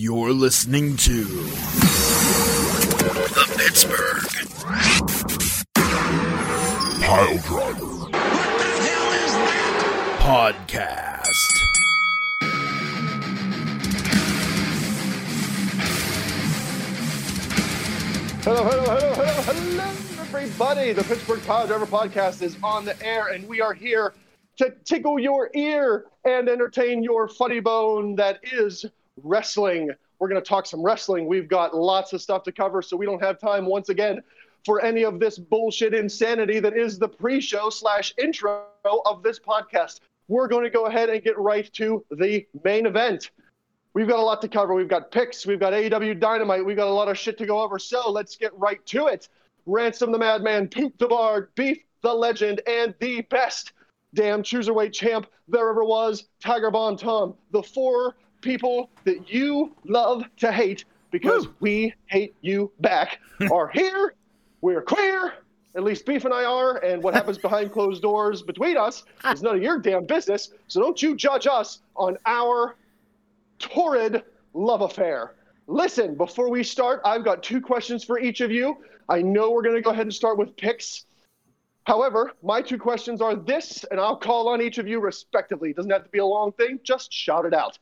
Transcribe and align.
You're 0.00 0.30
listening 0.32 0.96
to 0.98 1.24
the 1.24 1.42
Pittsburgh 3.58 4.22
Pile 7.02 7.38
Driver. 7.38 7.90
What 7.98 8.12
the 8.12 8.64
hell 8.78 9.12
is 9.12 9.32
that? 9.34 10.18
Podcast. 10.20 11.34
Hello, 18.44 18.62
hello, 18.62 18.84
hello, 18.84 19.12
hello, 19.14 19.42
hello, 19.42 19.88
everybody. 20.20 20.92
The 20.92 21.02
Pittsburgh 21.02 21.44
Pile 21.44 21.66
Driver 21.66 21.86
podcast 21.86 22.42
is 22.42 22.56
on 22.62 22.84
the 22.84 22.94
air, 23.04 23.32
and 23.32 23.48
we 23.48 23.60
are 23.60 23.74
here 23.74 24.14
to 24.58 24.72
tickle 24.84 25.18
your 25.18 25.50
ear 25.54 26.04
and 26.24 26.48
entertain 26.48 27.02
your 27.02 27.26
funny 27.26 27.58
bone 27.58 28.14
that 28.14 28.38
is 28.52 28.86
wrestling. 29.22 29.90
We're 30.18 30.28
going 30.28 30.42
to 30.42 30.48
talk 30.48 30.66
some 30.66 30.82
wrestling. 30.82 31.26
We've 31.26 31.48
got 31.48 31.74
lots 31.74 32.12
of 32.12 32.20
stuff 32.20 32.42
to 32.44 32.52
cover, 32.52 32.82
so 32.82 32.96
we 32.96 33.06
don't 33.06 33.22
have 33.22 33.38
time 33.38 33.66
once 33.66 33.88
again 33.88 34.22
for 34.64 34.84
any 34.84 35.04
of 35.04 35.20
this 35.20 35.38
bullshit 35.38 35.94
insanity 35.94 36.60
that 36.60 36.76
is 36.76 36.98
the 36.98 37.08
pre-show 37.08 37.70
slash 37.70 38.12
intro 38.18 38.64
of 39.06 39.22
this 39.22 39.38
podcast. 39.38 40.00
We're 40.26 40.48
going 40.48 40.64
to 40.64 40.70
go 40.70 40.86
ahead 40.86 41.08
and 41.08 41.22
get 41.22 41.38
right 41.38 41.72
to 41.74 42.04
the 42.10 42.46
main 42.64 42.86
event. 42.86 43.30
We've 43.94 44.08
got 44.08 44.18
a 44.18 44.22
lot 44.22 44.42
to 44.42 44.48
cover. 44.48 44.74
We've 44.74 44.88
got 44.88 45.10
picks. 45.10 45.46
We've 45.46 45.58
got 45.58 45.72
AEW 45.72 46.20
Dynamite. 46.20 46.64
We've 46.64 46.76
got 46.76 46.88
a 46.88 46.92
lot 46.92 47.08
of 47.08 47.16
shit 47.16 47.38
to 47.38 47.46
go 47.46 47.60
over. 47.60 47.78
So 47.78 48.10
let's 48.10 48.36
get 48.36 48.56
right 48.58 48.84
to 48.86 49.06
it. 49.06 49.28
Ransom 49.66 50.12
the 50.12 50.18
Madman, 50.18 50.68
Poot 50.68 50.94
the 50.98 51.08
Bard, 51.08 51.48
Beef 51.54 51.78
the 52.02 52.12
Legend, 52.12 52.60
and 52.66 52.94
the 53.00 53.22
best 53.22 53.72
damn 54.14 54.42
cruiserweight 54.42 54.92
champ 54.92 55.26
there 55.48 55.68
ever 55.68 55.84
was, 55.84 56.28
Tiger 56.40 56.70
Bomb 56.70 56.96
Tom. 56.96 57.34
The 57.50 57.62
four 57.62 58.16
people 58.40 58.90
that 59.04 59.32
you 59.32 59.74
love 59.84 60.24
to 60.38 60.52
hate 60.52 60.84
because 61.10 61.46
Woo. 61.46 61.54
we 61.60 61.94
hate 62.06 62.34
you 62.40 62.70
back 62.80 63.20
are 63.52 63.68
here. 63.68 64.14
We're 64.60 64.82
queer. 64.82 65.34
At 65.74 65.84
least 65.84 66.06
Beef 66.06 66.24
and 66.24 66.34
I 66.34 66.44
are. 66.44 66.78
And 66.78 67.02
what 67.02 67.14
happens 67.14 67.38
behind 67.48 67.72
closed 67.72 68.02
doors 68.02 68.42
between 68.42 68.76
us 68.76 69.04
is 69.30 69.42
none 69.42 69.56
of 69.56 69.62
your 69.62 69.78
damn 69.78 70.04
business. 70.04 70.50
So 70.66 70.80
don't 70.80 71.00
you 71.00 71.14
judge 71.14 71.46
us 71.46 71.80
on 71.96 72.16
our 72.26 72.76
torrid 73.58 74.22
love 74.54 74.82
affair. 74.82 75.34
Listen, 75.66 76.14
before 76.14 76.48
we 76.48 76.62
start, 76.62 77.00
I've 77.04 77.24
got 77.24 77.42
two 77.42 77.60
questions 77.60 78.02
for 78.02 78.18
each 78.18 78.40
of 78.40 78.50
you. 78.50 78.78
I 79.08 79.22
know 79.22 79.50
we're 79.50 79.62
going 79.62 79.74
to 79.74 79.82
go 79.82 79.90
ahead 79.90 80.06
and 80.06 80.14
start 80.14 80.38
with 80.38 80.56
picks. 80.56 81.04
However, 81.84 82.32
my 82.42 82.60
two 82.60 82.78
questions 82.78 83.22
are 83.22 83.34
this, 83.34 83.84
and 83.90 83.98
I'll 83.98 84.16
call 84.16 84.48
on 84.48 84.60
each 84.60 84.78
of 84.78 84.86
you 84.86 85.00
respectively. 85.00 85.70
It 85.70 85.76
doesn't 85.76 85.90
have 85.90 86.04
to 86.04 86.10
be 86.10 86.18
a 86.18 86.26
long 86.26 86.52
thing, 86.52 86.80
just 86.82 87.12
shout 87.12 87.46
it 87.46 87.54
out. 87.54 87.78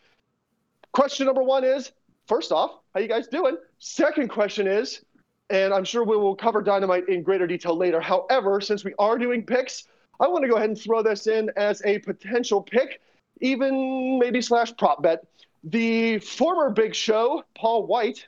Question 0.97 1.27
number 1.27 1.43
one 1.43 1.63
is 1.63 1.93
first 2.27 2.53
off, 2.53 2.79
how 2.95 3.01
you 3.01 3.07
guys 3.07 3.29
doing? 3.29 3.59
Second 3.79 4.31
question 4.31 4.67
is, 4.67 5.05
and 5.51 5.75
I'm 5.75 5.85
sure 5.85 6.05
we 6.05 6.17
will 6.17 6.35
cover 6.35 6.63
Dynamite 6.63 7.07
in 7.11 7.23
greater 7.23 7.47
detail 7.47 7.77
later. 7.77 8.01
However, 8.01 8.63
since 8.63 8.83
we 8.83 8.95
are 8.99 9.19
doing 9.19 9.45
picks, 9.45 9.85
I 10.21 10.27
want 10.27 10.45
to 10.45 10.49
go 10.49 10.57
ahead 10.57 10.71
and 10.71 10.81
throw 10.81 11.03
this 11.03 11.27
in 11.27 11.51
as 11.55 11.83
a 11.85 11.99
potential 11.99 12.63
pick, 12.63 13.03
even 13.43 14.19
maybe 14.19 14.41
slash 14.41 14.75
prop 14.79 15.03
bet. 15.03 15.23
The 15.65 16.19
former 16.21 16.71
Big 16.71 16.95
Show, 16.95 17.45
Paul 17.55 17.87
White, 17.87 18.27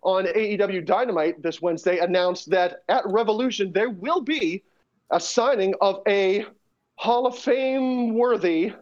on 0.00 0.24
AEW 0.24 0.86
Dynamite 0.86 1.42
this 1.42 1.60
Wednesday 1.60 1.98
announced 1.98 2.48
that 2.48 2.76
at 2.88 3.04
Revolution 3.04 3.72
there 3.74 3.90
will 3.90 4.22
be 4.22 4.62
a 5.10 5.20
signing 5.20 5.74
of 5.82 6.00
a 6.08 6.46
Hall 6.94 7.26
of 7.26 7.36
Fame 7.36 8.14
worthy 8.14 8.72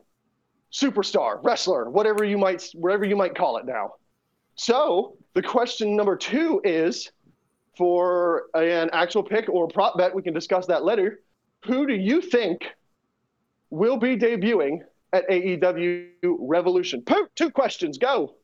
superstar, 0.74 1.38
wrestler, 1.42 1.88
whatever 1.88 2.24
you 2.24 2.36
might 2.36 2.68
whatever 2.74 3.04
you 3.04 3.16
might 3.16 3.34
call 3.34 3.56
it 3.58 3.64
now. 3.64 3.92
So 4.56 5.16
the 5.34 5.42
question 5.42 5.96
number 5.96 6.16
two 6.16 6.60
is 6.64 7.10
for 7.76 8.44
an 8.54 8.90
actual 8.92 9.22
pick 9.22 9.48
or 9.48 9.68
prop 9.68 9.96
bet, 9.96 10.14
we 10.14 10.22
can 10.22 10.34
discuss 10.34 10.66
that 10.66 10.84
later. 10.84 11.20
Who 11.66 11.86
do 11.86 11.94
you 11.94 12.20
think 12.20 12.64
will 13.70 13.96
be 13.96 14.16
debuting 14.16 14.80
at 15.12 15.28
AEW 15.28 16.08
Revolution? 16.22 17.04
two 17.34 17.50
questions, 17.50 17.98
go. 17.98 18.34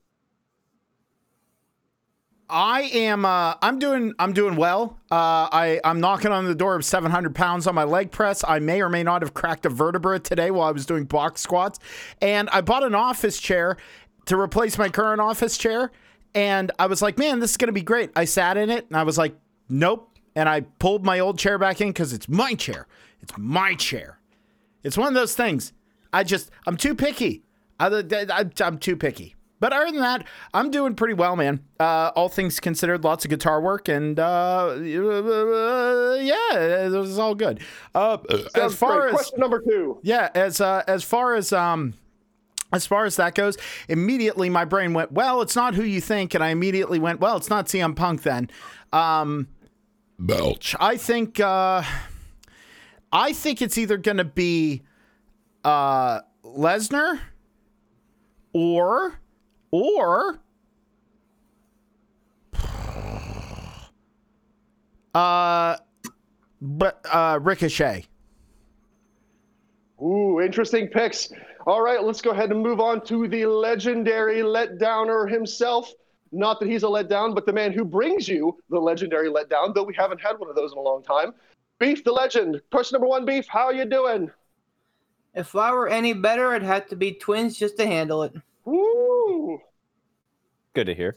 I 2.50 2.82
am. 2.92 3.24
Uh, 3.24 3.54
I'm 3.62 3.78
doing. 3.78 4.14
I'm 4.18 4.32
doing 4.32 4.56
well. 4.56 4.98
Uh, 5.10 5.48
I 5.52 5.80
I'm 5.84 6.00
knocking 6.00 6.32
on 6.32 6.44
the 6.44 6.54
door 6.54 6.74
of 6.74 6.84
700 6.84 7.34
pounds 7.34 7.66
on 7.66 7.74
my 7.74 7.84
leg 7.84 8.10
press. 8.10 8.44
I 8.46 8.58
may 8.58 8.82
or 8.82 8.88
may 8.88 9.02
not 9.02 9.22
have 9.22 9.34
cracked 9.34 9.66
a 9.66 9.68
vertebra 9.68 10.18
today 10.18 10.50
while 10.50 10.68
I 10.68 10.72
was 10.72 10.86
doing 10.86 11.04
box 11.04 11.40
squats, 11.40 11.78
and 12.20 12.48
I 12.50 12.60
bought 12.60 12.82
an 12.82 12.94
office 12.94 13.40
chair 13.40 13.76
to 14.26 14.38
replace 14.38 14.76
my 14.78 14.88
current 14.88 15.20
office 15.20 15.56
chair. 15.56 15.90
And 16.34 16.70
I 16.78 16.86
was 16.86 17.02
like, 17.02 17.18
man, 17.18 17.40
this 17.40 17.52
is 17.52 17.56
gonna 17.56 17.72
be 17.72 17.82
great. 17.82 18.10
I 18.14 18.24
sat 18.24 18.56
in 18.56 18.70
it, 18.70 18.86
and 18.88 18.96
I 18.96 19.04
was 19.04 19.16
like, 19.18 19.34
nope. 19.68 20.18
And 20.36 20.48
I 20.48 20.60
pulled 20.60 21.04
my 21.04 21.18
old 21.18 21.38
chair 21.38 21.58
back 21.58 21.80
in 21.80 21.88
because 21.88 22.12
it's 22.12 22.28
my 22.28 22.54
chair. 22.54 22.86
It's 23.20 23.32
my 23.36 23.74
chair. 23.74 24.18
It's 24.82 24.96
one 24.96 25.08
of 25.08 25.14
those 25.14 25.34
things. 25.34 25.72
I 26.12 26.24
just 26.24 26.50
I'm 26.66 26.76
too 26.76 26.94
picky. 26.94 27.42
I, 27.78 27.88
I, 27.88 28.44
I'm 28.60 28.78
too 28.78 28.96
picky. 28.96 29.34
But 29.60 29.74
other 29.74 29.92
than 29.92 30.00
that, 30.00 30.26
I'm 30.54 30.70
doing 30.70 30.94
pretty 30.94 31.14
well, 31.14 31.36
man. 31.36 31.60
Uh, 31.78 32.10
all 32.16 32.30
things 32.30 32.58
considered, 32.60 33.04
lots 33.04 33.26
of 33.26 33.30
guitar 33.30 33.60
work, 33.60 33.88
and 33.88 34.18
uh, 34.18 34.68
uh, 34.70 36.14
yeah, 36.20 36.86
it 36.86 36.90
was 36.90 37.18
all 37.18 37.34
good. 37.34 37.60
Uh, 37.94 38.16
as 38.54 38.74
far 38.74 39.02
great. 39.02 39.08
as 39.08 39.14
question 39.14 39.38
number 39.38 39.60
two, 39.60 40.00
yeah, 40.02 40.30
as 40.34 40.62
uh, 40.62 40.82
as 40.88 41.04
far 41.04 41.34
as 41.34 41.52
um, 41.52 41.92
as 42.72 42.86
far 42.86 43.04
as 43.04 43.16
that 43.16 43.34
goes, 43.34 43.58
immediately 43.88 44.48
my 44.48 44.64
brain 44.64 44.94
went, 44.94 45.12
well, 45.12 45.42
it's 45.42 45.56
not 45.56 45.74
who 45.74 45.82
you 45.82 46.00
think, 46.00 46.34
and 46.34 46.42
I 46.42 46.48
immediately 46.48 46.98
went, 46.98 47.20
well, 47.20 47.36
it's 47.36 47.50
not 47.50 47.66
CM 47.66 47.94
Punk 47.94 48.22
then. 48.22 48.50
Um, 48.92 49.48
Belch. 50.18 50.74
I 50.80 50.96
think 50.96 51.38
uh, 51.38 51.82
I 53.12 53.32
think 53.32 53.60
it's 53.60 53.76
either 53.76 53.98
going 53.98 54.18
to 54.18 54.24
be 54.24 54.82
uh, 55.64 56.20
Lesnar 56.44 57.20
or 58.52 59.19
or 59.70 60.40
uh 65.14 65.76
but 66.60 67.04
uh 67.10 67.38
Ricochet. 67.42 68.06
Ooh, 70.02 70.40
interesting 70.40 70.88
picks. 70.88 71.30
All 71.66 71.82
right, 71.82 72.02
let's 72.02 72.22
go 72.22 72.30
ahead 72.30 72.50
and 72.50 72.62
move 72.62 72.80
on 72.80 73.04
to 73.06 73.28
the 73.28 73.44
legendary 73.44 74.38
letdowner 74.38 75.30
himself. 75.30 75.92
Not 76.32 76.60
that 76.60 76.68
he's 76.68 76.84
a 76.84 76.86
letdown, 76.86 77.34
but 77.34 77.44
the 77.44 77.52
man 77.52 77.72
who 77.72 77.84
brings 77.84 78.28
you 78.28 78.56
the 78.70 78.78
legendary 78.78 79.28
letdown, 79.28 79.74
though 79.74 79.82
we 79.82 79.94
haven't 79.94 80.20
had 80.20 80.38
one 80.38 80.48
of 80.48 80.56
those 80.56 80.72
in 80.72 80.78
a 80.78 80.80
long 80.80 81.02
time. 81.02 81.34
Beef 81.78 82.04
the 82.04 82.12
legend. 82.12 82.60
Question 82.70 82.96
number 82.96 83.08
one, 83.08 83.24
Beef, 83.24 83.46
how 83.48 83.66
are 83.66 83.74
you 83.74 83.84
doing? 83.84 84.30
If 85.34 85.54
I 85.54 85.72
were 85.72 85.88
any 85.88 86.12
better, 86.12 86.54
it'd 86.54 86.66
have 86.66 86.86
to 86.88 86.96
be 86.96 87.12
twins 87.12 87.58
just 87.58 87.76
to 87.78 87.86
handle 87.86 88.22
it. 88.22 88.34
Woo! 88.70 89.60
Good 90.74 90.86
to 90.86 90.94
hear. 90.94 91.16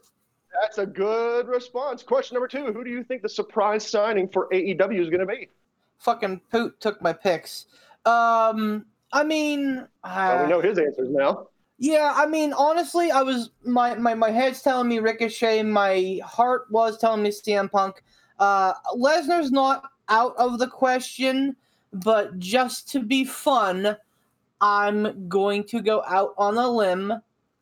That's 0.59 0.79
a 0.79 0.85
good 0.85 1.47
response. 1.47 2.01
Question 2.01 2.35
number 2.35 2.47
two: 2.47 2.73
Who 2.73 2.83
do 2.83 2.89
you 2.89 3.03
think 3.03 3.21
the 3.21 3.29
surprise 3.29 3.87
signing 3.87 4.27
for 4.27 4.49
AEW 4.51 4.99
is 4.99 5.09
going 5.09 5.19
to 5.19 5.25
be? 5.25 5.49
Fucking 5.99 6.41
Poot 6.51 6.79
took 6.79 7.01
my 7.01 7.13
picks. 7.13 7.67
Um, 8.05 8.85
I 9.11 9.23
mean, 9.23 9.87
uh, 10.03 10.33
well, 10.35 10.43
we 10.43 10.49
know 10.49 10.61
his 10.61 10.79
answers 10.79 11.09
now. 11.11 11.47
Yeah, 11.77 12.11
I 12.15 12.25
mean, 12.25 12.53
honestly, 12.53 13.11
I 13.11 13.21
was 13.21 13.51
my 13.63 13.93
my 13.95 14.15
my 14.15 14.31
head's 14.31 14.61
telling 14.63 14.87
me 14.87 14.97
Ricochet, 14.99 15.61
my 15.61 16.19
heart 16.25 16.65
was 16.71 16.97
telling 16.97 17.21
me 17.21 17.29
CM 17.29 17.71
Punk. 17.71 18.03
Uh, 18.39 18.73
Lesnar's 18.95 19.51
not 19.51 19.83
out 20.09 20.35
of 20.37 20.57
the 20.57 20.67
question, 20.67 21.55
but 21.91 22.39
just 22.39 22.89
to 22.89 22.99
be 22.99 23.23
fun, 23.23 23.95
I'm 24.59 25.27
going 25.27 25.65
to 25.65 25.81
go 25.81 26.03
out 26.07 26.33
on 26.37 26.57
a 26.57 26.67
limb 26.67 27.13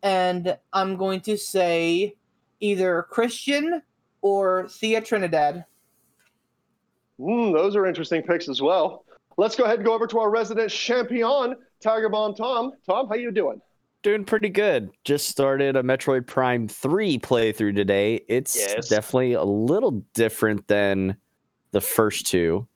and 0.04 0.58
I'm 0.74 0.96
going 0.96 1.22
to 1.22 1.38
say 1.38 2.16
either 2.60 3.06
Christian 3.10 3.82
or 4.22 4.68
Thea 4.70 5.02
Trinidad. 5.02 5.66
Mm, 7.20 7.54
those 7.54 7.76
are 7.76 7.86
interesting 7.86 8.24
picks 8.24 8.50
as 8.50 8.62
well. 8.62 9.06
Let's 9.38 9.56
go 9.56 9.64
ahead 9.64 9.78
and 9.78 9.86
go 9.86 9.94
over 9.94 10.08
to 10.08 10.20
our 10.20 10.30
resident 10.30 10.72
champion, 10.72 11.56
Tiger 11.82 12.10
Bomb 12.10 12.36
Tom. 12.36 12.74
Tom, 12.86 13.08
how 13.08 13.16
you 13.16 13.32
doing? 13.32 13.62
Doing 14.04 14.26
pretty 14.26 14.50
good. 14.50 14.92
Just 15.04 15.30
started 15.30 15.76
a 15.76 15.84
Metroid 15.84 16.26
Prime 16.26 16.68
3 16.68 17.20
playthrough 17.20 17.76
today. 17.76 18.22
It's 18.28 18.56
yes. 18.56 18.90
definitely 18.90 19.34
a 19.34 19.44
little 19.44 20.04
different 20.14 20.68
than 20.68 21.18
the 21.72 21.82
first 21.82 22.26
two. 22.28 22.68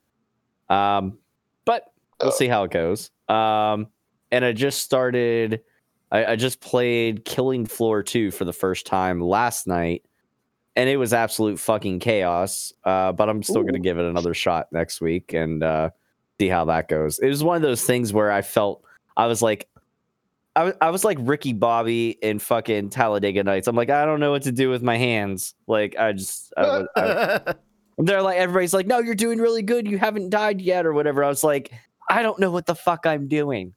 Um, 0.70 1.18
but 1.66 1.92
we'll 2.22 2.30
oh. 2.30 2.36
see 2.36 2.48
how 2.48 2.64
it 2.64 2.72
goes. 2.72 3.10
Um, 3.28 3.88
and 4.32 4.46
I 4.46 4.54
just 4.54 4.80
started 4.82 5.62
I, 6.16 6.32
I 6.32 6.36
just 6.38 6.62
played 6.62 7.26
Killing 7.26 7.66
Floor 7.66 8.02
2 8.02 8.32
for 8.32 8.46
the 8.46 8.54
first 8.54 8.86
time 8.86 9.20
last 9.20 9.68
night, 9.68 10.06
and 10.78 10.90
it 10.90 10.96
was 10.96 11.12
absolute 11.12 11.60
fucking 11.60 12.00
chaos. 12.00 12.72
Uh, 12.86 13.12
but 13.12 13.28
I'm 13.30 13.44
still 13.44 13.64
going 13.64 13.74
to 13.74 13.80
give 13.80 14.00
it 14.00 14.06
another 14.06 14.34
shot 14.34 14.68
next 14.72 15.02
week 15.02 15.34
and 15.34 15.62
uh, 15.62 15.90
see 16.40 16.48
how 16.48 16.64
that 16.66 16.88
goes. 16.88 17.20
It 17.20 17.28
was 17.28 17.44
one 17.44 17.58
of 17.58 17.64
those 17.64 17.84
things 17.84 18.14
where 18.14 18.32
I 18.32 18.42
felt 18.44 18.82
I 19.18 19.28
was 19.28 19.42
like, 19.42 19.68
I 20.56 20.64
was, 20.64 20.74
was 20.82 21.04
like 21.04 21.18
Ricky 21.20 21.52
Bobby 21.52 22.12
in 22.22 22.40
fucking 22.40 22.92
Talladega 22.92 23.44
Nights. 23.44 23.68
I'm 23.68 23.76
like, 23.76 23.90
I 23.90 24.06
don't 24.06 24.22
know 24.22 24.32
what 24.32 24.44
to 24.44 24.54
do 24.54 24.70
with 24.70 24.82
my 24.82 24.96
hands. 24.96 25.54
Like, 25.68 25.98
I 26.00 26.14
just, 26.14 26.54
I 26.56 26.62
was, 26.62 26.88
I, 26.96 27.56
they're 27.98 28.22
like, 28.22 28.38
everybody's 28.38 28.74
like, 28.74 28.88
no, 28.88 29.00
you're 29.00 29.16
doing 29.16 29.40
really 29.40 29.64
good. 29.64 29.86
You 29.86 29.98
haven't 29.98 30.30
died 30.30 30.62
yet, 30.62 30.86
or 30.86 30.94
whatever. 30.94 31.26
I 31.26 31.28
was 31.28 31.44
like, 31.44 31.74
I 32.10 32.22
don't 32.22 32.40
know 32.40 32.52
what 32.52 32.68
the 32.68 32.76
fuck 32.76 33.06
I'm 33.06 33.28
doing. 33.28 33.74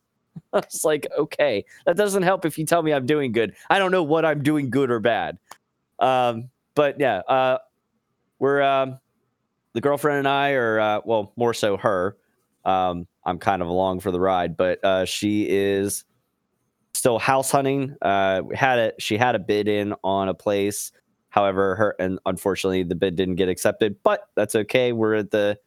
I 0.52 0.58
was 0.58 0.84
like, 0.84 1.06
okay, 1.16 1.64
that 1.86 1.96
doesn't 1.96 2.22
help 2.22 2.44
if 2.44 2.58
you 2.58 2.66
tell 2.66 2.82
me 2.82 2.92
I'm 2.92 3.06
doing 3.06 3.32
good. 3.32 3.54
I 3.70 3.78
don't 3.78 3.90
know 3.90 4.02
what 4.02 4.24
I'm 4.24 4.42
doing 4.42 4.70
good 4.70 4.90
or 4.90 5.00
bad. 5.00 5.38
Um, 5.98 6.50
but 6.74 7.00
yeah, 7.00 7.18
uh, 7.28 7.58
we're 8.38 8.62
um, 8.62 8.98
the 9.74 9.80
girlfriend 9.80 10.18
and 10.18 10.28
I 10.28 10.50
are 10.52 10.80
uh, 10.80 11.00
well, 11.04 11.32
more 11.36 11.54
so 11.54 11.76
her. 11.76 12.16
Um, 12.64 13.06
I'm 13.24 13.38
kind 13.38 13.62
of 13.62 13.68
along 13.68 14.00
for 14.00 14.10
the 14.10 14.20
ride, 14.20 14.56
but 14.56 14.82
uh, 14.84 15.04
she 15.04 15.46
is 15.48 16.04
still 16.94 17.18
house 17.18 17.50
hunting. 17.50 17.96
Uh, 18.02 18.42
had 18.54 18.78
it. 18.78 18.94
She 18.98 19.16
had 19.16 19.34
a 19.34 19.38
bid 19.38 19.68
in 19.68 19.94
on 20.04 20.28
a 20.28 20.34
place. 20.34 20.92
However, 21.30 21.76
her 21.76 21.94
and 21.98 22.18
unfortunately 22.26 22.82
the 22.82 22.94
bid 22.94 23.16
didn't 23.16 23.36
get 23.36 23.48
accepted, 23.48 23.96
but 24.02 24.28
that's 24.34 24.54
okay. 24.54 24.92
We're 24.92 25.14
at 25.14 25.30
the 25.30 25.58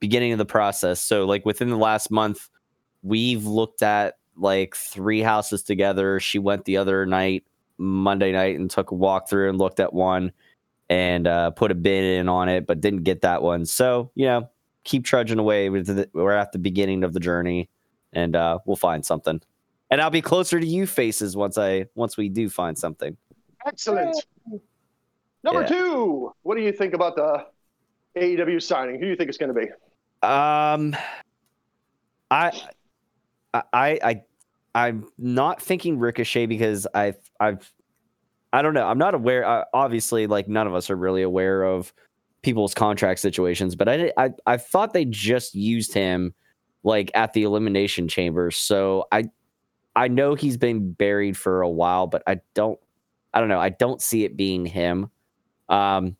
beginning 0.00 0.32
of 0.32 0.38
the 0.38 0.46
process. 0.46 1.00
So 1.00 1.26
like 1.26 1.44
within 1.44 1.68
the 1.68 1.76
last 1.76 2.10
month, 2.10 2.48
we've 3.02 3.44
looked 3.44 3.82
at 3.82 4.14
like 4.36 4.74
three 4.74 5.20
houses 5.20 5.62
together. 5.62 6.20
She 6.20 6.38
went 6.38 6.64
the 6.64 6.76
other 6.76 7.06
night, 7.06 7.44
Monday 7.78 8.32
night, 8.32 8.58
and 8.58 8.70
took 8.70 8.90
a 8.90 8.94
walk 8.94 9.28
through 9.28 9.48
and 9.48 9.58
looked 9.58 9.80
at 9.80 9.92
one 9.92 10.32
and 10.88 11.26
uh, 11.26 11.50
put 11.50 11.70
a 11.70 11.74
bid 11.74 12.18
in 12.18 12.28
on 12.28 12.48
it, 12.48 12.66
but 12.66 12.80
didn't 12.80 13.04
get 13.04 13.20
that 13.22 13.42
one. 13.42 13.64
So 13.66 14.10
you 14.14 14.26
know, 14.26 14.50
keep 14.84 15.04
trudging 15.04 15.38
away. 15.38 15.68
We're 15.68 16.32
at 16.32 16.52
the 16.52 16.58
beginning 16.58 17.04
of 17.04 17.12
the 17.12 17.20
journey, 17.20 17.68
and 18.12 18.34
uh, 18.34 18.58
we'll 18.64 18.76
find 18.76 19.04
something 19.04 19.40
and 19.90 20.00
I'll 20.00 20.10
be 20.10 20.22
closer 20.22 20.60
to 20.60 20.66
you 20.66 20.86
faces 20.86 21.36
once 21.36 21.58
I 21.58 21.86
once 21.94 22.16
we 22.16 22.28
do 22.28 22.48
find 22.48 22.78
something. 22.78 23.16
Excellent. 23.66 24.16
Number 25.42 25.62
yeah. 25.62 25.66
two, 25.66 26.32
what 26.42 26.56
do 26.56 26.62
you 26.62 26.72
think 26.72 26.94
about 26.94 27.16
the 27.16 27.46
AEW 28.16 28.62
signing? 28.62 28.96
Who 28.96 29.02
do 29.02 29.08
you 29.08 29.16
think 29.16 29.28
it's 29.28 29.38
going 29.38 29.54
to 29.54 29.60
be? 29.60 29.66
Um, 30.26 30.94
I, 32.30 32.52
I, 33.54 33.98
I, 34.02 34.22
I'm 34.74 35.08
not 35.18 35.60
thinking 35.60 35.98
Ricochet 35.98 36.46
because 36.46 36.86
I've, 36.94 37.18
I've, 37.40 37.72
I 38.52 38.62
don't 38.62 38.74
know. 38.74 38.86
I'm 38.86 38.98
not 38.98 39.14
aware. 39.14 39.44
Uh, 39.44 39.64
obviously, 39.74 40.26
like 40.26 40.48
none 40.48 40.66
of 40.66 40.74
us 40.74 40.90
are 40.90 40.96
really 40.96 41.22
aware 41.22 41.62
of 41.62 41.92
people's 42.42 42.74
contract 42.74 43.20
situations, 43.20 43.76
but 43.76 43.88
I, 43.88 44.12
I, 44.16 44.30
I 44.46 44.56
thought 44.56 44.92
they 44.92 45.04
just 45.04 45.54
used 45.54 45.92
him 45.92 46.34
like 46.82 47.10
at 47.14 47.32
the 47.32 47.42
elimination 47.42 48.08
chamber. 48.08 48.50
So 48.50 49.06
I, 49.12 49.24
I 49.94 50.08
know 50.08 50.34
he's 50.34 50.56
been 50.56 50.92
buried 50.92 51.36
for 51.36 51.60
a 51.60 51.68
while, 51.68 52.06
but 52.06 52.22
I 52.26 52.40
don't 52.54 52.78
I 53.34 53.40
don't 53.40 53.50
know. 53.50 53.60
I 53.60 53.68
don't 53.68 54.00
see 54.00 54.24
it 54.24 54.34
being 54.34 54.64
him. 54.64 55.10
Um 55.68 56.16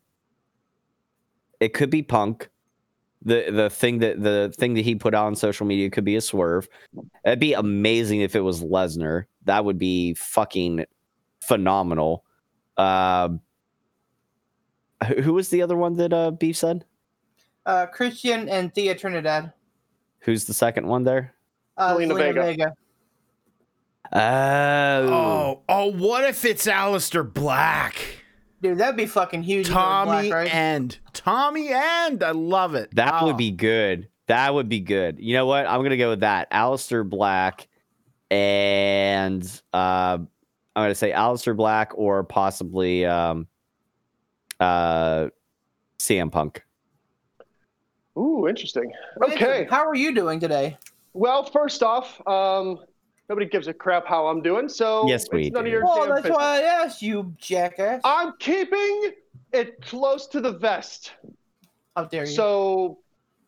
it 1.59 1.73
could 1.73 1.89
be 1.89 2.03
Punk. 2.03 2.49
The 3.23 3.51
the 3.51 3.69
thing 3.69 3.99
that 3.99 4.21
the 4.21 4.53
thing 4.57 4.73
that 4.73 4.81
he 4.81 4.95
put 4.95 5.13
out 5.13 5.27
on 5.27 5.35
social 5.35 5.65
media 5.67 5.89
could 5.89 6.03
be 6.03 6.15
a 6.15 6.21
swerve. 6.21 6.67
It'd 7.23 7.39
be 7.39 7.53
amazing 7.53 8.21
if 8.21 8.35
it 8.35 8.41
was 8.41 8.63
Lesnar. 8.63 9.25
That 9.45 9.63
would 9.63 9.77
be 9.77 10.15
fucking 10.15 10.85
phenomenal. 11.41 12.25
Um 12.77 13.41
uh, 15.01 15.05
who 15.05 15.33
was 15.33 15.49
the 15.49 15.61
other 15.61 15.77
one 15.77 15.97
that 15.97 16.13
uh 16.13 16.31
Beef 16.31 16.57
said? 16.57 16.85
Uh 17.65 17.85
Christian 17.85 18.49
and 18.49 18.73
Thea 18.73 18.95
Trinidad. 18.95 19.53
Who's 20.21 20.45
the 20.45 20.53
second 20.53 20.87
one 20.87 21.03
there? 21.03 21.33
Uh, 21.77 21.95
Zelina 21.95 22.17
Vega. 22.17 22.41
Vega. 22.43 22.73
Oh. 24.13 25.13
Oh, 25.13 25.61
oh, 25.69 25.91
what 25.91 26.25
if 26.25 26.43
it's 26.43 26.67
Aleister 26.67 27.31
Black? 27.31 28.20
Dude, 28.61 28.77
that'd 28.77 28.95
be 28.95 29.07
fucking 29.07 29.43
huge. 29.43 29.67
Tommy 29.67 30.29
Black, 30.29 30.33
right? 30.33 30.53
End. 30.53 30.99
Tommy 31.13 31.69
and 31.69 32.23
I 32.23 32.31
love 32.31 32.75
it. 32.75 32.93
That 32.95 33.21
oh. 33.21 33.27
would 33.27 33.37
be 33.37 33.51
good. 33.51 34.07
That 34.27 34.53
would 34.53 34.69
be 34.69 34.79
good. 34.79 35.19
You 35.19 35.33
know 35.33 35.45
what? 35.45 35.65
I'm 35.65 35.81
gonna 35.81 35.97
go 35.97 36.09
with 36.09 36.19
that. 36.19 36.49
Aleister 36.51 37.07
Black 37.07 37.67
and 38.29 39.43
uh, 39.73 40.17
I'm 40.17 40.27
gonna 40.75 40.95
say 40.95 41.11
Aleister 41.11 41.55
Black 41.55 41.91
or 41.95 42.23
possibly 42.23 43.05
um, 43.05 43.47
uh, 44.59 45.29
CM 45.99 46.31
Punk. 46.31 46.63
Ooh, 48.17 48.47
interesting. 48.47 48.91
Okay. 49.23 49.67
How 49.69 49.87
are 49.87 49.95
you 49.95 50.13
doing 50.13 50.39
today? 50.39 50.77
Well, 51.13 51.45
first 51.45 51.83
off, 51.83 52.25
um, 52.27 52.79
Nobody 53.31 53.45
gives 53.45 53.69
a 53.69 53.73
crap 53.73 54.05
how 54.05 54.27
I'm 54.27 54.41
doing. 54.41 54.67
So 54.67 55.07
yes, 55.07 55.25
we 55.31 55.49
none 55.51 55.63
do. 55.63 55.69
of 55.69 55.71
your 55.71 55.85
well, 55.85 55.99
damn 55.99 56.09
that's 56.09 56.23
business. 56.23 56.37
why 56.37 56.57
I 56.57 56.61
asked 56.63 57.01
you, 57.01 57.33
jackass. 57.37 58.01
I'm 58.03 58.33
keeping 58.39 59.13
it 59.53 59.81
close 59.81 60.27
to 60.27 60.41
the 60.41 60.51
vest. 60.51 61.13
How 61.95 62.03
dare 62.03 62.25
you? 62.25 62.33
So 62.33 62.97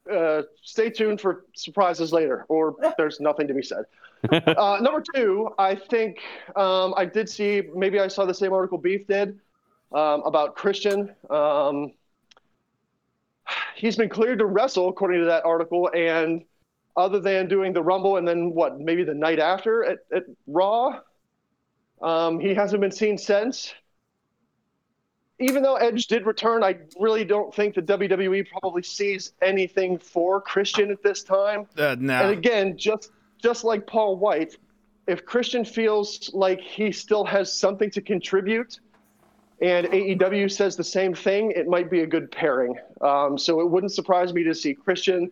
uh, 0.09 0.43
stay 0.61 0.89
tuned 0.89 1.19
for 1.19 1.47
surprises 1.53 2.13
later, 2.13 2.45
or 2.47 2.77
there's 2.97 3.19
nothing 3.19 3.45
to 3.45 3.53
be 3.53 3.61
said. 3.61 3.83
uh, 4.31 4.77
number 4.79 5.03
two, 5.13 5.49
I 5.59 5.75
think 5.75 6.19
um, 6.55 6.93
I 6.95 7.03
did 7.03 7.27
see, 7.27 7.63
maybe 7.75 7.99
I 7.99 8.07
saw 8.07 8.23
the 8.23 8.33
same 8.33 8.53
article 8.53 8.77
Beef 8.77 9.05
did 9.05 9.37
um, 9.91 10.21
about 10.21 10.55
Christian. 10.55 11.13
Um, 11.29 11.91
he's 13.75 13.97
been 13.97 14.07
cleared 14.07 14.39
to 14.39 14.45
wrestle, 14.45 14.87
according 14.87 15.19
to 15.19 15.25
that 15.25 15.43
article, 15.43 15.91
and 15.93 16.45
other 16.95 17.19
than 17.19 17.47
doing 17.47 17.73
the 17.73 17.81
Rumble 17.81 18.17
and 18.17 18.27
then 18.27 18.53
what, 18.53 18.79
maybe 18.79 19.03
the 19.03 19.13
night 19.13 19.39
after 19.39 19.83
at, 19.83 19.99
at 20.13 20.23
Raw. 20.47 20.99
Um, 22.01 22.39
he 22.39 22.53
hasn't 22.53 22.81
been 22.81 22.91
seen 22.91 23.17
since. 23.17 23.73
Even 25.39 25.63
though 25.63 25.75
Edge 25.75 26.07
did 26.07 26.25
return, 26.25 26.63
I 26.63 26.77
really 26.99 27.25
don't 27.25 27.53
think 27.53 27.75
the 27.75 27.81
WWE 27.81 28.47
probably 28.49 28.83
sees 28.83 29.33
anything 29.41 29.97
for 29.97 30.39
Christian 30.39 30.91
at 30.91 31.01
this 31.01 31.23
time. 31.23 31.65
Uh, 31.77 31.95
no. 31.99 32.13
And 32.13 32.31
again, 32.31 32.77
just 32.77 33.11
just 33.41 33.63
like 33.63 33.85
Paul 33.87 34.17
White, 34.17 34.55
if 35.07 35.25
Christian 35.25 35.65
feels 35.65 36.29
like 36.33 36.61
he 36.61 36.91
still 36.91 37.25
has 37.25 37.51
something 37.51 37.89
to 37.91 38.01
contribute, 38.01 38.79
and 39.61 39.87
AEW 39.87 40.51
says 40.51 40.75
the 40.75 40.83
same 40.83 41.13
thing, 41.13 41.51
it 41.51 41.67
might 41.67 41.89
be 41.89 42.01
a 42.01 42.07
good 42.07 42.31
pairing. 42.31 42.77
Um, 43.01 43.37
so 43.37 43.59
it 43.59 43.69
wouldn't 43.69 43.91
surprise 43.91 44.33
me 44.33 44.43
to 44.43 44.53
see 44.53 44.73
Christian 44.73 45.31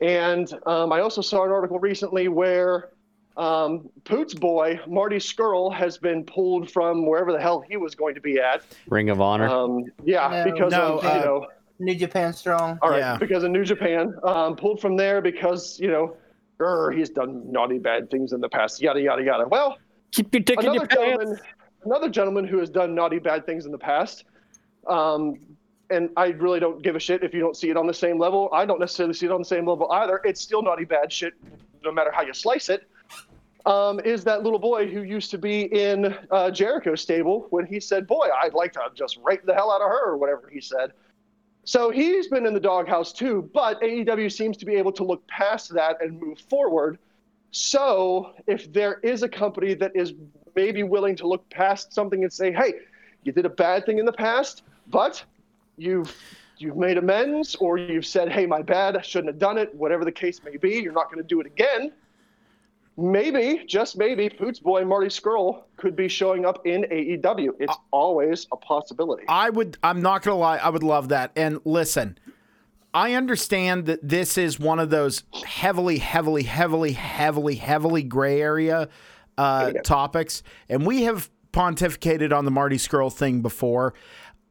and 0.00 0.52
um, 0.66 0.92
I 0.92 1.00
also 1.00 1.20
saw 1.20 1.44
an 1.44 1.50
article 1.50 1.78
recently 1.78 2.28
where 2.28 2.90
um, 3.36 3.88
Poots 4.04 4.34
boy 4.34 4.80
Marty 4.86 5.16
Scurll 5.16 5.72
has 5.74 5.98
been 5.98 6.24
pulled 6.24 6.70
from 6.70 7.06
wherever 7.06 7.32
the 7.32 7.40
hell 7.40 7.60
he 7.60 7.76
was 7.76 7.94
going 7.94 8.14
to 8.14 8.20
be 8.20 8.38
at. 8.38 8.62
Ring 8.88 9.10
of 9.10 9.20
Honor. 9.20 9.48
Um, 9.48 9.84
yeah, 10.04 10.44
no, 10.44 10.52
because 10.52 10.72
no, 10.72 10.98
of 10.98 11.04
uh, 11.04 11.14
you 11.14 11.24
know 11.24 11.46
New 11.78 11.94
Japan 11.94 12.32
Strong. 12.32 12.78
All 12.82 12.90
right, 12.90 12.98
Yeah. 12.98 13.16
because 13.16 13.42
of 13.42 13.50
New 13.50 13.64
Japan, 13.64 14.14
um, 14.24 14.56
pulled 14.56 14.80
from 14.80 14.96
there 14.96 15.20
because 15.20 15.78
you 15.80 15.88
know, 15.88 16.16
er, 16.60 16.90
he's 16.90 17.10
done 17.10 17.50
naughty 17.50 17.78
bad 17.78 18.10
things 18.10 18.32
in 18.32 18.40
the 18.40 18.48
past. 18.48 18.80
Yada 18.80 19.00
yada 19.00 19.22
yada. 19.22 19.48
Well, 19.48 19.78
keep 20.12 20.34
your 20.34 20.42
dick 20.42 20.58
in 20.58 20.66
another 20.66 20.78
your 20.78 20.86
pants. 20.86 21.02
gentleman, 21.04 21.40
another 21.84 22.08
gentleman 22.08 22.46
who 22.46 22.58
has 22.58 22.70
done 22.70 22.94
naughty 22.94 23.18
bad 23.18 23.46
things 23.46 23.64
in 23.66 23.72
the 23.72 23.78
past. 23.78 24.24
Um, 24.86 25.36
and 25.90 26.10
I 26.16 26.28
really 26.28 26.60
don't 26.60 26.82
give 26.82 26.96
a 26.96 27.00
shit 27.00 27.22
if 27.22 27.34
you 27.34 27.40
don't 27.40 27.56
see 27.56 27.70
it 27.70 27.76
on 27.76 27.86
the 27.86 27.94
same 27.94 28.18
level. 28.18 28.48
I 28.52 28.64
don't 28.64 28.80
necessarily 28.80 29.14
see 29.14 29.26
it 29.26 29.32
on 29.32 29.40
the 29.40 29.46
same 29.46 29.66
level 29.66 29.90
either. 29.92 30.20
It's 30.24 30.40
still 30.40 30.62
naughty 30.62 30.84
bad 30.84 31.12
shit, 31.12 31.34
no 31.84 31.92
matter 31.92 32.10
how 32.12 32.22
you 32.22 32.32
slice 32.34 32.68
it. 32.68 32.88
Um, 33.66 34.00
is 34.00 34.24
that 34.24 34.42
little 34.42 34.58
boy 34.58 34.90
who 34.90 35.02
used 35.02 35.30
to 35.32 35.38
be 35.38 35.62
in 35.62 36.16
uh, 36.30 36.50
Jericho's 36.50 37.02
stable 37.02 37.46
when 37.50 37.66
he 37.66 37.78
said, 37.78 38.06
"Boy, 38.06 38.28
I'd 38.42 38.54
like 38.54 38.72
to 38.74 38.80
just 38.94 39.18
rape 39.22 39.44
the 39.44 39.54
hell 39.54 39.70
out 39.70 39.82
of 39.82 39.88
her," 39.88 40.10
or 40.10 40.16
whatever 40.16 40.48
he 40.50 40.60
said. 40.60 40.92
So 41.64 41.90
he's 41.90 42.26
been 42.28 42.46
in 42.46 42.54
the 42.54 42.60
doghouse 42.60 43.12
too, 43.12 43.50
but 43.52 43.80
AEW 43.82 44.32
seems 44.32 44.56
to 44.56 44.66
be 44.66 44.76
able 44.76 44.92
to 44.92 45.04
look 45.04 45.26
past 45.26 45.74
that 45.74 46.02
and 46.02 46.18
move 46.18 46.38
forward. 46.48 46.98
So 47.50 48.32
if 48.46 48.72
there 48.72 48.98
is 49.00 49.22
a 49.22 49.28
company 49.28 49.74
that 49.74 49.92
is 49.94 50.14
maybe 50.56 50.82
willing 50.82 51.16
to 51.16 51.26
look 51.26 51.48
past 51.50 51.92
something 51.92 52.22
and 52.22 52.32
say, 52.32 52.52
"Hey, 52.52 52.74
you 53.24 53.32
did 53.32 53.44
a 53.44 53.50
bad 53.50 53.84
thing 53.84 53.98
in 53.98 54.06
the 54.06 54.12
past, 54.12 54.62
but 54.86 55.22
you've 55.80 56.16
you've 56.58 56.76
made 56.76 56.98
amends 56.98 57.56
or 57.56 57.78
you've 57.78 58.06
said, 58.06 58.30
"Hey, 58.30 58.46
my 58.46 58.62
bad, 58.62 58.96
I 58.96 59.02
shouldn't 59.02 59.28
have 59.28 59.38
done 59.38 59.58
it." 59.58 59.74
Whatever 59.74 60.04
the 60.04 60.12
case 60.12 60.40
may 60.44 60.56
be, 60.56 60.80
you're 60.80 60.92
not 60.92 61.06
going 61.06 61.22
to 61.22 61.28
do 61.28 61.40
it 61.40 61.46
again. 61.46 61.92
Maybe, 62.96 63.64
just 63.66 63.96
maybe, 63.96 64.28
Poots 64.28 64.58
boy 64.58 64.84
Marty 64.84 65.06
Scurll 65.06 65.62
could 65.76 65.96
be 65.96 66.06
showing 66.06 66.44
up 66.44 66.66
in 66.66 66.82
AEW. 66.82 67.52
It's 67.58 67.76
always 67.92 68.46
a 68.52 68.56
possibility. 68.56 69.24
I 69.26 69.48
would. 69.48 69.78
I'm 69.82 70.02
not 70.02 70.22
gonna 70.22 70.36
lie. 70.36 70.58
I 70.58 70.68
would 70.68 70.82
love 70.82 71.08
that. 71.08 71.32
And 71.34 71.60
listen, 71.64 72.18
I 72.92 73.14
understand 73.14 73.86
that 73.86 74.06
this 74.06 74.36
is 74.36 74.60
one 74.60 74.78
of 74.78 74.90
those 74.90 75.22
heavily, 75.46 75.98
heavily, 75.98 76.42
heavily, 76.42 76.92
heavily, 76.92 77.54
heavily 77.54 78.02
gray 78.02 78.42
area 78.42 78.88
uh, 79.38 79.72
topics, 79.84 80.42
and 80.68 80.84
we 80.84 81.04
have 81.04 81.30
pontificated 81.52 82.36
on 82.36 82.44
the 82.44 82.50
Marty 82.50 82.76
Scurll 82.76 83.12
thing 83.12 83.40
before. 83.40 83.94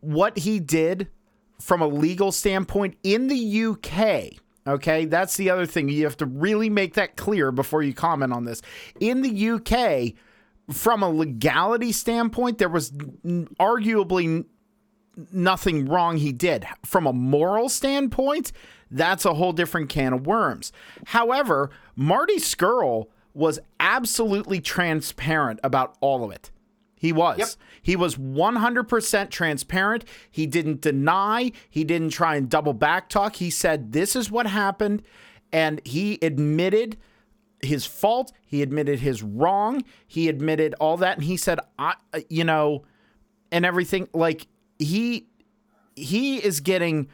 What 0.02 0.40
he 0.40 0.60
did 0.60 1.10
from 1.60 1.82
a 1.82 1.88
legal 1.88 2.32
standpoint 2.32 2.98
in 3.04 3.28
the 3.28 3.64
UK. 3.66 4.40
Okay, 4.68 5.06
that's 5.06 5.38
the 5.38 5.50
other 5.50 5.66
thing. 5.66 5.90
You 5.90 6.04
have 6.04 6.18
to 6.18 6.26
really 6.26 6.70
make 6.70 6.94
that 6.94 7.16
clear 7.16 7.52
before 7.52 7.82
you 7.82 7.94
comment 7.94 8.34
on 8.34 8.46
this. 8.46 8.62
In 9.00 9.22
the 9.22 9.50
UK, 9.50 10.14
from 10.72 11.02
a 11.02 11.10
legality 11.10 11.92
standpoint, 11.92 12.60
there 12.60 12.70
was 12.70 12.92
arguably 12.92 14.46
nothing 15.32 15.86
wrong 15.88 16.18
he 16.18 16.32
did. 16.32 16.66
From 16.86 17.08
a 17.08 17.14
moral 17.14 17.68
standpoint, 17.70 18.52
that's 18.92 19.26
a 19.26 19.34
whole 19.34 19.54
different 19.54 19.90
can 19.90 20.14
of 20.14 20.28
worms. 20.28 20.72
However, 21.08 21.72
Marty 21.96 22.38
Scurll 22.38 23.08
was 23.34 23.60
absolutely 23.80 24.60
transparent 24.62 25.60
about 25.64 25.96
all 26.02 26.24
of 26.24 26.32
it. 26.32 26.52
He 27.00 27.14
was. 27.14 27.40
Yep. 27.40 27.48
He 27.82 27.96
was 27.96 28.18
100% 28.18 29.30
transparent. 29.30 30.04
He 30.30 30.46
didn't 30.46 30.82
deny. 30.82 31.54
He 31.70 31.86
didn't 31.86 32.10
try 32.10 32.36
and 32.36 32.50
double 32.50 32.74
back 32.74 33.08
talk. 33.08 33.38
He 33.38 33.50
said, 33.50 33.94
This 33.94 34.18
is 34.18 34.30
what 34.30 34.46
happened. 34.48 35.02
And 35.52 35.82
he 35.86 36.20
admitted 36.22 36.98
his 37.62 37.86
fault. 37.86 38.34
He 38.46 38.62
admitted 38.62 39.00
his 39.00 39.24
wrong. 39.24 39.86
He 40.06 40.28
admitted 40.28 40.76
all 40.80 40.98
that. 40.98 41.18
And 41.18 41.26
he 41.26 41.38
said, 41.38 41.60
I, 41.80 41.96
uh, 42.14 42.20
you 42.30 42.44
know, 42.44 42.84
and 43.50 43.66
everything. 43.66 44.10
Like, 44.14 44.48
he, 44.78 45.30
he 45.96 46.38
is 46.38 46.60
getting 46.60 47.08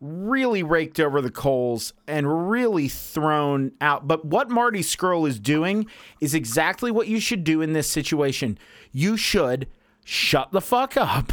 really 0.00 0.62
raked 0.62 1.00
over 1.00 1.20
the 1.20 1.30
coals 1.30 1.92
and 2.06 2.48
really 2.50 2.88
thrown 2.88 3.72
out. 3.80 4.06
But 4.06 4.24
what 4.24 4.50
Marty 4.50 4.80
Scurll 4.80 5.28
is 5.28 5.38
doing 5.38 5.86
is 6.20 6.34
exactly 6.34 6.90
what 6.90 7.08
you 7.08 7.20
should 7.20 7.44
do 7.44 7.60
in 7.60 7.72
this 7.72 7.88
situation. 7.88 8.58
You 8.92 9.16
should 9.16 9.68
shut 10.04 10.52
the 10.52 10.60
fuck 10.60 10.96
up 10.96 11.32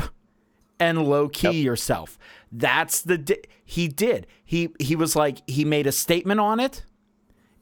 and 0.80 1.08
low 1.08 1.30
key 1.30 1.62
yourself. 1.62 2.18
That's 2.52 3.02
the 3.02 3.18
di- 3.18 3.44
he 3.64 3.88
did. 3.88 4.28
He 4.44 4.70
he 4.80 4.96
was 4.96 5.16
like 5.16 5.48
he 5.48 5.66
made 5.66 5.88
a 5.88 5.92
statement 5.92 6.40
on 6.40 6.60
it 6.60 6.84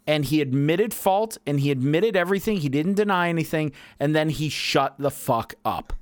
and 0.06 0.26
he 0.26 0.42
admitted 0.42 0.94
fault 0.94 1.38
and 1.46 1.60
he 1.60 1.72
admitted 1.72 2.16
everything. 2.16 2.58
He 2.58 2.70
didn't 2.70 2.96
deny 2.96 3.30
anything 3.30 3.72
and 4.00 4.16
then 4.16 4.30
he 4.30 4.50
shut 4.50 4.96
the 4.98 5.12
fuck 5.12 5.56
up. 5.64 5.94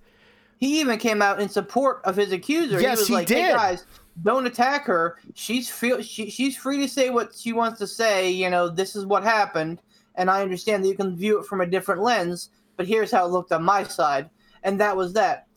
He 0.57 0.79
even 0.79 0.99
came 0.99 1.21
out 1.23 1.41
in 1.41 1.49
support 1.49 2.01
of 2.03 2.15
his 2.15 2.31
accuser. 2.31 2.79
Yes, 2.79 2.99
he 2.99 3.01
was 3.01 3.07
he 3.07 3.13
like, 3.15 3.29
"Hey 3.29 3.35
did. 3.47 3.55
guys, 3.55 3.85
don't 4.23 4.45
attack 4.45 4.85
her. 4.85 5.17
She's 5.33 5.69
feel 5.69 6.01
she, 6.01 6.29
she's 6.29 6.57
free 6.57 6.77
to 6.79 6.87
say 6.87 7.09
what 7.09 7.33
she 7.35 7.53
wants 7.53 7.79
to 7.79 7.87
say. 7.87 8.29
You 8.29 8.49
know, 8.49 8.69
this 8.69 8.95
is 8.95 9.05
what 9.05 9.23
happened, 9.23 9.81
and 10.15 10.29
I 10.29 10.41
understand 10.41 10.83
that 10.83 10.89
you 10.89 10.95
can 10.95 11.15
view 11.15 11.39
it 11.39 11.45
from 11.45 11.61
a 11.61 11.65
different 11.65 12.01
lens. 12.01 12.49
But 12.77 12.87
here's 12.87 13.11
how 13.11 13.25
it 13.25 13.31
looked 13.31 13.51
on 13.51 13.63
my 13.63 13.83
side, 13.83 14.29
and 14.63 14.79
that 14.79 14.95
was 14.95 15.13
that. 15.13 15.47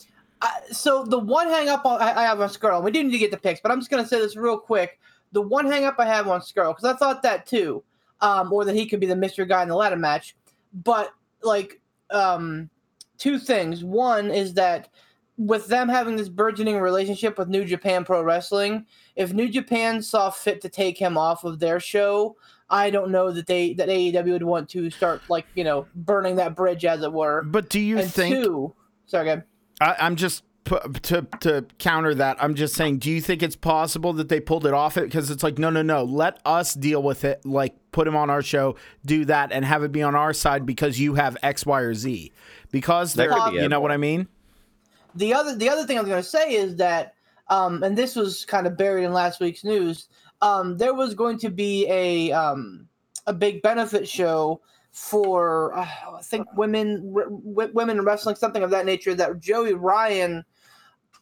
I, 0.41 0.61
so 0.73 1.05
the 1.05 1.19
one 1.19 1.49
hang 1.49 1.69
up 1.69 1.87
on, 1.87 2.01
I, 2.01 2.21
I 2.21 2.23
have 2.25 2.41
on 2.41 2.49
Scurll, 2.49 2.83
we 2.83 2.91
didn't 2.91 3.09
need 3.09 3.19
to 3.19 3.19
get 3.19 3.31
the 3.31 3.37
picks, 3.37 3.61
but 3.61 3.71
I'm 3.71 3.81
just 3.81 3.91
gonna 3.91 4.07
say 4.07 4.19
this 4.19 4.37
real 4.37 4.59
quick. 4.59 4.99
The 5.33 5.43
one 5.43 5.67
hang 5.67 5.85
up 5.85 5.97
I 5.99 6.07
have 6.07 6.29
on 6.29 6.41
Scurll 6.41 6.77
because 6.77 6.85
I 6.85 6.97
thought 6.97 7.23
that 7.23 7.47
too, 7.47 7.83
um, 8.21 8.53
or 8.53 8.65
that 8.65 8.75
he 8.75 8.87
could 8.87 9.01
be 9.01 9.07
the 9.07 9.17
mystery 9.17 9.47
guy 9.47 9.63
in 9.63 9.69
the 9.69 9.77
ladder 9.77 9.97
match. 9.97 10.37
But 10.73 11.11
like, 11.43 11.81
um, 12.11 12.71
two 13.19 13.39
things. 13.39 13.85
One 13.85 14.31
is 14.31 14.55
that 14.55 14.89
with 15.37 15.67
them 15.67 15.89
having 15.89 16.17
this 16.17 16.29
burgeoning 16.29 16.79
relationship 16.79 17.39
with 17.39 17.49
New 17.49 17.65
Japan 17.65 18.05
Pro 18.05 18.23
Wrestling, 18.23 18.87
if 19.17 19.33
New 19.33 19.49
Japan 19.49 20.01
saw 20.01 20.31
fit 20.31 20.61
to 20.63 20.69
take 20.69 20.99
him 20.99 21.19
off 21.19 21.45
of 21.45 21.59
their 21.59 21.81
show, 21.81 22.37
I 22.71 22.91
don't 22.91 23.11
know 23.11 23.31
that 23.31 23.47
they 23.47 23.75
that 23.75 23.89
AEW 23.89 24.33
would 24.33 24.43
want 24.43 24.69
to 24.71 24.91
start 24.91 25.23
like 25.29 25.47
you 25.55 25.65
know 25.65 25.87
burning 25.95 26.37
that 26.37 26.55
bridge 26.55 26.85
as 26.85 27.03
it 27.03 27.13
were. 27.13 27.43
But 27.43 27.69
do 27.69 27.81
you 27.81 27.99
and 27.99 28.13
think 28.13 28.35
two, 28.35 28.75
sorry, 29.07 29.27
go. 29.27 29.43
I, 29.81 29.97
I'm 29.99 30.17
just 30.17 30.45
pu- 30.65 30.93
to 31.03 31.27
to 31.41 31.67
counter 31.79 32.15
that. 32.15 32.37
I'm 32.41 32.55
just 32.55 32.75
saying. 32.75 32.99
Do 32.99 33.11
you 33.11 33.21
think 33.21 33.43
it's 33.43 33.57
possible 33.57 34.13
that 34.15 34.29
they 34.29 34.41
pulled 34.41 34.67
it 34.67 34.73
off 34.73 34.97
it 34.97 35.05
because 35.05 35.31
it's 35.31 35.43
like 35.43 35.59
no, 35.59 35.71
no, 35.71 35.83
no. 35.83 36.05
Let 36.05 36.41
us 36.45 36.75
deal 36.75 37.03
with 37.03 37.25
it. 37.25 37.45
Like 37.45 37.75
put 37.93 38.09
him 38.09 38.17
on 38.17 38.31
our 38.31 38.43
show, 38.43 38.77
do 39.05 39.25
that, 39.27 39.53
and 39.53 39.65
have 39.65 39.83
it 39.83 39.93
be 39.93 40.03
on 40.03 40.15
our 40.15 40.33
side 40.33 40.65
because 40.65 40.99
you 40.99 41.15
have 41.15 41.37
X, 41.43 41.67
Y, 41.67 41.81
or 41.81 41.95
Z. 41.95 42.33
Because 42.71 43.15
they're, 43.15 43.31
be 43.51 43.59
you 43.59 43.69
know 43.69 43.81
what 43.81 43.93
I 43.93 43.97
mean. 43.97 44.27
The 45.15 45.35
other 45.35 45.55
the 45.55 45.69
other 45.69 45.85
thing 45.85 45.99
I 45.99 46.01
was 46.01 46.09
going 46.09 46.23
to 46.23 46.29
say 46.29 46.55
is 46.55 46.77
that, 46.77 47.15
um, 47.49 47.83
and 47.83 47.97
this 47.97 48.17
was 48.17 48.45
kind 48.45 48.67
of 48.67 48.77
buried 48.77 49.05
in 49.05 49.13
last 49.13 49.41
week's 49.41 49.65
news. 49.65 50.09
Um, 50.43 50.77
there 50.77 50.95
was 50.95 51.15
going 51.15 51.39
to 51.39 51.51
be 51.51 51.87
a 51.89 52.33
um, 52.33 52.89
a 53.27 53.33
big 53.33 53.63
benefit 53.63 54.09
show 54.09 54.61
for 54.93 55.77
uh, 55.77 55.87
I 56.17 56.23
think 56.23 56.47
women 56.57 57.13
w- 57.13 57.71
women 57.73 57.99
in 57.99 58.05
wrestling, 58.05 58.37
something 58.37 58.63
of 58.63 58.71
that 58.71 58.87
nature. 58.87 59.15
That 59.15 59.41
Joey 59.41 59.75
Ryan. 59.75 60.45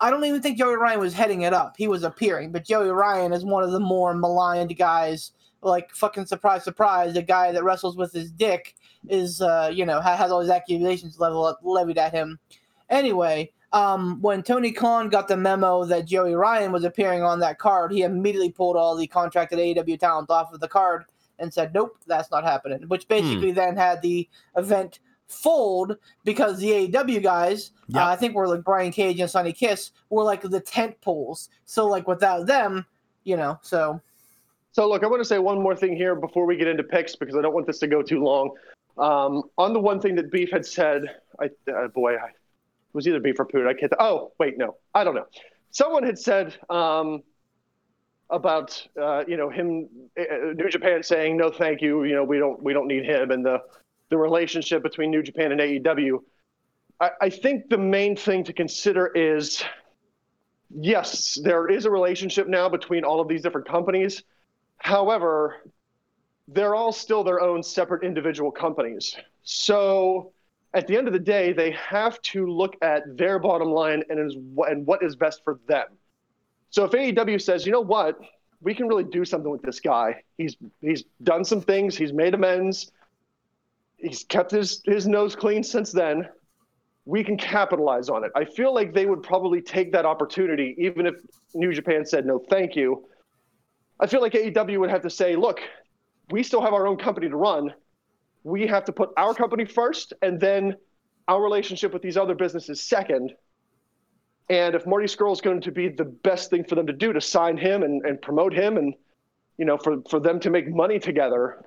I 0.01 0.11
don't 0.11 0.25
even 0.25 0.43
think 0.43 0.59
Joey 0.59 0.75
Ryan 0.75 0.99
was 0.99 1.15
heading 1.15 1.43
it 1.43 1.53
up. 1.53 1.77
He 1.77 1.87
was 1.87 2.03
appearing, 2.03 2.51
but 2.51 2.65
Joey 2.65 2.91
Ryan 2.91 3.33
is 3.33 3.45
one 3.45 3.63
of 3.63 3.71
the 3.71 3.79
more 3.79 4.15
maligned 4.15 4.77
guys. 4.77 5.33
Like 5.63 5.93
fucking 5.93 6.27
surprise, 6.27 6.65
surprise, 6.65 7.15
the 7.15 7.23
guy 7.23 7.53
that 7.53 7.63
wrestles 7.63 7.97
with 7.97 8.13
his 8.13 8.33
dick 8.33 8.75
is, 9.09 9.41
uh, 9.41 9.71
you 9.73 9.87
know, 9.87 10.01
has 10.01 10.33
all 10.33 10.41
these 10.41 10.51
accusations 10.51 11.21
level 11.21 11.57
levied 11.63 11.99
at 11.99 12.13
him. 12.13 12.41
Anyway, 12.91 13.53
um, 13.73 14.21
when 14.21 14.43
Tony 14.43 14.73
Khan 14.73 15.09
got 15.09 15.29
the 15.29 15.37
memo 15.37 15.85
that 15.85 16.07
Joey 16.07 16.35
Ryan 16.35 16.73
was 16.73 16.85
appearing 16.85 17.23
on 17.23 17.41
that 17.41 17.59
card, 17.59 17.93
he 17.93 18.03
immediately 18.03 18.51
pulled 18.51 18.77
all 18.77 18.97
the 18.97 19.07
contracted 19.07 19.59
AEW 19.59 19.99
talent 19.99 20.31
off 20.31 20.53
of 20.53 20.61
the 20.61 20.69
card 20.69 21.05
and 21.39 21.53
said, 21.53 21.73
"Nope, 21.75 21.97
that's 22.07 22.31
not 22.31 22.45
happening." 22.45 22.83
Which 22.89 23.09
basically 23.09 23.53
then 23.53 23.77
had 23.77 24.03
the 24.03 24.29
event 24.57 25.01
fold 25.27 25.97
because 26.25 26.59
the 26.59 26.71
AEW 26.89 27.23
guys, 27.23 27.73
Yep. 27.89 28.03
uh, 28.03 28.07
I 28.07 28.17
think 28.17 28.35
were 28.35 28.47
like 28.47 28.63
Brian 28.65 28.93
Cage 28.93 29.19
and 29.19 29.31
Sonny 29.31 29.53
Kiss, 29.55 29.93
were 30.11 30.23
like 30.25 30.43
the 30.43 30.61
tent 30.61 31.01
poles. 31.01 31.49
So 31.65 31.87
like 31.87 32.07
without 32.07 32.47
them, 32.47 32.85
you 33.25 33.37
know, 33.37 33.59
so 33.63 34.01
So, 34.73 34.89
look, 34.89 35.03
I 35.05 35.07
want 35.07 35.21
to 35.21 35.25
say 35.29 35.39
one 35.39 35.61
more 35.61 35.77
thing 35.77 35.97
here 35.97 36.15
before 36.15 36.47
we 36.47 36.57
get 36.57 36.67
into 36.67 36.83
picks 36.83 37.15
because 37.17 37.37
I 37.37 37.43
don't 37.43 37.53
want 37.55 37.67
this 37.67 37.79
to 37.81 37.87
go 37.87 38.03
too 38.03 38.23
long. 38.23 38.51
Um, 38.99 39.45
on 39.59 39.73
the 39.73 39.81
one 39.81 40.01
thing 40.01 40.15
that 40.17 40.31
Beef 40.31 40.51
had 40.51 40.65
said, 40.67 41.05
I 41.41 41.51
uh, 41.71 41.89
boy, 41.89 42.15
I, 42.17 42.27
it 42.29 42.35
was 42.93 43.07
either 43.07 43.21
Beef 43.21 43.39
or 43.39 43.45
Poot. 43.45 43.67
I 43.67 43.75
can't. 43.75 43.93
Oh, 43.99 44.33
wait, 44.39 44.59
no, 44.59 44.77
I 44.95 45.05
don't 45.05 45.15
know. 45.15 45.27
Someone 45.71 46.03
had 46.03 46.19
said 46.19 46.55
um, 46.69 47.23
about 48.31 48.87
uh, 49.01 49.25
you 49.27 49.37
know 49.37 49.51
him, 49.51 49.89
uh, 50.19 50.53
New 50.55 50.69
Japan 50.69 51.03
saying 51.03 51.37
no, 51.37 51.51
thank 51.51 51.81
you. 51.81 52.05
You 52.05 52.15
know, 52.17 52.25
we 52.25 52.39
don't 52.39 52.63
we 52.63 52.73
don't 52.73 52.89
need 52.89 53.05
him, 53.05 53.31
and 53.31 53.45
the 53.45 53.59
the 54.11 54.17
relationship 54.19 54.83
between 54.83 55.11
New 55.11 55.23
Japan 55.23 55.53
and 55.53 55.61
AEW. 55.61 56.19
I, 57.01 57.11
I 57.23 57.31
think 57.31 57.69
the 57.69 57.79
main 57.79 58.17
thing 58.17 58.45
to 58.45 58.53
consider 58.53 59.07
is 59.07 59.63
yes, 60.71 61.39
there 61.43 61.69
is 61.69 61.85
a 61.85 61.91
relationship 61.91 62.49
now 62.49 62.69
between 62.69 63.05
all 63.05 63.21
of 63.21 63.29
these 63.29 63.43
different 63.43 63.69
companies. 63.69 64.23
However, 64.79 65.57
they're 66.49 66.75
all 66.75 66.93
still 66.93 67.25
their 67.25 67.41
own 67.41 67.63
separate 67.63 68.05
individual 68.05 68.51
companies. 68.51 69.17
So 69.43 70.33
at 70.75 70.87
the 70.87 70.97
end 70.97 71.07
of 71.07 71.13
the 71.13 71.19
day, 71.19 71.53
they 71.53 71.73
have 71.73 72.21
to 72.23 72.47
look 72.47 72.77
at 72.83 73.03
their 73.17 73.39
bottom 73.39 73.69
line 73.69 74.03
and, 74.09 74.19
is, 74.19 74.37
and 74.69 74.87
what 74.87 75.03
is 75.03 75.17
best 75.17 75.43
for 75.45 75.61
them. 75.69 75.87
So 76.71 76.85
if 76.85 76.93
AEW 76.93 77.41
says, 77.41 77.67
you 77.67 77.73
know 77.73 77.83
what, 77.83 78.19
we 78.63 78.75
can 78.75 78.89
really 78.89 79.05
do 79.05 79.25
something 79.25 79.51
with 79.51 79.63
this 79.63 79.81
guy. 79.81 80.23
He's 80.39 80.57
he's 80.81 81.05
done 81.23 81.45
some 81.45 81.61
things. 81.61 81.97
He's 81.97 82.13
made 82.13 82.33
amends. 82.33 82.91
He's 83.97 84.25
kept 84.25 84.53
his 84.53 84.81
his 84.87 85.07
nose 85.07 85.37
clean 85.37 85.63
since 85.63 85.93
then. 85.93 86.29
We 87.05 87.25
can 87.25 87.37
capitalize 87.37 88.09
on 88.09 88.25
it. 88.25 88.31
I 88.37 88.45
feel 88.45 88.73
like 88.73 88.95
they 88.95 89.07
would 89.07 89.23
probably 89.23 89.61
take 89.61 89.93
that 89.93 90.07
opportunity, 90.07 90.77
even 90.79 91.07
if 91.07 91.15
New 91.55 91.73
Japan 91.73 92.07
said 92.07 92.25
no, 92.25 92.39
thank 92.49 92.77
you. 92.77 93.05
I 93.99 94.07
feel 94.07 94.21
like 94.21 94.33
AEW 94.33 94.79
would 94.79 94.91
have 94.91 95.03
to 95.03 95.11
say, 95.11 95.37
look, 95.37 95.61
we 96.31 96.43
still 96.43 96.63
have 96.63 96.73
our 96.73 96.87
own 96.87 96.97
company 96.97 97.29
to 97.29 97.37
run. 97.37 97.75
We 98.45 98.67
have 98.67 98.85
to 98.87 98.93
put 98.93 99.11
our 99.17 99.35
company 99.35 99.65
first, 99.65 100.13
and 100.23 100.41
then 100.41 100.77
our 101.29 101.43
relationship 101.43 101.93
with 101.93 102.03
these 102.03 102.17
other 102.17 102.35
businesses 102.35 102.81
second. 102.81 103.33
And 104.49 104.75
if 104.75 104.87
Marty 104.87 105.07
Scurll 105.07 105.33
is 105.33 105.41
going 105.41 105.61
to 105.63 105.71
be 105.71 105.89
the 105.89 106.05
best 106.05 106.51
thing 106.51 106.65
for 106.65 106.75
them 106.75 106.87
to 106.87 106.93
do 106.93 107.13
to 107.13 107.21
sign 107.21 107.57
him 107.57 107.83
and, 107.83 108.05
and 108.05 108.21
promote 108.21 108.53
him 108.53 108.77
and, 108.77 108.95
you 109.57 109.65
know, 109.65 109.79
for, 109.79 110.03
for 110.11 110.21
them 110.21 110.41
to 110.41 110.51
make 110.51 110.69
money 110.69 110.99
together, 110.99 111.65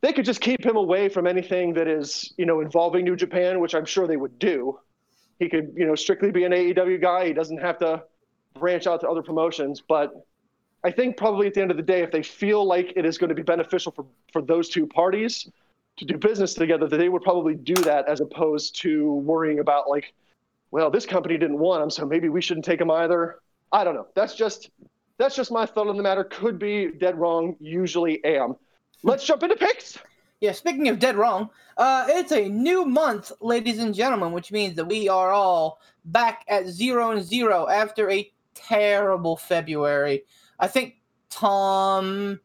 they 0.00 0.12
could 0.12 0.24
just 0.24 0.40
keep 0.40 0.64
him 0.64 0.76
away 0.76 1.08
from 1.08 1.26
anything 1.26 1.74
that 1.74 1.88
is, 1.88 2.32
you 2.36 2.46
know, 2.46 2.60
involving 2.60 3.04
New 3.04 3.16
Japan, 3.16 3.60
which 3.60 3.74
I'm 3.74 3.84
sure 3.84 4.06
they 4.06 4.16
would 4.16 4.38
do. 4.38 4.78
He 5.38 5.48
could, 5.48 5.72
you 5.76 5.86
know, 5.86 5.94
strictly 5.94 6.30
be 6.30 6.44
an 6.44 6.52
AEW 6.52 7.00
guy. 7.00 7.26
He 7.26 7.32
doesn't 7.32 7.58
have 7.58 7.78
to 7.78 8.04
branch 8.54 8.86
out 8.86 9.00
to 9.00 9.08
other 9.08 9.22
promotions. 9.22 9.82
But 9.86 10.12
I 10.84 10.90
think 10.90 11.16
probably 11.16 11.46
at 11.46 11.54
the 11.54 11.62
end 11.62 11.70
of 11.70 11.78
the 11.78 11.82
day, 11.82 12.02
if 12.02 12.12
they 12.12 12.22
feel 12.22 12.64
like 12.64 12.92
it 12.94 13.06
is 13.06 13.16
going 13.16 13.30
to 13.30 13.34
be 13.34 13.42
beneficial 13.42 13.90
for, 13.90 14.04
for 14.32 14.42
those 14.42 14.68
two 14.68 14.86
parties 14.86 15.50
to 15.96 16.04
do 16.04 16.18
business 16.18 16.52
together, 16.52 16.86
that 16.86 16.96
they 16.98 17.08
would 17.08 17.22
probably 17.22 17.54
do 17.54 17.74
that 17.74 18.06
as 18.06 18.20
opposed 18.20 18.78
to 18.82 19.14
worrying 19.14 19.60
about 19.60 19.88
like, 19.88 20.12
well, 20.70 20.90
this 20.90 21.06
company 21.06 21.38
didn't 21.38 21.58
want 21.58 21.80
them, 21.80 21.90
so 21.90 22.04
maybe 22.04 22.28
we 22.28 22.42
shouldn't 22.42 22.66
take 22.66 22.78
them 22.78 22.90
either. 22.90 23.40
I 23.72 23.82
don't 23.82 23.94
know. 23.94 24.08
That's 24.14 24.34
just 24.34 24.70
that's 25.16 25.36
just 25.36 25.50
my 25.50 25.64
thought 25.64 25.88
on 25.88 25.96
the 25.96 26.02
matter. 26.02 26.24
Could 26.24 26.58
be 26.58 26.88
dead 26.88 27.16
wrong. 27.16 27.56
Usually 27.60 28.22
am. 28.24 28.56
Let's 29.02 29.24
jump 29.24 29.42
into 29.42 29.56
picks. 29.56 29.98
Yeah, 30.40 30.52
speaking 30.52 30.88
of 30.88 30.98
dead 30.98 31.16
wrong, 31.16 31.48
uh, 31.78 32.06
it's 32.08 32.32
a 32.32 32.48
new 32.48 32.84
month, 32.84 33.32
ladies 33.40 33.78
and 33.78 33.94
gentlemen, 33.94 34.32
which 34.32 34.52
means 34.52 34.74
that 34.76 34.86
we 34.86 35.08
are 35.08 35.30
all 35.32 35.78
back 36.04 36.44
at 36.48 36.66
zero 36.66 37.12
and 37.12 37.24
zero 37.24 37.68
after 37.68 38.10
a 38.10 38.30
terrible 38.54 39.36
February. 39.36 40.24
I 40.58 40.66
think 40.66 40.96
Tom 41.30 42.40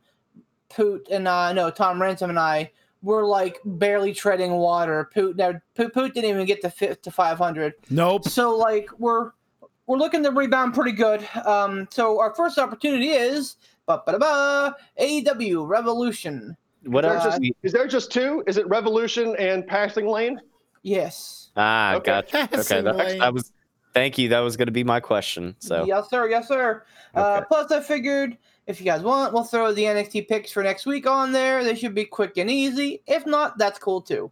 Poot 0.70 1.08
and 1.10 1.28
I, 1.28 1.54
no, 1.54 1.70
Tom 1.70 2.02
Ransom 2.02 2.30
and 2.30 2.40
I 2.40 2.72
we're 3.02 3.26
like 3.26 3.60
barely 3.64 4.14
treading 4.14 4.52
water. 4.54 5.10
Poot 5.14 5.38
now 5.38 5.54
Poot, 5.76 5.94
Poot 5.94 6.14
didn't 6.14 6.30
even 6.30 6.46
get 6.46 6.62
to 6.62 6.70
fit 6.70 7.02
to 7.04 7.12
500. 7.12 7.74
Nope. 7.90 8.28
So 8.28 8.56
like 8.56 8.90
we're 8.98 9.32
we're 9.88 9.98
looking 9.98 10.24
to 10.24 10.32
rebound 10.32 10.74
pretty 10.74 10.92
good. 10.92 11.28
Um, 11.46 11.88
so 11.92 12.20
our 12.20 12.34
first 12.36 12.58
opportunity 12.58 13.10
is 13.10 13.56
ba 13.86 14.04
ba 14.06 14.20
ba 14.20 14.76
AEW 15.00 15.68
Revolution. 15.68 16.56
What 16.84 17.04
Is 17.04 17.12
there, 17.12 17.24
just, 17.24 17.42
is 17.64 17.74
there 17.74 17.88
just 17.88 18.12
two? 18.12 18.44
Is 18.48 18.58
it 18.58 18.68
Revolution 18.68 19.36
and 19.38 19.68
Passing 19.68 20.08
Lane? 20.08 20.40
Yes. 20.82 21.50
Ah, 21.58 21.96
Okay. 21.96 22.24
gotcha. 22.32 22.60
Okay, 22.60 22.82
that, 22.82 22.96
lane. 22.96 23.20
that 23.20 23.34
was. 23.34 23.52
Thank 23.94 24.18
you. 24.18 24.30
That 24.30 24.40
was 24.40 24.56
going 24.56 24.68
to 24.68 24.72
be 24.72 24.84
my 24.84 25.00
question. 25.00 25.56
So 25.60 25.86
Yes, 25.86 26.10
sir. 26.10 26.30
Yes, 26.30 26.48
sir. 26.48 26.84
Uh, 27.16 27.42
plus, 27.42 27.72
I 27.72 27.82
figured 27.82 28.38
if 28.68 28.80
you 28.80 28.86
guys 28.86 29.02
want, 29.02 29.34
we'll 29.34 29.44
throw 29.44 29.74
the 29.74 29.84
NXT 29.84 30.28
picks 30.28 30.52
for 30.52 30.62
next 30.62 30.86
week 30.86 31.08
on 31.08 31.32
there. 31.32 31.64
They 31.64 31.76
should 31.76 31.96
be 31.96 32.06
quick 32.06 32.38
and 32.38 32.50
easy. 32.52 33.02
If 33.08 33.26
not, 33.26 33.58
that's 33.58 33.80
cool 33.80 34.02
too. 34.02 34.32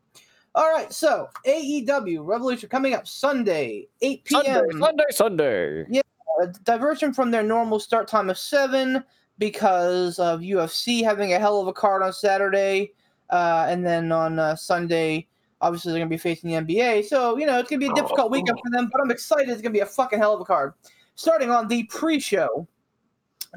All 0.53 0.71
right. 0.71 0.91
So 0.93 1.27
AEW 1.45 2.25
Revolution 2.25 2.69
coming 2.69 2.93
up 2.93 3.07
Sunday, 3.07 3.87
8 4.01 4.23
p.m. 4.25 4.43
Sunday, 4.43 4.79
Sunday, 4.79 5.03
Sunday. 5.11 6.01
a 6.41 6.47
diversion 6.63 7.13
from 7.13 7.31
their 7.31 7.43
normal 7.43 7.79
start 7.79 8.07
time 8.07 8.29
of 8.29 8.37
seven 8.37 9.03
because 9.39 10.19
of 10.19 10.41
UFC 10.41 11.03
having 11.03 11.33
a 11.33 11.39
hell 11.39 11.61
of 11.61 11.67
a 11.67 11.73
card 11.73 12.01
on 12.01 12.13
Saturday, 12.13 12.91
uh, 13.29 13.65
and 13.69 13.85
then 13.85 14.11
on 14.11 14.39
uh, 14.39 14.55
Sunday, 14.55 15.27
obviously 15.61 15.91
they're 15.91 15.99
gonna 15.99 16.09
be 16.09 16.17
facing 16.17 16.49
the 16.49 16.57
NBA. 16.57 17.05
So 17.05 17.37
you 17.37 17.45
know 17.45 17.59
it's 17.59 17.69
gonna 17.69 17.79
be 17.79 17.87
a 17.87 17.93
difficult 17.93 18.31
weekend 18.31 18.59
for 18.63 18.71
them, 18.71 18.89
but 18.91 19.01
I'm 19.01 19.11
excited. 19.11 19.49
It's 19.49 19.61
gonna 19.61 19.73
be 19.73 19.79
a 19.79 19.85
fucking 19.85 20.19
hell 20.19 20.33
of 20.33 20.41
a 20.41 20.45
card. 20.45 20.73
Starting 21.15 21.49
on 21.49 21.67
the 21.67 21.83
pre-show, 21.85 22.67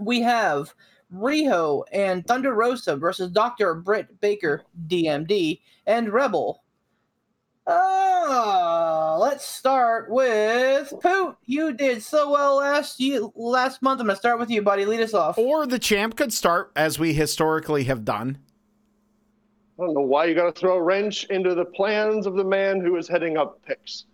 we 0.01 0.21
have 0.23 0.75
Riho 1.15 1.85
and 1.93 2.27
Thunder 2.27 2.55
Rosa 2.55 2.97
versus 2.97 3.31
Dr. 3.31 3.75
Britt 3.75 4.21
Baker, 4.21 4.63
DMD, 4.87 5.61
and 5.87 6.11
Rebel. 6.11 6.63
Uh, 7.67 9.17
let's 9.21 9.47
start 9.47 10.11
with 10.11 10.93
Poot. 11.01 11.37
You 11.45 11.73
did 11.73 12.03
so 12.03 12.31
well 12.31 12.57
last 12.57 12.99
you 12.99 13.33
last 13.37 13.83
month. 13.83 14.01
I'm 14.01 14.07
gonna 14.07 14.17
start 14.17 14.39
with 14.39 14.51
you, 14.51 14.63
buddy. 14.63 14.85
Lead 14.85 15.01
us 15.01 15.15
off. 15.15 15.39
Or 15.39 15.67
the 15.67 15.79
champ 15.79 16.17
could 16.17 16.33
start 16.33 16.73
as 16.75 16.99
we 16.99 17.13
historically 17.13 17.85
have 17.85 18.05
done. 18.05 18.39
I 19.81 19.87
don't 19.87 19.95
know 19.95 20.01
why 20.01 20.27
you 20.27 20.35
got 20.35 20.55
to 20.55 20.61
throw 20.61 20.77
a 20.77 20.83
wrench 20.83 21.25
into 21.25 21.55
the 21.55 21.65
plans 21.65 22.27
of 22.27 22.35
the 22.35 22.45
man 22.45 22.81
who 22.81 22.97
is 22.97 23.09
heading 23.09 23.37
up 23.39 23.61
picks. 23.65 24.05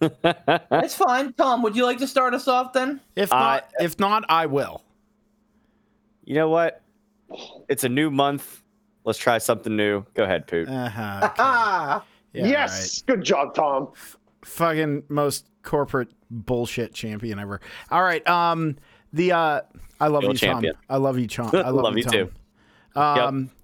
It's 0.00 0.94
fine. 0.94 1.32
Tom, 1.34 1.62
would 1.62 1.76
you 1.76 1.84
like 1.84 1.98
to 1.98 2.06
start 2.08 2.34
us 2.34 2.48
off 2.48 2.72
then? 2.72 3.00
If 3.14 3.32
I- 3.32 3.56
not, 3.56 3.72
if 3.80 3.98
not, 4.00 4.24
I 4.28 4.46
will. 4.46 4.82
you 6.24 6.34
know 6.34 6.48
what? 6.48 6.82
It's 7.68 7.84
a 7.84 7.88
new 7.88 8.10
month. 8.10 8.62
Let's 9.04 9.18
try 9.18 9.38
something 9.38 9.76
new. 9.76 10.04
Go 10.14 10.24
ahead, 10.24 10.46
Poot. 10.48 10.68
Uh-huh. 10.68 11.30
Ah, 11.38 12.04
Yeah, 12.32 12.46
yes, 12.46 13.02
good 13.02 13.22
job, 13.22 13.54
Tom. 13.54 13.88
fucking 14.42 15.04
most 15.08 15.46
corporate 15.62 16.08
bullshit 16.30 16.92
champion 16.92 17.38
ever. 17.38 17.60
All 17.90 18.02
right, 18.02 18.26
um, 18.28 18.76
the 19.12 19.30
uh, 19.32 19.60
I 20.00 20.08
love 20.08 20.22
Real 20.24 20.32
you, 20.32 20.38
champion. 20.38 20.74
Tom. 20.74 20.82
I 20.90 20.96
love 20.96 21.18
you, 21.18 21.28
Tom. 21.28 21.50
I 21.52 21.70
love, 21.70 21.84
Love 21.84 21.92
you, 21.92 21.98
you 21.98 22.04
Tom. 22.04 22.12
too. 22.12 22.30
Um, 23.00 23.50
uh, 23.52 23.55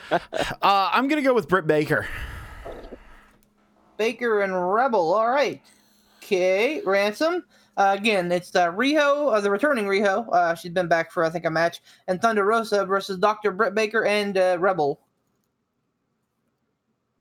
I'm 0.62 1.08
gonna 1.08 1.22
go 1.22 1.34
with 1.34 1.48
Britt 1.48 1.66
Baker. 1.66 2.06
Baker 3.96 4.40
and 4.40 4.72
Rebel. 4.74 5.14
All 5.14 5.30
right. 5.30 5.60
Okay, 6.18 6.80
Ransom. 6.84 7.44
Uh, 7.76 7.96
again, 7.98 8.30
it's 8.30 8.54
uh, 8.54 8.70
Riho, 8.70 9.32
uh, 9.32 9.40
the 9.40 9.50
returning 9.50 9.86
Riho. 9.86 10.28
Uh, 10.30 10.54
she's 10.54 10.72
been 10.72 10.88
back 10.88 11.10
for 11.10 11.24
I 11.24 11.30
think 11.30 11.46
a 11.46 11.50
match, 11.50 11.80
and 12.06 12.20
Thunder 12.20 12.44
Rosa 12.44 12.84
versus 12.84 13.18
Dr. 13.18 13.50
Britt 13.50 13.74
Baker 13.74 14.04
and 14.04 14.36
uh, 14.36 14.56
Rebel. 14.60 15.00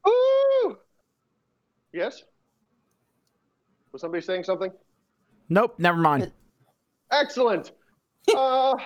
Ooh! 0.07 0.77
Yes? 1.93 2.23
Was 3.91 4.01
somebody 4.01 4.21
saying 4.21 4.43
something? 4.43 4.71
Nope, 5.49 5.75
never 5.77 5.97
mind. 5.97 6.31
Excellent. 7.11 7.71
Uh, 8.35 8.77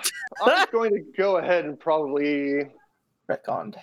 I'm 0.46 0.66
going 0.72 0.92
to 0.92 1.02
go 1.18 1.38
ahead 1.38 1.66
and 1.66 1.78
probably. 1.78 2.72
Retconned. 3.30 3.76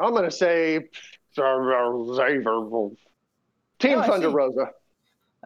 I'm 0.00 0.10
going 0.10 0.24
to 0.24 0.30
say. 0.30 0.88
Team 1.34 1.44
Oh, 3.98 4.02
Thunder. 4.02 4.30
Rosa. 4.30 4.70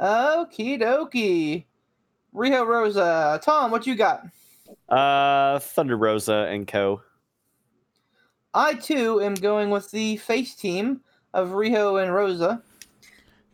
Okie 0.00 0.80
dokie. 0.80 1.64
Riho 2.34 2.66
Rosa. 2.66 3.40
Tom, 3.42 3.70
what 3.70 3.86
you 3.86 3.94
got? 3.94 4.22
Uh, 4.88 5.58
Thunder 5.60 5.96
Rosa 5.96 6.48
and 6.50 6.66
Co. 6.66 7.00
I 8.52 8.74
too 8.74 9.20
am 9.22 9.34
going 9.34 9.70
with 9.70 9.90
the 9.90 10.16
face 10.16 10.54
team 10.54 11.00
of 11.32 11.50
Riho 11.50 12.02
and 12.02 12.12
Rosa. 12.14 12.62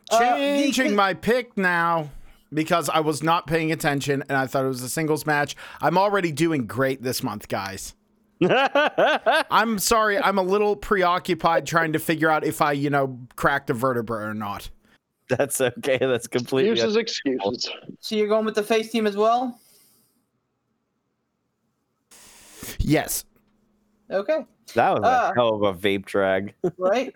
Uh, 0.09 0.19
the- 0.19 0.35
Changing 0.37 0.95
my 0.95 1.13
pick 1.13 1.57
now 1.57 2.09
because 2.53 2.89
I 2.89 2.99
was 2.99 3.21
not 3.23 3.47
paying 3.47 3.71
attention 3.71 4.23
and 4.27 4.37
I 4.37 4.47
thought 4.47 4.65
it 4.65 4.69
was 4.69 4.81
a 4.83 4.89
singles 4.89 5.25
match. 5.25 5.55
I'm 5.81 5.97
already 5.97 6.31
doing 6.31 6.65
great 6.67 7.03
this 7.03 7.21
month, 7.23 7.47
guys. 7.47 7.93
I'm 9.51 9.79
sorry, 9.79 10.17
I'm 10.17 10.37
a 10.37 10.43
little 10.43 10.75
preoccupied 10.75 11.65
trying 11.65 11.93
to 11.93 11.99
figure 11.99 12.29
out 12.29 12.43
if 12.43 12.61
I, 12.61 12.73
you 12.73 12.89
know, 12.89 13.17
cracked 13.35 13.69
a 13.69 13.73
vertebra 13.73 14.27
or 14.27 14.33
not. 14.33 14.69
That's 15.29 15.61
okay. 15.61 15.97
That's 15.97 16.27
completely. 16.27 16.71
Excuses, 16.71 16.97
excuses. 16.97 17.69
So 17.99 18.15
you're 18.15 18.27
going 18.27 18.45
with 18.45 18.55
the 18.55 18.63
face 18.63 18.91
team 18.91 19.07
as 19.07 19.15
well? 19.15 19.59
Yes. 22.79 23.23
Okay. 24.11 24.45
That 24.75 24.91
was 24.91 25.03
a 25.03 25.07
Uh, 25.07 25.33
hell 25.33 25.55
of 25.55 25.63
a 25.63 25.73
vape 25.73 26.05
drag. 26.05 26.53
Right? 26.77 27.13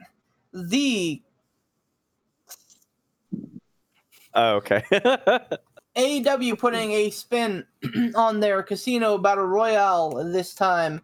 the 0.53 1.21
oh, 4.33 4.55
okay. 4.55 4.83
AEW 5.97 6.59
putting 6.59 6.91
a 6.91 7.09
spin 7.09 7.65
on 8.15 8.39
their 8.39 8.61
casino 8.61 9.17
battle 9.17 9.45
royale 9.45 10.23
this 10.31 10.53
time, 10.53 11.01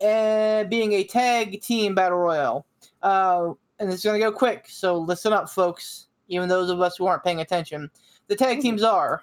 and 0.00 0.68
being 0.68 0.92
a 0.92 1.04
tag 1.04 1.62
team 1.62 1.94
battle 1.94 2.18
royale. 2.18 2.66
Uh, 3.02 3.52
and 3.78 3.90
it's 3.90 4.04
going 4.04 4.20
to 4.20 4.24
go 4.24 4.30
quick, 4.30 4.66
so 4.68 4.98
listen 4.98 5.32
up, 5.32 5.48
folks. 5.48 6.08
Even 6.28 6.48
those 6.48 6.70
of 6.70 6.80
us 6.80 6.96
who 6.96 7.06
aren't 7.06 7.24
paying 7.24 7.40
attention, 7.40 7.90
the 8.28 8.36
tag 8.36 8.60
teams 8.60 8.82
are 8.82 9.22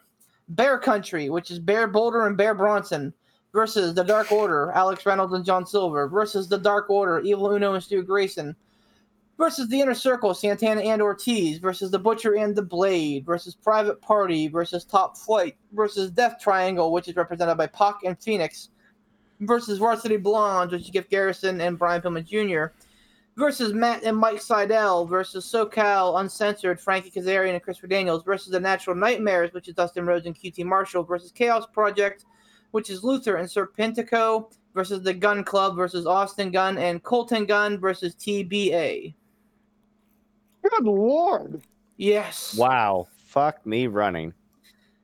Bear 0.49 0.77
Country, 0.77 1.29
which 1.29 1.51
is 1.51 1.59
Bear 1.59 1.87
Boulder 1.87 2.27
and 2.27 2.37
Bear 2.37 2.53
Bronson, 2.53 3.13
versus 3.53 3.93
the 3.93 4.03
Dark 4.03 4.31
Order, 4.31 4.71
Alex 4.71 5.05
Reynolds 5.05 5.33
and 5.33 5.45
John 5.45 5.65
Silver, 5.65 6.07
versus 6.07 6.47
the 6.47 6.57
Dark 6.57 6.89
Order, 6.89 7.19
Evil 7.21 7.51
Uno 7.51 7.73
and 7.73 7.83
Stu 7.83 8.01
Grayson, 8.03 8.55
versus 9.41 9.67
the 9.69 9.81
Inner 9.81 9.95
Circle, 9.95 10.35
Santana 10.35 10.81
and 10.81 11.01
Ortiz, 11.01 11.57
versus 11.57 11.89
the 11.89 11.97
Butcher 11.97 12.35
and 12.35 12.55
the 12.55 12.61
Blade, 12.61 13.25
versus 13.25 13.55
Private 13.55 13.99
Party, 13.99 14.47
versus 14.47 14.85
Top 14.85 15.17
Flight, 15.17 15.55
versus 15.71 16.11
Death 16.11 16.35
Triangle, 16.39 16.91
which 16.91 17.07
is 17.07 17.15
represented 17.15 17.57
by 17.57 17.65
Pac 17.65 17.95
and 18.05 18.21
Fenix, 18.21 18.69
versus 19.39 19.79
Varsity 19.79 20.17
Blondes, 20.17 20.71
which 20.71 20.83
is 20.83 20.91
Griff 20.91 21.09
Garrison 21.09 21.59
and 21.59 21.79
Brian 21.79 22.03
Pillman 22.03 22.23
Jr., 22.23 22.71
versus 23.35 23.73
Matt 23.73 24.03
and 24.03 24.15
Mike 24.15 24.39
Sydal, 24.39 25.09
versus 25.09 25.51
SoCal 25.51 26.19
Uncensored, 26.19 26.79
Frankie 26.79 27.09
Kazarian 27.09 27.53
and 27.55 27.63
Christopher 27.63 27.87
Daniels, 27.87 28.23
versus 28.23 28.51
the 28.51 28.59
Natural 28.59 28.95
Nightmares, 28.95 29.53
which 29.53 29.67
is 29.67 29.73
Dustin 29.73 30.05
Rhodes 30.05 30.27
and 30.27 30.37
QT 30.37 30.63
Marshall, 30.65 31.03
versus 31.03 31.31
Chaos 31.31 31.65
Project, 31.73 32.25
which 32.69 32.91
is 32.91 33.03
Luther 33.03 33.37
and 33.37 33.49
Serpentico, 33.49 34.51
versus 34.75 35.01
the 35.01 35.15
Gun 35.15 35.43
Club, 35.43 35.75
versus 35.75 36.05
Austin 36.05 36.51
Gunn, 36.51 36.77
and 36.77 37.01
Colton 37.01 37.47
Gunn 37.47 37.79
versus 37.79 38.13
TBA. 38.13 39.15
Good 40.61 40.83
lord. 40.83 41.61
Yes. 41.97 42.55
wow. 42.55 43.07
Fuck 43.25 43.65
me 43.65 43.87
running. 43.87 44.33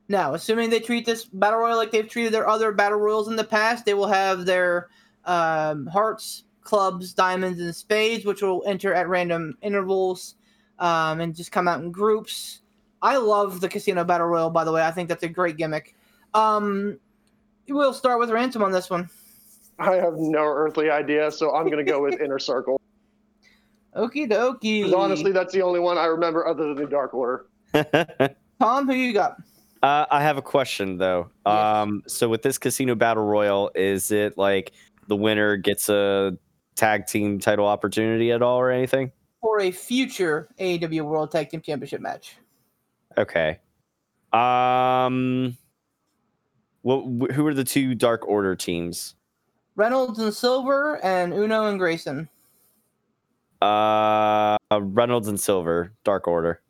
Now, 0.09 0.33
assuming 0.33 0.69
they 0.69 0.79
treat 0.79 1.05
this 1.05 1.25
battle 1.25 1.59
royal 1.59 1.77
like 1.77 1.91
they've 1.91 2.07
treated 2.07 2.33
their 2.33 2.47
other 2.47 2.71
battle 2.71 2.97
royals 2.97 3.27
in 3.27 3.35
the 3.35 3.43
past, 3.43 3.85
they 3.85 3.93
will 3.93 4.07
have 4.07 4.45
their 4.45 4.89
um, 5.25 5.85
hearts, 5.87 6.43
clubs, 6.61 7.13
diamonds, 7.13 7.59
and 7.59 7.75
spades, 7.75 8.25
which 8.25 8.41
will 8.41 8.63
enter 8.65 8.93
at 8.93 9.09
random 9.09 9.57
intervals 9.61 10.35
um, 10.79 11.19
and 11.19 11.35
just 11.35 11.51
come 11.51 11.67
out 11.67 11.81
in 11.81 11.91
groups. 11.91 12.61
I 13.01 13.17
love 13.17 13.61
the 13.61 13.69
casino 13.69 14.03
battle 14.03 14.27
royal, 14.27 14.49
by 14.49 14.63
the 14.63 14.71
way. 14.71 14.81
I 14.81 14.91
think 14.91 15.09
that's 15.09 15.23
a 15.23 15.29
great 15.29 15.57
gimmick. 15.57 15.95
Um, 16.33 16.99
we'll 17.67 17.93
start 17.93 18.19
with 18.19 18.29
Ransom 18.29 18.63
on 18.63 18.71
this 18.71 18.89
one. 18.89 19.09
I 19.79 19.95
have 19.95 20.15
no 20.15 20.43
earthly 20.43 20.89
idea, 20.89 21.31
so 21.31 21.53
I'm 21.55 21.65
going 21.65 21.85
to 21.85 21.89
go 21.89 22.01
with 22.01 22.19
Inner 22.19 22.39
Circle. 22.39 22.81
Okie 23.97 24.29
dokie. 24.31 24.83
'Cause 24.83 24.93
honestly, 24.93 25.31
that's 25.31 25.53
the 25.53 25.61
only 25.61 25.79
one 25.79 25.97
I 25.97 26.05
remember 26.05 26.47
other 26.47 26.67
than 26.73 26.75
the 26.75 26.85
Dark 26.87 27.13
Order. 27.13 27.45
Tom, 28.59 28.87
who 28.87 28.93
you 28.93 29.13
got? 29.13 29.37
Uh, 29.83 30.05
I 30.09 30.21
have 30.21 30.37
a 30.37 30.41
question 30.41 30.97
though. 30.97 31.29
Yes. 31.45 31.53
Um, 31.55 32.03
so 32.07 32.29
with 32.29 32.41
this 32.41 32.57
casino 32.57 32.95
battle 32.95 33.23
royal, 33.23 33.71
is 33.75 34.11
it 34.11 34.37
like 34.37 34.71
the 35.07 35.15
winner 35.15 35.55
gets 35.57 35.89
a 35.89 36.37
tag 36.75 37.05
team 37.07 37.39
title 37.39 37.65
opportunity 37.67 38.31
at 38.31 38.41
all 38.41 38.57
or 38.59 38.71
anything? 38.71 39.11
For 39.41 39.59
a 39.61 39.71
future 39.71 40.49
AEW 40.59 41.03
World 41.03 41.31
Tag 41.31 41.49
Team 41.49 41.61
Championship 41.61 42.01
match. 42.01 42.37
Okay. 43.17 43.59
Um, 44.33 45.55
what? 46.81 47.01
wh- 47.03 47.33
Who 47.33 47.45
are 47.47 47.53
the 47.53 47.63
two 47.63 47.95
Dark 47.95 48.27
Order 48.27 48.55
teams? 48.55 49.15
Reynolds 49.75 50.17
and 50.19 50.33
Silver 50.33 50.99
and 51.03 51.33
Uno 51.33 51.67
and 51.67 51.77
Grayson. 51.79 52.27
Uh, 53.61 54.57
Reynolds 54.71 55.27
and 55.27 55.39
Silver, 55.39 55.93
Dark 56.03 56.27
Order. 56.27 56.61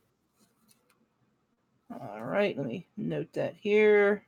All 1.92 2.24
right, 2.24 2.56
let 2.58 2.66
me 2.66 2.88
note 2.98 3.32
that 3.34 3.56
here. 3.60 4.24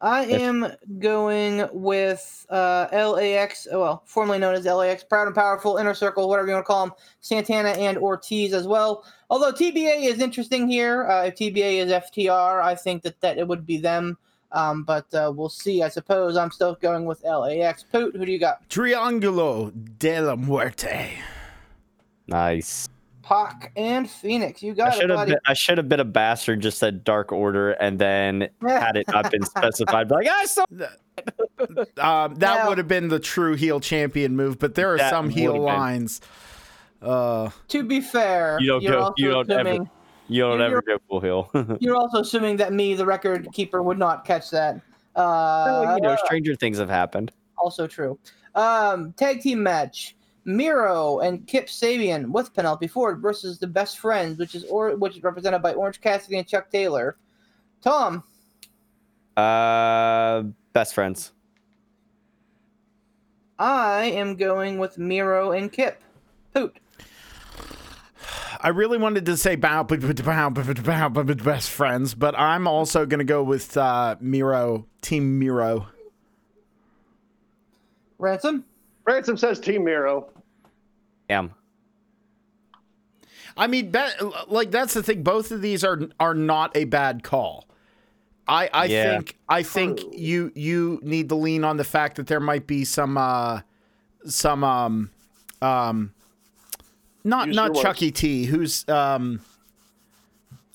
I 0.00 0.24
am 0.26 0.66
going 0.98 1.66
with 1.72 2.44
uh, 2.50 2.88
LAX, 2.92 3.66
oh, 3.72 3.80
well, 3.80 4.02
formerly 4.04 4.38
known 4.38 4.54
as 4.54 4.66
LAX, 4.66 5.02
Proud 5.02 5.28
and 5.28 5.34
Powerful, 5.34 5.78
Inner 5.78 5.94
Circle, 5.94 6.28
whatever 6.28 6.48
you 6.48 6.52
want 6.52 6.66
to 6.66 6.66
call 6.66 6.86
them, 6.86 6.94
Santana 7.20 7.70
and 7.70 7.96
Ortiz 7.96 8.52
as 8.52 8.66
well. 8.66 9.04
Although 9.30 9.52
TBA 9.52 10.04
is 10.04 10.20
interesting 10.20 10.68
here. 10.68 11.08
Uh, 11.08 11.24
if 11.24 11.36
TBA 11.36 11.78
is 11.78 11.90
FTR, 11.90 12.62
I 12.62 12.74
think 12.74 13.02
that, 13.02 13.18
that 13.22 13.38
it 13.38 13.48
would 13.48 13.64
be 13.64 13.78
them. 13.78 14.18
Um, 14.54 14.84
but 14.84 15.12
uh, 15.12 15.32
we'll 15.34 15.48
see. 15.48 15.82
I 15.82 15.88
suppose 15.88 16.36
I'm 16.36 16.50
still 16.50 16.76
going 16.80 17.04
with 17.04 17.22
LAX. 17.24 17.82
Poot, 17.82 18.16
who 18.16 18.24
do 18.24 18.32
you 18.32 18.38
got? 18.38 18.66
Triangulo 18.70 19.72
de 19.98 20.20
la 20.20 20.36
Muerte. 20.36 21.10
Nice. 22.26 22.88
Pac 23.22 23.72
and 23.76 24.08
Fenix. 24.08 24.62
You 24.62 24.72
I 24.72 24.74
got 24.76 24.94
it, 24.94 25.00
should 25.00 25.10
have 25.10 25.16
buddy. 25.18 25.30
been, 25.32 25.40
I 25.46 25.54
should 25.54 25.78
have 25.78 25.88
been 25.88 26.00
a 26.00 26.04
bastard, 26.04 26.60
just 26.60 26.78
said 26.78 27.04
Dark 27.04 27.32
Order, 27.32 27.72
and 27.72 27.98
then 27.98 28.48
had 28.62 28.96
it 28.96 29.08
not 29.08 29.30
been 29.30 29.42
specified. 29.46 30.10
Like, 30.10 30.28
I 30.28 30.44
saw 30.44 30.64
Um, 31.98 32.34
that 32.34 32.38
Now- 32.38 32.68
would 32.68 32.78
have 32.78 32.88
been 32.88 33.08
the 33.08 33.18
true 33.20 33.54
heel 33.54 33.80
champion 33.80 34.36
move, 34.36 34.58
but 34.58 34.74
there 34.74 34.92
are 34.94 34.98
some 34.98 35.30
heel 35.30 35.58
lines. 35.58 36.20
Uh, 37.00 37.50
to 37.68 37.82
be 37.82 38.00
fair, 38.00 38.58
You 38.60 38.68
don't 38.68 38.82
you're 38.82 38.92
go- 38.92 39.00
also 39.00 39.14
you 39.16 39.28
don't 39.30 39.50
ever- 39.50 39.60
assuming 39.68 39.82
you 39.82 39.90
don't 40.28 40.58
You're- 40.58 40.64
ever 40.64 40.82
go 40.82 40.98
full 41.08 41.20
heel. 41.20 41.50
You're 41.80 41.96
also 41.96 42.20
assuming 42.20 42.56
that 42.58 42.72
me, 42.72 42.94
the 42.94 43.06
record 43.06 43.48
keeper, 43.52 43.82
would 43.82 43.98
not 43.98 44.24
catch 44.24 44.50
that. 44.50 44.76
Uh, 45.16 45.84
Well, 45.84 45.96
you 45.96 46.02
know, 46.02 46.16
stranger 46.24 46.54
things 46.56 46.78
have 46.78 46.88
happened. 46.90 47.30
also 47.58 47.86
true. 47.86 48.18
Um, 48.54 49.12
tag 49.14 49.40
team 49.40 49.62
match: 49.62 50.16
Miro 50.44 51.20
and 51.20 51.46
Kip 51.46 51.66
Sabian 51.66 52.30
with 52.30 52.52
Penelope 52.54 52.86
Ford 52.88 53.20
versus 53.20 53.58
the 53.58 53.66
Best 53.66 53.98
Friends, 53.98 54.38
which 54.38 54.54
is 54.54 54.64
or 54.64 54.96
which 54.96 55.16
is 55.16 55.22
represented 55.22 55.62
by 55.62 55.72
Orange 55.74 56.00
Cassidy 56.00 56.38
and 56.38 56.46
Chuck 56.48 56.70
Taylor. 56.70 57.16
Tom, 57.82 58.22
Uh, 59.36 60.42
best 60.72 60.94
friends. 60.94 61.32
I 63.58 64.04
am 64.06 64.36
going 64.36 64.78
with 64.78 64.98
Miro 64.98 65.52
and 65.52 65.70
Kip. 65.72 66.02
Poot. 66.52 66.76
I 68.64 68.68
really 68.68 68.96
wanted 68.96 69.26
to 69.26 69.36
say 69.36 69.56
bow, 69.56 69.82
but 69.82 70.00
but 70.00 70.24
bow, 70.24 70.48
but 70.48 70.66
but 70.66 70.82
bow, 70.82 71.10
but 71.10 71.26
but 71.26 71.44
best 71.44 71.68
friends, 71.68 72.14
but 72.14 72.34
I'm 72.34 72.66
also 72.66 73.04
gonna 73.04 73.22
go 73.22 73.42
with 73.42 73.76
uh, 73.76 74.16
Miro, 74.20 74.86
Team 75.02 75.38
Miro. 75.38 75.86
Ransom. 78.18 78.64
Ransom 79.04 79.36
says 79.36 79.60
Team 79.60 79.84
Miro. 79.84 80.30
Damn. 81.28 81.52
I 83.54 83.66
mean, 83.66 83.92
that, 83.92 84.50
like 84.50 84.70
that's 84.70 84.94
the 84.94 85.02
thing. 85.02 85.22
Both 85.22 85.50
of 85.50 85.60
these 85.60 85.84
are 85.84 86.00
are 86.18 86.34
not 86.34 86.74
a 86.74 86.84
bad 86.84 87.22
call. 87.22 87.68
I 88.48 88.70
I 88.72 88.84
Yeah. 88.86 89.10
think 89.18 89.36
I 89.46 89.62
think 89.62 90.00
you 90.12 90.52
you 90.54 91.00
need 91.02 91.28
to 91.28 91.34
lean 91.34 91.64
on 91.64 91.76
the 91.76 91.84
fact 91.84 92.16
that 92.16 92.28
there 92.28 92.40
might 92.40 92.66
be 92.66 92.86
some 92.86 93.18
uh 93.18 93.60
some 94.24 94.64
um 94.64 95.10
um 95.60 96.14
not 97.24 97.48
Use 97.48 97.56
not 97.56 97.74
your 97.74 97.82
Chucky 97.82 98.10
T 98.12 98.44
who's 98.44 98.86
um 98.88 99.40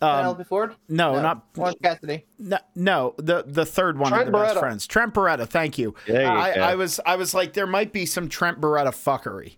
um 0.02 0.18
Penelope 0.18 0.44
Ford. 0.46 0.76
no, 0.88 1.22
not 1.22 1.46
Orange 1.58 1.78
Cassidy. 1.84 2.26
no, 2.38 2.58
no 2.76 3.14
the 3.18 3.44
the 3.46 3.66
third 3.66 3.98
one 3.98 4.12
Trent 4.12 4.28
of 4.28 4.34
the 4.34 4.38
best 4.40 4.58
friends 4.60 4.88
Trent 4.88 5.14
Beretta. 5.14 5.48
Thank 5.48 5.78
you. 5.78 5.94
There 6.08 6.22
you 6.22 6.28
I, 6.28 6.56
go. 6.56 6.62
I 6.62 6.76
was 6.76 7.00
I 7.06 7.16
was 7.16 7.34
like 7.34 7.54
there 7.54 7.68
might 7.68 7.94
be 7.94 8.06
some 8.06 8.30
Trent 8.30 8.60
Beretta 8.62 8.92
fuckery, 8.92 9.56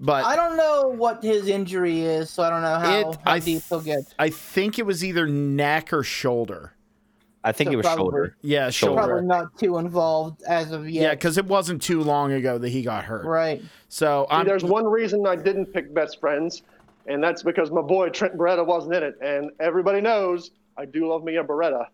but 0.00 0.24
I 0.24 0.36
don't 0.36 0.56
know 0.56 0.88
what 0.88 1.22
his 1.22 1.48
injury 1.48 2.00
is, 2.02 2.30
so 2.30 2.42
I 2.42 2.50
don't 2.50 2.62
know 2.62 2.78
how, 2.78 3.10
It- 3.10 3.18
how 3.24 3.32
I 3.32 3.38
deep 3.40 3.62
he'll 3.68 3.80
get. 3.80 4.14
I 4.18 4.30
think 4.30 4.78
it 4.78 4.86
was 4.86 5.04
either 5.04 5.26
neck 5.26 5.92
or 5.92 6.02
shoulder. 6.02 6.72
I 7.44 7.50
think 7.52 7.68
So 7.68 7.72
it 7.72 7.76
was 7.76 7.84
probably- 7.86 8.02
shoulder. 8.04 8.36
Yeah, 8.42 8.70
Shoulder. 8.70 9.00
shoulder. 9.00 9.12
Probably 9.14 9.26
not 9.26 9.58
too 9.58 9.78
involved 9.78 10.42
as 10.44 10.70
of 10.70 10.88
yet. 10.88 11.02
Yeah, 11.02 11.10
because 11.10 11.38
it 11.38 11.46
wasn't 11.46 11.82
too 11.82 12.00
long 12.02 12.32
ago 12.32 12.56
that 12.58 12.68
he 12.68 12.82
got 12.82 13.04
hurt. 13.04 13.24
right. 13.26 13.60
So 13.88 14.26
See, 14.30 14.44
there's 14.44 14.64
one 14.64 14.86
reason 14.86 15.26
I 15.26 15.36
didn't 15.36 15.66
pick 15.66 15.92
Best 15.92 16.20
Friends, 16.20 16.62
and 17.06 17.22
that's 17.22 17.42
because 17.42 17.70
my 17.70 17.82
boy 17.82 18.08
Trent 18.10 18.36
Beretta 18.36 18.64
wasn't 18.64 18.94
in 18.94 19.02
it. 19.02 19.16
And 19.20 19.50
everybody 19.60 20.00
knows 20.00 20.52
I 20.78 20.84
do 20.84 21.08
love 21.08 21.24
me 21.24 21.36
a 21.36 21.44
Beretta, 21.44 21.86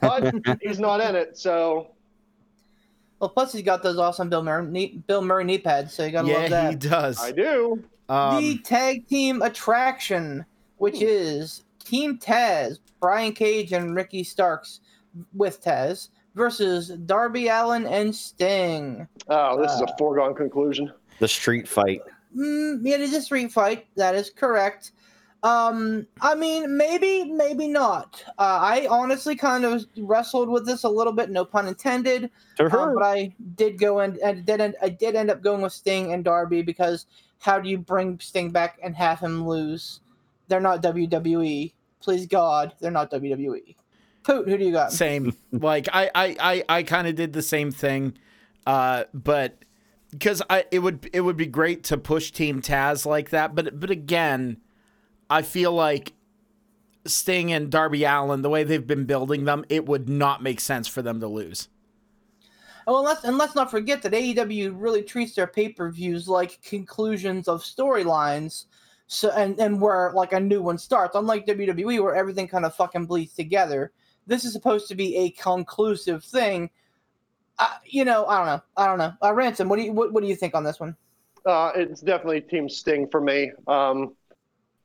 but 0.00 0.34
he's 0.62 0.78
not 0.78 1.00
in 1.00 1.16
it. 1.16 1.36
So 1.38 1.88
Well, 3.18 3.30
plus 3.30 3.52
he's 3.52 3.62
got 3.62 3.82
those 3.82 3.98
awesome 3.98 4.28
Bill 4.28 4.42
Murray 4.42 4.66
knee, 4.66 5.02
Bill 5.06 5.22
Murray 5.22 5.44
knee 5.44 5.58
pads, 5.58 5.94
so 5.94 6.04
you 6.04 6.12
gotta 6.12 6.28
love 6.28 6.36
that. 6.36 6.50
yeah, 6.50 6.62
that. 6.64 6.70
he 6.70 6.76
does. 6.88 7.18
I 7.20 7.32
do. 7.32 7.82
the 8.08 8.14
Um, 8.14 8.58
tag 8.62 9.08
team 9.08 9.40
attraction, 9.42 10.44
which 10.76 11.00
is 11.00 11.64
Team 11.82 12.18
Taz, 12.18 12.78
Brian 13.00 13.32
Cage 13.32 13.72
and 13.72 13.96
Ricky 13.96 14.22
Starks 14.22 14.80
with 15.34 15.62
Taz 15.62 16.08
versus 16.34 16.88
Darby 17.06 17.48
Allin 17.48 17.86
and 17.86 18.14
Sting. 18.14 19.06
Oh, 19.28 19.60
this 19.60 19.72
is 19.72 19.80
Uh, 19.82 19.86
a 19.86 19.96
foregone 19.98 20.34
conclusion. 20.34 20.92
The 21.18 21.28
street 21.28 21.68
fight. 21.68 22.00
Mm, 22.36 22.86
it 22.86 23.00
is 23.00 23.12
a 23.14 23.20
street 23.22 23.52
fight. 23.52 23.86
That 23.96 24.14
is 24.14 24.30
correct. 24.30 24.92
Um, 25.44 26.06
I 26.20 26.34
mean, 26.36 26.76
maybe, 26.76 27.24
maybe 27.24 27.66
not. 27.66 28.22
Uh, 28.38 28.58
I 28.62 28.86
honestly 28.88 29.34
kind 29.34 29.64
of 29.64 29.84
wrestled 29.98 30.48
with 30.48 30.64
this 30.64 30.84
a 30.84 30.88
little 30.88 31.12
bit, 31.12 31.30
no 31.30 31.44
pun 31.44 31.66
intended. 31.66 32.30
To 32.58 32.64
Um, 32.66 32.70
her. 32.70 32.94
but 32.94 33.02
I 33.02 33.34
did 33.56 33.76
go 33.78 33.98
and, 34.00 34.18
and 34.18 34.46
did 34.46 34.60
end, 34.60 34.76
I 34.80 34.88
did 34.88 35.16
end 35.16 35.30
up 35.30 35.42
going 35.42 35.60
with 35.60 35.72
Sting 35.72 36.12
and 36.12 36.22
Darby 36.24 36.62
because 36.62 37.06
how 37.40 37.58
do 37.58 37.68
you 37.68 37.76
bring 37.76 38.20
Sting 38.20 38.50
back 38.50 38.78
and 38.84 38.94
have 38.94 39.18
him 39.18 39.46
lose? 39.46 40.00
They're 40.46 40.60
not 40.60 40.80
WWE. 40.82 41.72
Please 42.00 42.26
God, 42.26 42.72
they're 42.80 42.90
not 42.92 43.10
WWE. 43.10 43.74
Poot, 44.22 44.48
who 44.48 44.56
do 44.56 44.64
you 44.64 44.72
got? 44.72 44.92
same. 44.92 45.36
like 45.52 45.88
I, 45.92 46.10
I, 46.14 46.36
I, 46.40 46.64
I 46.68 46.82
kind 46.82 47.08
of 47.08 47.14
did 47.14 47.32
the 47.32 47.42
same 47.42 47.72
thing, 47.72 48.16
uh, 48.66 49.04
but 49.12 49.58
because 50.10 50.42
I, 50.48 50.64
it 50.70 50.80
would, 50.80 51.08
it 51.12 51.22
would 51.22 51.36
be 51.36 51.46
great 51.46 51.84
to 51.84 51.96
push 51.96 52.30
Team 52.30 52.62
Taz 52.62 53.06
like 53.06 53.30
that. 53.30 53.54
But, 53.54 53.80
but 53.80 53.90
again, 53.90 54.58
I 55.28 55.42
feel 55.42 55.72
like 55.72 56.12
Sting 57.06 57.52
and 57.52 57.70
Darby 57.70 58.04
Allin, 58.04 58.42
the 58.42 58.50
way 58.50 58.64
they've 58.64 58.86
been 58.86 59.06
building 59.06 59.44
them, 59.44 59.64
it 59.68 59.86
would 59.86 60.08
not 60.08 60.42
make 60.42 60.60
sense 60.60 60.86
for 60.86 61.02
them 61.02 61.20
to 61.20 61.26
lose. 61.26 61.68
Oh, 62.86 62.98
and 62.98 63.06
let's 63.06 63.24
and 63.24 63.38
let's 63.38 63.54
not 63.54 63.70
forget 63.70 64.02
that 64.02 64.12
AEW 64.12 64.74
really 64.76 65.02
treats 65.02 65.34
their 65.34 65.46
pay 65.46 65.68
per 65.68 65.90
views 65.90 66.28
like 66.28 66.60
conclusions 66.62 67.48
of 67.48 67.62
storylines. 67.62 68.66
So 69.06 69.30
and 69.30 69.58
and 69.60 69.80
where 69.80 70.12
like 70.14 70.32
a 70.32 70.40
new 70.40 70.62
one 70.62 70.78
starts, 70.78 71.14
unlike 71.14 71.46
WWE 71.46 72.02
where 72.02 72.14
everything 72.14 72.48
kind 72.48 72.64
of 72.64 72.74
fucking 72.74 73.06
bleeds 73.06 73.34
together. 73.34 73.92
This 74.26 74.44
is 74.44 74.52
supposed 74.52 74.88
to 74.88 74.94
be 74.94 75.16
a 75.16 75.30
conclusive 75.30 76.24
thing. 76.24 76.70
Uh, 77.58 77.68
you 77.84 78.04
know, 78.04 78.26
I 78.26 78.38
don't 78.38 78.46
know. 78.46 78.62
I 78.76 78.86
don't 78.86 78.98
know. 78.98 79.12
Uh, 79.22 79.34
Ransom, 79.34 79.68
what 79.68 79.76
do 79.76 79.82
you 79.82 79.92
what, 79.92 80.12
what 80.12 80.22
do 80.22 80.28
you 80.28 80.36
think 80.36 80.54
on 80.54 80.64
this 80.64 80.80
one? 80.80 80.96
Uh, 81.44 81.72
it's 81.74 82.00
definitely 82.00 82.40
Team 82.40 82.68
Sting 82.68 83.08
for 83.08 83.20
me. 83.20 83.52
Um, 83.66 84.14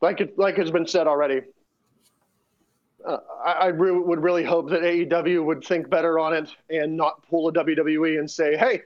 like 0.00 0.20
it, 0.20 0.38
like 0.38 0.56
has 0.56 0.70
been 0.70 0.86
said 0.86 1.06
already. 1.06 1.42
Uh, 3.06 3.18
I, 3.44 3.52
I 3.52 3.66
re- 3.68 3.92
would 3.92 4.22
really 4.22 4.44
hope 4.44 4.68
that 4.70 4.82
AEW 4.82 5.44
would 5.44 5.64
think 5.64 5.88
better 5.88 6.18
on 6.18 6.34
it 6.34 6.50
and 6.68 6.96
not 6.96 7.26
pull 7.28 7.48
a 7.48 7.52
WWE 7.52 8.18
and 8.18 8.30
say, 8.30 8.56
"Hey, 8.56 8.82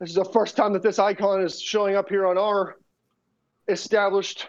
this 0.00 0.08
is 0.08 0.16
the 0.16 0.24
first 0.24 0.56
time 0.56 0.72
that 0.72 0.82
this 0.82 0.98
icon 0.98 1.42
is 1.42 1.60
showing 1.60 1.94
up 1.94 2.08
here 2.08 2.26
on 2.26 2.38
our 2.38 2.76
established 3.68 4.48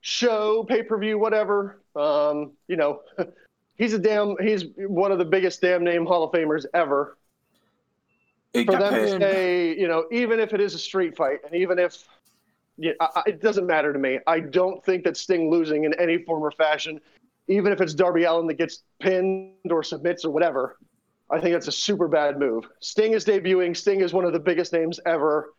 show, 0.00 0.64
pay 0.64 0.82
per 0.82 0.98
view, 0.98 1.18
whatever." 1.18 1.80
Um, 1.96 2.52
you 2.68 2.76
know, 2.76 3.00
he's 3.80 3.94
a 3.94 3.98
damn. 3.98 4.36
He's 4.40 4.64
one 4.76 5.10
of 5.10 5.18
the 5.18 5.24
biggest 5.24 5.60
damn 5.60 5.82
name 5.82 6.06
Hall 6.06 6.22
of 6.22 6.30
Famers 6.32 6.64
ever 6.74 7.16
for 8.66 8.72
them 8.80 8.92
to 8.94 9.18
say, 9.20 9.76
you 9.76 9.88
know, 9.88 10.04
even 10.12 10.38
if 10.38 10.52
it 10.52 10.60
is 10.60 10.74
a 10.74 10.78
street 10.78 11.16
fight, 11.16 11.38
and 11.44 11.54
even 11.54 11.78
if 11.78 12.04
yeah, 12.76 12.92
I- 13.00 13.22
it 13.26 13.40
doesn't 13.40 13.66
matter 13.66 13.92
to 13.92 13.98
me, 13.98 14.18
I 14.26 14.40
don't 14.40 14.84
think 14.84 15.04
that 15.04 15.16
Sting 15.16 15.50
losing 15.50 15.84
in 15.84 15.94
any 16.00 16.18
form 16.18 16.42
or 16.42 16.50
fashion, 16.50 17.00
even 17.48 17.72
if 17.72 17.80
it's 17.80 17.94
Darby 17.94 18.24
Allin 18.24 18.46
that 18.46 18.58
gets 18.58 18.82
pinned 19.00 19.70
or 19.70 19.82
submits 19.82 20.24
or 20.24 20.30
whatever, 20.30 20.76
I 21.30 21.40
think 21.40 21.52
that's 21.52 21.68
a 21.68 21.72
super 21.72 22.08
bad 22.08 22.38
move. 22.38 22.66
Sting 22.80 23.12
is 23.12 23.24
debuting. 23.24 23.76
Sting 23.76 24.00
is 24.00 24.12
one 24.12 24.24
of 24.24 24.32
the 24.32 24.40
biggest 24.40 24.72
names 24.72 24.98
ever. 25.06 25.52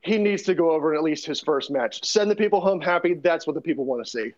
He 0.00 0.18
needs 0.18 0.42
to 0.44 0.54
go 0.54 0.72
over 0.72 0.92
in 0.92 0.98
at 0.98 1.04
least 1.04 1.26
his 1.26 1.40
first 1.40 1.70
match. 1.70 2.04
Send 2.04 2.30
the 2.30 2.36
people 2.36 2.60
home 2.60 2.80
happy. 2.80 3.14
That's 3.14 3.46
what 3.46 3.54
the 3.54 3.60
people 3.60 3.84
want 3.84 4.04
to 4.04 4.10
see. 4.10 4.32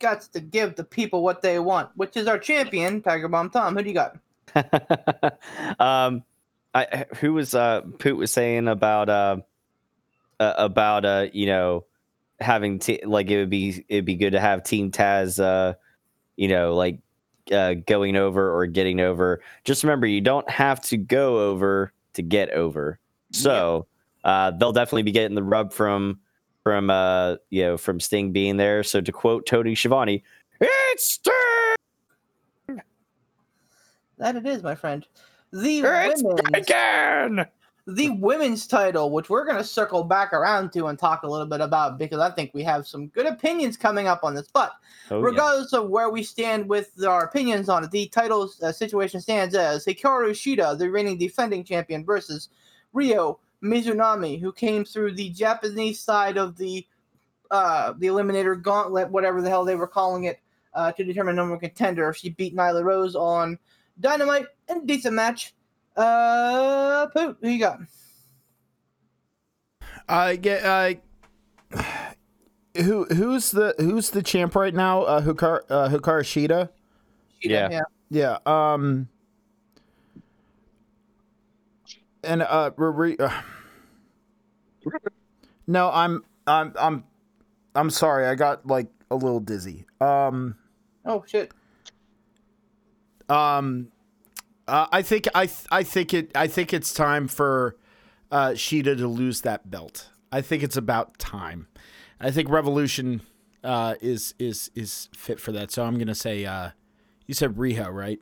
Got 0.00 0.22
to 0.22 0.40
give 0.40 0.74
the 0.74 0.84
people 0.84 1.22
what 1.22 1.42
they 1.42 1.58
want, 1.58 1.90
which 1.94 2.16
is 2.16 2.26
our 2.26 2.38
champion, 2.38 3.02
Tiger 3.02 3.28
Bomb 3.28 3.50
Tom. 3.50 3.76
Who 3.76 3.82
do 3.82 3.88
you 3.88 3.94
got? 3.94 4.18
um, 5.78 6.24
I 6.74 7.06
who 7.16 7.34
was 7.34 7.54
uh 7.54 7.82
Poot 7.98 8.16
was 8.16 8.32
saying 8.32 8.68
about 8.68 9.08
uh, 9.08 9.36
uh 10.38 10.54
about 10.56 11.04
uh 11.04 11.26
you 11.32 11.46
know 11.46 11.84
having 12.40 12.78
t- 12.78 13.04
like 13.04 13.30
it 13.30 13.38
would 13.38 13.50
be 13.50 13.84
it'd 13.88 14.04
be 14.04 14.16
good 14.16 14.32
to 14.32 14.40
have 14.40 14.64
Team 14.64 14.90
Taz 14.90 15.42
uh 15.42 15.74
you 16.36 16.48
know 16.48 16.74
like 16.74 16.98
uh 17.52 17.74
going 17.74 18.16
over 18.16 18.56
or 18.56 18.66
getting 18.66 19.00
over. 19.00 19.42
Just 19.64 19.84
remember 19.84 20.06
you 20.06 20.20
don't 20.20 20.48
have 20.50 20.80
to 20.82 20.96
go 20.96 21.50
over 21.50 21.92
to 22.14 22.22
get 22.22 22.50
over. 22.50 22.98
So 23.32 23.86
uh, 24.24 24.50
they'll 24.52 24.72
definitely 24.72 25.04
be 25.04 25.12
getting 25.12 25.34
the 25.34 25.42
rub 25.42 25.72
from 25.72 26.18
from 26.62 26.90
uh, 26.90 27.36
you 27.50 27.62
know 27.62 27.76
from 27.76 28.00
Sting 28.00 28.32
being 28.32 28.56
there. 28.56 28.82
So 28.82 29.00
to 29.00 29.12
quote 29.12 29.46
Tony 29.46 29.74
Schiavone, 29.74 30.22
it's 30.60 31.04
Sting. 31.12 31.32
That 34.18 34.36
it 34.36 34.46
is, 34.46 34.62
my 34.62 34.74
friend. 34.74 35.06
The 35.52 35.78
It's 35.80 36.22
women's, 36.22 36.40
again. 36.54 37.46
the 37.86 38.10
women's 38.10 38.66
title, 38.66 39.10
which 39.10 39.30
we're 39.30 39.46
gonna 39.46 39.64
circle 39.64 40.04
back 40.04 40.32
around 40.32 40.72
to 40.74 40.86
and 40.88 40.98
talk 40.98 41.22
a 41.22 41.26
little 41.26 41.46
bit 41.46 41.60
about 41.62 41.98
because 41.98 42.20
I 42.20 42.30
think 42.30 42.52
we 42.52 42.62
have 42.62 42.86
some 42.86 43.08
good 43.08 43.26
opinions 43.26 43.76
coming 43.76 44.06
up 44.06 44.22
on 44.22 44.34
this. 44.34 44.46
But 44.52 44.72
Oh, 45.10 45.18
yeah. 45.18 45.24
regardless 45.24 45.72
of 45.72 45.88
where 45.88 46.10
we 46.10 46.22
stand 46.22 46.68
with 46.68 46.90
our 47.04 47.24
opinions 47.24 47.68
on 47.68 47.82
it, 47.82 47.90
the 47.90 48.06
title 48.08 48.48
uh, 48.62 48.70
situation 48.70 49.20
stands 49.20 49.54
as 49.56 49.84
Hikaru 49.86 50.30
Shida, 50.30 50.78
the 50.78 50.88
reigning 50.90 51.18
defending 51.18 51.64
champion, 51.64 52.04
versus 52.04 52.48
Ryo 52.92 53.40
Mizunami, 53.62 54.40
who 54.40 54.52
came 54.52 54.84
through 54.84 55.14
the 55.14 55.30
Japanese 55.30 56.00
side 56.00 56.36
of 56.36 56.56
the 56.56 56.86
uh, 57.50 57.94
the 57.98 58.06
Eliminator 58.06 58.60
Gauntlet, 58.60 59.10
whatever 59.10 59.42
the 59.42 59.48
hell 59.48 59.64
they 59.64 59.74
were 59.74 59.88
calling 59.88 60.24
it, 60.24 60.40
uh, 60.74 60.92
to 60.92 61.04
determine 61.04 61.36
number 61.36 61.52
one 61.52 61.60
contender. 61.60 62.12
She 62.12 62.30
beat 62.30 62.54
Nyla 62.54 62.84
Rose 62.84 63.16
on 63.16 63.58
Dynamite 63.98 64.46
in 64.68 64.78
a 64.78 64.86
decent 64.86 65.14
match. 65.14 65.54
Uh, 65.96 67.08
Poot, 67.08 67.38
who 67.40 67.48
you 67.48 67.58
got? 67.58 67.80
I 70.08 70.36
get 70.36 70.64
I. 70.64 71.00
Who 72.76 73.04
who's 73.06 73.50
the 73.50 73.74
who's 73.78 74.10
the 74.10 74.22
champ 74.22 74.54
right 74.54 74.72
now? 74.72 75.02
Uh, 75.02 75.20
Hukar 75.20 75.62
uh, 75.68 75.88
Hikaru 75.88 76.22
Shida. 76.22 76.68
Yeah. 77.42 77.68
yeah. 77.68 77.80
Yeah. 78.10 78.38
Um. 78.46 79.08
And 82.22 82.42
uh, 82.42 82.70
re- 82.76 83.16
uh, 83.18 83.40
no, 85.66 85.90
I'm 85.90 86.24
I'm 86.46 86.74
I'm 86.78 87.04
I'm 87.74 87.90
sorry. 87.90 88.26
I 88.26 88.34
got 88.34 88.66
like 88.66 88.88
a 89.10 89.16
little 89.16 89.40
dizzy. 89.40 89.86
Um. 90.00 90.56
Oh 91.04 91.24
shit. 91.26 91.52
Um. 93.28 93.88
Uh, 94.68 94.86
I 94.92 95.02
think 95.02 95.26
I 95.34 95.46
th- 95.46 95.66
I 95.70 95.82
think 95.82 96.14
it 96.14 96.30
I 96.36 96.46
think 96.46 96.72
it's 96.72 96.92
time 96.94 97.26
for 97.26 97.76
uh, 98.30 98.50
Shida 98.50 98.96
to 98.98 99.08
lose 99.08 99.40
that 99.42 99.70
belt. 99.70 100.10
I 100.30 100.42
think 100.42 100.62
it's 100.62 100.76
about 100.76 101.18
time. 101.18 101.66
I 102.20 102.30
think 102.30 102.48
Revolution 102.48 103.22
uh, 103.64 103.94
is 104.00 104.34
is 104.38 104.70
is 104.74 105.08
fit 105.16 105.40
for 105.40 105.52
that. 105.52 105.70
So 105.72 105.84
I'm 105.84 105.98
gonna 105.98 106.14
say 106.14 106.44
uh, 106.44 106.70
you 107.26 107.34
said 107.34 107.54
Riho, 107.56 107.92
right? 107.92 108.20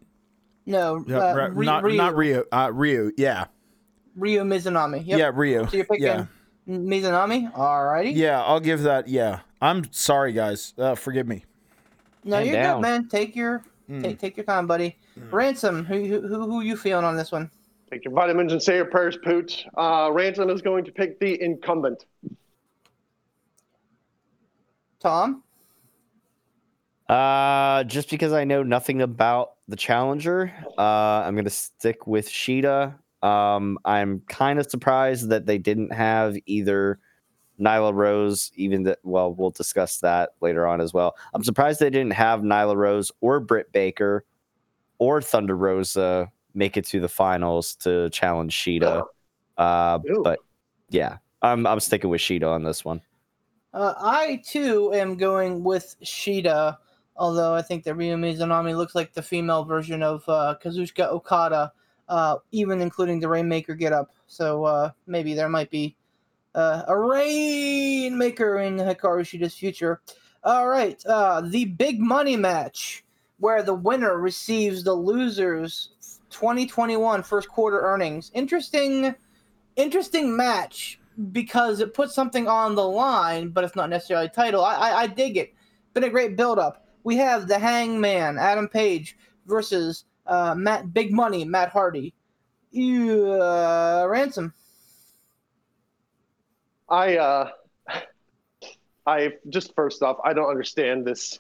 No, 0.65 0.97
uh, 1.09 1.35
Ry- 1.35 1.49
not 1.65 1.83
Ryu, 1.83 1.97
not 1.97 2.17
Rio. 2.17 2.45
Uh, 2.53 2.71
Ryu. 2.73 3.13
Yeah. 3.17 3.47
Ryu 4.19 4.43
Mizunami. 4.43 5.07
Yep. 5.07 5.19
Yeah, 5.19 5.31
Rio. 5.35 5.67
So 5.67 5.77
you're 5.77 5.87
picking 5.87 6.07
Yeah. 6.07 6.27
Mizunami? 6.69 7.53
Alrighty. 7.55 8.15
Yeah, 8.15 8.43
I'll 8.43 8.61
give 8.61 8.83
that. 8.83 9.09
Yeah, 9.09 9.41
I'm 9.63 9.91
sorry, 9.93 10.33
guys. 10.33 10.75
Uh, 10.77 10.95
forgive 10.95 11.27
me. 11.27 11.45
No, 12.25 12.37
And 12.39 12.47
you're 12.47 12.57
down. 12.57 12.77
good, 12.77 12.83
man. 12.83 13.09
Take 13.09 13.35
your 13.37 13.63
Mm. 13.89 14.03
take 14.03 14.19
take 14.19 14.37
your 14.37 14.45
time, 14.45 14.67
buddy. 14.67 14.97
Ransom, 15.31 15.85
who 15.87 16.05
who 16.05 16.21
who 16.29 16.41
who 16.47 16.61
you 16.61 16.77
feeling 16.77 17.05
on 17.07 17.17
this 17.17 17.33
one? 17.33 17.51
Take 17.91 18.05
your 18.05 18.13
vitamins 18.13 18.53
and 18.53 18.63
say 18.63 18.77
your 18.77 18.85
prayers, 18.85 19.17
Poot. 19.25 19.65
Uh, 19.79 20.11
Ransom 20.13 20.51
is 20.51 20.61
going 20.61 20.85
to 20.85 20.93
pick 20.93 21.19
the 21.21 21.41
incumbent. 21.43 22.05
Tom? 25.01 25.43
Uh, 27.09 27.85
just 27.85 28.11
because 28.11 28.35
I 28.35 28.45
know 28.45 28.63
nothing 28.63 29.01
about 29.01 29.53
the 29.69 29.77
challenger, 29.77 30.53
uh, 30.77 30.83
I'm 31.25 31.35
gonna 31.37 31.49
stick 31.49 32.07
with 32.07 32.29
Shida. 32.29 32.95
Um, 33.23 33.79
I'm 33.85 34.21
kind 34.29 34.59
of 34.59 34.71
surprised 34.71 35.29
that 35.31 35.47
they 35.47 35.59
didn't 35.59 35.93
have 35.93 36.37
either 36.47 37.01
Nyla 37.61 37.93
Rose, 37.93 38.53
even 38.55 38.85
that. 38.85 38.99
Well, 39.03 39.35
we'll 39.35 39.51
discuss 39.51 39.99
that 39.99 40.31
later 40.41 40.67
on 40.67 40.81
as 40.81 40.95
well. 40.95 41.17
I'm 41.35 41.43
surprised 41.43 41.81
they 41.81 41.91
didn't 41.91 42.13
have 42.13 42.41
Nyla 42.41 42.77
Rose 42.77 43.11
or 43.21 43.41
Britt 43.41 43.73
Baker 43.73 44.25
or 44.99 45.21
Thunder 45.21 45.57
Rosa 45.57 46.31
make 46.55 46.77
it 46.77 46.85
to 46.87 47.01
the 47.01 47.09
finals 47.09 47.75
to 47.77 48.11
challenge 48.11 48.55
Shida. 48.55 49.05
Uh, 49.57 49.99
but 50.23 50.39
yeah, 50.91 51.19
I'm 51.43 51.67
I'm 51.67 51.81
sticking 51.81 52.11
with 52.11 52.21
Shida 52.21 52.47
on 52.47 52.63
this 52.63 52.85
one. 52.85 53.01
Uh, 53.73 53.95
I 53.99 54.43
too 54.45 54.93
am 54.95 55.17
going 55.17 55.63
with 55.63 55.97
Shida, 56.03 56.77
although 57.17 57.55
I 57.55 57.63
think 57.63 57.85
that 57.85 57.95
Ryu 57.95 58.17
Mizunami 58.17 58.77
looks 58.77 58.95
like 58.95 59.13
the 59.13 59.23
female 59.23 59.65
version 59.65 60.03
of 60.03 60.25
uh, 60.29 60.57
Kazuchika 60.63 61.11
Okada, 61.11 61.73
uh, 62.09 62.37
even 62.53 62.81
including 62.81 63.21
the 63.21 63.29
Rainmaker 63.29 63.75
get 63.75 63.93
up. 63.93 64.11
So 64.27 64.65
uh, 64.65 64.91
maybe 65.07 65.35
there 65.35 65.49
might 65.49 65.71
be 65.71 65.97
uh, 66.55 66.83
a 66.89 66.99
Rainmaker 66.99 68.59
in 68.59 68.77
Hikaru 68.77 69.27
Shida's 69.27 69.55
future. 69.55 70.01
All 70.45 70.69
right, 70.69 71.01
uh, 71.07 71.43
the 71.43 71.67
big 71.67 72.01
money 72.01 72.37
match 72.37 73.05
where 73.39 73.63
the 73.63 73.75
winner 73.75 74.19
receives 74.19 74.83
the 74.83 74.95
losers 74.95 75.91
2021 76.31 77.23
first 77.23 77.49
quarter 77.49 77.81
earnings. 77.81 78.31
Interesting, 78.35 79.15
interesting 79.77 80.37
match 80.37 81.01
because 81.33 81.81
it 81.81 81.95
puts 81.95 82.15
something 82.15 82.47
on 82.49 82.75
the 82.75 82.87
line, 82.87 83.51
but 83.51 83.65
it's 83.65 83.77
not 83.77 83.91
necessarily 83.91 84.27
a 84.27 84.31
title. 84.31 84.65
I, 84.65 84.75
I, 84.75 85.01
I 85.01 85.07
dig 85.07 85.37
it. 85.37 85.55
Been 85.95 86.05
a 86.05 86.11
great 86.11 86.37
build 86.37 86.59
up. 86.59 86.87
We 87.05 87.17
have 87.17 87.49
the 87.49 87.59
Hangman, 87.59 88.39
Adam 88.39 88.69
Page, 88.69 89.17
versus 89.47 90.05
uh, 90.29 90.55
Matt 90.55 90.93
Big 90.93 91.13
Money, 91.13 91.45
Matt 91.45 91.71
Hardy. 91.71 92.15
Uh, 92.77 94.07
ransom. 94.09 94.53
I 96.89 97.17
uh 97.17 97.51
I 99.07 99.33
just 99.49 99.75
first 99.75 100.03
off, 100.03 100.19
I 100.25 100.33
don't 100.35 100.49
understand 100.51 101.05
this 101.07 101.39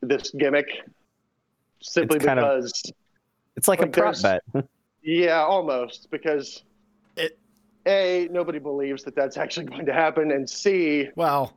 this 0.00 0.30
gimmick 0.30 0.66
simply 1.80 2.16
It's 2.16 2.24
kind 2.24 2.40
of- 2.40 2.56
because 2.62 2.82
It's 3.56 3.68
like, 3.68 3.80
Like, 3.80 3.96
a 3.96 4.00
prop 4.00 4.20
bet. 4.22 4.42
yeah, 5.02 5.42
almost 5.42 6.10
because 6.10 6.64
It- 7.16 7.38
a 7.86 8.28
nobody 8.30 8.58
believes 8.58 9.02
that 9.04 9.14
that's 9.14 9.36
actually 9.36 9.66
going 9.66 9.86
to 9.86 9.92
happen, 9.92 10.30
and 10.32 10.48
c 10.48 11.08
Well, 11.16 11.56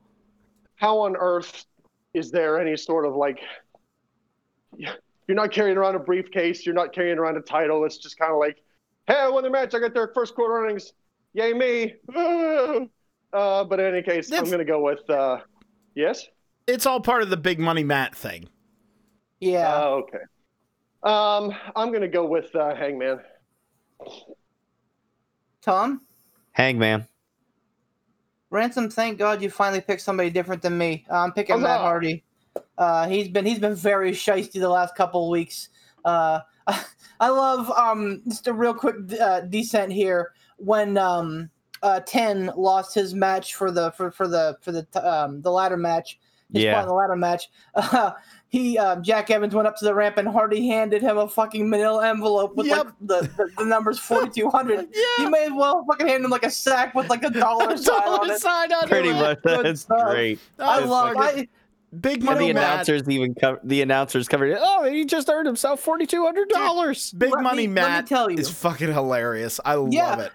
how 0.76 1.00
on 1.00 1.16
earth 1.16 1.66
is 2.14 2.32
there 2.32 2.60
any 2.60 2.76
sort 2.78 3.06
of 3.06 3.16
like 3.16 3.40
you're 5.28 5.36
not 5.36 5.52
carrying 5.52 5.78
around 5.78 5.96
a 5.96 6.00
briefcase, 6.00 6.66
you're 6.66 6.76
not 6.76 6.94
carrying 6.94 7.18
around 7.18 7.38
a 7.38 7.42
title. 7.42 7.84
It's 7.86 7.98
just 7.98 8.18
kind 8.18 8.32
of 8.32 8.40
like, 8.40 8.64
hey, 9.08 9.16
I 9.16 9.30
won 9.30 9.44
the 9.44 9.50
match. 9.50 9.74
I 9.74 9.80
got 9.80 9.94
their 9.94 10.12
first 10.14 10.36
quarter 10.36 10.56
earnings. 10.56 10.94
Yay 11.34 11.54
me! 11.54 11.96
Uh, 13.34 13.66
but 13.66 13.82
in 13.82 13.94
any 13.94 14.02
case, 14.02 14.32
I'm 14.32 14.50
gonna 14.50 14.64
go 14.64 14.80
with 14.80 15.10
uh, 15.10 15.40
yes. 15.94 16.26
it's 16.68 16.86
all 16.86 17.02
part 17.02 17.22
of 17.22 17.30
the 17.30 17.36
big 17.36 17.60
money 17.60 17.84
Matt 17.84 18.16
thing. 18.16 18.48
Yeah. 19.42 19.76
Oh, 19.76 20.04
okay. 20.04 20.24
Um, 21.04 21.54
I'm 21.76 21.92
gonna 21.92 22.08
go 22.08 22.26
with 22.26 22.56
uh, 22.56 22.74
Hangman. 22.74 23.20
Tom? 25.62 26.02
Hangman. 26.54 27.06
Ransom, 28.52 28.90
thank 28.90 29.20
God 29.20 29.42
you 29.42 29.50
finally 29.50 29.82
picked 29.82 30.02
somebody 30.02 30.30
different 30.30 30.62
than 30.62 30.78
me. 30.78 31.06
Uh, 31.12 31.18
I'm 31.18 31.34
picking 31.34 31.60
Matt 31.60 31.72
Huzzah! 31.72 31.84
Hardy. 31.84 32.24
Uh, 32.78 33.08
he's 33.08 33.28
been 33.30 33.46
he's 33.46 33.60
been 33.60 33.76
very 33.76 34.12
shisty 34.12 34.54
the 34.60 34.70
last 34.70 34.96
couple 34.96 35.26
of 35.26 35.32
weeks. 35.32 35.70
Uh, 36.04 36.40
I 37.20 37.30
love 37.30 37.70
um 37.72 38.22
just 38.28 38.48
a 38.48 38.54
real 38.54 38.74
quick 38.74 38.96
uh, 39.20 39.42
descent 39.42 39.92
here 39.92 40.32
when 40.58 40.98
um 40.98 41.50
uh 41.84 42.00
ten 42.02 42.52
lost 42.58 42.94
his 42.96 43.14
match 43.14 43.56
for 43.56 43.72
the 43.72 43.92
for 43.92 44.12
for 44.12 44.28
the 44.28 44.58
for 44.62 44.72
the 44.72 44.86
um 45.08 45.42
the 45.42 45.52
ladder 45.52 45.78
match. 45.78 46.20
His 46.54 46.64
Yeah. 46.64 46.82
in 46.84 46.88
the 46.88 46.94
ladder 46.94 47.16
match. 47.16 47.50
Uh, 47.74 48.12
he 48.50 48.78
um, 48.78 49.02
Jack 49.04 49.32
Evans 49.32 49.56
went 49.56 49.68
up 49.68 49.76
to 49.78 49.86
the 49.86 49.94
ramp 49.96 50.18
and 50.18 50.28
Hardy 50.28 50.68
handed 50.68 51.02
him 51.02 51.18
a 51.18 51.28
fucking 51.28 51.68
manila 51.70 52.08
envelope 52.08 52.56
with 52.56 52.68
like 52.68 52.86
the, 53.02 53.22
the, 53.36 53.50
the 53.58 53.66
numbers 53.66 53.98
forty 54.00 54.30
two 54.30 54.50
hundred. 54.50 54.88
You 54.94 55.06
Yeah. 55.20 55.30
may 55.30 55.46
as 55.46 55.52
well 55.54 55.84
fucking 55.90 56.08
hand 56.08 56.24
him 56.24 56.30
like 56.32 56.46
a 56.46 56.52
sack 56.52 56.94
with 56.94 57.10
like 57.10 57.24
a 57.24 57.32
dollar 57.32 57.76
sign 57.78 57.96
on 58.04 58.20
Dollar 58.20 58.34
it. 58.34 58.42
sign 58.42 58.72
on 58.74 58.88
Pretty 58.88 59.10
it. 59.10 59.14
much. 59.14 59.42
Good 59.44 59.66
That's 59.66 59.82
stuff. 59.82 60.10
great. 60.12 60.40
I 60.60 60.80
love 60.86 61.14
fuck 61.16 61.24
I, 61.36 61.48
Big 62.02 62.18
And 62.18 62.26
money 62.26 62.48
the 62.48 62.54
Matt. 62.54 62.74
announcers 62.74 63.10
even 63.10 63.36
cover 63.36 63.60
the 63.64 63.82
announcers 63.82 64.28
covered 64.28 64.52
it. 64.52 64.58
Oh, 64.62 64.84
he 64.90 65.06
just 65.06 65.30
earned 65.30 65.48
himself 65.48 65.80
forty 65.80 66.06
two 66.06 66.24
hundred 66.26 66.50
dollars. 66.50 67.12
Big 67.12 67.32
Let 67.32 67.44
money 67.44 67.68
me- 67.68 67.74
let 67.74 67.88
me 67.88 67.90
Matt 67.90 68.08
tell 68.08 68.30
you. 68.30 68.38
is 68.38 68.50
fucking 68.50 68.92
hilarious. 68.94 69.60
I 69.66 69.74
Yeah. 69.90 70.10
love 70.12 70.20
it. 70.20 70.32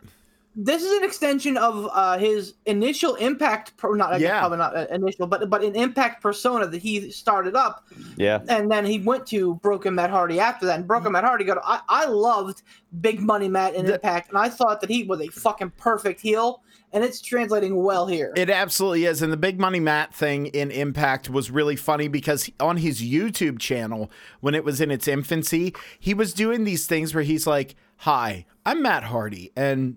this 0.57 0.83
is 0.83 0.91
an 0.99 1.05
extension 1.05 1.57
of 1.57 1.89
uh, 1.93 2.19
his 2.19 2.55
initial 2.67 3.15
impact 3.15 3.77
pro 3.77 3.93
not 3.95 4.13
I 4.13 4.19
guess 4.19 4.23
Yeah. 4.29 4.41
probably 4.41 4.59
not 4.59 4.77
uh, 4.77 4.87
initial 4.91 5.29
but 5.29 5.49
but 5.49 5.63
an 5.63 5.77
impact 5.77 6.21
persona 6.21 6.67
that 6.67 6.83
he 6.83 7.11
started 7.13 7.55
up 7.55 7.87
Yeah. 8.17 8.41
and 8.49 8.69
then 8.69 8.85
he 8.85 8.99
went 8.99 9.27
to 9.29 9.55
broken 9.63 9.95
matt 9.95 10.11
hardy 10.11 10.41
after 10.41 10.67
that 10.67 10.75
and 10.81 10.89
broken 10.89 11.13
matt 11.13 11.23
hardy 11.23 11.45
got 11.45 11.59
i, 11.65 11.79
I 11.89 12.07
loved 12.07 12.63
big 13.01 13.21
money 13.21 13.47
matt 13.47 13.75
in 13.77 13.87
The- 13.87 13.95
impact 13.95 14.31
and 14.31 14.39
i 14.39 14.49
thought 14.49 14.81
that 14.81 14.91
he 14.91 15.05
was 15.05 15.21
a 15.21 15.29
fucking 15.29 15.71
perfect 15.79 16.21
heel 16.21 16.63
and 16.93 17.05
it's 17.05 17.21
translating 17.21 17.83
well 17.83 18.07
here 18.07 18.33
It 18.37 18.51
absolutely 18.51 19.05
is. 19.05 19.23
And 19.23 19.33
the 19.33 19.37
big 19.37 19.61
money 19.61 19.81
Matt 19.81 20.13
thing 20.15 20.47
in 20.47 20.71
Impact 20.71 21.31
was 21.31 21.51
really 21.51 21.77
funny 21.77 22.09
because 22.09 22.51
on 22.59 22.79
his 22.79 23.01
YouTube 23.03 23.59
channel, 23.59 24.11
when 24.41 24.55
it 24.55 24.65
was 24.65 24.81
in 24.81 24.91
its 24.91 25.07
infancy, 25.09 25.75
he 25.99 26.15
was 26.15 26.33
doing 26.35 26.65
these 26.65 26.87
things 26.87 27.15
where 27.15 27.25
he's 27.25 27.47
like, 27.47 27.75
Hi, 27.99 28.47
I'm 28.65 28.83
Matt 28.83 29.05
Hardy. 29.05 29.53
And 29.57 29.97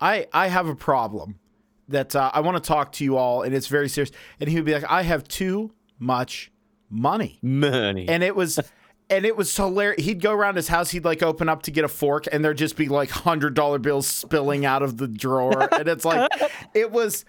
I 0.00 0.26
I 0.32 0.48
have 0.48 0.68
a 0.68 0.74
problem 0.74 1.38
that 1.88 2.16
uh, 2.16 2.30
I 2.34 2.40
want 2.40 2.62
to 2.62 2.66
talk 2.66 2.92
to 2.92 3.04
you 3.04 3.16
all, 3.16 3.42
and 3.42 3.54
it's 3.54 3.68
very 3.68 3.88
serious. 3.88 4.10
And 4.40 4.50
he 4.50 4.56
would 4.56 4.64
be 4.64 4.74
like, 4.74 4.84
I 4.90 5.02
have 5.02 5.26
too 5.28 5.72
much 5.98 6.50
money, 6.90 7.38
Money. 7.42 8.08
and 8.08 8.22
it 8.22 8.34
was. 8.34 8.58
And 9.08 9.24
it 9.24 9.36
was 9.36 9.54
hilarious. 9.56 10.04
He'd 10.04 10.20
go 10.20 10.32
around 10.32 10.56
his 10.56 10.68
house. 10.68 10.90
He'd 10.90 11.04
like 11.04 11.22
open 11.22 11.48
up 11.48 11.62
to 11.62 11.70
get 11.70 11.84
a 11.84 11.88
fork, 11.88 12.26
and 12.32 12.44
there'd 12.44 12.58
just 12.58 12.76
be 12.76 12.88
like 12.88 13.10
hundred 13.10 13.54
dollar 13.54 13.78
bills 13.78 14.06
spilling 14.06 14.64
out 14.64 14.82
of 14.82 14.96
the 14.96 15.06
drawer. 15.06 15.68
And 15.72 15.88
it's 15.88 16.04
like, 16.04 16.30
it 16.74 16.90
was. 16.90 17.24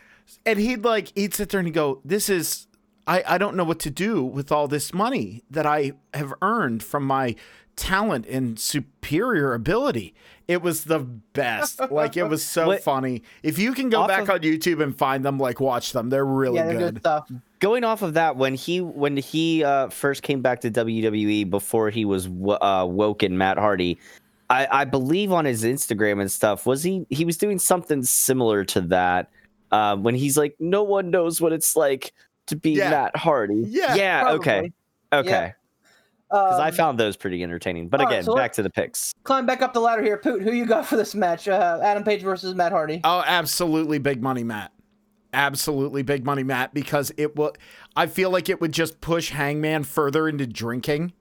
And 0.46 0.60
he'd 0.60 0.84
like 0.84 1.12
he'd 1.16 1.34
sit 1.34 1.50
there 1.50 1.60
and 1.60 1.68
he'd 1.68 1.74
go, 1.74 2.02
"This 2.04 2.30
is 2.30 2.68
I, 3.08 3.24
I 3.26 3.38
don't 3.38 3.56
know 3.56 3.64
what 3.64 3.80
to 3.80 3.90
do 3.90 4.24
with 4.24 4.52
all 4.52 4.68
this 4.68 4.94
money 4.94 5.44
that 5.50 5.66
I 5.66 5.94
have 6.14 6.34
earned 6.42 6.84
from 6.84 7.06
my 7.06 7.36
talent 7.78 8.26
and 8.26 8.60
superior 8.60 9.54
ability. 9.54 10.14
It 10.48 10.62
was 10.62 10.86
the 10.86 11.00
best. 11.00 11.80
like 11.92 12.16
it 12.18 12.24
was 12.24 12.44
so 12.46 12.68
What- 12.68 12.84
funny. 12.84 13.24
If 13.44 13.60
you 13.60 13.74
can 13.74 13.90
go 13.90 14.08
back 14.08 14.24
of- 14.24 14.30
on 14.30 14.40
YouTube 14.40 14.82
and 14.82 14.98
find 14.98 15.24
them, 15.26 15.38
like 15.38 15.60
watch 15.60 15.92
them. 15.92 16.10
They're 16.10 16.26
really 16.26 16.56
yeah, 16.56 16.68
they're 16.68 16.78
good. 16.78 16.94
good 16.96 17.02
stuff. 17.04 17.32
going 17.60 17.84
off 17.84 18.02
of 18.02 18.14
that 18.14 18.38
when 18.38 18.54
he 18.56 18.80
when 18.82 19.18
he 19.18 19.64
uh, 19.64 19.90
first 19.90 20.24
came 20.24 20.42
back 20.42 20.62
to 20.62 20.72
WWE 20.72 21.50
before 21.50 21.90
he 21.90 22.06
was 22.06 22.26
w- 22.28 22.58
uh, 22.62 22.86
woken 22.86 23.38
Matt 23.38 23.58
Hardy, 23.58 23.98
I, 24.50 24.68
I 24.72 24.86
believe 24.86 25.34
on 25.34 25.44
his 25.44 25.64
Instagram 25.66 26.22
and 26.22 26.32
stuff 26.32 26.66
was 26.66 26.82
he 26.84 27.06
he 27.10 27.26
was 27.26 27.38
doing 27.38 27.60
something 27.60 28.02
similar 28.04 28.64
to 28.66 28.82
that 28.82 29.30
uh, 29.72 29.98
when 29.98 30.16
he's 30.16 30.38
like 30.38 30.56
no 30.60 30.84
one 30.84 31.10
knows 31.12 31.42
what 31.42 31.52
it's 31.52 31.76
like 31.76 32.14
to 32.46 32.56
be 32.56 32.72
Yeah. 32.72 32.90
Matt 32.92 33.16
Hardy. 33.18 33.66
Yeah, 33.68 33.96
yeah, 33.96 34.30
okay, 34.32 34.72
probably. 35.12 35.30
okay. 35.34 35.54
Because 36.30 36.60
I 36.60 36.68
Um, 36.70 36.74
found 36.74 37.00
those 37.00 37.16
pretty 37.16 37.42
entertaining. 37.42 37.88
But 37.88 38.02
all 38.02 38.06
right, 38.08 38.14
again, 38.16 38.24
so 38.26 38.36
back 38.36 38.52
to 38.54 38.64
the 38.64 38.70
picks. 38.70 39.14
climb 39.24 39.46
back 39.46 39.62
up 39.62 39.74
the 39.74 39.80
ladder 39.80 40.04
here. 40.04 40.18
Poot, 40.18 40.42
who 40.42 40.52
you 40.52 40.66
got 40.66 40.86
for 40.86 40.98
this 40.98 41.16
match? 41.16 41.48
Uh, 41.48 41.80
Adam 41.82 42.04
Page 42.04 42.22
versus 42.22 42.54
Matt 42.54 42.72
Hardy. 42.74 43.00
Oh, 43.04 43.24
absolutely 43.26 43.98
big 44.00 44.22
money, 44.22 44.44
Matt. 44.44 44.72
Absolutely 45.34 46.04
big 46.04 46.26
money, 46.26 46.44
Matt, 46.44 46.74
because 46.74 47.12
it 47.18 47.36
will 47.36 47.54
I 47.96 48.08
feel 48.08 48.30
like 48.30 48.50
it 48.50 48.60
would 48.62 48.72
just 48.72 49.02
push 49.02 49.30
Hangman 49.32 49.84
further 49.84 50.28
into 50.28 50.48
drinking. 50.48 51.14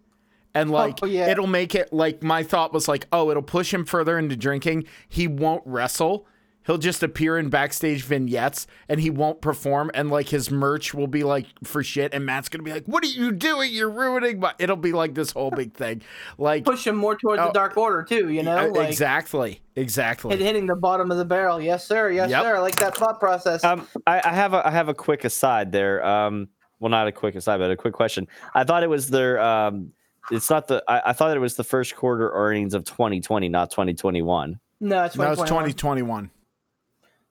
And 0.54 0.70
like 0.70 0.98
Oh, 1.02 1.06
yeah. 1.06 1.28
it'll 1.28 1.46
make 1.46 1.74
it 1.74 1.92
like 1.92 2.22
my 2.22 2.42
thought 2.42 2.72
was 2.72 2.88
like, 2.88 3.06
oh, 3.12 3.30
it'll 3.30 3.42
push 3.42 3.74
him 3.74 3.84
further 3.84 4.18
into 4.18 4.36
drinking. 4.36 4.84
He 5.08 5.26
won't 5.28 5.62
wrestle. 5.66 6.26
He'll 6.66 6.78
just 6.78 7.02
appear 7.02 7.38
in 7.38 7.48
backstage 7.48 8.02
vignettes 8.02 8.66
and 8.88 9.00
he 9.00 9.08
won't 9.08 9.40
perform 9.40 9.90
and 9.94 10.10
like 10.10 10.28
his 10.28 10.50
merch 10.50 10.92
will 10.92 11.06
be 11.06 11.22
like 11.22 11.46
for 11.64 11.82
shit 11.84 12.12
and 12.12 12.26
Matt's 12.26 12.48
gonna 12.48 12.64
be 12.64 12.72
like, 12.72 12.86
What 12.86 13.04
are 13.04 13.08
you 13.08 13.30
doing? 13.32 13.72
You're 13.72 13.88
ruining 13.90 14.40
my 14.40 14.52
it'll 14.58 14.76
be 14.76 14.92
like 14.92 15.14
this 15.14 15.30
whole 15.30 15.50
big 15.50 15.74
thing. 15.74 16.02
Like 16.38 16.64
Push 16.64 16.86
him 16.86 16.96
more 16.96 17.14
towards 17.16 17.40
Oh, 17.40 17.46
the 17.46 17.52
Dark 17.52 17.76
Order 17.76 18.02
too. 18.02 18.28
You 18.30 18.42
know, 18.42 18.66
like 18.68 18.88
exactly. 18.88 19.60
Exactly. 19.76 20.36
hit- 20.36 20.44
hitting 20.44 20.66
the 20.66 20.74
bottom 20.76 21.10
of 21.10 21.18
the 21.18 21.24
barrel. 21.24 21.60
Yes, 21.60 21.86
sir. 21.86 22.10
Yes, 22.10 22.30
Yep. 22.30 22.42
sir. 22.42 22.56
I 22.56 22.58
like 22.60 22.76
that 22.76 22.96
thought 22.96 23.20
process. 23.20 23.62
Um, 23.62 23.86
I, 24.06 24.20
I 24.24 24.32
have 24.32 24.52
a 24.54 24.66
I 24.66 24.70
have 24.70 24.88
a 24.88 24.94
quick 24.94 25.24
aside 25.24 25.70
there. 25.70 26.04
Um, 26.04 26.48
well, 26.80 26.90
not 26.90 27.06
a 27.06 27.12
quick 27.12 27.34
aside, 27.36 27.58
but 27.58 27.70
a 27.70 27.76
quick 27.76 27.94
question. 27.94 28.26
I 28.54 28.64
thought 28.64 28.82
it 28.82 28.90
was 28.90 29.08
their 29.08 29.40
um, 29.40 29.92
it's 30.30 30.50
not 30.50 30.66
the 30.66 30.82
I, 30.88 31.02
I 31.06 31.12
thought 31.12 31.36
it 31.36 31.40
was 31.40 31.54
the 31.56 31.64
first 31.64 31.94
quarter 31.94 32.30
earnings 32.34 32.74
of 32.74 32.84
2020, 32.84 33.48
not 33.48 33.70
2021. 33.70 34.58
no, 34.80 35.04
it's 35.04 35.16
no, 35.16 35.30
it's 35.32 35.42
2021. 35.42 36.30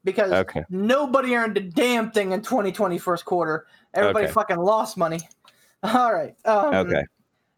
Twenty 0.06 0.14
twenty 0.14 0.32
one. 0.32 0.46
because 0.46 0.48
Okay. 0.48 0.66
nobody 0.70 1.36
earned 1.36 1.58
a 1.58 1.62
damn 1.62 2.12
thing 2.12 2.32
in 2.32 2.42
2020 2.42 2.98
first 2.98 3.26
quarter. 3.26 3.66
Everybody 3.94 4.26
Okay. 4.26 4.34
fucking 4.34 4.58
lost 4.60 4.98
money. 4.98 5.20
All 5.84 6.14
right. 6.14 6.36
Um, 6.46 6.74
Okay. 6.74 7.04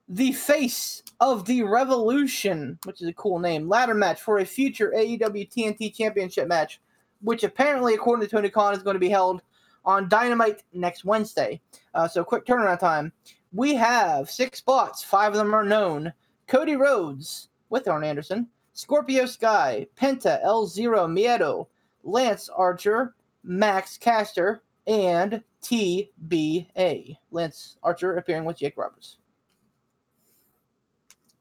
The 0.09 0.31
face 0.31 1.03
of 1.19 1.45
the 1.45 1.63
revolution, 1.63 2.79
which 2.85 3.01
is 3.01 3.07
a 3.09 3.13
cool 3.13 3.39
name, 3.39 3.67
ladder 3.67 3.93
match 3.93 4.21
for 4.21 4.39
a 4.39 4.45
future 4.45 4.93
AEW 4.95 5.49
TNT 5.51 5.93
Championship 5.93 6.47
match, 6.47 6.79
which 7.21 7.43
apparently, 7.43 7.93
according 7.93 8.25
to 8.25 8.31
Tony 8.33 8.49
Khan, 8.49 8.73
is 8.73 8.83
going 8.83 8.93
to 8.95 8.99
be 8.99 9.09
held 9.09 9.41
on 9.83 10.07
Dynamite 10.07 10.63
next 10.73 11.03
Wednesday. 11.03 11.59
Uh, 11.93 12.07
so, 12.07 12.23
quick 12.23 12.45
turnaround 12.45 12.79
time. 12.79 13.11
We 13.51 13.75
have 13.75 14.29
six 14.29 14.59
spots. 14.59 15.03
Five 15.03 15.33
of 15.33 15.37
them 15.37 15.53
are 15.53 15.63
known. 15.63 16.13
Cody 16.47 16.75
Rhodes 16.77 17.49
with 17.69 17.87
Arn 17.89 18.03
Anderson, 18.05 18.47
Scorpio 18.73 19.25
Sky, 19.25 19.87
Penta, 19.99 20.39
El 20.43 20.67
Zero, 20.67 21.05
Miedo, 21.07 21.67
Lance 22.07 22.49
Archer, 22.49 23.13
Max 23.43 23.97
Caster, 23.97 24.63
and 24.87 25.43
TBA. 25.61 27.17
Lance 27.31 27.77
Archer 27.83 28.15
appearing 28.15 28.45
with 28.45 28.57
Jake 28.57 28.77
Roberts. 28.77 29.17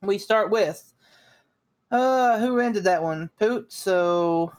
We 0.02 0.18
start 0.18 0.50
with 0.50 0.92
uh 1.92 2.38
who 2.40 2.58
ended 2.58 2.84
that 2.84 3.02
one? 3.02 3.30
Poot, 3.38 3.72
so 3.72 4.52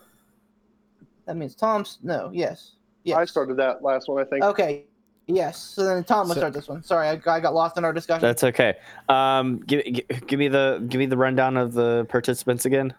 that 1.25 1.35
means 1.35 1.53
Tom's 1.55 1.99
no, 2.01 2.31
yes. 2.33 2.71
Yes. 3.03 3.17
I 3.17 3.25
started 3.25 3.57
that 3.57 3.83
last 3.83 4.07
one, 4.09 4.21
I 4.21 4.25
think. 4.25 4.43
Okay. 4.43 4.85
Yes. 5.27 5.57
So 5.61 5.83
then 5.83 6.03
Tom 6.05 6.27
will 6.27 6.35
So- 6.35 6.39
start 6.41 6.53
this 6.53 6.69
one. 6.69 6.83
Sorry, 6.83 7.07
I, 7.09 7.11
I 7.29 7.39
got 7.41 7.53
lost 7.53 7.77
in 7.77 7.83
our 7.83 7.91
discussion. 7.91 8.21
That's 8.21 8.45
okay. 8.45 8.75
Um, 9.09 9.59
give, 9.59 9.83
give 9.83 10.27
give 10.27 10.39
me 10.39 10.47
the 10.47 10.83
give 10.87 10.99
me 10.99 11.05
the 11.05 11.17
rundown 11.17 11.57
of 11.57 11.73
the 11.73 12.05
participants 12.09 12.65
again. 12.65 12.93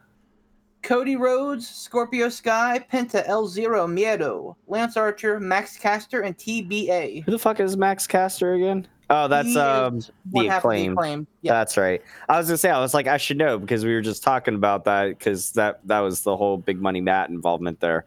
Cody 0.83 1.17
Rhodes, 1.17 1.69
Scorpio 1.69 2.29
Sky, 2.29 2.85
Penta, 2.93 3.23
El 3.27 3.47
Zero, 3.49 3.87
Miedo, 3.87 4.55
Lance 4.69 4.97
Archer, 4.97 5.41
Max 5.41 5.77
Caster, 5.77 6.21
and 6.23 6.37
TBA. 6.38 7.25
Who 7.25 7.31
the 7.33 7.38
fuck 7.38 7.61
is 7.61 7.77
Max 7.77 8.07
Caster 8.07 8.55
again? 8.55 8.87
Oh, 9.11 9.27
that's 9.27 9.49
He 9.49 9.59
um 9.59 9.97
is 9.99 10.11
one 10.31 10.45
the 10.45 10.51
half 10.51 10.59
acclaimed. 10.61 10.93
acclaimed. 10.93 11.27
Yeah. 11.43 11.53
That's 11.53 11.77
right. 11.77 12.03
I 12.29 12.37
was 12.38 12.47
gonna 12.47 12.59
say 12.59 12.71
I 12.71 12.79
was 12.81 12.93
like 12.95 13.07
I 13.07 13.17
should 13.17 13.38
know 13.38 13.59
because 13.59 13.85
we 13.85 13.93
were 13.95 14.03
just 14.03 14.23
talking 14.23 14.55
about 14.55 14.85
that 14.85 15.09
because 15.09 15.53
that 15.53 15.81
that 15.88 16.01
was 16.01 16.23
the 16.23 16.37
whole 16.37 16.59
big 16.59 16.81
money 16.81 17.01
Matt 17.01 17.31
involvement 17.31 17.81
there, 17.81 18.05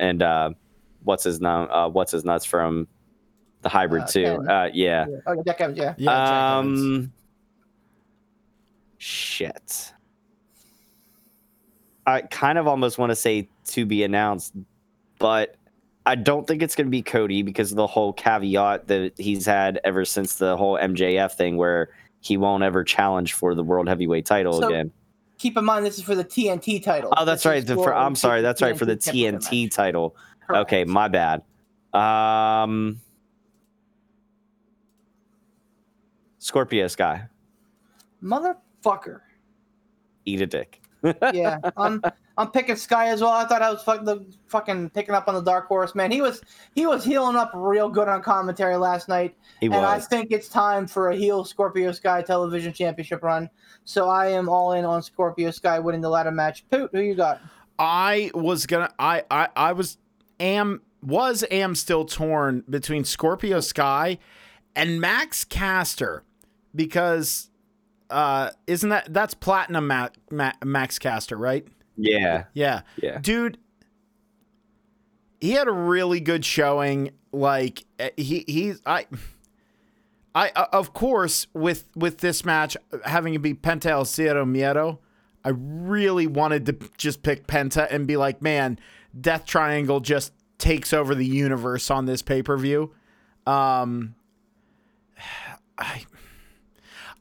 and 0.00 0.20
uh, 0.22 0.50
what's 1.04 1.22
his 1.24 1.40
name? 1.40 1.68
Uh, 1.70 1.88
what's 1.88 2.10
his 2.12 2.24
nuts 2.24 2.44
from 2.44 2.88
the 3.62 3.68
hybrid 3.68 4.02
Uh, 4.02 4.06
too? 4.08 4.24
Uh, 4.26 4.68
yeah. 4.74 5.06
Yeah. 5.08 5.16
Oh, 5.26 5.42
Jack 5.46 5.60
Evans, 5.60 5.78
yeah. 5.78 5.94
Yeah, 5.96 6.56
um. 6.58 7.12
Shit. 8.98 9.92
I 12.06 12.22
kind 12.22 12.58
of 12.58 12.66
almost 12.66 12.98
want 12.98 13.10
to 13.10 13.16
say 13.16 13.48
to 13.66 13.86
be 13.86 14.02
announced, 14.02 14.54
but 15.18 15.56
I 16.04 16.16
don't 16.16 16.46
think 16.46 16.62
it's 16.62 16.74
going 16.74 16.86
to 16.88 16.90
be 16.90 17.02
Cody 17.02 17.42
because 17.42 17.70
of 17.70 17.76
the 17.76 17.86
whole 17.86 18.12
caveat 18.12 18.88
that 18.88 19.12
he's 19.16 19.46
had 19.46 19.80
ever 19.84 20.04
since 20.04 20.36
the 20.36 20.56
whole 20.56 20.76
MJF 20.78 21.32
thing 21.32 21.56
where 21.56 21.90
he 22.20 22.36
won't 22.36 22.64
ever 22.64 22.82
challenge 22.82 23.34
for 23.34 23.54
the 23.54 23.62
world 23.62 23.88
heavyweight 23.88 24.26
title 24.26 24.54
So, 24.60 24.68
again. 24.68 24.90
Keep 25.38 25.56
in 25.56 25.64
mind 25.64 25.84
this 25.86 25.98
is 25.98 26.04
for 26.04 26.14
the 26.14 26.24
TNT 26.24 26.82
title. 26.82 27.12
Oh, 27.16 27.24
that's 27.24 27.42
This 27.44 27.50
right. 27.50 27.66
the- 27.66 27.74
for 27.74 27.94
I'm 27.94 28.14
sorry. 28.16 28.42
That's 28.42 28.62
right 28.62 28.76
for 28.78 28.84
the 28.84 28.96
TNT 28.96 29.64
match. 29.64 29.72
title. 29.74 30.16
Correct. 30.46 30.62
Okay, 30.62 30.84
my 30.84 31.08
bad. 31.08 31.42
Um, 31.92 33.00
Scorpio 36.38 36.88
Sky, 36.88 37.26
Motherfucker. 38.22 39.20
eat 40.24 40.40
a 40.40 40.46
dick. 40.46 40.81
Yeah, 41.02 41.58
I'm 41.76 42.02
I'm 42.36 42.50
picking 42.50 42.76
Sky 42.76 43.08
as 43.08 43.20
well. 43.20 43.30
I 43.30 43.44
thought 43.44 43.62
I 43.62 43.70
was 43.70 43.82
fuck, 43.82 44.04
the 44.04 44.24
fucking 44.46 44.90
picking 44.90 45.14
up 45.14 45.28
on 45.28 45.34
the 45.34 45.42
dark 45.42 45.66
horse, 45.66 45.94
man. 45.94 46.10
He 46.10 46.20
was 46.20 46.42
he 46.74 46.86
was 46.86 47.04
heeling 47.04 47.36
up 47.36 47.50
real 47.54 47.88
good 47.88 48.08
on 48.08 48.22
commentary 48.22 48.76
last 48.76 49.08
night, 49.08 49.36
He 49.60 49.66
and 49.66 49.74
I 49.74 49.98
think 49.98 50.28
it's 50.30 50.48
time 50.48 50.86
for 50.86 51.10
a 51.10 51.16
heel 51.16 51.44
Scorpio 51.44 51.92
Sky 51.92 52.22
television 52.22 52.72
championship 52.72 53.22
run. 53.22 53.50
So 53.84 54.08
I 54.08 54.28
am 54.28 54.48
all 54.48 54.72
in 54.72 54.84
on 54.84 55.02
Scorpio 55.02 55.50
Sky 55.50 55.78
winning 55.78 56.00
the 56.00 56.08
ladder 56.08 56.30
match. 56.30 56.68
Poot, 56.70 56.90
who 56.92 57.00
you 57.00 57.14
got? 57.14 57.40
I 57.78 58.30
was 58.34 58.66
gonna 58.66 58.92
I 58.98 59.24
I 59.30 59.48
I 59.56 59.72
was 59.72 59.98
am 60.38 60.82
was 61.02 61.42
am 61.44 61.74
still 61.74 62.04
torn 62.04 62.64
between 62.68 63.04
Scorpio 63.04 63.60
Sky 63.60 64.18
and 64.76 65.00
Max 65.00 65.44
Caster 65.44 66.24
because 66.74 67.50
uh 68.12 68.50
isn't 68.66 68.90
that 68.90 69.12
that's 69.12 69.34
platinum 69.34 69.86
Ma- 69.88 70.08
Ma- 70.30 70.52
Max 70.64 70.98
Caster, 70.98 71.36
right? 71.36 71.66
Yeah, 71.96 72.44
Yeah. 72.54 72.82
yeah. 73.02 73.18
Dude 73.18 73.58
he 75.40 75.52
had 75.52 75.66
a 75.68 75.72
really 75.72 76.20
good 76.20 76.44
showing 76.44 77.10
like 77.32 77.84
eh, 77.98 78.10
he 78.16 78.44
he's 78.46 78.80
I 78.86 79.06
I 80.34 80.50
uh, 80.54 80.66
of 80.72 80.92
course 80.94 81.46
with 81.52 81.86
with 81.96 82.18
this 82.18 82.44
match 82.44 82.76
having 83.04 83.32
to 83.32 83.38
be 83.38 83.54
Penta 83.54 83.86
El 83.86 84.04
Zero 84.04 84.44
Miedo, 84.44 84.98
I 85.44 85.50
really 85.50 86.26
wanted 86.26 86.66
to 86.66 86.76
just 86.96 87.22
pick 87.22 87.46
Penta 87.46 87.86
and 87.90 88.06
be 88.06 88.16
like, 88.16 88.40
man, 88.40 88.78
Death 89.20 89.44
Triangle 89.44 90.00
just 90.00 90.32
takes 90.58 90.92
over 90.92 91.14
the 91.14 91.26
universe 91.26 91.90
on 91.90 92.06
this 92.06 92.22
pay 92.22 92.42
per 92.42 92.56
view. 92.56 92.94
Um, 93.46 94.14
I 95.78 96.04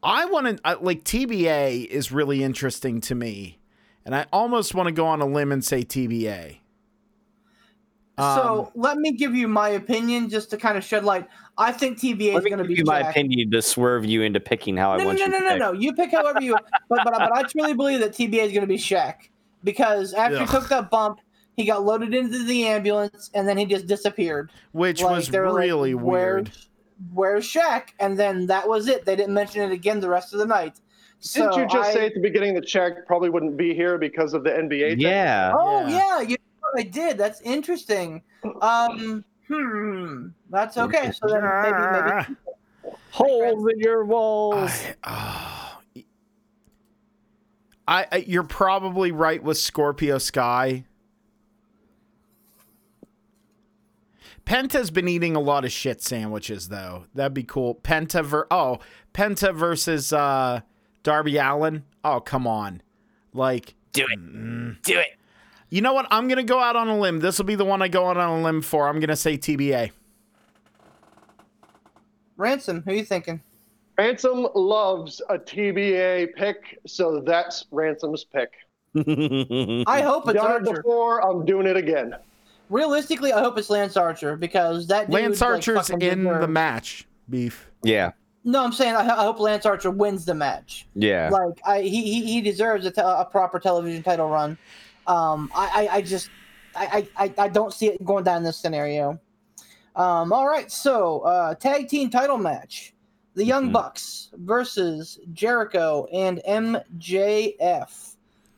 I 0.04 0.26
want 0.26 0.62
to 0.64 0.78
like 0.82 1.04
TBA 1.04 1.86
is 1.88 2.12
really 2.12 2.44
interesting 2.44 3.02
to 3.02 3.16
me, 3.16 3.60
and 4.06 4.16
I 4.16 4.26
almost 4.34 4.74
want 4.74 4.88
to 4.88 4.92
go 4.92 5.06
on 5.06 5.22
a 5.22 5.26
limb 5.28 5.52
and 5.52 5.64
say 5.64 5.84
TBA. 5.84 6.58
so 8.18 8.66
um, 8.76 8.82
let 8.82 8.98
me 8.98 9.12
give 9.12 9.36
you 9.36 9.48
my 9.48 9.70
opinion 9.70 10.30
just 10.30 10.50
to 10.52 10.58
kind 10.58 10.78
of 10.78 10.84
shed 10.84 11.04
light. 11.04 11.28
I 11.58 11.72
think 11.72 12.00
TBA 12.00 12.38
is 12.38 12.44
going 12.46 12.58
to 12.58 12.64
be 12.64 12.76
you 12.76 12.84
my 12.86 13.00
opinion 13.10 13.52
to 13.52 13.62
swerve 13.62 14.06
you 14.06 14.22
into 14.24 14.40
picking 14.40 14.76
how 14.78 14.92
I 14.92 14.98
No, 14.98 15.04
no, 15.04 15.08
want 15.08 15.20
no, 15.20 15.26
you 15.26 15.32
no, 15.32 15.38
to 15.40 15.44
no, 15.44 15.50
pick. 15.52 15.60
no. 15.60 15.72
You 15.74 15.94
pick 15.94 16.12
however 16.12 16.42
you. 16.42 16.56
But 16.90 17.02
but 17.04 17.14
but 17.14 17.32
I 17.32 17.44
truly 17.44 17.74
believe 17.74 18.00
that 18.00 18.12
TBA 18.14 18.46
is 18.46 18.52
going 18.52 18.62
to 18.62 18.68
be 18.68 18.78
Shaq 18.78 19.16
because 19.64 20.14
after 20.14 20.40
he 20.40 20.46
took 20.48 20.68
that 20.70 20.90
bump, 20.90 21.20
He 21.58 21.66
got 21.66 21.84
loaded 21.84 22.14
into 22.16 22.44
the 22.46 22.66
ambulance, 22.66 23.30
and 23.36 23.48
then 23.48 23.58
he 23.58 23.66
just 23.66 23.86
disappeared. 23.86 24.52
which 24.72 25.02
Like, 25.02 25.18
was 25.18 25.28
they 25.28 25.40
were 25.40 25.52
like, 25.52 25.60
really 25.62 25.94
weird. 25.94 26.52
Where's, 27.14 27.46
where's 27.46 27.48
Shaq? 27.48 27.90
And 28.00 28.18
then 28.20 28.46
that 28.48 28.68
was 28.68 28.88
it. 28.88 29.06
They 29.06 29.16
didn't 29.16 29.34
mention 29.34 29.62
it 29.64 29.72
again 29.74 30.00
the 30.00 30.10
rest 30.10 30.34
of 30.34 30.40
the 30.40 30.46
night. 30.46 30.76
Didn't 31.34 31.54
So 31.54 31.60
you 31.60 31.68
just 31.68 31.90
I- 31.90 31.94
say 31.94 32.06
at 32.08 32.14
the 32.14 32.20
beginning 32.22 32.54
that 32.56 32.66
Shaq 32.66 33.06
probably 33.06 33.30
wouldn't 33.30 33.58
be 33.58 33.74
here 33.76 33.98
because 33.98 34.34
of 34.34 34.44
the 34.44 34.50
NBA? 34.52 34.92
thing? 34.92 35.00
Yeah. 35.00 35.54
Oh 35.58 35.88
Yeah. 35.88 35.98
yeah, 35.98 36.22
you 36.22 36.38
know 36.38 36.70
I 36.80 36.84
did. 36.84 37.18
That's 37.18 37.42
interesting. 37.42 38.22
Um, 38.62 39.24
hmm, 39.48 40.28
that's 40.50 40.78
okay. 40.78 41.12
So 41.12 41.28
then 41.28 41.44
maybe 41.44 41.78
maybe 41.92 42.96
Holes 43.12 43.68
in 43.72 43.80
your 43.80 44.06
walls. 44.06 44.72
I, 45.04 45.76
oh, 45.96 46.02
I, 47.88 48.08
I 48.12 48.18
you're 48.28 48.44
probably 48.44 49.12
right 49.12 49.44
with 49.44 49.58
Scorpio 49.58 50.18
Sky. 50.18 50.86
Penta's 54.52 54.92
been 54.92 55.08
eating 55.08 55.38
a 55.38 55.40
lot 55.40 55.64
of 55.64 55.72
shit 55.72 56.02
sandwiches 56.02 56.68
though. 56.68 57.06
That'd 57.16 57.34
be 57.34 57.44
cool. 57.44 57.76
Penta 57.76 58.22
ver 58.22 58.48
oh 58.52 58.80
Penta 59.14 59.56
versus 59.56 60.12
uh, 60.12 60.60
Darby 61.04 61.38
Allin. 61.38 61.86
Oh 62.04 62.20
come 62.20 62.46
on, 62.46 62.82
like 63.34 63.76
Do 63.94 64.06
it. 64.10 64.82
Do 64.84 65.00
it. 65.00 65.16
you 65.70 65.80
know 65.80 65.94
what? 65.94 66.06
I'm 66.12 66.28
gonna 66.28 66.44
go 66.44 66.60
out 66.60 66.76
on 66.76 66.90
a 66.90 67.00
limb. 67.00 67.22
This 67.22 67.38
will 67.38 67.46
be 67.46 67.56
the 67.56 67.64
one 67.64 67.82
I 67.82 67.88
go 67.88 68.10
out 68.10 68.18
on 68.18 68.42
a 68.42 68.44
limb 68.44 68.62
for. 68.62 68.90
I'm 68.90 69.00
gonna 69.00 69.16
say 69.16 69.38
TBA. 69.38 69.92
ransom. 72.36 72.82
Who 72.82 72.92
are 72.92 72.96
you 72.96 73.06
thinking? 73.06 73.40
Ransom 73.98 74.50
loves 74.54 75.22
a 75.30 75.38
TBA 75.38 76.36
pick, 76.36 76.78
so 76.86 77.22
that's 77.22 77.68
Ransom's 77.72 78.26
pick. 78.26 78.52
I 79.88 80.02
hope 80.02 80.28
it's 80.28 80.34
Done 80.34 80.68
it 80.68 80.76
before, 80.76 81.26
I'm 81.26 81.46
doing 81.46 81.68
it 81.68 81.78
again. 81.78 82.18
Realistically, 82.72 83.34
I 83.34 83.42
hope 83.42 83.58
it's 83.58 83.70
Lance 83.70 83.98
Archer 83.98 84.38
because 84.38 84.88
that 84.88 85.08
dude, 85.08 85.14
Lance 85.14 85.42
like, 85.42 85.50
Archer's 85.52 85.90
fucking 85.90 86.02
in 86.02 86.24
the 86.24 86.48
match. 86.48 87.06
Beef. 87.30 87.70
yeah. 87.84 88.12
No, 88.44 88.64
I'm 88.64 88.72
saying 88.72 88.96
I, 88.96 89.02
I 89.02 89.24
hope 89.24 89.40
Lance 89.40 89.68
Archer 89.68 89.92
wins 89.92 90.26
the 90.26 90.34
match. 90.34 90.88
Yeah. 90.96 91.30
Like 91.32 91.60
I, 91.64 91.82
he 91.82 92.02
he, 92.02 92.26
he 92.26 92.42
deserves 92.42 92.86
a, 92.88 92.92
te- 92.92 93.02
a 93.04 93.24
proper 93.26 93.60
television 93.60 94.02
title 94.02 94.30
run. 94.30 94.58
Um, 95.06 95.52
I, 95.54 95.88
I, 95.92 95.96
I 95.98 96.02
just 96.02 96.30
I, 96.76 97.08
I, 97.18 97.26
I- 97.26 97.34
I 97.44 97.48
don't 97.50 97.72
see 97.74 97.88
it 97.90 98.04
going 98.04 98.24
down 98.24 98.38
in 98.38 98.44
this 98.44 98.58
scenario. 98.58 99.20
Um, 99.96 100.32
all 100.34 100.48
right, 100.48 100.72
so 100.72 101.20
uh, 101.20 101.54
tag 101.56 101.88
team 101.90 102.10
title 102.10 102.38
match: 102.38 102.94
the 103.36 103.44
Young 103.46 103.70
Mhm. 103.70 103.74
Bucks 103.74 104.30
versus 104.38 105.20
Jericho 105.34 106.08
and 106.12 106.42
MJF. 106.48 108.16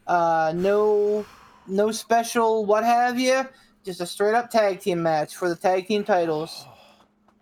Uh, 0.07 0.53
no, 0.55 1.25
no 1.67 1.91
special 1.91 2.65
what 2.65 2.83
have 2.83 3.19
you. 3.19 3.45
Just 3.83 3.99
a 4.01 4.05
straight 4.05 4.33
up 4.33 4.49
tag 4.49 4.79
team 4.79 5.03
match 5.03 5.35
for 5.35 5.49
the 5.49 5.55
tag 5.55 5.87
team 5.87 6.03
titles. 6.03 6.65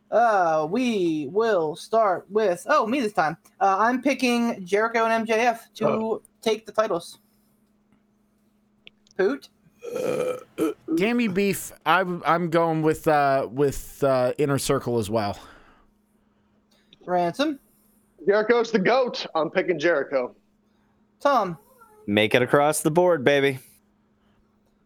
Uh, 0.10 0.68
we 0.70 1.28
will 1.32 1.76
start 1.76 2.26
with 2.30 2.66
oh 2.68 2.86
me 2.86 3.00
this 3.00 3.14
time. 3.14 3.38
Uh, 3.60 3.78
I'm 3.80 4.02
picking 4.02 4.66
Jericho 4.66 5.06
and 5.06 5.28
MJF 5.28 5.60
to 5.76 5.88
Oh. 5.88 6.22
take 6.42 6.66
the 6.66 6.72
titles. 6.72 7.20
Poot. 9.18 9.50
Gammy 10.96 11.28
Beef. 11.28 11.72
I'm 11.86 12.22
I'm 12.26 12.50
going 12.50 12.82
with 12.82 13.08
uh, 13.08 13.48
with 13.52 14.04
uh, 14.04 14.34
Inner 14.38 14.58
Circle 14.58 14.98
as 14.98 15.10
well. 15.10 15.38
Ransom. 17.06 17.60
Jericho's 18.28 18.72
the 18.72 18.80
GOAT. 18.80 19.26
I'm 19.34 19.50
picking 19.50 19.80
Jericho. 19.80 20.36
Tom. 21.20 21.58
Make 22.08 22.36
it 22.36 22.42
across 22.42 22.82
the 22.82 22.92
board, 22.92 23.24
baby. 23.24 23.60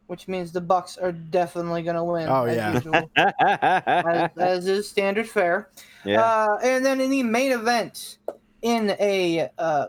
Which 0.08 0.28
means 0.28 0.51
the 0.51 0.62
Bucks 0.62 0.97
are 0.97 1.12
definitely 1.12 1.82
going 1.82 1.95
to 1.95 2.03
win. 2.03 2.30
Oh, 2.30 2.43
as 2.43 2.56
yeah. 2.56 2.74
usual, 2.74 3.10
as, 3.16 4.30
as 4.38 4.68
is 4.68 4.88
standard 4.88 5.28
fare. 5.28 5.70
Uh, 6.06 6.58
and 6.64 6.86
then 6.86 7.01
in 7.01 7.10
the 7.10 7.24
main 7.24 7.51
event, 7.51 8.20
in 8.62 8.95
a 8.99 9.49
uh, 9.58 9.88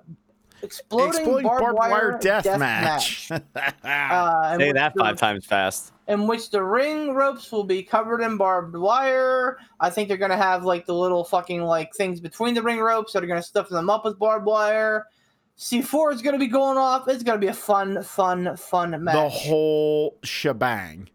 exploding, 0.62 1.09
Exploding 1.21 1.47
barbed, 1.47 1.77
wire, 1.79 2.19
death, 2.21 2.47
match. 2.59 3.31
uh, 3.85 4.59
Say 4.59 4.67
which 4.69 4.75
that 4.75 4.95
the- 4.95 5.01
five 5.01 5.19
times 5.19 5.45
fast. 5.45 5.93
in 6.09 6.27
which 6.27 6.49
the 6.51 6.62
ring 6.62 7.12
ropes 7.12 7.53
will 7.53 7.64
be 7.64 7.83
covered 7.83 8.23
in 8.23 8.39
barbed 8.39 8.75
wire. 8.75 9.59
I 9.81 9.91
think 9.91 10.09
they're 10.09 10.17
gonna 10.17 10.37
have 10.37 10.64
like 10.64 10.87
the 10.87 10.95
little 10.95 11.25
fucking 11.25 11.62
like 11.62 11.93
things 11.95 12.21
between 12.21 12.55
the 12.55 12.62
ring 12.62 12.79
ropes 12.79 13.12
that 13.12 13.23
are 13.23 13.27
gonna 13.27 13.43
stuff 13.43 13.69
them 13.69 13.91
up 13.91 14.07
with 14.07 14.19
barbed 14.19 14.47
wire. 14.47 15.07
C4 15.59 16.13
is 16.15 16.23
gonna 16.23 16.39
be 16.39 16.47
going 16.49 16.77
off. 16.79 17.09
It's 17.09 17.23
gonna 17.23 17.39
be 17.39 17.47
a 17.47 17.55
fun, 17.55 18.03
fun, 18.03 18.57
fun 18.57 19.03
match. 19.03 19.15
the 19.15 19.29
whole 19.29 20.17
shebang. 20.23 21.09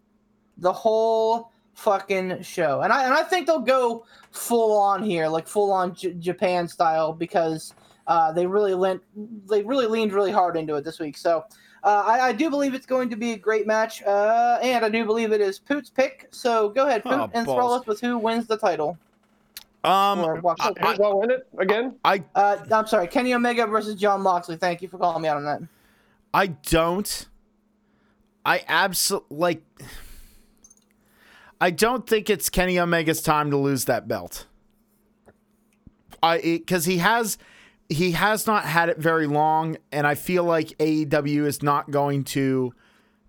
the 0.57 0.73
whole 0.73 1.51
fucking 1.75 2.41
show. 2.41 2.81
And 2.81 2.91
I 2.91 3.05
and 3.05 3.13
I 3.13 3.23
think 3.23 3.47
they'll 3.47 3.59
go 3.59 4.05
full 4.31 4.75
on 4.77 5.03
here, 5.03 5.27
like 5.27 5.47
full 5.47 5.71
on 5.71 5.93
J- 5.95 6.13
Japan 6.13 6.67
style, 6.67 7.13
because 7.13 7.73
uh, 8.07 8.31
they 8.31 8.45
really 8.47 8.73
lent 8.73 9.01
they 9.47 9.61
really 9.63 9.85
leaned 9.87 10.11
really 10.13 10.31
hard 10.31 10.57
into 10.57 10.75
it 10.75 10.83
this 10.83 10.99
week. 10.99 11.17
So 11.17 11.45
uh, 11.83 12.03
I, 12.05 12.27
I 12.29 12.31
do 12.33 12.49
believe 12.49 12.73
it's 12.73 12.85
going 12.85 13.09
to 13.09 13.15
be 13.15 13.33
a 13.33 13.37
great 13.37 13.65
match, 13.67 14.01
uh, 14.03 14.59
and 14.61 14.83
I 14.85 14.89
do 14.89 15.05
believe 15.05 15.31
it 15.31 15.41
is 15.41 15.57
Poot's 15.59 15.89
pick. 15.89 16.27
So 16.31 16.69
go 16.69 16.87
ahead, 16.87 17.03
Poot, 17.03 17.13
Oh, 17.13 17.29
and 17.33 17.45
balls. 17.45 17.57
throw 17.57 17.73
us 17.75 17.85
with 17.87 18.01
who 18.01 18.17
wins 18.17 18.45
the 18.47 18.57
title. 18.57 18.97
Um, 19.83 20.19
Or 20.19 20.35
walks 20.41 20.61
I- 20.63 20.69
away. 20.69 20.95
Who's 20.95 20.99
win 20.99 21.31
it 21.31 21.47
again? 21.57 21.95
I 22.05 22.23
uh, 22.35 22.57
I'm 22.71 22.85
sorry, 22.87 23.07
Kenny 23.07 23.33
Omega 23.33 23.65
versus 23.65 23.95
John 23.95 24.21
Moxley. 24.21 24.55
Thank 24.57 24.81
you 24.81 24.87
for 24.87 24.97
calling 24.97 25.21
me 25.23 25.29
out 25.29 25.37
on 25.37 25.45
that. 25.45 25.61
I 26.33 26.47
don't. 26.47 27.27
I 28.45 28.63
absolutely 28.67 29.37
like. 29.37 29.63
I 31.59 31.69
don't 31.71 32.07
think 32.07 32.29
it's 32.29 32.49
Kenny 32.49 32.79
Omega's 32.79 33.21
time 33.21 33.51
to 33.51 33.57
lose 33.57 33.85
that 33.85 34.07
belt. 34.07 34.47
I 36.23 36.39
because 36.39 36.85
he 36.85 36.97
has 36.99 37.37
he 37.89 38.11
has 38.11 38.47
not 38.47 38.65
had 38.65 38.89
it 38.89 38.97
very 38.97 39.27
long, 39.27 39.77
and 39.91 40.05
I 40.07 40.15
feel 40.15 40.43
like 40.43 40.69
AEW 40.79 41.45
is 41.45 41.61
not 41.61 41.91
going 41.91 42.23
to 42.25 42.73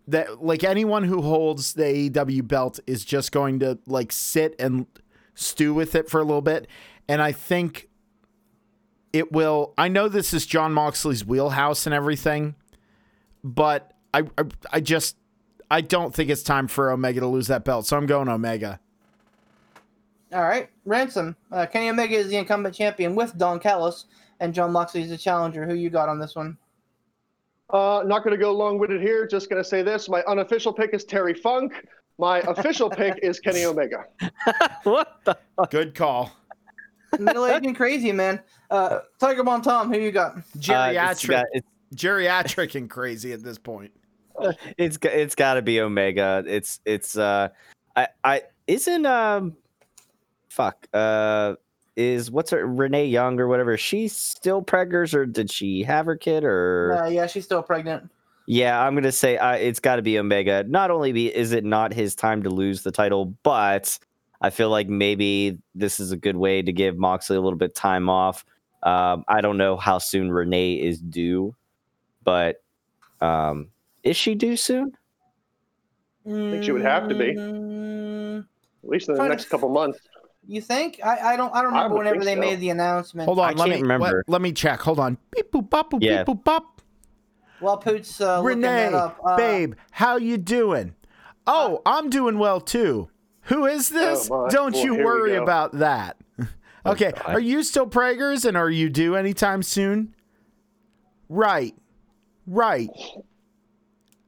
that 0.09 0.43
like 0.45 0.65
anyone 0.65 1.05
who 1.05 1.23
holds 1.23 1.75
the 1.75 1.85
AEW 1.85 2.47
belt 2.47 2.81
is 2.87 3.05
just 3.05 3.33
going 3.33 3.59
to 3.61 3.79
like 3.87 4.13
sit 4.13 4.55
and 4.59 4.87
stew 5.35 5.75
with 5.75 5.95
it 5.95 6.09
for 6.09 6.21
a 6.21 6.25
little 6.25 6.43
bit, 6.43 6.67
and 7.09 7.23
I 7.23 7.33
think 7.33 7.89
it 9.13 9.33
will. 9.33 9.75
I 9.77 9.89
know 9.89 10.09
this 10.09 10.33
is 10.33 10.47
John 10.47 10.73
Moxley's 10.73 11.25
wheelhouse 11.25 11.87
and 11.87 11.95
everything 11.95 12.55
but 13.45 13.93
I, 14.15 14.23
I 14.39 14.45
I 14.73 14.81
just 14.81 15.17
I 15.71 15.81
don't 15.81 16.15
think 16.15 16.31
it's 16.31 16.43
time 16.43 16.69
for 16.69 16.91
Omega 16.91 17.21
to 17.21 17.27
lose 17.27 17.47
that 17.49 17.65
belt. 17.65 17.87
So 17.87 17.97
I'm 17.97 18.07
going 18.07 18.29
Omega. 18.29 18.81
All 20.33 20.43
right, 20.43 20.71
Ransom. 20.87 21.37
Uh, 21.51 21.67
Kenny 21.67 21.91
Omega 21.91 22.17
is 22.17 22.29
the 22.29 22.37
incumbent 22.37 22.75
champion 22.75 23.15
with 23.15 23.37
Don 23.37 23.61
Callis, 23.61 24.07
and 24.41 24.55
John 24.55 24.73
Moxley 24.73 25.03
is 25.03 25.11
the 25.11 25.19
challenger. 25.19 25.67
Who 25.67 25.75
you 25.75 25.91
got 25.91 26.09
on 26.09 26.19
this 26.19 26.35
one? 26.35 26.57
Uh, 27.69 28.03
not 28.07 28.23
going 28.23 28.33
to 28.33 28.43
go 28.43 28.53
long-winded 28.53 29.01
here. 29.01 29.27
Just 29.27 29.51
going 29.51 29.63
to 29.63 29.69
say 29.69 29.83
this: 29.83 30.09
my 30.09 30.23
unofficial 30.23 30.73
pick 30.73 30.95
is 30.95 31.05
Terry 31.05 31.35
Funk. 31.35 31.87
My 32.19 32.41
official 32.41 32.91
pick 32.91 33.19
is 33.23 33.41
Kenny 33.41 33.65
Omega. 33.65 34.05
what 34.85 35.21
the? 35.25 35.37
Good 35.71 35.95
call. 35.95 36.31
Middle 37.19 37.47
aged 37.47 37.67
and 37.67 37.77
crazy, 37.77 38.13
man. 38.13 38.41
Uh, 38.71 39.01
Tiger 39.19 39.43
Bomb 39.45 39.63
Tom, 39.63 39.93
who 39.93 39.99
you 39.99 40.13
got? 40.13 40.37
Uh, 40.37 40.41
it's 40.41 40.67
Geriatric, 40.67 41.29
got- 41.29 41.47
it's 41.53 41.67
geriatric 41.95 42.75
and 42.75 42.89
crazy 42.89 43.33
at 43.33 43.43
this 43.43 43.59
point. 43.59 43.93
it's 44.79 44.99
it's 45.03 45.35
got 45.35 45.55
to 45.55 45.63
be 45.63 45.81
Omega. 45.81 46.43
It's 46.47 46.81
it's 46.85 47.17
uh 47.19 47.49
I 47.97 48.09
I 48.25 48.43
isn't 48.67 49.05
um 49.05 49.57
fuck 50.49 50.87
uh 50.95 51.55
is 51.97 52.31
what's 52.31 52.51
her 52.51 52.67
Renee 52.67 53.07
Young 53.07 53.39
or 53.39 53.49
whatever. 53.49 53.75
Is 53.75 53.81
she 53.81 54.09
still 54.09 54.63
preggers 54.63 55.13
or 55.13 55.27
did 55.27 55.51
she 55.51 55.83
have 55.83 56.07
her 56.07 56.17
kid 56.17 56.45
or 56.45 57.03
Uh, 57.05 57.09
yeah, 57.09 57.27
she's 57.27 57.45
still 57.45 57.63
pregnant. 57.63 58.09
Yeah? 58.47 58.85
I'm 58.85 58.95
gonna 58.95 59.13
say 59.13 59.37
uh, 59.37 59.53
it's 59.55 59.81
got 59.81 59.97
to 59.97 60.03
be 60.03 60.19
Omega. 60.19 60.65
Not 60.65 60.91
only 60.91 61.13
be 61.13 61.35
is 61.35 61.53
it 61.53 61.65
not 61.65 61.93
his 61.93 62.15
time 62.15 62.43
to 62.43 62.51
lose 62.51 62.83
the 62.83 62.91
title, 62.93 63.35
but 63.43 63.99
I 64.41 64.51
feel 64.51 64.71
like 64.71 64.89
maybe 64.89 65.59
this 65.75 66.01
is 66.01 66.13
a 66.13 66.17
good 66.17 66.37
way 66.37 66.63
to 66.63 66.73
give 66.73 66.97
Moxley 66.99 67.37
a 67.37 67.41
little 67.41 67.59
bit 67.59 67.75
time 67.75 68.09
off. 68.09 68.45
Um, 68.83 69.25
I 69.29 69.41
don't 69.41 69.59
know 69.59 69.77
how 69.77 69.99
soon 69.99 70.31
Renee 70.33 70.75
is 70.75 71.01
due, 71.01 71.55
but 72.25 72.63
um, 73.21 73.69
is 74.03 74.17
she 74.17 74.35
due 74.35 74.57
soon? 74.57 74.97
I 76.27 76.31
think 76.31 76.65
she 76.65 76.73
would 76.73 76.83
have 76.83 77.09
to 77.09 77.15
be. 77.15 77.35
Mm, 77.35 78.41
At 78.85 78.89
least 78.89 79.09
in 79.09 79.15
the 79.15 79.29
next 79.29 79.49
couple 79.49 79.69
months. 79.69 79.99
You 80.47 80.61
think? 80.61 80.99
I, 81.05 81.35
I 81.35 81.37
don't 81.37 81.55
I 81.55 81.63
don't 81.63 81.73
remember 81.73 81.95
would 81.95 82.07
whenever 82.07 82.25
they 82.25 82.35
so. 82.35 82.41
made 82.41 82.59
the 82.59 82.71
announcement. 82.71 83.27
Hold 83.27 83.39
on, 83.39 83.45
I 83.45 83.49
let 83.51 83.57
can't 83.59 83.71
me 83.71 83.83
remember. 83.83 84.25
Let, 84.27 84.33
let 84.33 84.43
me 84.43 84.51
check. 84.53 84.81
Hold 84.81 84.99
on. 84.99 85.17
Beep 85.31 85.53
boop 85.53 85.71
bop 85.71 85.93
boop 85.93 85.99
Yeah. 86.03 86.25
beep 86.25 86.37
boop 86.37 86.43
bop. 86.45 86.82
While 87.63 87.79
Poots 87.79 88.21
uh, 88.21 88.43
Renee, 88.43 88.67
that 88.67 88.95
up, 88.95 89.21
uh, 89.25 89.37
babe, 89.37 89.75
how 89.93 90.17
you 90.17 90.37
doing? 90.37 90.95
Oh, 91.47 91.81
I'm 91.87 92.11
doing 92.11 92.39
well 92.39 92.61
too. 92.61 93.09
Who 93.43 93.67
is 93.67 93.89
this? 93.89 94.29
Oh. 94.31 94.49
Don't 94.49 94.75
Well, 94.75 94.85
you 94.85 94.95
worry 94.97 95.37
about 95.37 95.73
that. 95.79 96.17
okay, 96.87 97.13
God. 97.13 97.35
are 97.35 97.41
you 97.41 97.63
still 97.63 97.87
preggers 97.87 98.45
and 98.45 98.57
are 98.57 98.71
you 98.71 98.89
due 98.89 99.15
anytime 99.15 99.63
soon? 99.63 100.15
Right, 101.29 101.75
right. 102.47 102.91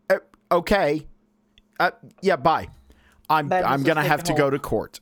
Uh, 0.09 0.19
okay. 0.51 1.07
Uh, 1.79 1.91
yeah, 2.23 2.37
bye. 2.37 2.69
I'm 3.29 3.49
Ben, 3.49 3.65
I'm 3.65 3.83
gonna 3.83 4.05
have 4.05 4.23
to 4.25 4.33
him 4.33 4.39
go 4.39 4.51
to 4.51 4.59
court. 4.59 5.01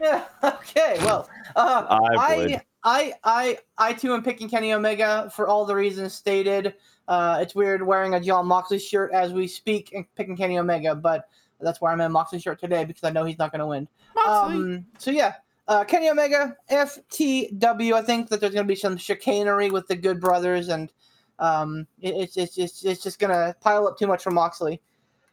Yeah. 0.00 0.24
Okay. 0.42 0.96
Well, 1.00 1.28
uh, 1.54 1.86
I 1.88 2.16
I. 2.16 2.62
I, 2.84 3.12
I, 3.22 3.58
I 3.78 3.92
too 3.92 4.12
am 4.12 4.22
picking 4.22 4.48
Kenny 4.48 4.72
Omega 4.72 5.30
for 5.34 5.46
all 5.46 5.64
the 5.64 5.74
reasons 5.74 6.14
stated. 6.14 6.74
Uh, 7.08 7.38
it's 7.40 7.54
weird 7.54 7.84
wearing 7.84 8.14
a 8.14 8.20
John 8.20 8.46
Moxley 8.46 8.78
shirt 8.78 9.12
as 9.12 9.32
we 9.32 9.46
speak 9.46 9.92
and 9.94 10.04
picking 10.14 10.36
Kenny 10.36 10.58
Omega, 10.58 10.94
but 10.94 11.28
that's 11.60 11.80
why 11.80 11.92
I'm 11.92 12.00
in 12.00 12.06
a 12.06 12.10
Moxley 12.10 12.38
shirt 12.38 12.60
today 12.60 12.84
because 12.84 13.04
I 13.04 13.10
know 13.10 13.24
he's 13.24 13.38
not 13.38 13.52
going 13.52 13.60
to 13.60 13.66
win. 13.66 13.88
Um, 14.26 14.86
so 14.98 15.10
yeah, 15.10 15.34
uh, 15.68 15.84
Kenny 15.84 16.10
Omega, 16.10 16.56
FTW. 16.70 17.92
I 17.94 18.02
think 18.02 18.28
that 18.28 18.40
there's 18.40 18.54
going 18.54 18.66
to 18.66 18.72
be 18.72 18.76
some 18.76 18.96
chicanery 18.96 19.70
with 19.70 19.86
the 19.86 19.96
Good 19.96 20.20
Brothers, 20.20 20.68
and 20.68 20.92
um, 21.38 21.86
it, 22.00 22.14
it's 22.14 22.36
it's 22.36 22.58
it's 22.58 22.84
it's 22.84 23.02
just 23.02 23.18
going 23.18 23.32
to 23.32 23.54
pile 23.60 23.86
up 23.86 23.98
too 23.98 24.06
much 24.06 24.22
for 24.22 24.30
Moxley. 24.30 24.80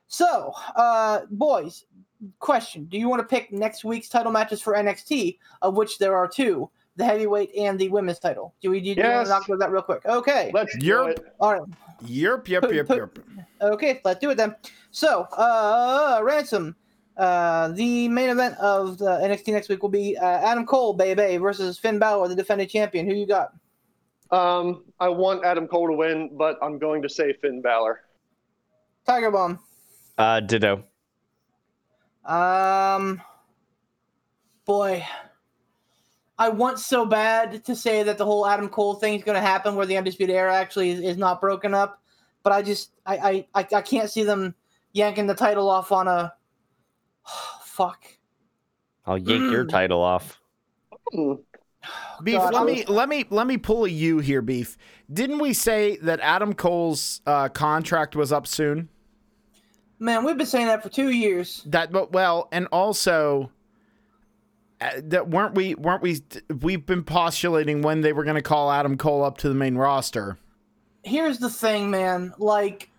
So, 0.07 0.53
uh, 0.75 1.21
boys, 1.31 1.85
question: 2.39 2.85
Do 2.85 2.97
you 2.97 3.09
want 3.09 3.21
to 3.21 3.27
pick 3.27 3.51
next 3.51 3.83
week's 3.83 4.09
title 4.09 4.31
matches 4.31 4.61
for 4.61 4.73
NXT, 4.73 5.37
of 5.61 5.75
which 5.75 5.97
there 5.97 6.15
are 6.15 6.27
two, 6.27 6.69
the 6.99 7.05
heavyweight 7.05 7.55
and 7.55 7.79
the 7.79 7.87
women's 7.89 8.19
title? 8.19 8.53
Do 8.61 8.69
we 8.69 8.79
do, 8.81 8.93
do 8.93 9.01
want 9.01 9.11
Yes. 9.13 9.27
to 9.27 9.33
knock 9.33 9.45
through 9.45 9.57
that 9.57 9.71
real 9.71 9.81
quick? 9.81 10.05
Okay, 10.05 10.51
Let's 10.53 10.77
do 10.77 10.85
You're- 10.85 11.11
it. 11.13 11.33
all 11.39 11.53
right. 11.53 11.63
Yerp, 12.03 12.47
yep, 12.47 12.61
Put- 12.63 12.75
yep, 12.75 12.87
put- 12.87 12.97
yep. 12.97 13.45
Okay, 13.61 13.99
let's 14.05 14.19
do 14.19 14.29
it 14.29 14.35
then. 14.35 14.55
So, 14.91 15.23
uh, 15.37 16.19
ransom. 16.23 16.75
Uh, 17.17 17.69
the 17.69 18.07
main 18.07 18.29
event 18.29 18.55
of 18.59 18.97
the 18.97 19.19
NXT 19.21 19.51
next 19.51 19.67
week 19.67 19.81
will 19.81 19.89
be 19.89 20.15
uh, 20.17 20.25
Adam 20.25 20.65
Cole, 20.65 20.93
baby, 20.93 21.35
versus 21.37 21.77
Finn 21.77 21.99
Balor, 21.99 22.29
the 22.29 22.35
defending 22.35 22.67
champion. 22.69 23.05
Who 23.05 23.13
you 23.13 23.25
got? 23.27 23.53
Um, 24.31 24.85
I 25.01 25.09
want 25.09 25.43
Adam 25.43 25.67
Cole 25.67 25.87
to 25.87 25.93
win, 25.93 26.29
but 26.37 26.57
I'm 26.61 26.77
going 26.79 27.01
to 27.01 27.09
say 27.09 27.33
Finn 27.33 27.61
Balor. 27.61 27.99
Tiger 29.05 29.31
Bomb. 29.31 29.59
Uh, 30.17 30.39
ditto. 30.39 30.83
Um, 32.25 33.21
boy, 34.65 35.03
I 36.39 36.49
want 36.49 36.79
so 36.79 37.05
bad 37.05 37.63
to 37.65 37.75
say 37.75 38.01
that 38.01 38.17
the 38.17 38.25
whole 38.25 38.47
Adam 38.47 38.69
Cole 38.69 38.95
thing 38.95 39.13
is 39.15 39.23
going 39.23 39.35
to 39.35 39.41
happen, 39.41 39.75
where 39.75 39.85
the 39.85 39.97
Undisputed 39.97 40.33
Era 40.35 40.55
actually 40.55 40.91
is, 40.91 40.99
is 41.01 41.17
not 41.17 41.41
broken 41.41 41.73
up, 41.73 42.01
but 42.43 42.53
I 42.53 42.61
just 42.61 42.91
I, 43.05 43.17
I 43.17 43.61
I 43.61 43.67
I 43.73 43.81
can't 43.81 44.09
see 44.09 44.23
them 44.23 44.55
yanking 44.93 45.27
the 45.27 45.35
title 45.35 45.69
off 45.69 45.91
on 45.91 46.07
a 46.07 46.33
fuck. 47.63 48.03
I'll 49.05 49.17
yank 49.17 49.51
your 49.51 49.65
Mm. 49.65 49.69
title 49.69 50.01
off. 50.01 50.39
Beef, 52.23 52.35
God, 52.37 52.53
let 52.53 52.55
I'm- 52.55 52.65
me 52.65 52.85
let 52.85 53.09
me 53.09 53.25
let 53.29 53.47
me 53.47 53.57
pull 53.57 53.85
a 53.85 53.89
you 53.89 54.19
here, 54.19 54.41
Beef. 54.41 54.77
Didn't 55.11 55.39
we 55.39 55.53
say 55.53 55.97
that 55.97 56.19
Adam 56.21 56.53
Cole's 56.53 57.21
uh, 57.25 57.49
contract 57.49 58.15
was 58.15 58.31
up 58.31 58.45
soon? 58.47 58.89
Man, 60.01 60.23
we've 60.23 60.37
been 60.37 60.45
saying 60.45 60.67
that 60.67 60.81
for 60.83 60.87
two 60.89 61.09
years. 61.09 61.61
That, 61.65 61.91
but 61.91 62.13
well, 62.13 62.47
and 62.53 62.67
also 62.71 63.51
that 64.79 65.29
weren't 65.29 65.55
we 65.55 65.75
weren't 65.75 66.01
we 66.01 66.21
we've 66.61 66.85
been 66.85 67.03
postulating 67.03 67.81
when 67.81 68.01
they 68.01 68.13
were 68.13 68.23
going 68.23 68.35
to 68.35 68.41
call 68.41 68.71
Adam 68.71 68.97
Cole 68.97 69.23
up 69.23 69.37
to 69.39 69.49
the 69.49 69.55
main 69.55 69.75
roster. 69.75 70.37
Here's 71.03 71.39
the 71.39 71.49
thing, 71.49 71.89
man. 71.89 72.33
Like, 72.37 72.89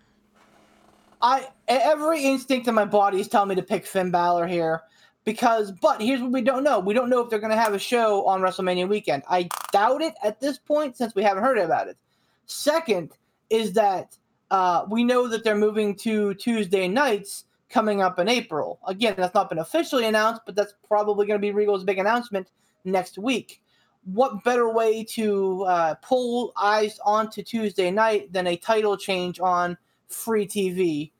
I 1.21 1.47
every 1.67 2.23
instinct 2.23 2.67
in 2.67 2.75
my 2.75 2.85
body 2.85 3.19
is 3.19 3.27
telling 3.27 3.49
me 3.49 3.55
to 3.55 3.63
pick 3.63 3.85
Finn 3.85 4.11
Balor 4.11 4.47
here 4.47 4.81
because. 5.25 5.71
But 5.71 6.01
here's 6.01 6.21
what 6.21 6.31
we 6.31 6.41
don't 6.41 6.63
know: 6.63 6.79
we 6.79 6.93
don't 6.93 7.09
know 7.09 7.21
if 7.21 7.29
they're 7.29 7.39
going 7.39 7.51
to 7.51 7.61
have 7.61 7.73
a 7.73 7.79
show 7.79 8.25
on 8.27 8.41
WrestleMania 8.41 8.87
weekend. 8.87 9.23
I 9.29 9.49
doubt 9.71 10.01
it 10.01 10.13
at 10.23 10.39
this 10.39 10.59
point 10.59 10.97
since 10.97 11.15
we 11.15 11.23
haven't 11.23 11.43
heard 11.43 11.57
about 11.57 11.87
it. 11.87 11.97
Second 12.45 13.11
is 13.49 13.73
that 13.73 14.17
uh, 14.51 14.85
we 14.89 15.03
know 15.03 15.27
that 15.27 15.43
they're 15.43 15.55
moving 15.55 15.95
to 15.95 16.35
Tuesday 16.35 16.87
nights 16.87 17.45
coming 17.71 18.01
up 18.01 18.19
in 18.19 18.27
April. 18.27 18.79
Again, 18.87 19.15
that's 19.17 19.33
not 19.33 19.49
been 19.49 19.59
officially 19.59 20.05
announced, 20.05 20.41
but 20.45 20.55
that's 20.55 20.73
probably 20.87 21.25
going 21.25 21.39
to 21.39 21.41
be 21.41 21.51
Regal's 21.51 21.83
big 21.83 21.99
announcement 21.99 22.51
next 22.83 23.17
week. 23.17 23.61
What 24.03 24.43
better 24.43 24.69
way 24.69 25.03
to 25.11 25.63
uh, 25.63 25.95
pull 26.01 26.53
eyes 26.57 26.99
onto 27.05 27.43
Tuesday 27.43 27.91
night 27.91 28.33
than 28.33 28.47
a 28.47 28.57
title 28.57 28.97
change 28.97 29.39
on 29.39 29.77
free 30.09 30.47
TV? 30.47 31.11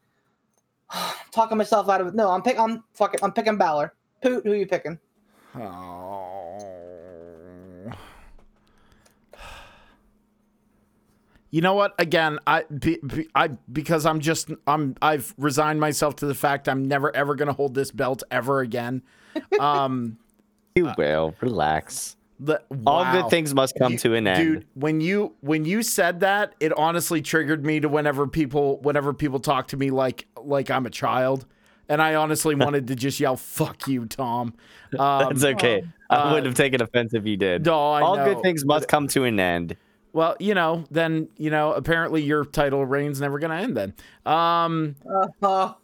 Talking 1.31 1.57
myself 1.57 1.89
out 1.89 2.01
of 2.01 2.07
it. 2.07 2.15
No, 2.15 2.29
I'm 2.29 2.41
pick. 2.41 2.59
I'm 2.59 2.83
fuck 2.93 3.13
it. 3.13 3.23
I'm 3.23 3.31
picking 3.31 3.57
Balor. 3.57 3.93
Poot, 4.21 4.45
who 4.45 4.53
you 4.53 4.67
picking? 4.67 4.99
Oh. 5.55 6.30
You 11.51 11.59
know 11.61 11.73
what? 11.73 11.93
Again, 11.99 12.39
I, 12.47 12.63
be, 12.63 12.97
be- 13.05 13.27
I 13.35 13.49
because 13.71 14.05
I'm 14.05 14.21
just 14.21 14.49
I'm 14.65 14.95
I've 15.01 15.33
resigned 15.37 15.79
myself 15.81 16.15
to 16.17 16.25
the 16.25 16.33
fact 16.33 16.69
I'm 16.69 16.85
never 16.87 17.13
ever 17.15 17.35
going 17.35 17.47
to 17.47 17.53
hold 17.53 17.73
this 17.75 17.91
belt 17.91 18.23
ever 18.31 18.61
again. 18.61 19.01
Um, 19.59 20.17
You 20.75 20.91
will 20.97 21.35
relax. 21.41 22.15
the, 22.39 22.61
All 22.87 23.03
good 23.11 23.29
things 23.29 23.53
must 23.53 23.75
come 23.77 23.91
You- 23.93 23.97
to 23.99 24.13
an 24.15 24.27
end. 24.27 24.43
Dude, 24.43 24.65
when 24.75 25.01
you 25.01 25.35
when 25.41 25.65
you 25.65 25.83
said 25.83 26.21
that, 26.21 26.55
it 26.61 26.71
honestly 26.77 27.21
triggered 27.21 27.65
me 27.65 27.79
to 27.81 27.89
whenever 27.89 28.27
people 28.27 28.79
whenever 28.81 29.13
people 29.13 29.39
talk 29.39 29.67
to 29.69 29.77
me 29.77 29.91
like 29.91 30.25
like 30.41 30.71
I'm 30.71 30.85
a 30.85 30.89
child. 30.89 31.45
And 31.89 32.01
I 32.01 32.15
honestly 32.15 32.55
wanted 32.65 32.87
to 32.87 32.95
just 32.95 33.19
yell 33.19 33.35
"fuck 33.35 33.87
you, 33.87 34.05
Tom." 34.05 34.53
Um, 34.99 35.27
That's 35.29 35.43
okay. 35.45 35.83
I 36.09 36.15
uh, 36.15 36.29
wouldn't 36.29 36.47
have 36.47 36.55
taken 36.55 36.81
offense 36.81 37.13
if 37.13 37.25
you 37.25 37.37
did. 37.37 37.65
no, 37.65 37.91
I 37.91 38.01
All 38.01 38.17
know. 38.17 38.25
good 38.33 38.41
things 38.43 38.65
must 38.65 38.87
come 38.89 39.07
to 39.09 39.23
an 39.25 39.39
end. 39.39 39.77
Well, 40.13 40.35
you 40.39 40.53
know, 40.53 40.83
then 40.91 41.29
you 41.37 41.49
know, 41.49 41.71
apparently 41.73 42.21
your 42.21 42.43
title 42.43 42.85
reign's 42.85 43.21
never 43.21 43.39
going 43.39 43.51
to 43.51 43.57
end. 43.57 43.77
Then, 43.77 43.93
um, 44.25 44.95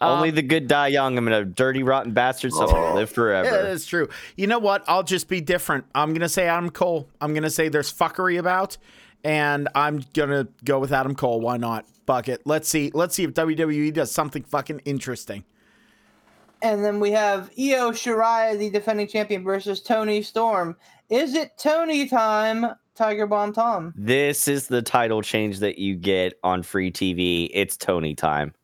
Only 0.00 0.30
the 0.30 0.42
good 0.42 0.68
die 0.68 0.88
young. 0.88 1.16
I'm 1.16 1.28
a 1.28 1.44
dirty, 1.44 1.82
rotten 1.82 2.12
bastard, 2.12 2.52
so 2.52 2.68
I'll 2.68 2.94
live 2.94 3.10
yeah, 3.10 3.14
forever. 3.14 3.62
that's 3.62 3.86
true. 3.86 4.08
You 4.36 4.46
know 4.46 4.58
what? 4.58 4.84
I'll 4.88 5.02
just 5.02 5.28
be 5.28 5.40
different. 5.40 5.84
I'm 5.94 6.12
gonna 6.12 6.28
say 6.28 6.48
Adam 6.48 6.70
Cole. 6.70 7.08
I'm 7.20 7.34
gonna 7.34 7.50
say 7.50 7.68
there's 7.68 7.92
fuckery 7.92 8.38
about, 8.38 8.76
and 9.24 9.68
I'm 9.74 10.04
gonna 10.14 10.48
go 10.64 10.78
with 10.78 10.92
Adam 10.92 11.14
Cole. 11.14 11.40
Why 11.40 11.56
not? 11.56 11.86
Bucket. 12.06 12.42
Let's 12.44 12.68
see. 12.68 12.90
Let's 12.92 13.14
see 13.14 13.24
if 13.24 13.34
WWE 13.34 13.92
does 13.94 14.10
something 14.10 14.42
fucking 14.42 14.80
interesting. 14.84 15.44
and 16.62 16.84
then 16.84 17.00
we 17.00 17.10
have 17.12 17.50
Io 17.58 17.90
Shirai, 17.90 18.58
the 18.58 18.68
defending 18.68 19.08
champion, 19.08 19.44
versus 19.44 19.80
Toni 19.80 20.22
Storm. 20.22 20.76
Is 21.10 21.34
it 21.34 21.58
Toni 21.58 22.06
time? 22.08 22.66
Tiger 22.94 23.26
Bomb 23.26 23.52
Tom. 23.52 23.92
This 23.96 24.46
is 24.46 24.68
the 24.68 24.80
title 24.80 25.22
change 25.22 25.58
that 25.58 25.78
you 25.78 25.96
get 25.96 26.34
on 26.44 26.62
free 26.62 26.92
TV. 26.92 27.50
It's 27.52 27.76
Toni 27.76 28.14
time. 28.14 28.54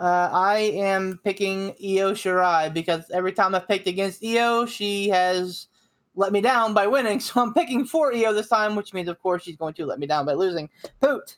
Uh, 0.00 0.30
I 0.32 0.58
am 0.58 1.20
picking 1.22 1.70
Io 1.70 2.12
Shirai 2.12 2.72
because 2.72 3.08
every 3.10 3.32
time 3.32 3.54
I've 3.54 3.68
picked 3.68 3.86
against 3.86 4.24
Io, 4.24 4.66
she 4.66 5.08
has 5.10 5.68
let 6.16 6.32
me 6.32 6.40
down 6.40 6.74
by 6.74 6.86
winning. 6.88 7.20
So 7.28 7.40
I'm 7.40 7.54
picking 7.54 7.84
for 7.84 8.12
Io 8.12 8.32
this 8.32 8.48
time, 8.48 8.74
which 8.74 8.92
means, 8.92 9.08
of 9.08 9.20
course, 9.20 9.44
she's 9.44 9.56
going 9.56 9.74
to 9.74 9.86
let 9.86 10.00
me 10.00 10.06
down 10.06 10.26
by 10.26 10.32
losing. 10.32 10.68
Poot. 11.00 11.36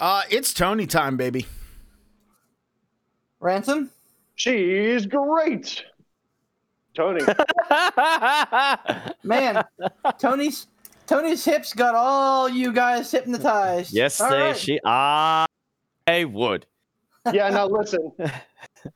Uh, 0.00 0.22
it's 0.30 0.52
Toni 0.52 0.86
time, 0.86 1.16
baby. 1.16 1.46
Ransom. 3.40 3.90
She's 4.34 5.06
great. 5.06 5.82
Toni. 6.94 7.20
Man, 9.24 9.64
Toni's 10.18 10.66
Toni's 11.06 11.44
hips 11.44 11.74
got 11.74 11.94
all 11.94 12.48
you 12.48 12.72
guys 12.72 13.10
hypnotized. 13.10 13.92
yes, 13.92 14.20
All 14.20 14.30
they 14.30 14.38
right. 14.40 14.56
she. 14.56 14.80
I 14.84 15.46
would. 16.24 16.66
yeah, 17.32 17.50
now 17.50 17.66
listen. 17.66 18.12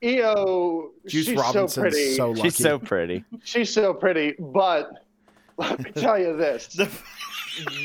EO, 0.03 0.91
Juice 1.07 1.25
she's 1.27 1.35
Robinson's 1.37 1.73
so 1.73 1.81
pretty. 1.81 2.13
so 2.15 2.29
lucky. 2.29 2.41
She's 2.41 2.55
so 2.57 2.79
pretty. 2.79 3.23
She's 3.43 3.73
so 3.73 3.93
pretty, 3.93 4.35
but 4.39 4.91
let 5.57 5.79
me 5.83 5.91
tell 5.91 6.17
you 6.17 6.35
this. 6.37 6.79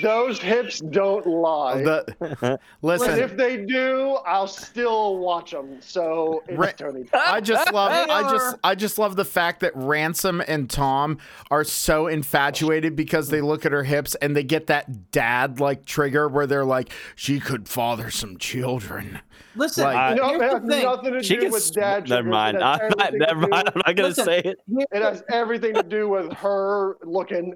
Those 0.03 0.41
hips 0.41 0.81
don't 0.81 1.27
lie. 1.27 1.83
The- 1.83 2.17
and 2.43 2.59
listen, 2.83 3.19
if 3.19 3.37
they 3.37 3.65
do, 3.65 4.19
I'll 4.27 4.47
still 4.47 5.19
watch 5.19 5.51
them. 5.51 5.79
So 5.81 6.43
it's 6.49 6.59
Ra- 6.59 6.71
Toni. 6.73 7.07
I 7.13 7.41
just 7.41 7.73
love 7.73 7.91
I 8.11 8.23
just 8.31 8.57
I 8.65 8.75
just 8.75 8.99
love 8.99 9.17
the 9.17 9.25
fact 9.25 9.61
that 9.61 9.73
Ransom 9.75 10.43
and 10.47 10.69
Tom 10.71 11.19
are 11.51 11.65
so 11.65 12.07
infatuated 12.07 12.95
because 12.97 13.29
they 13.29 13.41
look 13.41 13.65
at 13.67 13.73
her 13.73 13.85
hips 13.85 14.15
and 14.17 14.37
they 14.37 14.45
get 14.45 14.67
that 14.69 15.11
dad 15.11 15.61
like 15.61 15.85
trigger 15.85 16.29
where 16.29 16.47
they're 16.47 16.65
like 16.65 16.93
she 17.17 17.41
could 17.41 17.69
father 17.69 18.11
some 18.11 18.37
children. 18.39 19.21
Listen, 19.57 19.85
Like- 19.85 20.17
You 20.17 20.23
know, 20.23 20.29
here's 20.39 20.55
it 20.55 20.63
the 20.63 20.69
thing. 20.69 20.83
nothing 20.85 21.13
to 21.13 21.23
She 21.23 21.35
do 21.37 21.41
gets. 21.43 21.53
with 21.55 21.75
dad. 21.75 22.09
Never 22.09 22.23
triggers. 22.23 22.31
mind. 22.33 22.57
It 22.57 22.63
has 22.63 22.81
I'm 22.83 22.89
not, 22.91 23.01
everything 23.07 23.21
to 23.21 23.27
never 23.27 23.41
do- 23.43 23.49
mind. 23.49 23.69
I'm 23.75 23.83
not 23.87 23.97
gonna 23.97 24.09
Listen. 24.09 24.25
say 24.25 24.39
it. 24.45 24.59
It 24.93 25.03
has 25.03 25.23
everything 25.31 25.75
to 25.75 25.83
do 25.83 26.09
with 26.09 26.33
her 26.35 26.97
looking 27.05 27.55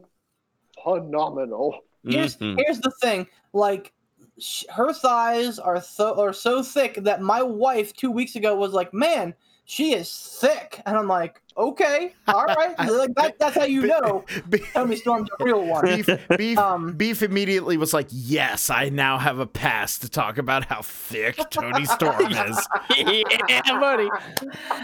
phenomenal. 0.82 1.80
Here's 2.04 2.36
Mhm. 2.36 2.56
here's 2.58 2.80
the 2.80 2.90
thing. 3.02 3.26
Like 3.52 3.92
sh- 4.38 4.64
her 4.70 4.92
thighs 4.92 5.58
are 5.58 5.80
so 5.80 6.18
are 6.20 6.32
so 6.32 6.62
thick 6.62 6.94
that 7.02 7.20
my 7.22 7.42
wife 7.42 7.92
two 7.94 8.10
weeks 8.10 8.36
ago 8.36 8.54
was 8.54 8.72
like, 8.72 8.92
"Man, 8.94 9.34
she 9.64 9.92
is 9.94 10.10
thick. 10.40 10.80
And 10.86 10.96
I'm 10.96 11.08
like, 11.08 11.42
okay, 11.56 12.14
all 12.28 12.44
right. 12.56 12.78
like 12.78 13.14
that, 13.16 13.38
that's 13.38 13.56
how 13.56 13.64
you 13.64 13.86
know 13.86 14.24
Beef, 14.48 14.72
Toni 14.72 14.96
Storm's 14.96 15.28
a 15.40 15.44
real 15.44 15.62
one. 15.66 15.84
beef, 15.84 16.08
beef, 16.38 16.56
Um, 16.56 16.92
beef 16.94 17.22
immediately 17.22 17.76
was 17.76 17.92
like, 17.92 18.06
"Yes, 18.10 18.70
I 18.70 18.88
now 18.88 19.18
have 19.18 19.38
a 19.40 19.46
pass 19.46 19.98
to 19.98 20.08
talk 20.08 20.38
about 20.38 20.64
how 20.66 20.80
thick 20.82 21.36
Toni 21.50 21.84
Storm 21.84 22.26
is." 22.32 22.66
yeah, 22.96 23.22
buddy. 23.80 24.08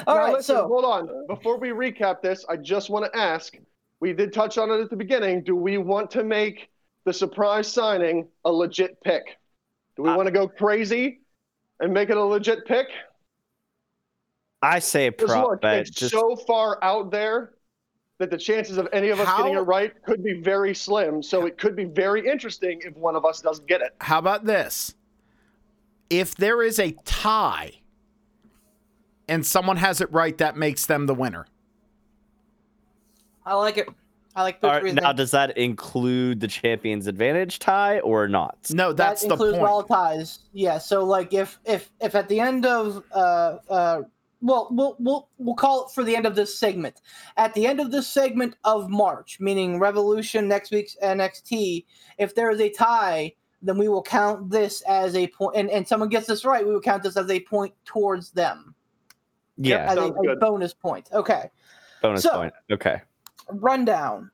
All 0.07 0.17
now 0.17 0.19
right, 0.19 0.33
listen, 0.35 0.57
so 0.57 0.67
hold 0.69 0.85
on. 0.85 1.09
Before 1.29 1.59
we 1.59 1.69
recap 1.71 2.21
this, 2.21 2.45
I 2.49 2.57
just 2.57 2.91
want 2.91 3.11
to 3.11 3.19
ask. 3.19 3.57
We 4.01 4.12
did 4.12 4.35
touch 4.35 4.59
on 4.59 4.71
it 4.71 4.81
at 4.81 4.91
the 4.91 4.97
beginning. 4.97 5.45
Do 5.45 5.57
we 5.57 5.79
want 5.79 6.11
to 6.11 6.25
make 6.25 6.69
the 7.05 7.13
surprise 7.13 7.71
signing 7.71 8.29
a 8.45 8.53
legit 8.53 9.01
pick? 9.03 9.39
Do 9.97 10.03
we 10.03 10.11
Uh, 10.11 10.17
want 10.17 10.27
to 10.27 10.33
go 10.33 10.49
crazy 10.49 11.21
and 11.81 11.93
make 11.93 12.11
it 12.11 12.17
a 12.17 12.25
legit 12.25 12.65
pick? 12.67 12.89
I 14.63 14.79
say 14.79 15.07
a 15.09 15.13
Because 15.13 15.31
prop 15.31 15.49
look, 15.51 15.61
bet. 15.61 15.81
it's 15.81 15.91
Just 15.91 16.13
so 16.13 16.37
far 16.37 16.83
out 16.83 17.11
there 17.11 17.55
that 18.19 18.31
the 18.31 18.39
chances 18.39 18.79
of 18.79 18.89
any 18.93 19.11
of 19.11 19.21
us 19.21 19.29
getting 19.37 19.55
it 19.55 19.61
right 19.61 19.93
could 20.05 20.23
be 20.23 20.41
very 20.41 20.75
slim. 20.75 21.23
So 21.23 21.47
it 21.47 21.59
could 21.59 21.77
be 21.77 21.85
very 21.85 22.27
interesting 22.27 22.81
if 22.85 22.97
one 22.97 23.17
of 23.17 23.25
us 23.25 23.41
doesn't 23.41 23.67
get 23.67 23.83
it. 23.83 23.95
How 24.01 24.19
about 24.19 24.45
this? 24.45 24.95
If 26.09 26.35
there 26.37 26.63
is 26.63 26.79
a 26.79 26.93
tie 27.05 27.73
and 29.29 29.45
someone 29.45 29.79
has 29.79 30.01
it 30.01 30.11
right, 30.13 30.37
that 30.39 30.57
makes 30.57 30.87
them 30.87 31.07
the 31.07 31.15
winner. 31.15 31.47
I 33.45 33.55
like 33.55 33.79
it. 33.79 33.89
I 34.37 34.43
like 34.43 34.59
All 34.62 34.70
Boots 34.70 34.85
right, 34.85 34.95
now 34.95 35.12
does 35.12 35.30
that 35.30 35.57
include 35.57 36.41
the 36.41 36.49
champions 36.49 37.07
advantage 37.07 37.59
tie 37.61 38.01
or 38.01 38.26
not? 38.26 38.59
No, 38.70 38.93
that's 38.93 39.22
that 39.22 39.28
the 39.28 39.35
includes 39.35 39.59
point. 39.59 39.68
all 39.70 39.82
ties. 39.85 40.41
Yeah. 40.53 40.78
So 40.78 41.05
like 41.05 41.32
if 41.32 41.59
if 41.64 41.91
if 42.01 42.14
at 42.14 42.28
the 42.28 42.41
end 42.41 42.66
of 42.66 43.03
uh 43.12 43.59
uh 43.70 44.03
well 44.41 44.68
we'll 44.72 44.97
we'll 44.99 45.28
we'll 45.39 45.55
call 45.55 45.87
it 45.87 45.93
for 45.95 46.03
the 46.03 46.16
end 46.16 46.26
of 46.26 46.35
this 46.35 46.59
segment. 46.59 47.01
At 47.37 47.55
the 47.55 47.66
end 47.66 47.78
of 47.78 47.93
this 47.93 48.09
segment 48.09 48.57
of 48.64 48.91
March, 48.91 49.39
meaning 49.39 49.78
Revolution 49.78 50.49
next 50.49 50.72
week's 50.72 50.97
NXT, 51.03 51.85
if 52.18 52.35
there 52.35 52.51
is 52.51 52.61
a 52.61 52.70
tie, 52.70 53.32
then 53.62 53.78
we 53.78 53.89
will 53.89 54.03
count 54.03 54.51
this 54.51 54.82
as 54.89 55.14
a 55.14 55.28
point 55.28 55.57
and, 55.57 55.70
and 55.70 55.87
someone 55.87 56.09
gets 56.09 56.26
this 56.26 56.45
right, 56.45 56.66
we 56.66 56.72
will 56.72 56.80
count 56.80 57.05
this 57.05 57.16
as 57.16 57.30
a 57.30 57.39
point 57.41 57.72
towards 57.85 58.32
them. 58.32 58.74
Yeah, 59.57 59.85
As 59.85 59.93
a, 59.93 60.01
sounds 60.01 60.16
a 60.18 60.26
good. 60.26 60.41
bonus 60.41 60.74
point. 60.74 61.09
Okay. 61.12 61.49
bonus 62.03 62.24
so- 62.24 62.32
point. 62.37 62.53
Okay. 62.72 63.01
Rundown. 63.51 64.30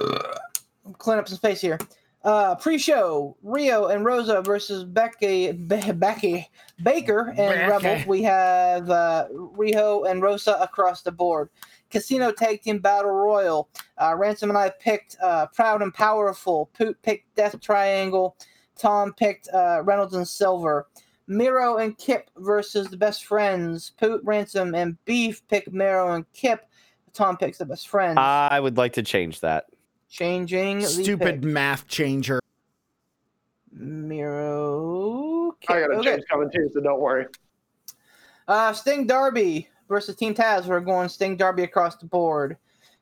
I'm 0.00 0.94
cleaning 0.94 1.20
up 1.20 1.28
some 1.28 1.36
space 1.36 1.60
here. 1.60 1.78
Uh, 2.24 2.56
pre-show: 2.56 3.36
Riho 3.44 3.94
and 3.94 4.04
Rosa 4.04 4.42
versus 4.42 4.84
Becky, 4.84 5.52
Be- 5.52 5.92
Becky 5.92 6.48
Baker 6.82 7.28
and 7.28 7.70
Becky. 7.70 7.86
Rebel. 7.86 8.04
We 8.08 8.22
have 8.22 8.90
uh, 8.90 9.28
Riho 9.32 10.10
and 10.10 10.22
Rosa 10.22 10.54
across 10.60 11.02
the 11.02 11.12
board. 11.12 11.48
Casino 11.90 12.32
Tag 12.32 12.60
Team 12.62 12.80
Battle 12.80 13.12
Royal. 13.12 13.68
Uh, 13.96 14.14
Ransom 14.16 14.50
and 14.50 14.58
I 14.58 14.70
picked 14.70 15.16
uh, 15.22 15.46
Proud 15.54 15.80
and 15.80 15.94
Powerful. 15.94 16.70
Poot 16.76 17.00
picked 17.02 17.34
Death 17.34 17.60
Triangle. 17.60 18.36
Tom 18.76 19.12
picked 19.14 19.48
uh, 19.54 19.82
Reynolds 19.84 20.14
and 20.14 20.26
Silver. 20.28 20.86
Miro 21.26 21.76
and 21.76 21.96
Kip 21.98 22.30
versus 22.36 22.88
the 22.88 22.96
Best 22.96 23.24
Friends. 23.24 23.92
Poot, 23.98 24.22
Ransom, 24.24 24.74
and 24.74 25.02
Beef 25.04 25.46
pick 25.48 25.72
Miro 25.72 26.14
and 26.14 26.30
Kip. 26.32 26.67
Tom 27.12 27.36
picks 27.36 27.58
the 27.58 27.66
Best 27.66 27.88
Friends. 27.88 28.18
I 28.18 28.60
would 28.60 28.76
like 28.76 28.92
to 28.94 29.02
change 29.02 29.40
that. 29.40 29.66
Changing 30.10 30.84
Stupid 30.84 31.42
pick. 31.42 31.44
math 31.44 31.86
changer. 31.88 32.40
Miro. 33.72 35.54
I 35.68 35.80
got 35.80 35.90
a 35.90 35.94
okay. 35.96 36.10
change 36.10 36.24
coming 36.30 36.50
too, 36.50 36.70
so 36.72 36.80
don't 36.80 37.00
worry. 37.00 37.26
Uh, 38.46 38.72
Sting 38.72 39.06
Darby 39.06 39.68
versus 39.88 40.16
Team 40.16 40.34
Taz. 40.34 40.66
We're 40.66 40.80
going 40.80 41.08
Sting 41.08 41.36
Darby 41.36 41.64
across 41.64 41.96
the 41.96 42.06
board. 42.06 42.56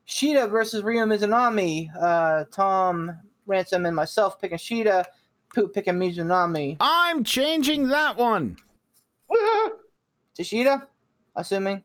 Shida 0.07 0.49
versus 0.49 0.83
Ryo 0.83 1.05
Mizunami. 1.05 1.89
Uh, 1.99 2.45
Tom 2.51 3.17
Ransom 3.45 3.85
and 3.85 3.95
myself 3.95 4.39
picking 4.39 4.57
Shida. 4.57 5.05
Poop 5.53 5.73
picking 5.73 5.95
Mizunami. 5.95 6.77
I'm 6.79 7.23
changing 7.23 7.87
that 7.89 8.17
one. 8.17 8.57
To 9.29 10.43
Shida, 10.43 10.85
assuming. 11.35 11.83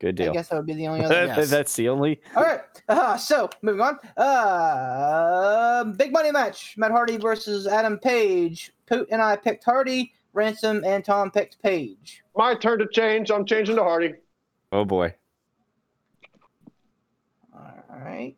Good 0.00 0.14
deal. 0.14 0.30
I 0.30 0.34
guess 0.34 0.48
that 0.48 0.56
would 0.56 0.66
be 0.66 0.74
the 0.74 0.86
only 0.86 1.04
other. 1.04 1.26
Yes. 1.26 1.50
That's 1.50 1.74
the 1.74 1.88
only. 1.88 2.20
All 2.36 2.42
right. 2.44 2.60
Uh, 2.88 3.16
so 3.16 3.50
moving 3.62 3.80
on. 3.80 3.98
Uh, 4.16 5.84
big 5.84 6.12
money 6.12 6.30
match: 6.30 6.74
Matt 6.78 6.90
Hardy 6.92 7.16
versus 7.16 7.66
Adam 7.66 7.98
Page. 7.98 8.72
Poot 8.86 9.08
and 9.10 9.20
I 9.20 9.36
picked 9.36 9.64
Hardy. 9.64 10.12
Ransom 10.34 10.84
and 10.84 11.04
Tom 11.04 11.30
picked 11.32 11.60
Page. 11.62 12.22
My 12.36 12.54
turn 12.54 12.78
to 12.78 12.86
change. 12.92 13.30
I'm 13.30 13.44
changing 13.44 13.74
to 13.76 13.82
Hardy. 13.82 14.14
Oh 14.70 14.84
boy. 14.84 15.14
All 17.54 17.98
right. 17.98 18.36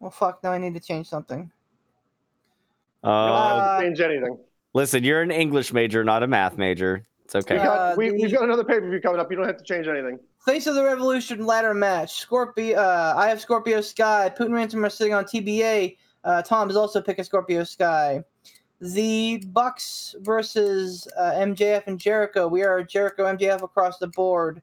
Well, 0.00 0.10
fuck. 0.10 0.42
Now 0.42 0.52
I 0.52 0.58
need 0.58 0.74
to 0.74 0.80
change 0.80 1.08
something. 1.08 1.50
Uh, 3.02 3.08
Uh, 3.08 3.80
change 3.82 4.00
anything. 4.00 4.38
listen, 4.72 5.04
you're 5.04 5.20
an 5.20 5.30
English 5.30 5.72
major, 5.74 6.02
not 6.04 6.22
a 6.22 6.26
math 6.26 6.56
major. 6.56 7.04
It's 7.24 7.34
okay. 7.34 7.56
We 7.56 7.62
got, 7.64 7.78
Uh, 7.92 7.94
we, 7.96 8.10
the- 8.10 8.16
we've 8.22 8.32
got 8.32 8.42
another 8.44 8.64
pay 8.64 8.80
per 8.80 8.88
view 8.88 9.00
coming 9.00 9.20
up. 9.20 9.30
You 9.30 9.36
don't 9.36 9.46
have 9.46 9.56
to 9.58 9.64
change 9.64 9.86
anything. 9.88 10.18
Face 10.44 10.66
of 10.66 10.74
the 10.74 10.84
Revolution 10.84 11.46
ladder 11.46 11.72
match. 11.74 12.20
Scorpio. 12.20 12.78
Uh, 12.78 13.14
I 13.16 13.28
have 13.28 13.40
Scorpio 13.40 13.80
Sky. 13.80 14.30
Putin 14.36 14.46
and 14.46 14.54
Ransom 14.54 14.84
are 14.84 14.90
sitting 14.90 15.14
on 15.14 15.24
TBA. 15.24 15.96
Uh, 16.22 16.42
Tom 16.42 16.68
is 16.70 16.76
also 16.76 17.00
picking 17.00 17.24
Scorpio 17.24 17.64
Sky. 17.64 18.22
The 18.80 19.42
Bucks 19.48 20.14
versus 20.20 21.08
uh, 21.16 21.32
MJF 21.32 21.84
and 21.86 21.98
Jericho. 21.98 22.46
We 22.46 22.62
are 22.62 22.82
Jericho 22.82 23.24
MJF 23.24 23.62
across 23.62 23.98
the 23.98 24.08
board. 24.08 24.60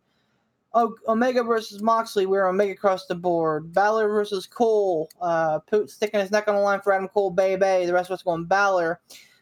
O- 0.76 0.96
Omega 1.08 1.44
versus 1.44 1.82
Moxley. 1.82 2.28
We're 2.28 2.46
Omega 2.46 2.74
across 2.74 3.08
the 3.08 3.16
board. 3.16 3.74
Balor 3.74 4.08
versus 4.10 4.46
Cole. 4.46 5.10
Uh, 5.20 5.60
Poot 5.60 5.90
sticking 5.90 6.20
his 6.20 6.30
neck 6.32 6.48
on 6.48 6.56
the 6.56 6.62
line 6.62 6.82
for 6.82 6.94
Adam 6.94 7.08
Cole, 7.08 7.32
baby. 7.32 7.86
The 7.88 7.94
rest 7.94 8.10
of 8.10 8.14
us 8.14 8.22
going 8.24 8.46
Balor. 8.46 9.00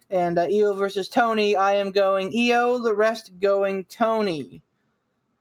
And 0.09 0.39
uh, 0.39 0.47
Io 0.51 0.73
versus 0.73 1.07
Toni. 1.07 1.55
I 1.55 1.73
am 1.75 1.91
going 1.91 2.33
Io. 2.35 2.79
The 2.79 2.93
rest 2.93 3.31
going 3.39 3.85
Toni. 3.85 4.61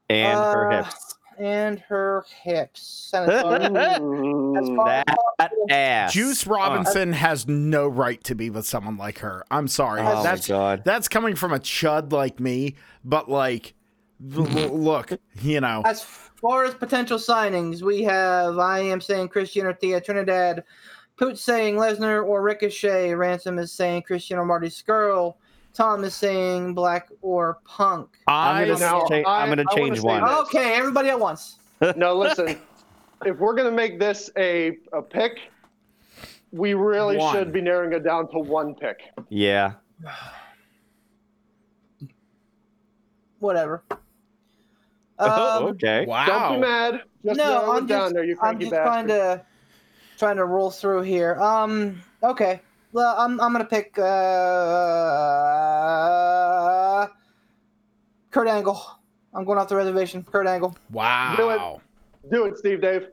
And 0.09 0.37
her 0.37 0.71
Uh, 0.71 0.83
hips. 0.83 1.15
And 1.39 1.79
her 1.79 2.25
hips. 2.43 3.11
And 3.13 3.31
as 3.31 3.41
far- 3.41 3.53
as 3.53 4.67
far 4.75 4.89
as 4.89 5.05
That 5.39 5.51
ass. 5.69 6.13
Juice 6.13 6.45
Robinson 6.45 7.13
has 7.13 7.47
no 7.47 7.87
right 7.87 8.21
to 8.25 8.35
be 8.35 8.49
with 8.49 8.65
someone 8.67 8.97
like 8.97 9.19
her. 9.19 9.45
I'm 9.49 9.67
sorry. 9.69 10.01
Oh 10.01 10.21
that's 10.21 10.49
my 10.49 10.55
god. 10.55 10.81
that's 10.83 11.07
coming 11.07 11.35
from 11.35 11.53
a 11.53 11.59
chud 11.59 12.11
like 12.11 12.39
me, 12.41 12.75
but 13.05 13.29
like 13.29 13.73
l- 14.35 14.45
l- 14.57 14.77
look, 14.77 15.11
you 15.41 15.61
know. 15.61 15.81
As 15.85 16.01
far 16.03 16.65
as 16.65 16.73
potential 16.73 17.17
signings, 17.17 17.81
we 17.81 18.03
have 18.03 18.57
I 18.59 18.79
am 18.81 18.99
saying 18.99 19.29
Christian 19.29 19.65
or 19.65 19.73
Thea 19.73 20.01
Trinidad, 20.01 20.65
Poot 21.19 21.37
saying 21.37 21.75
Lesnar 21.75 22.25
or 22.25 22.41
Ricochet, 22.41 23.13
Ransom 23.13 23.59
is 23.59 23.73
saying 23.73 24.03
Christian 24.03 24.37
or 24.37 24.45
Marty 24.45 24.67
Scurll, 24.69 25.35
Tom 25.73 26.05
is 26.05 26.15
saying 26.15 26.73
Black 26.73 27.09
or 27.21 27.59
Punk. 27.65 28.17
I 28.27 28.61
I'm 28.61 28.67
gonna, 28.67 28.79
Now, 28.79 29.05
cha- 29.05 29.15
I- 29.29 29.43
I'm 29.43 29.49
gonna 29.49 29.65
change 29.75 29.99
one. 29.99 30.21
this. 30.23 30.31
Okay, 30.31 30.75
everybody 30.75 31.09
at 31.09 31.19
once. 31.19 31.59
no, 31.97 32.13
listen. 32.15 32.57
if 33.25 33.37
we're 33.37 33.53
gonna 33.53 33.69
make 33.71 33.99
this 33.99 34.29
a 34.37 34.77
a 34.93 35.01
pick, 35.01 35.39
we 36.53 36.73
really 36.73 37.17
One. 37.17 37.35
should 37.35 37.51
be 37.51 37.59
narrowing 37.61 37.91
it 37.91 38.03
down 38.05 38.31
to 38.31 38.39
one 38.39 38.73
pick. 38.73 39.01
Yeah. 39.27 39.73
Whatever. 43.39 43.83
Oh, 45.19 45.57
Um, 45.57 45.63
okay. 45.71 46.05
Don't 46.05 46.53
be 46.55 46.59
mad. 46.61 47.01
Just 47.25 47.37
no, 47.37 47.71
I'm 47.73 47.83
it 47.83 47.87
down 47.87 47.99
just, 48.03 48.13
there, 48.13 48.23
you 48.23 48.37
I'm 48.41 48.57
just 48.57 48.71
trying 48.71 49.07
to 49.09 49.43
trying 50.19 50.35
to 50.35 50.45
roll 50.45 50.69
through 50.69 51.01
here. 51.01 51.35
Um, 51.39 52.01
okay. 52.21 52.61
Well, 52.91 53.15
I'm 53.17 53.39
I'm 53.39 53.53
gonna 53.53 53.65
pick 53.65 53.97
uh, 53.97 54.03
Kurt 58.31 58.47
Angle. 58.47 58.81
I'm 59.33 59.45
going 59.45 59.57
off 59.57 59.69
the 59.69 59.75
reservation. 59.75 60.23
Kurt 60.23 60.45
Angle. 60.47 60.75
Wow. 60.91 61.35
Do 61.37 61.49
it, 61.51 61.61
Do 62.31 62.45
it, 62.45 62.57
Steve 62.57 62.81
Dave. 62.81 63.07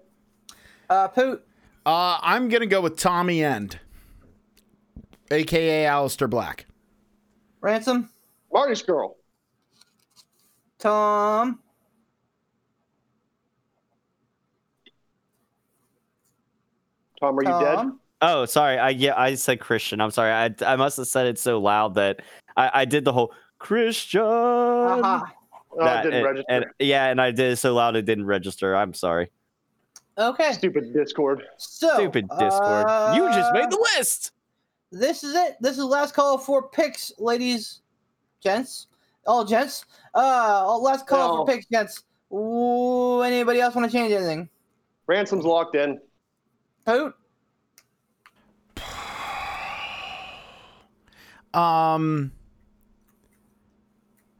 Uh, 0.88 1.08
Poot. 1.08 1.46
Uh, 1.84 2.18
I'm 2.22 2.48
gonna 2.48 2.66
go 2.66 2.80
with 2.80 2.96
Tommy 2.96 3.44
End, 3.44 3.78
aka 5.30 5.84
Aleister 5.84 6.28
Black. 6.28 6.66
Ransom. 7.60 8.10
Marty 8.52 8.74
Scurll. 8.74 9.16
Tom. 10.78 11.60
Tom, 17.20 17.38
are 17.38 17.42
you 17.42 17.64
dead? 17.64 17.92
Oh, 18.22 18.44
sorry. 18.46 18.78
I 18.78 18.90
yeah, 18.90 19.14
I 19.16 19.34
said 19.34 19.60
Christian. 19.60 20.00
I'm 20.00 20.10
sorry. 20.10 20.32
I 20.32 20.54
I 20.72 20.76
must 20.76 20.96
have 20.96 21.06
said 21.06 21.26
it 21.26 21.38
so 21.38 21.60
loud 21.60 21.94
that 21.94 22.20
I, 22.56 22.70
I 22.82 22.84
did 22.84 23.04
the 23.04 23.12
whole 23.12 23.32
Christian. 23.58 24.22
Aha. 24.22 25.32
Oh, 25.72 25.80
it 25.80 25.84
that- 25.84 26.02
didn't 26.04 26.14
and- 26.14 26.24
register. 26.24 26.46
and- 26.48 26.64
yeah, 26.78 27.06
and 27.08 27.20
I 27.20 27.30
did 27.30 27.52
it 27.52 27.56
so 27.56 27.74
loud 27.74 27.96
it 27.96 28.02
didn't 28.06 28.26
register. 28.26 28.74
I'm 28.74 28.94
sorry. 28.94 29.30
Okay. 30.18 30.52
Stupid 30.52 30.94
Discord. 30.94 31.42
So. 31.58 31.90
Stupid 31.94 32.26
Discord. 32.38 33.16
you 33.16 33.26
just 33.32 33.52
made 33.52 33.70
the 33.70 33.76
uh, 33.76 33.98
list. 33.98 34.32
This 34.92 35.22
is 35.22 35.34
it. 35.34 35.56
This 35.60 35.72
is 35.72 35.78
the 35.78 35.86
last 35.86 36.14
call 36.14 36.38
for 36.38 36.68
picks, 36.68 37.12
ladies, 37.18 37.80
gents. 38.42 38.86
All 39.26 39.44
gents. 39.44 39.84
Uh, 40.14 40.78
last 40.78 41.06
call 41.06 41.36
No. 41.38 41.44
for 41.44 41.52
picks, 41.52 41.66
gents. 41.66 42.04
Ooh, 42.32 43.20
anybody 43.22 43.60
else 43.60 43.74
want 43.74 43.90
to 43.90 43.94
change 43.96 44.12
anything? 44.12 44.48
Ransom's 45.06 45.44
locked 45.44 45.76
in. 45.76 46.00
Who? 46.86 47.12
Um, 51.54 52.32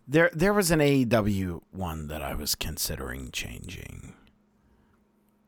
there 0.06 0.30
there 0.34 0.52
was 0.52 0.70
an 0.70 0.80
AEW 0.80 1.62
one 1.72 2.08
that 2.08 2.20
I 2.20 2.34
was 2.34 2.54
considering 2.54 3.30
changing. 3.30 4.12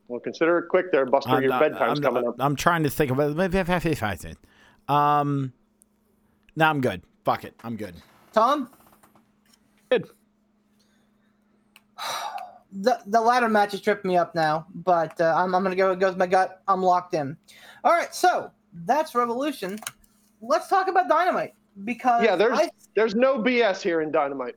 Well, 0.07 0.20
consider 0.20 0.59
it 0.61 0.68
quick 0.70 0.90
there, 0.92 1.05
Buster. 1.05 1.28
I'm 1.30 1.42
Your 1.42 1.51
not- 1.51 1.61
bedtime's 1.61 1.99
I'm, 1.99 2.03
coming 2.03 2.26
up. 2.26 2.36
I'm 2.38 2.57
trying 2.57 2.84
to 2.84 2.90
think 2.90 3.11
of 3.11 3.18
it. 3.20 3.36
Um, 4.88 5.53
no, 6.57 6.64
I'm 6.64 6.80
good. 6.80 7.03
Fuck 7.24 7.44
it, 7.44 7.55
I'm 7.62 7.76
good. 7.76 7.96
Tom? 8.32 8.70
Good. 9.90 10.09
The 12.72 13.00
the 13.06 13.20
ladder 13.20 13.48
match 13.48 13.72
is 13.74 13.80
tripping 13.80 14.10
me 14.10 14.16
up 14.16 14.34
now, 14.34 14.66
but 14.74 15.18
uh, 15.20 15.34
I'm, 15.36 15.54
I'm 15.54 15.62
gonna 15.62 15.74
go. 15.76 15.92
It 15.92 16.00
goes 16.00 16.16
my 16.16 16.26
gut. 16.26 16.62
I'm 16.68 16.82
locked 16.82 17.14
in. 17.14 17.36
All 17.84 17.92
right, 17.92 18.14
so 18.14 18.50
that's 18.84 19.14
Revolution. 19.14 19.78
Let's 20.42 20.68
talk 20.68 20.88
about 20.88 21.08
Dynamite 21.08 21.54
because 21.84 22.22
Yeah, 22.24 22.36
there's 22.36 22.58
I, 22.58 22.70
there's 22.94 23.14
no 23.14 23.38
BS 23.38 23.80
here 23.80 24.02
in 24.02 24.12
Dynamite. 24.12 24.56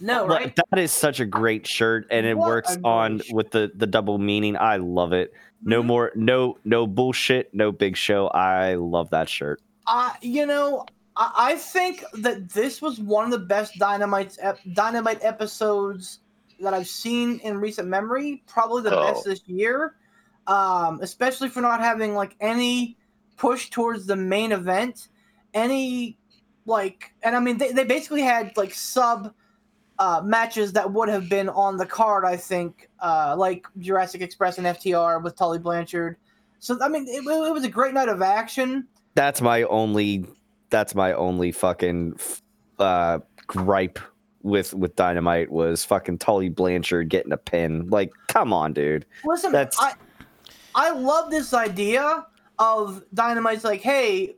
no 0.00 0.24
Like, 0.26 0.38
right. 0.40 0.58
That 0.70 0.78
is 0.80 0.92
such 0.92 1.18
a 1.20 1.24
great 1.24 1.66
shirt, 1.66 2.06
and 2.10 2.26
it 2.26 2.36
What 2.36 2.46
works 2.48 2.76
on 2.84 3.18
shirt. 3.20 3.34
with 3.34 3.50
the 3.52 3.72
the 3.74 3.86
double 3.86 4.18
meaning. 4.18 4.56
I 4.58 4.76
love 4.76 5.12
it. 5.14 5.32
No 5.62 5.82
Mhm. 5.82 5.86
more, 5.86 6.12
no 6.14 6.58
no 6.64 6.86
bullshit, 6.86 7.52
no 7.54 7.72
big 7.72 7.96
show. 7.96 8.28
I 8.28 8.74
love 8.74 9.08
that 9.10 9.28
shirt. 9.30 9.60
Uh, 9.86 10.10
you 10.20 10.44
know, 10.46 10.84
I, 11.16 11.32
I 11.36 11.54
think 11.56 12.04
that 12.20 12.50
this 12.50 12.80
was 12.82 13.00
one 13.00 13.24
of 13.24 13.30
the 13.30 13.46
best 13.46 13.78
Dynamite 13.78 14.36
ep- 14.40 14.58
Dynamite 14.74 15.24
episodes 15.24 16.19
that 16.60 16.74
I've 16.74 16.88
seen 16.88 17.38
in 17.40 17.58
recent 17.58 17.88
memory. 17.88 18.42
Probably 18.46 18.82
the 18.82 18.96
Oh. 18.96 19.12
best 19.12 19.24
this 19.24 19.40
year, 19.46 19.94
um, 20.46 21.00
especially 21.02 21.48
for 21.48 21.60
not 21.60 21.80
having 21.80 22.14
like 22.14 22.36
any 22.40 22.96
push 23.36 23.70
towards 23.70 24.06
the 24.06 24.16
main 24.16 24.52
event, 24.52 25.08
any 25.54 26.16
like, 26.66 27.12
and 27.22 27.34
I 27.34 27.40
mean 27.40 27.58
they, 27.58 27.72
they 27.72 27.84
basically 27.84 28.22
had 28.22 28.56
like 28.56 28.72
sub. 28.74 29.34
Uh, 29.98 30.22
matches 30.24 30.72
that 30.72 30.90
would 30.90 31.10
have 31.10 31.28
been 31.28 31.50
on 31.50 31.76
the 31.76 31.84
card, 31.84 32.24
I 32.24 32.34
think, 32.34 32.88
uh, 33.00 33.34
like 33.36 33.66
Jurassic 33.80 34.22
Express 34.22 34.56
and 34.56 34.66
FTR 34.66 35.22
with 35.22 35.36
Tully 35.36 35.58
Blanchard. 35.58 36.16
So 36.58 36.78
I 36.80 36.88
mean, 36.88 37.06
it, 37.06 37.18
it 37.22 37.52
was 37.52 37.64
a 37.64 37.68
great 37.68 37.92
night 37.92 38.08
of 38.08 38.22
action. 38.22 38.88
That's 39.14 39.42
my 39.42 39.64
only. 39.64 40.24
That's 40.70 40.94
my 40.94 41.12
only 41.12 41.52
fucking 41.52 42.18
uh, 42.78 43.18
gripe 43.46 43.98
with 44.42 44.74
with 44.74 44.96
Dynamite 44.96 45.50
was 45.50 45.84
fucking 45.84 46.18
Tully 46.18 46.48
Blanchard 46.48 47.08
getting 47.08 47.32
a 47.32 47.36
pin. 47.36 47.88
Like, 47.88 48.12
come 48.28 48.52
on, 48.52 48.72
dude. 48.72 49.06
Listen, 49.24 49.52
That's- 49.52 49.76
I 49.78 49.94
I 50.74 50.90
love 50.90 51.30
this 51.30 51.52
idea 51.52 52.26
of 52.58 53.02
Dynamite's 53.14 53.64
like, 53.64 53.80
hey, 53.80 54.36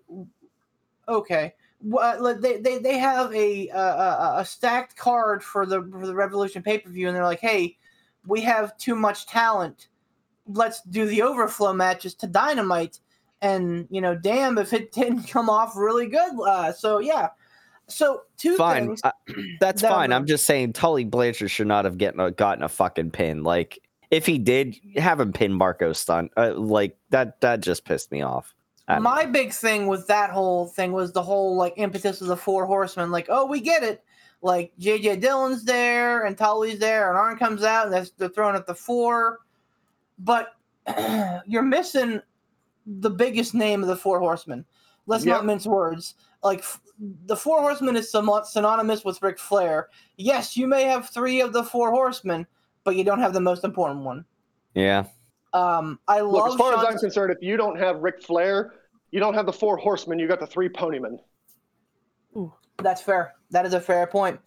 okay, 1.09 1.55
well, 1.83 2.39
they, 2.39 2.59
they 2.59 2.79
they 2.79 2.99
have 2.99 3.35
a 3.35 3.69
a, 3.69 3.79
a 3.79 4.35
a 4.39 4.45
stacked 4.45 4.97
card 4.97 5.43
for 5.43 5.67
the 5.67 5.83
for 5.91 6.07
the 6.07 6.15
Revolution 6.15 6.63
pay 6.63 6.79
per 6.79 6.91
view, 6.91 7.09
and 7.09 7.17
they're 7.17 7.25
like, 7.25 7.41
hey, 7.41 7.77
we 8.27 8.41
have 8.43 8.77
too 8.79 8.95
much 8.95 9.27
talent. 9.27 9.89
Let's 10.47 10.83
do 10.83 11.07
the 11.07 11.23
overflow 11.23 11.73
matches 11.73 12.15
to 12.17 12.27
Dynamite, 12.27 13.01
and 13.41 13.87
you 13.91 14.01
know, 14.01 14.15
damn 14.15 14.59
if 14.59 14.73
it 14.73 14.93
didn't 14.93 15.25
come 15.25 15.51
off 15.51 15.77
really 15.77 16.07
good. 16.07 16.33
Uh, 16.41 16.73
so 16.73 16.99
yeah, 16.99 17.29
so 17.95 18.23
two 18.37 18.57
Fine, 18.57 18.87
things. 18.89 19.01
I- 19.05 19.13
that's 19.61 19.83
that 19.83 19.91
fine. 19.91 20.11
were- 20.11 20.17
I'm 20.17 20.27
just 20.27 20.45
saying 20.45 20.73
Tully 20.73 21.05
Blanchard 21.05 21.51
should 21.51 21.67
not 21.67 21.85
have 21.85 21.99
gotten 21.99 22.21
a, 22.21 22.31
gotten 22.31 22.65
a 22.65 22.69
fucking 22.69 23.11
pin. 23.11 23.43
Like, 23.43 23.79
if 24.11 24.27
he 24.27 24.39
did, 24.39 24.77
have 24.97 25.21
him 25.21 25.33
pin 25.33 25.53
Marco 25.53 25.93
Stunt. 25.93 26.33
Uh, 26.37 26.53
like 26.55 26.97
that. 27.11 27.41
That 27.41 27.61
just 27.61 27.85
pissed 27.85 28.11
me 28.13 28.23
off. 28.23 28.55
My 28.89 29.23
know. 29.23 29.31
big 29.33 29.53
thing 29.53 29.87
with 29.87 30.07
that 30.09 30.31
whole 30.31 30.67
thing 30.67 30.93
was 30.93 31.13
the 31.13 31.23
whole 31.23 31.57
like 31.57 31.73
impetus 31.77 32.21
of 32.21 32.27
the 32.27 32.37
four 32.37 32.67
horsemen. 32.67 33.11
Like, 33.11 33.27
oh, 33.31 33.47
we 33.47 33.61
get 33.61 33.83
it. 33.83 34.05
Like 34.43 34.73
JJ 34.79 35.21
Dillon's 35.21 35.65
there 35.65 36.25
and 36.25 36.37
Tully's 36.37 36.79
there, 36.79 37.09
and 37.09 37.17
Arn 37.17 37.39
comes 37.39 37.63
out 37.63 37.87
and 37.87 37.95
they're, 37.95 38.07
they're 38.19 38.29
throwing 38.29 38.57
at 38.57 38.67
the 38.67 38.75
four. 38.75 39.39
But 40.19 40.49
you're 41.47 41.63
missing 41.63 42.21
the 42.85 43.09
biggest 43.11 43.55
name 43.55 43.83
of 43.83 43.89
the 43.89 43.97
four 43.97 44.19
horsemen. 44.19 44.65
Let's 45.07 45.25
Yep. 45.25 45.37
not 45.37 45.47
mince 45.47 45.65
words. 45.67 46.15
Like 46.43 46.61
f- 46.61 46.81
the 46.99 47.37
four 47.37 47.61
horsemen 47.61 47.97
is 47.97 48.11
somewhat 48.11 48.47
synonymous 48.47 49.05
with 49.05 49.23
Ric 49.23 49.39
Flair. 49.39 49.89
Yes, 50.17 50.57
you 50.57 50.67
may 50.67 50.85
have 50.85 51.09
three 51.09 51.41
of 51.41 51.53
the 51.53 51.65
four 51.65 51.91
horsemen, 51.91 52.47
but 52.85 52.97
you 52.97 53.05
don't 53.05 53.21
have 53.21 53.33
the 53.33 53.41
most 53.41 53.65
important 53.65 54.05
one. 54.05 54.25
Yeah. 54.75 55.05
Um, 55.53 55.99
I 56.09 56.21
Look, 56.21 56.43
love 56.43 56.53
as 56.53 56.57
far 56.57 56.75
as 56.75 56.85
I'm 56.85 56.99
concerned, 56.99 57.33
if 57.33 57.43
you 57.43 57.57
don't 57.57 57.79
have 57.79 57.99
Ric 58.01 58.23
Flair, 58.23 58.73
you 59.11 59.21
don't 59.21 59.35
have 59.35 59.47
the 59.47 59.53
four 59.53 59.77
horsemen. 59.77 60.19
You 60.19 60.27
got 60.27 60.41
the 60.41 60.47
three 60.47 60.69
ponymen. 60.69 61.19
That's 62.79 63.03
fair. 63.03 63.35
That 63.51 63.67
is 63.67 63.75
a 63.75 63.81
fair 63.81 64.07
point. 64.07 64.41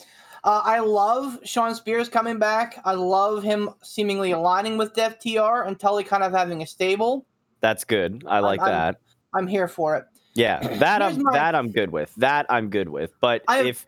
Uh, 0.43 0.61
I 0.63 0.79
love 0.79 1.39
Shawn 1.43 1.73
Spears 1.73 2.09
coming 2.09 2.37
back. 2.37 2.81
I 2.85 2.93
love 2.93 3.43
him 3.43 3.69
seemingly 3.81 4.31
aligning 4.31 4.77
with 4.77 4.93
Def 4.93 5.19
TR 5.19 5.63
and 5.65 5.79
Tully 5.79 6.03
kind 6.03 6.23
of 6.23 6.31
having 6.31 6.61
a 6.61 6.67
stable. 6.67 7.25
That's 7.61 7.83
good. 7.83 8.23
I 8.27 8.39
like 8.39 8.61
I'm- 8.61 8.71
that. 8.71 8.99
I'm 9.33 9.47
here 9.47 9.67
for 9.67 9.97
it. 9.97 10.05
Yeah, 10.35 10.59
that 10.79 11.01
Here's 11.01 11.17
I'm 11.17 11.23
my- 11.23 11.33
that 11.33 11.55
I'm 11.55 11.71
good 11.71 11.91
with. 11.91 12.13
That 12.15 12.45
I'm 12.49 12.69
good 12.69 12.89
with. 12.89 13.13
But 13.19 13.43
I- 13.47 13.63
if 13.63 13.85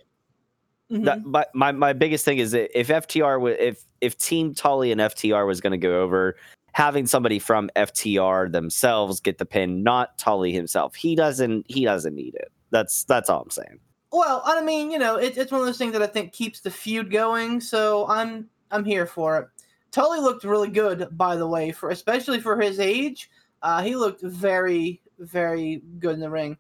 Mhm. 0.90 1.04
that, 1.04 1.20
but 1.30 1.54
my, 1.54 1.74
my 1.74 1.92
biggest 1.92 2.24
thing 2.24 2.38
is 2.38 2.52
that 2.52 2.78
if 2.80 2.88
FTR 2.88 3.58
if 3.60 3.84
if 4.00 4.18
Team 4.18 4.56
Tully 4.56 4.92
and 4.94 5.02
FTR 5.02 5.46
was 5.46 5.60
going 5.60 5.72
to 5.72 5.78
go 5.78 6.02
over, 6.02 6.38
having 6.72 7.06
somebody 7.06 7.40
from 7.40 7.70
FTR 7.76 8.50
themselves 8.52 9.20
get 9.20 9.38
the 9.38 9.46
pin, 9.46 9.84
not 9.84 10.18
Tully 10.18 10.54
himself. 10.54 10.96
He 10.96 11.14
doesn't 11.14 11.66
he 11.70 11.84
doesn't 11.84 12.16
need 12.16 12.36
it. 12.36 12.52
That's 12.72 13.04
that's 13.04 13.30
all 13.30 13.42
I'm 13.42 13.50
saying. 13.50 13.80
Well, 14.14 14.42
I 14.46 14.62
mean, 14.62 14.90
you 14.90 14.98
know, 14.98 15.18
it, 15.18 15.38
it's 15.38 15.52
one 15.52 15.60
of 15.60 15.68
those 15.68 15.78
things 15.78 15.92
that 15.92 16.02
I 16.02 16.08
think 16.08 16.32
keeps 16.32 16.62
the 16.62 16.72
feud 16.72 17.12
going. 17.12 17.60
So 17.60 18.08
I'm 18.08 18.48
I'm 18.72 18.86
here 18.86 19.06
for 19.06 19.38
it. 19.40 19.48
Tully 19.92 20.20
looked 20.22 20.46
really 20.46 20.70
good, 20.70 21.10
by 21.12 21.36
the 21.36 21.48
way, 21.48 21.74
for 21.74 21.90
especially 21.90 22.40
for 22.40 22.62
his 22.62 22.80
age. 22.80 23.30
Uh, 23.62 23.82
he 23.82 23.98
looked 23.98 24.22
very 24.22 25.02
very 25.20 25.82
good 26.00 26.14
in 26.16 26.20
the 26.20 26.30
ring. 26.30 26.58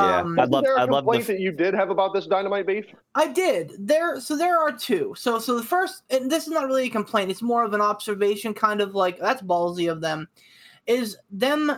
Yeah, 0.00 0.20
Um, 0.20 0.38
I'd 0.40 0.48
love 0.48 0.64
there 0.64 0.76
a 0.76 0.82
I'd 0.82 0.88
love 0.88 1.04
the 1.04 1.18
that 1.20 1.40
you 1.40 1.52
did 1.52 1.74
have 1.74 1.90
about 1.90 2.14
this 2.14 2.26
Dynamite 2.26 2.66
beef? 2.66 2.86
I 3.14 3.28
did. 3.28 3.72
There 3.78 4.18
so 4.20 4.36
there 4.36 4.58
are 4.58 4.72
two. 4.72 5.14
So 5.16 5.38
so 5.38 5.56
the 5.56 5.62
first 5.62 6.04
and 6.10 6.30
this 6.30 6.44
is 6.46 6.52
not 6.52 6.66
really 6.66 6.86
a 6.86 6.90
complaint, 6.90 7.30
it's 7.30 7.42
more 7.42 7.64
of 7.64 7.74
an 7.74 7.80
observation, 7.80 8.54
kind 8.54 8.80
of 8.80 8.94
like 8.94 9.18
that's 9.18 9.42
ballsy 9.42 9.90
of 9.90 10.00
them, 10.00 10.28
is 10.86 11.18
them 11.30 11.72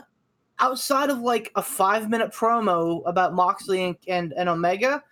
outside 0.61 1.11
of 1.11 1.19
like 1.19 1.51
a 1.57 1.63
five 1.63 2.09
minute 2.09 2.33
promo 2.33 3.03
about 3.07 3.35
Moxley 3.35 3.83
and, 3.85 3.97
and, 4.07 4.33
and 4.37 4.49
Omega, 4.49 5.03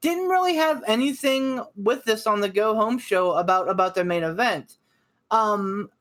didn't 0.00 0.28
really 0.28 0.56
have 0.56 0.82
anything 0.88 1.62
with 1.76 2.02
this 2.04 2.26
on 2.26 2.40
the 2.40 2.48
go 2.48 2.74
home 2.74 2.98
show 2.98 3.32
about 3.34 3.68
about 3.68 3.94
their 3.94 4.04
main 4.04 4.24
event. 4.24 4.78
Um 5.30 5.90
it- 5.92 5.97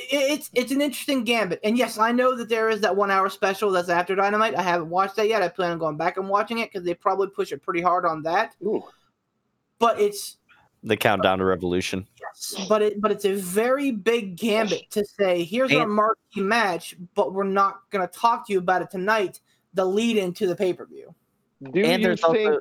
it's 0.00 0.48
it's 0.54 0.70
an 0.70 0.80
interesting 0.80 1.24
gambit, 1.24 1.60
and 1.64 1.76
yes, 1.76 1.98
I 1.98 2.12
know 2.12 2.36
that 2.36 2.48
there 2.48 2.68
is 2.70 2.80
that 2.82 2.94
one 2.94 3.10
hour 3.10 3.28
special 3.28 3.70
that's 3.72 3.88
after 3.88 4.14
Dynamite. 4.14 4.54
I 4.54 4.62
haven't 4.62 4.90
watched 4.90 5.16
that 5.16 5.28
yet. 5.28 5.42
I 5.42 5.48
plan 5.48 5.72
on 5.72 5.78
going 5.78 5.96
back 5.96 6.16
and 6.16 6.28
watching 6.28 6.58
it 6.58 6.70
because 6.72 6.84
they 6.86 6.94
probably 6.94 7.28
push 7.28 7.50
it 7.52 7.62
pretty 7.62 7.80
hard 7.80 8.06
on 8.06 8.22
that 8.22 8.54
Ooh. 8.64 8.84
but 9.78 10.00
it's 10.00 10.36
the 10.84 10.96
countdown 10.96 11.38
to 11.38 11.44
revolution. 11.44 12.06
Yes, 12.20 12.54
but 12.68 12.80
it 12.82 13.00
but 13.00 13.10
it's 13.10 13.24
a 13.24 13.34
very 13.34 13.90
big 13.90 14.36
gambit 14.36 14.88
to 14.90 15.04
say 15.04 15.42
here's 15.42 15.72
our 15.74 15.86
marquee 15.88 16.40
match, 16.40 16.94
but 17.16 17.34
we're 17.34 17.42
not 17.44 17.80
going 17.90 18.06
to 18.06 18.12
talk 18.18 18.46
to 18.46 18.52
you 18.52 18.60
about 18.60 18.82
it 18.82 18.90
tonight. 18.90 19.40
The 19.74 19.84
lead 19.84 20.16
into 20.16 20.46
the 20.46 20.54
pay 20.56 20.72
per 20.72 20.86
view. 20.86 21.14
Do 21.72 21.82
And 21.84 22.00
you 22.00 22.08
there's 22.08 22.20
think? 22.20 22.36
also- 22.48 22.60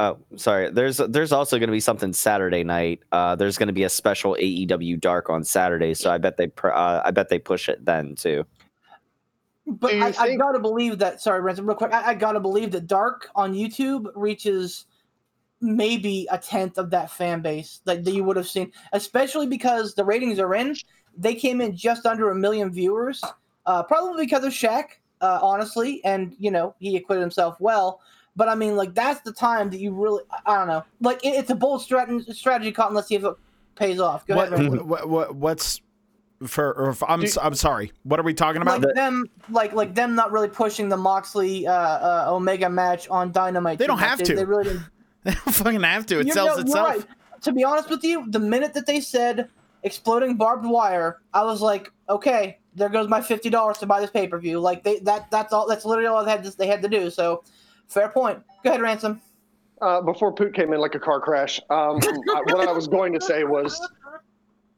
Oh, 0.00 0.16
sorry. 0.36 0.70
There's 0.70 0.96
there's 0.96 1.30
also 1.30 1.58
going 1.58 1.68
to 1.68 1.72
be 1.72 1.78
something 1.78 2.14
Saturday 2.14 2.64
night. 2.64 3.00
Uh, 3.12 3.36
there's 3.36 3.58
going 3.58 3.66
to 3.66 3.74
be 3.74 3.82
a 3.82 3.88
special 3.90 4.34
AEW 4.40 4.98
Dark 4.98 5.28
on 5.28 5.44
Saturday, 5.44 5.92
so 5.92 6.10
I 6.10 6.16
bet 6.16 6.38
they 6.38 6.46
pr- 6.46 6.72
uh, 6.72 7.02
I 7.04 7.10
bet 7.10 7.28
they 7.28 7.38
push 7.38 7.68
it 7.68 7.84
then 7.84 8.14
too. 8.14 8.46
But 9.66 9.90
Do 9.90 9.96
you 9.98 10.04
I, 10.04 10.14
I 10.18 10.36
gotta 10.36 10.58
believe 10.58 10.98
that. 11.00 11.20
Sorry, 11.20 11.42
Ransom, 11.42 11.66
real 11.66 11.76
quick. 11.76 11.92
I, 11.92 12.08
I 12.08 12.14
gotta 12.14 12.40
believe 12.40 12.70
that 12.70 12.86
Dark 12.86 13.28
on 13.34 13.52
YouTube 13.52 14.10
reaches 14.14 14.86
maybe 15.60 16.26
a 16.30 16.38
tenth 16.38 16.78
of 16.78 16.88
that 16.88 17.10
fan 17.10 17.42
base 17.42 17.82
that, 17.84 18.02
that 18.02 18.14
you 18.14 18.24
would 18.24 18.38
have 18.38 18.48
seen, 18.48 18.72
especially 18.94 19.46
because 19.46 19.94
the 19.94 20.04
ratings 20.04 20.38
are 20.38 20.54
in. 20.54 20.74
They 21.14 21.34
came 21.34 21.60
in 21.60 21.76
just 21.76 22.06
under 22.06 22.30
a 22.30 22.34
million 22.34 22.72
viewers, 22.72 23.22
uh, 23.66 23.82
probably 23.82 24.24
because 24.24 24.44
of 24.44 24.54
Shaq, 24.54 24.84
uh, 25.20 25.40
honestly, 25.42 26.02
and 26.06 26.34
you 26.38 26.50
know 26.50 26.74
he 26.78 26.96
acquitted 26.96 27.20
himself 27.20 27.56
well. 27.60 28.00
But 28.40 28.48
I 28.48 28.54
mean, 28.54 28.74
like 28.74 28.94
that's 28.94 29.20
the 29.20 29.34
time 29.34 29.68
that 29.68 29.80
you 29.80 29.92
really, 29.92 30.22
I- 30.46 30.56
don't 30.56 30.66
know, 30.66 30.82
like 31.02 31.22
it, 31.22 31.34
it's 31.34 31.50
a 31.50 31.54
bold 31.54 31.82
strat- 31.82 32.34
strategy 32.34 32.72
caught, 32.72 32.86
and 32.86 32.96
let's 32.96 33.06
see 33.08 33.16
if 33.16 33.22
it 33.22 33.34
pays 33.74 34.00
off. 34.00 34.26
Go 34.26 34.34
What, 34.34 34.50
ahead. 34.50 34.80
What, 34.80 35.10
what 35.10 35.34
what's 35.36 35.82
for? 36.46 36.96
I'm 37.06 37.22
s- 37.22 37.36
I'm 37.36 37.52
sorry. 37.52 37.92
What 38.04 38.18
are 38.18 38.22
we 38.22 38.32
talking 38.32 38.62
about? 38.62 38.80
like 38.80 38.94
them 38.94 39.26
like 39.50 39.74
like 39.74 39.94
them 39.94 40.14
not 40.14 40.32
really 40.32 40.48
pushing 40.48 40.88
the 40.88 40.96
Moxley 40.96 41.66
uh, 41.66 41.72
uh 41.72 42.24
Omega 42.34 42.70
match 42.70 43.08
on 43.10 43.30
Dynamite. 43.30 43.78
They 43.78 43.86
don't 43.86 43.98
have 43.98 44.16
They- 44.20 44.24
to. 44.24 44.36
They 44.36 44.44
really 44.46 44.64
didn't. 44.64 44.84
They 45.24 45.32
don't 45.32 45.54
fucking 45.54 45.82
have 45.82 46.06
to. 46.06 46.20
It 46.20 46.28
You're- 46.28 46.32
sells 46.32 46.56
no, 46.56 46.62
itself. 46.62 46.88
right. 46.88 47.06
To 47.42 47.52
be 47.52 47.62
honest 47.62 47.90
with 47.90 48.02
you, 48.04 48.24
the 48.30 48.38
minute 48.40 48.72
that 48.72 48.86
they 48.86 49.02
said 49.02 49.50
exploding 49.82 50.36
barbed 50.38 50.64
wire, 50.64 51.18
I 51.34 51.44
was 51.44 51.60
like, 51.60 51.92
okay, 52.08 52.58
there 52.74 52.88
goes 52.88 53.06
my 53.06 53.20
fifty 53.20 53.50
dollars 53.50 53.76
to 53.78 53.86
buy 53.86 54.00
this 54.00 54.08
pay 54.10 54.26
per 54.28 54.38
view. 54.38 54.60
Like 54.60 54.82
they 54.82 55.00
that 55.00 55.30
that's 55.30 55.52
all. 55.52 55.68
That's 55.68 55.84
literally 55.84 56.08
all 56.08 56.24
they 56.24 56.30
had 56.30 56.42
to, 56.44 56.56
they 56.56 56.68
had 56.68 56.80
to 56.80 56.88
do. 56.88 57.10
So, 57.10 57.44
fair 57.90 58.08
point. 58.08 58.42
Go 58.64 58.70
ahead, 58.70 58.80
ransom. 58.80 59.20
Uh, 59.80 60.00
before 60.00 60.32
Poot 60.32 60.54
came 60.54 60.72
in 60.72 60.80
like 60.80 60.94
a 60.94 61.00
car 61.00 61.20
crash, 61.20 61.60
um, 61.70 61.98
what 62.24 62.68
I 62.68 62.72
was 62.72 62.86
going 62.86 63.12
to 63.14 63.20
say 63.20 63.44
was, 63.44 63.80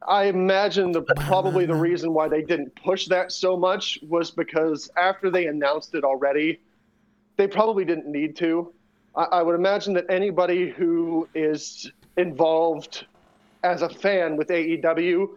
I 0.06 0.24
imagine 0.24 0.92
the 0.92 1.02
probably 1.02 1.66
the 1.66 1.74
reason 1.74 2.12
why 2.12 2.28
they 2.28 2.42
didn't 2.42 2.74
push 2.76 3.06
that 3.08 3.32
so 3.32 3.56
much 3.56 3.98
was 4.08 4.30
because 4.30 4.90
after 4.96 5.30
they 5.30 5.46
announced 5.46 5.94
it 5.94 6.04
already, 6.04 6.60
they 7.36 7.46
probably 7.46 7.84
didn't 7.84 8.06
need 8.06 8.36
to. 8.36 8.72
I, 9.16 9.24
I 9.24 9.42
would 9.42 9.54
imagine 9.54 9.92
that 9.94 10.06
anybody 10.08 10.70
who 10.70 11.28
is 11.34 11.90
involved 12.16 13.06
as 13.64 13.82
a 13.82 13.88
fan 13.88 14.36
with 14.36 14.48
AEW 14.48 15.28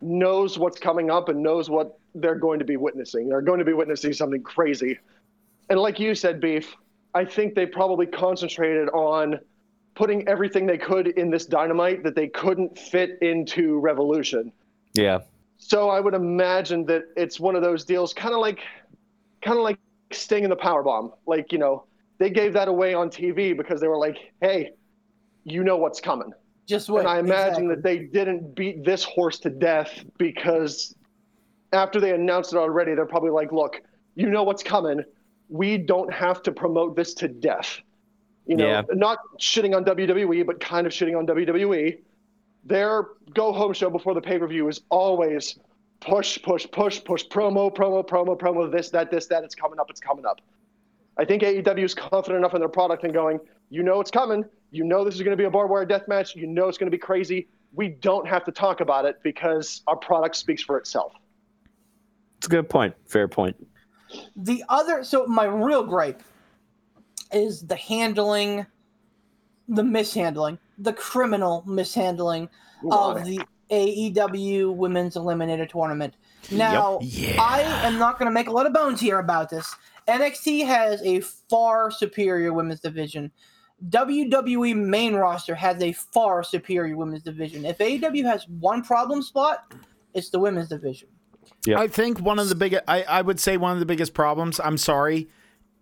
knows 0.00 0.58
what's 0.58 0.78
coming 0.78 1.10
up 1.10 1.28
and 1.28 1.42
knows 1.42 1.68
what 1.68 1.98
they're 2.14 2.36
going 2.36 2.58
to 2.58 2.64
be 2.64 2.76
witnessing. 2.76 3.28
They're 3.28 3.40
going 3.40 3.58
to 3.58 3.64
be 3.64 3.72
witnessing 3.72 4.12
something 4.12 4.42
crazy. 4.42 4.98
And 5.70 5.78
like 5.80 5.98
you 5.98 6.14
said, 6.14 6.40
Beef, 6.40 6.76
I 7.14 7.24
think 7.24 7.54
they 7.54 7.66
probably 7.66 8.06
concentrated 8.06 8.88
on 8.90 9.38
putting 9.94 10.26
everything 10.28 10.66
they 10.66 10.78
could 10.78 11.08
in 11.08 11.30
this 11.30 11.46
dynamite 11.46 12.04
that 12.04 12.14
they 12.14 12.28
couldn't 12.28 12.78
fit 12.78 13.18
into 13.20 13.80
Revolution. 13.80 14.52
Yeah. 14.94 15.18
So 15.56 15.90
I 15.90 15.98
would 15.98 16.14
imagine 16.14 16.84
that 16.86 17.02
it's 17.16 17.40
one 17.40 17.56
of 17.56 17.62
those 17.62 17.84
deals, 17.84 18.14
kind 18.14 18.32
of 18.32 18.40
like, 18.40 18.60
kind 19.42 19.58
of 19.58 19.64
like 19.64 19.78
Sting 20.12 20.44
in 20.44 20.50
the 20.50 20.56
Power 20.56 20.82
Bomb. 20.82 21.12
Like 21.26 21.52
you 21.52 21.58
know, 21.58 21.84
they 22.18 22.30
gave 22.30 22.52
that 22.52 22.68
away 22.68 22.94
on 22.94 23.10
TV 23.10 23.56
because 23.56 23.80
they 23.80 23.88
were 23.88 23.98
like, 23.98 24.16
"Hey, 24.40 24.70
you 25.44 25.64
know 25.64 25.76
what's 25.76 26.00
coming." 26.00 26.32
Just 26.66 26.88
wait. 26.88 27.00
and 27.00 27.08
I 27.08 27.18
imagine 27.18 27.70
exactly. 27.70 27.74
that 27.74 27.82
they 27.82 27.98
didn't 27.98 28.54
beat 28.54 28.84
this 28.84 29.02
horse 29.02 29.38
to 29.40 29.50
death 29.50 30.04
because 30.18 30.94
after 31.72 32.00
they 32.00 32.12
announced 32.12 32.52
it 32.52 32.56
already, 32.56 32.94
they're 32.94 33.06
probably 33.06 33.30
like, 33.30 33.52
"Look, 33.52 33.82
you 34.14 34.30
know 34.30 34.42
what's 34.42 34.62
coming. 34.62 35.02
We 35.48 35.78
don't 35.78 36.12
have 36.12 36.42
to 36.44 36.52
promote 36.52 36.96
this 36.96 37.14
to 37.14 37.28
death." 37.28 37.80
You 38.46 38.56
know, 38.56 38.66
Yeah. 38.66 38.82
not 38.92 39.18
shitting 39.38 39.76
on 39.76 39.84
WWE, 39.84 40.42
but 40.42 40.58
kind 40.60 40.86
of 40.86 40.92
shitting 40.92 41.16
on 41.16 41.26
WWE. 41.26 41.98
Their 42.64 43.08
go 43.34 43.52
home 43.52 43.72
show 43.72 43.90
before 43.90 44.14
the 44.14 44.20
pay 44.20 44.38
per 44.38 44.46
view 44.46 44.68
is 44.68 44.80
always 44.90 45.58
push, 46.00 46.40
push, 46.42 46.66
push, 46.70 47.02
push, 47.04 47.24
promo, 47.26 47.74
promo, 47.74 48.06
promo, 48.06 48.38
promo, 48.38 48.70
this, 48.70 48.90
that, 48.90 49.10
this, 49.10 49.26
that. 49.26 49.44
It's 49.44 49.54
coming 49.54 49.78
up. 49.78 49.90
It's 49.90 50.00
coming 50.00 50.24
up. 50.24 50.40
I 51.16 51.24
think 51.24 51.42
AEW 51.42 51.84
is 51.84 51.94
confident 51.94 52.38
enough 52.38 52.54
in 52.54 52.60
their 52.60 52.68
product 52.68 53.04
and 53.04 53.12
going, 53.12 53.40
you 53.70 53.82
know 53.82 54.00
it's 54.00 54.10
coming. 54.10 54.44
You 54.70 54.84
know 54.84 55.04
this 55.04 55.14
is 55.14 55.22
going 55.22 55.36
to 55.36 55.36
be 55.36 55.44
a 55.44 55.50
barbed 55.50 55.70
wire 55.70 55.84
death 55.84 56.06
match. 56.08 56.36
You 56.36 56.46
know 56.46 56.68
it's 56.68 56.78
going 56.78 56.90
to 56.90 56.96
be 56.96 57.00
crazy. 57.00 57.48
We 57.74 57.88
don't 57.88 58.26
have 58.26 58.44
to 58.44 58.52
talk 58.52 58.80
about 58.80 59.04
it 59.04 59.16
because 59.22 59.82
our 59.86 59.96
product 59.96 60.36
speaks 60.36 60.62
for 60.62 60.78
itself. 60.78 61.12
It's 62.38 62.46
a 62.46 62.50
good 62.50 62.68
point. 62.68 62.94
Fair 63.06 63.28
point. 63.28 63.56
The 64.36 64.64
other, 64.68 65.04
so 65.04 65.26
my 65.26 65.44
real 65.44 65.84
gripe 65.84 66.22
is 67.32 67.62
the 67.62 67.76
handling, 67.76 68.66
the 69.68 69.84
mishandling, 69.84 70.58
the 70.78 70.92
criminal 70.92 71.62
mishandling 71.66 72.48
of 72.90 73.24
the 73.24 73.40
AEW 73.70 74.74
Women's 74.74 75.14
Eliminator 75.16 75.68
Tournament. 75.68 76.14
Now, 76.50 76.98
Yeah. 77.02 77.40
I 77.40 77.60
am 77.86 77.98
not 77.98 78.18
going 78.18 78.26
to 78.26 78.32
make 78.32 78.48
a 78.48 78.52
lot 78.52 78.66
of 78.66 78.72
bones 78.72 79.00
here 79.00 79.18
about 79.18 79.50
this. 79.50 79.74
NXT 80.06 80.64
has 80.66 81.02
a 81.02 81.20
far 81.20 81.90
superior 81.90 82.52
women's 82.52 82.80
division. 82.80 83.30
WWE 83.90 84.74
main 84.74 85.14
roster 85.14 85.54
has 85.54 85.80
a 85.82 85.92
far 85.92 86.42
superior 86.42 86.96
women's 86.96 87.22
division. 87.22 87.64
If 87.64 87.78
AEW 87.78 88.24
has 88.24 88.48
one 88.48 88.82
problem 88.82 89.22
spot, 89.22 89.74
it's 90.14 90.30
the 90.30 90.38
women's 90.38 90.68
division. 90.68 91.08
Yep. 91.68 91.78
I 91.78 91.86
think 91.86 92.18
one 92.18 92.38
of 92.38 92.48
the 92.48 92.54
biggest, 92.54 92.84
I, 92.88 93.02
I 93.02 93.20
would 93.20 93.38
say 93.38 93.58
one 93.58 93.72
of 93.72 93.78
the 93.78 93.84
biggest 93.84 94.14
problems, 94.14 94.58
I'm 94.58 94.78
sorry. 94.78 95.28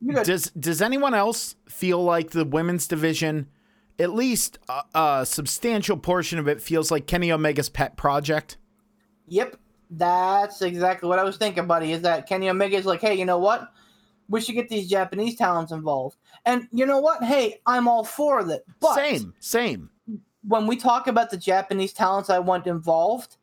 Got 0.04 0.26
Does, 0.26 0.50
does 0.50 0.82
anyone 0.82 1.14
else 1.14 1.54
feel 1.68 2.02
like 2.02 2.30
the 2.30 2.44
women's 2.44 2.88
division, 2.88 3.46
at 3.96 4.12
least 4.12 4.58
a, 4.68 4.82
a 4.98 5.24
substantial 5.24 5.96
portion 5.96 6.40
of 6.40 6.48
it, 6.48 6.60
feels 6.60 6.90
like 6.90 7.06
Kenny 7.06 7.30
Omega's 7.30 7.68
pet 7.68 7.96
project? 7.96 8.56
Yep, 9.28 9.58
that's 9.88 10.60
exactly 10.60 11.08
what 11.08 11.20
I 11.20 11.22
was 11.22 11.36
thinking, 11.36 11.68
buddy. 11.68 11.92
Is 11.92 12.02
that 12.02 12.28
Kenny 12.28 12.48
Omega's 12.48 12.84
like, 12.84 13.00
hey, 13.00 13.14
you 13.14 13.24
know 13.24 13.38
what? 13.38 13.72
We 14.28 14.40
should 14.40 14.56
get 14.56 14.68
these 14.68 14.90
Japanese 14.90 15.36
talents 15.36 15.70
involved. 15.70 16.16
And 16.44 16.66
you 16.72 16.84
know 16.84 16.98
what? 16.98 17.22
Hey, 17.22 17.60
I'm 17.64 17.86
all 17.86 18.02
for 18.02 18.40
it. 18.40 18.66
But 18.80 18.96
same, 18.96 19.34
same. 19.38 19.90
when 20.42 20.66
we 20.66 20.76
talk 20.76 21.06
about 21.06 21.30
the 21.30 21.36
Japanese 21.36 21.92
talents 21.92 22.28
I 22.28 22.40
want 22.40 22.66
involved, 22.66 23.36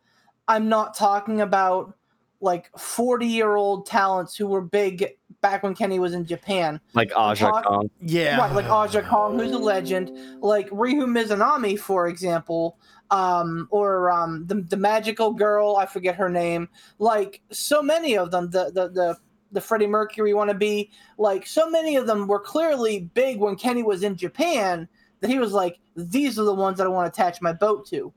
I'm 0.49 0.67
not 0.67 0.93
talking 0.93 1.39
about 1.39 1.95
like 2.43 2.69
40 2.77 3.25
year 3.25 3.55
old 3.55 3.85
talents 3.85 4.35
who 4.35 4.47
were 4.47 4.61
big 4.61 5.07
back 5.41 5.63
when 5.63 5.73
Kenny 5.73 5.97
was 5.97 6.13
in 6.13 6.25
Japan. 6.25 6.79
Like 6.93 7.11
Aja 7.15 7.47
Talk- 7.47 7.65
Kong. 7.65 7.89
Yeah. 8.01 8.37
Right, 8.37 8.51
like 8.51 8.65
Aja 8.65 9.01
Kong, 9.01 9.39
who's 9.39 9.53
a 9.53 9.57
legend, 9.57 10.11
like 10.41 10.67
Ryo 10.71 11.05
Mizunami, 11.05 11.79
for 11.79 12.07
example, 12.07 12.77
um, 13.11 13.67
or 13.71 14.11
um, 14.11 14.45
the 14.45 14.55
the 14.55 14.75
magical 14.75 15.31
girl, 15.31 15.77
I 15.77 15.85
forget 15.85 16.15
her 16.15 16.29
name. 16.29 16.67
Like 16.99 17.41
so 17.49 17.81
many 17.81 18.17
of 18.17 18.29
them, 18.31 18.49
the 18.49 18.65
the 18.65 18.89
the 18.89 19.17
the 19.53 19.61
Freddie 19.61 19.87
Mercury 19.87 20.33
wannabe, 20.33 20.89
like 21.17 21.47
so 21.47 21.69
many 21.69 21.95
of 21.95 22.07
them 22.07 22.27
were 22.27 22.39
clearly 22.39 23.09
big 23.13 23.39
when 23.39 23.55
Kenny 23.55 23.83
was 23.83 24.03
in 24.03 24.17
Japan. 24.17 24.89
That 25.21 25.29
he 25.29 25.39
was 25.39 25.53
like, 25.53 25.79
these 25.95 26.37
are 26.37 26.43
the 26.43 26.53
ones 26.53 26.77
that 26.77 26.87
I 26.87 26.89
want 26.89 27.13
to 27.13 27.21
attach 27.21 27.41
my 27.41 27.53
boat 27.53 27.87
to. 27.87 28.13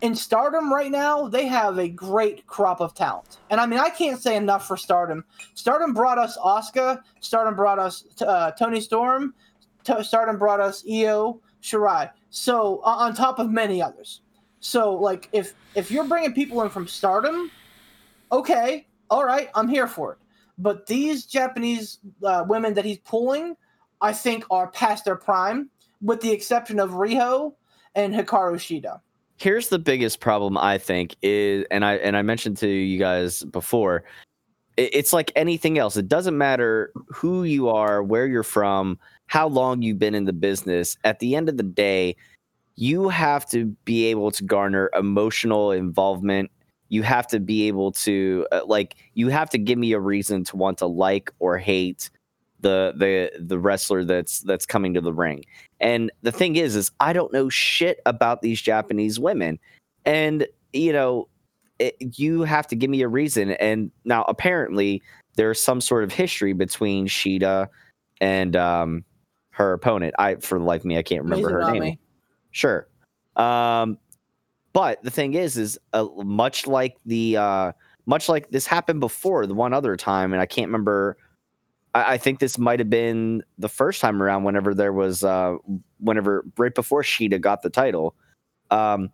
In 0.00 0.14
Stardom 0.14 0.72
right 0.72 0.90
now, 0.90 1.28
they 1.28 1.46
have 1.46 1.78
a 1.78 1.88
great 1.88 2.46
crop 2.46 2.80
of 2.80 2.94
talent, 2.94 3.38
and 3.48 3.60
I 3.60 3.66
mean 3.66 3.78
I 3.78 3.88
can't 3.88 4.20
say 4.20 4.36
enough 4.36 4.66
for 4.66 4.76
Stardom. 4.76 5.24
Stardom 5.54 5.94
brought 5.94 6.18
us 6.18 6.36
Asuka. 6.38 7.00
Stardom 7.20 7.54
brought 7.54 7.78
us 7.78 8.04
uh, 8.20 8.50
Toni 8.50 8.80
Storm. 8.80 9.34
T- 9.84 10.02
Stardom 10.02 10.38
brought 10.38 10.60
us 10.60 10.84
Io 10.90 11.40
Shirai. 11.62 12.10
So 12.30 12.80
uh, 12.84 12.96
on 12.96 13.14
top 13.14 13.38
of 13.38 13.50
many 13.50 13.80
others. 13.80 14.20
So 14.60 14.94
like 14.94 15.28
if 15.32 15.54
if 15.74 15.90
you're 15.90 16.04
bringing 16.04 16.34
people 16.34 16.60
in 16.62 16.70
from 16.70 16.86
Stardom, 16.86 17.50
okay, 18.30 18.86
all 19.10 19.24
right, 19.24 19.48
I'm 19.54 19.68
here 19.68 19.86
for 19.86 20.12
it. 20.12 20.18
But 20.58 20.86
these 20.86 21.24
Japanese 21.24 21.98
uh, 22.22 22.44
women 22.46 22.74
that 22.74 22.84
he's 22.84 22.98
pulling, 22.98 23.56
I 24.00 24.12
think 24.12 24.44
are 24.50 24.68
past 24.68 25.04
their 25.04 25.16
prime, 25.16 25.70
with 26.02 26.20
the 26.20 26.30
exception 26.30 26.78
of 26.78 26.90
Riho 26.90 27.54
and 27.94 28.14
Hikaru 28.14 28.56
Shida. 28.56 29.00
Here's 29.36 29.68
the 29.68 29.78
biggest 29.78 30.20
problem 30.20 30.56
I 30.56 30.78
think 30.78 31.16
is, 31.22 31.64
and 31.70 31.84
I 31.84 31.94
and 31.96 32.16
I 32.16 32.22
mentioned 32.22 32.56
to 32.58 32.68
you 32.68 32.98
guys 32.98 33.42
before, 33.44 34.04
it- 34.76 34.90
it's 34.94 35.12
like 35.12 35.32
anything 35.36 35.78
else. 35.78 35.96
It 35.96 36.08
doesn't 36.08 36.38
matter 36.38 36.92
who 37.08 37.44
you 37.44 37.68
are, 37.68 38.02
where 38.02 38.26
you're 38.26 38.42
from, 38.44 38.98
how 39.26 39.48
long 39.48 39.82
you've 39.82 39.98
been 39.98 40.14
in 40.14 40.24
the 40.24 40.32
business. 40.32 40.96
At 41.04 41.18
the 41.20 41.34
end 41.36 41.48
of 41.48 41.56
the 41.56 41.62
day, 41.64 42.16
you 42.76 43.08
have 43.08 43.48
to 43.50 43.66
be 43.84 44.06
able 44.06 44.30
to 44.32 44.44
garner 44.44 44.90
emotional 44.94 45.72
involvement. 45.72 46.50
You 46.90 47.02
have 47.02 47.26
to 47.28 47.40
be 47.40 47.66
able 47.68 47.92
to 47.92 48.46
uh, 48.52 48.62
like 48.66 48.96
you 49.14 49.28
have 49.28 49.50
to 49.50 49.58
give 49.58 49.78
me 49.78 49.92
a 49.92 50.00
reason 50.00 50.44
to 50.44 50.56
want 50.56 50.78
to 50.78 50.86
like 50.86 51.32
or 51.40 51.58
hate 51.58 52.10
the 52.64 52.94
the 52.96 53.30
the 53.38 53.58
wrestler 53.58 54.04
that's 54.04 54.40
that's 54.40 54.64
coming 54.64 54.94
to 54.94 55.00
the 55.00 55.12
ring. 55.12 55.44
And 55.80 56.10
the 56.22 56.32
thing 56.32 56.56
is 56.56 56.74
is 56.74 56.90
I 56.98 57.12
don't 57.12 57.32
know 57.32 57.48
shit 57.48 58.00
about 58.06 58.40
these 58.40 58.60
Japanese 58.60 59.20
women. 59.20 59.58
And 60.04 60.46
you 60.72 60.92
know, 60.92 61.28
it, 61.78 61.94
you 62.18 62.42
have 62.42 62.66
to 62.68 62.76
give 62.76 62.90
me 62.90 63.02
a 63.02 63.08
reason 63.08 63.50
and 63.52 63.90
now 64.04 64.24
apparently 64.28 65.02
there's 65.36 65.60
some 65.60 65.80
sort 65.80 66.04
of 66.04 66.12
history 66.12 66.54
between 66.54 67.06
Shida 67.06 67.68
and 68.20 68.56
um 68.56 69.04
her 69.50 69.74
opponent. 69.74 70.14
I 70.18 70.36
for 70.36 70.58
the 70.58 70.64
life 70.64 70.80
of 70.80 70.86
me 70.86 70.96
I 70.96 71.02
can't 71.02 71.22
remember 71.22 71.62
her 71.62 71.70
name. 71.70 71.98
Sure. 72.50 72.88
Um, 73.36 73.98
but 74.72 75.02
the 75.02 75.10
thing 75.10 75.34
is, 75.34 75.56
is 75.56 75.78
uh, 75.92 76.06
much 76.24 76.66
like 76.66 76.96
the 77.04 77.36
uh, 77.36 77.72
much 78.06 78.28
like 78.28 78.50
this 78.50 78.66
happened 78.66 79.00
before 79.00 79.46
the 79.46 79.54
one 79.54 79.72
other 79.72 79.96
time, 79.96 80.32
and 80.32 80.40
I 80.40 80.46
can't 80.46 80.68
remember. 80.68 81.16
I, 81.94 82.14
I 82.14 82.18
think 82.18 82.38
this 82.40 82.58
might 82.58 82.78
have 82.78 82.90
been 82.90 83.42
the 83.58 83.68
first 83.68 84.00
time 84.00 84.22
around. 84.22 84.44
Whenever 84.44 84.74
there 84.74 84.92
was, 84.92 85.24
uh, 85.24 85.56
whenever 85.98 86.44
right 86.58 86.74
before 86.74 87.02
Shida 87.02 87.40
got 87.40 87.62
the 87.62 87.70
title, 87.70 88.14
um, 88.70 89.10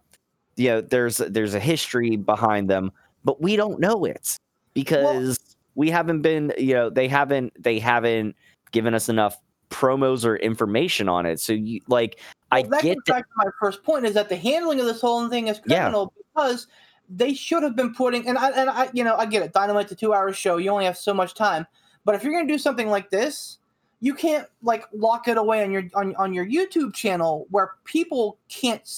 yeah, 0.57 0.81
there's 0.81 1.19
there's 1.19 1.55
a 1.55 1.61
history 1.61 2.17
behind 2.17 2.69
them, 2.69 2.93
but 3.25 3.41
we 3.41 3.57
don't 3.57 3.81
know 3.81 4.05
it 4.05 4.37
because 4.75 5.39
we 5.75 5.91
haven't 5.91 6.23
been, 6.23 6.53
you 6.59 6.75
know, 6.75 6.91
they 6.91 7.09
haven't 7.09 7.53
they 7.63 7.79
haven't 7.79 8.37
given 8.73 8.95
us 8.95 9.09
enough 9.09 9.39
promos 9.71 10.25
or 10.25 10.37
information 10.37 11.09
on 11.09 11.27
it. 11.27 11.41
So 11.41 11.53
you 11.53 11.81
like, 11.89 12.21
I 12.51 12.63
that 12.63 12.83
get 12.83 12.99
that. 13.07 13.13
back 13.13 13.25
to 13.25 13.33
my 13.37 13.51
first 13.61 13.83
point 13.85 14.05
is 14.05 14.15
that 14.15 14.29
the 14.29 14.37
handling 14.37 14.81
of 14.81 14.87
this 14.87 15.01
whole 15.01 15.29
thing 15.29 15.49
is 15.49 15.61
Yeah. 15.65 15.83
criminal 15.83 16.13
because 16.35 16.67
they 17.09 17.35
should 17.35 17.63
have 17.63 17.75
been 17.75 17.95
putting 17.95 18.27
and 18.29 18.37
I 18.39 18.51
and 18.51 18.69
I 18.71 18.91
you 18.93 19.03
know 19.05 19.17
I 19.17 19.27
get 19.27 19.43
it. 19.43 19.53
Dynamite's 19.53 19.93
a 19.93 19.97
two 19.97 20.13
hour 20.13 20.33
show. 20.33 20.57
You 20.59 20.71
only 20.71 20.85
have 20.85 20.97
so 20.99 21.15
much 21.15 21.35
time. 21.35 21.67
But 22.05 22.15
if 22.15 22.25
you're 22.25 22.33
gonna 22.33 22.47
do 22.47 22.59
something 22.59 22.89
like 22.89 23.11
this, 23.11 23.59
you 24.01 24.15
can't 24.15 24.47
like 24.63 24.85
lock 24.93 25.29
it 25.29 25.37
away 25.37 25.63
on 25.63 25.71
your 25.71 25.85
on, 25.95 26.15
on 26.17 26.33
your 26.33 26.47
YouTube 26.47 26.95
channel 26.95 27.47
where 27.51 27.73
people 27.85 28.39
can't. 28.49 28.89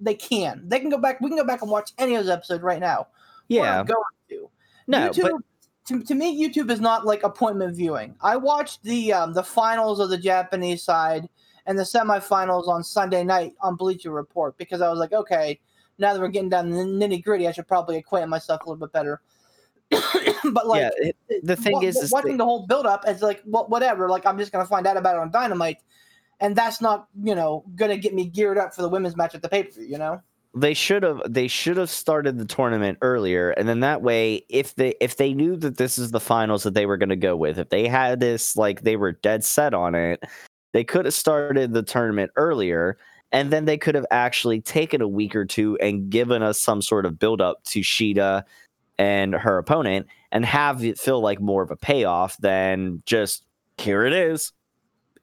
They 0.00 0.14
can. 0.14 0.62
They 0.66 0.78
can 0.78 0.90
go 0.90 0.98
back. 0.98 1.20
We 1.20 1.28
can 1.28 1.38
go 1.38 1.44
back 1.44 1.62
and 1.62 1.70
watch 1.70 1.92
any 1.98 2.14
of 2.14 2.24
those 2.24 2.32
episodes 2.32 2.62
right 2.62 2.80
now. 2.80 3.08
Yeah. 3.48 3.82
going 3.84 4.02
to. 4.30 4.50
No, 4.86 5.10
YouTube, 5.10 5.22
but 5.22 5.32
to, 5.86 6.02
to 6.04 6.14
me, 6.14 6.40
YouTube 6.40 6.70
is 6.70 6.80
not 6.80 7.04
like 7.04 7.22
appointment 7.24 7.74
viewing. 7.74 8.14
I 8.20 8.36
watched 8.36 8.82
the 8.82 9.12
um, 9.12 9.32
the 9.34 9.42
finals 9.42 10.00
of 10.00 10.10
the 10.10 10.18
Japanese 10.18 10.82
side 10.82 11.28
and 11.66 11.78
the 11.78 11.82
semifinals 11.82 12.68
on 12.68 12.82
Sunday 12.84 13.24
night 13.24 13.54
on 13.60 13.76
Bleacher 13.76 14.10
Report 14.10 14.56
because 14.56 14.80
I 14.80 14.88
was 14.88 14.98
like, 14.98 15.12
okay, 15.12 15.60
now 15.98 16.14
that 16.14 16.20
we're 16.20 16.28
getting 16.28 16.48
down 16.48 16.68
to 16.68 16.74
the 16.74 16.82
nitty 16.84 17.22
gritty, 17.22 17.48
I 17.48 17.52
should 17.52 17.68
probably 17.68 17.96
acquaint 17.98 18.28
myself 18.28 18.62
a 18.62 18.64
little 18.64 18.86
bit 18.86 18.92
better. 18.92 19.20
but 20.52 20.66
like, 20.66 20.92
yeah, 21.00 21.10
the 21.42 21.56
thing 21.56 21.82
is, 21.82 21.96
is 21.96 22.12
watching 22.12 22.32
that- 22.32 22.38
the 22.38 22.44
whole 22.44 22.66
build 22.66 22.86
up, 22.86 23.04
it's 23.06 23.22
like 23.22 23.42
wha- 23.46 23.66
whatever. 23.66 24.08
Like, 24.08 24.26
I'm 24.26 24.38
just 24.38 24.52
gonna 24.52 24.66
find 24.66 24.86
out 24.86 24.96
about 24.96 25.16
it 25.16 25.20
on 25.20 25.30
Dynamite, 25.30 25.78
and 26.40 26.54
that's 26.54 26.80
not 26.80 27.08
you 27.22 27.34
know 27.34 27.64
gonna 27.76 27.96
get 27.96 28.14
me 28.14 28.26
geared 28.26 28.58
up 28.58 28.74
for 28.74 28.82
the 28.82 28.88
women's 28.88 29.16
match 29.16 29.34
at 29.34 29.42
the 29.42 29.48
pay 29.48 29.62
per 29.64 29.72
view. 29.72 29.84
You 29.84 29.98
know. 29.98 30.22
they 30.54 30.74
should 30.74 31.02
have 31.02 31.20
they 31.28 31.46
should 31.46 31.76
have 31.76 31.90
started 31.90 32.38
the 32.38 32.44
tournament 32.44 32.98
earlier 33.02 33.50
and 33.50 33.68
then 33.68 33.80
that 33.80 34.00
way 34.02 34.42
if 34.48 34.74
they 34.76 34.94
if 35.00 35.16
they 35.16 35.34
knew 35.34 35.56
that 35.56 35.76
this 35.76 35.98
is 35.98 36.10
the 36.10 36.18
finals 36.18 36.62
that 36.62 36.72
they 36.72 36.86
were 36.86 36.96
going 36.96 37.10
to 37.10 37.16
go 37.16 37.36
with 37.36 37.58
if 37.58 37.68
they 37.68 37.86
had 37.86 38.18
this 38.18 38.56
like 38.56 38.82
they 38.82 38.96
were 38.96 39.12
dead 39.12 39.44
set 39.44 39.74
on 39.74 39.94
it 39.94 40.24
they 40.72 40.82
could 40.82 41.04
have 41.04 41.14
started 41.14 41.74
the 41.74 41.82
tournament 41.82 42.30
earlier 42.36 42.96
and 43.30 43.52
then 43.52 43.66
they 43.66 43.76
could 43.76 43.94
have 43.94 44.06
actually 44.10 44.58
taken 44.60 45.02
a 45.02 45.06
week 45.08 45.36
or 45.36 45.44
two 45.44 45.76
and 45.82 46.08
given 46.08 46.42
us 46.42 46.58
some 46.58 46.80
sort 46.80 47.04
of 47.04 47.18
build 47.18 47.42
up 47.42 47.62
to 47.64 47.80
Shida 47.80 48.42
and 48.98 49.34
her 49.34 49.58
opponent 49.58 50.06
and 50.32 50.44
have 50.44 50.84
it 50.84 50.98
feel 50.98 51.20
like 51.20 51.40
more 51.40 51.62
of 51.62 51.70
a 51.70 51.76
payoff 51.76 52.36
than 52.38 53.02
just 53.06 53.44
here 53.78 54.04
it 54.04 54.12
is 54.12 54.52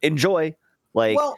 enjoy 0.02 0.56
like 0.94 1.18
well, 1.18 1.36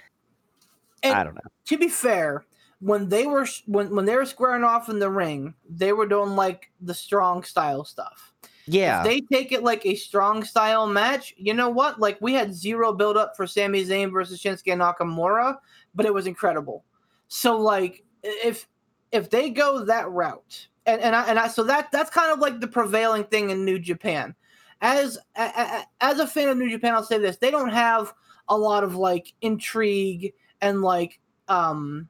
i 1.03 1.23
don't 1.23 1.35
know 1.35 1.41
to 1.67 1.77
be 1.77 1.89
fair, 1.89 2.45
when 2.79 3.09
they 3.09 3.25
were 3.25 3.45
when 3.65 3.93
when 3.95 4.05
they 4.05 4.15
were 4.15 4.25
squaring 4.25 4.63
off 4.63 4.89
in 4.89 4.99
the 4.99 5.09
ring, 5.09 5.53
they 5.69 5.93
were 5.93 6.07
doing 6.07 6.35
like 6.35 6.71
the 6.81 6.93
strong 6.93 7.43
style 7.43 7.83
stuff. 7.83 8.33
yeah 8.67 8.99
If 8.99 9.05
they 9.05 9.21
take 9.35 9.51
it 9.51 9.63
like 9.63 9.85
a 9.85 9.95
strong 9.95 10.43
style 10.43 10.87
match, 10.87 11.33
you 11.37 11.53
know 11.53 11.69
what? 11.69 11.99
Like 11.99 12.17
we 12.21 12.33
had 12.33 12.53
zero 12.53 12.93
build 12.93 13.17
up 13.17 13.35
for 13.35 13.45
Sami 13.45 13.83
Zayn 13.83 14.11
versus 14.11 14.41
Shinsuke 14.41 14.77
Nakamura, 14.77 15.57
but 15.93 16.05
it 16.05 16.13
was 16.13 16.27
incredible. 16.27 16.85
So 17.27 17.57
like 17.57 18.03
if 18.23 18.67
if 19.11 19.29
they 19.29 19.49
go 19.49 19.83
that 19.83 20.09
route, 20.09 20.67
and 20.87 21.01
and 21.01 21.15
I, 21.15 21.25
and 21.27 21.37
I 21.37 21.47
so 21.49 21.63
that 21.63 21.91
that's 21.91 22.09
kind 22.09 22.31
of 22.31 22.39
like 22.39 22.59
the 22.59 22.67
prevailing 22.67 23.25
thing 23.25 23.51
in 23.51 23.65
New 23.65 23.77
Japan. 23.77 24.33
As 24.81 25.19
as 25.35 26.19
a 26.19 26.27
fan 26.27 26.49
of 26.49 26.57
New 26.57 26.69
Japan, 26.69 26.93
I'll 26.93 27.03
say 27.03 27.19
this: 27.19 27.37
they 27.37 27.51
don't 27.51 27.69
have 27.69 28.13
a 28.49 28.57
lot 28.57 28.83
of 28.83 28.95
like 28.95 29.33
intrigue 29.41 30.33
and 30.61 30.81
like 30.81 31.19
um 31.49 32.09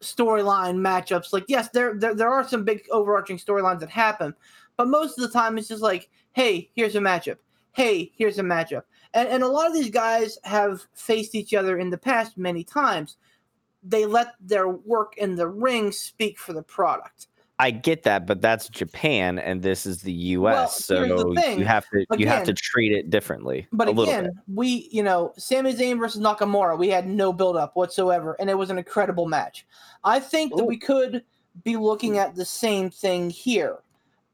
storyline 0.00 0.76
matchups. 0.76 1.32
Like, 1.32 1.44
yes, 1.48 1.68
there, 1.70 1.94
there 1.94 2.14
there 2.14 2.30
are 2.30 2.46
some 2.46 2.64
big 2.64 2.82
overarching 2.90 3.38
storylines 3.38 3.80
that 3.80 3.90
happen, 3.90 4.34
but 4.76 4.88
most 4.88 5.18
of 5.18 5.22
the 5.22 5.32
time 5.32 5.56
it's 5.56 5.68
just 5.68 5.82
like, 5.82 6.08
hey, 6.32 6.70
here's 6.74 6.96
a 6.96 7.00
matchup. 7.00 7.36
Hey, 7.72 8.12
here's 8.16 8.38
a 8.38 8.42
matchup. 8.42 8.82
And 9.14 9.28
and 9.28 9.42
a 9.42 9.48
lot 9.48 9.68
of 9.68 9.74
these 9.74 9.90
guys 9.90 10.38
have 10.44 10.86
faced 10.94 11.34
each 11.34 11.54
other 11.54 11.78
in 11.78 11.90
the 11.90 11.98
past 11.98 12.36
many 12.36 12.64
times. 12.64 13.16
They 13.82 14.04
let 14.04 14.34
their 14.40 14.68
work 14.68 15.16
in 15.16 15.36
the 15.36 15.48
ring 15.48 15.92
speak 15.92 16.38
for 16.38 16.52
the 16.52 16.62
product. 16.62 17.28
I 17.60 17.70
get 17.70 18.04
that, 18.04 18.26
but 18.26 18.40
that's 18.40 18.68
Japan 18.70 19.38
and 19.38 19.62
this 19.62 19.84
is 19.84 20.00
the 20.00 20.12
US, 20.12 20.88
Well, 20.88 21.06
the 21.08 21.18
so 21.18 21.34
thing. 21.34 21.58
you 21.58 21.66
have 21.66 21.84
to 21.90 22.06
you 22.16 22.26
have 22.26 22.44
to 22.44 22.54
treat 22.54 22.92
it 22.92 23.10
differently. 23.10 23.68
But 23.70 23.88
again, 23.88 24.30
we, 24.52 24.88
you 24.90 25.02
know, 25.02 25.34
Sami 25.36 25.74
Zayn 25.74 25.98
versus 25.98 26.22
Nakamura, 26.22 26.78
we 26.78 26.88
had 26.88 27.06
no 27.06 27.34
build 27.34 27.58
up 27.58 27.76
whatsoever, 27.76 28.34
and 28.40 28.48
it 28.48 28.56
was 28.56 28.70
an 28.70 28.78
incredible 28.78 29.26
match. 29.26 29.66
I 30.04 30.20
think 30.20 30.56
that 30.56 30.64
we 30.64 30.78
could 30.78 31.22
be 31.62 31.76
looking 31.76 32.16
at 32.16 32.34
the 32.34 32.46
same 32.46 32.88
thing 32.88 33.28
here. 33.28 33.78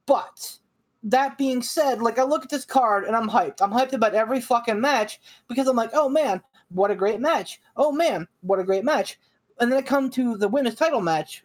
But 0.06 0.58
that 1.02 1.36
being 1.36 1.62
said, 1.62 2.00
like 2.00 2.20
I 2.20 2.22
look 2.22 2.44
at 2.44 2.50
this 2.50 2.64
card 2.64 3.04
and 3.04 3.16
I'm 3.16 3.28
hyped. 3.28 3.60
I'm 3.60 3.72
hyped 3.72 3.92
about 3.92 4.14
every 4.14 4.40
fucking 4.40 4.80
match 4.80 5.20
because 5.48 5.66
I'm 5.66 5.76
like, 5.76 5.90
oh 5.94 6.08
man, 6.08 6.40
what 6.68 6.92
a 6.92 6.94
great 6.94 7.20
match. 7.20 7.60
Oh 7.76 7.90
man, 7.90 8.28
what 8.42 8.60
a 8.60 8.64
great 8.64 8.84
match. 8.84 9.18
And 9.58 9.70
then 9.70 9.78
I 9.78 9.82
come 9.82 10.10
to 10.10 10.36
the 10.36 10.48
women's 10.48 10.76
title 10.76 11.00
match, 11.00 11.42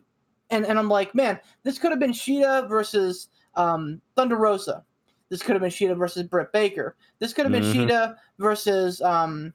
and, 0.51 0.65
and 0.65 0.77
I'm 0.77 0.89
like, 0.89 1.15
man, 1.15 1.39
this 1.63 1.79
could 1.79 1.91
have 1.91 1.99
been 1.99 2.11
Shida 2.11 2.67
versus 2.69 3.29
um, 3.55 4.01
Thunder 4.15 4.35
Rosa. 4.37 4.83
This 5.29 5.41
could 5.41 5.53
have 5.53 5.61
been 5.61 5.71
Shida 5.71 5.97
versus 5.97 6.23
Britt 6.23 6.51
Baker. 6.51 6.95
This 7.19 7.33
could 7.33 7.45
have 7.45 7.51
been 7.51 7.63
Mhm. 7.63 7.87
Shida 7.87 8.15
versus 8.37 9.01
um, 9.01 9.53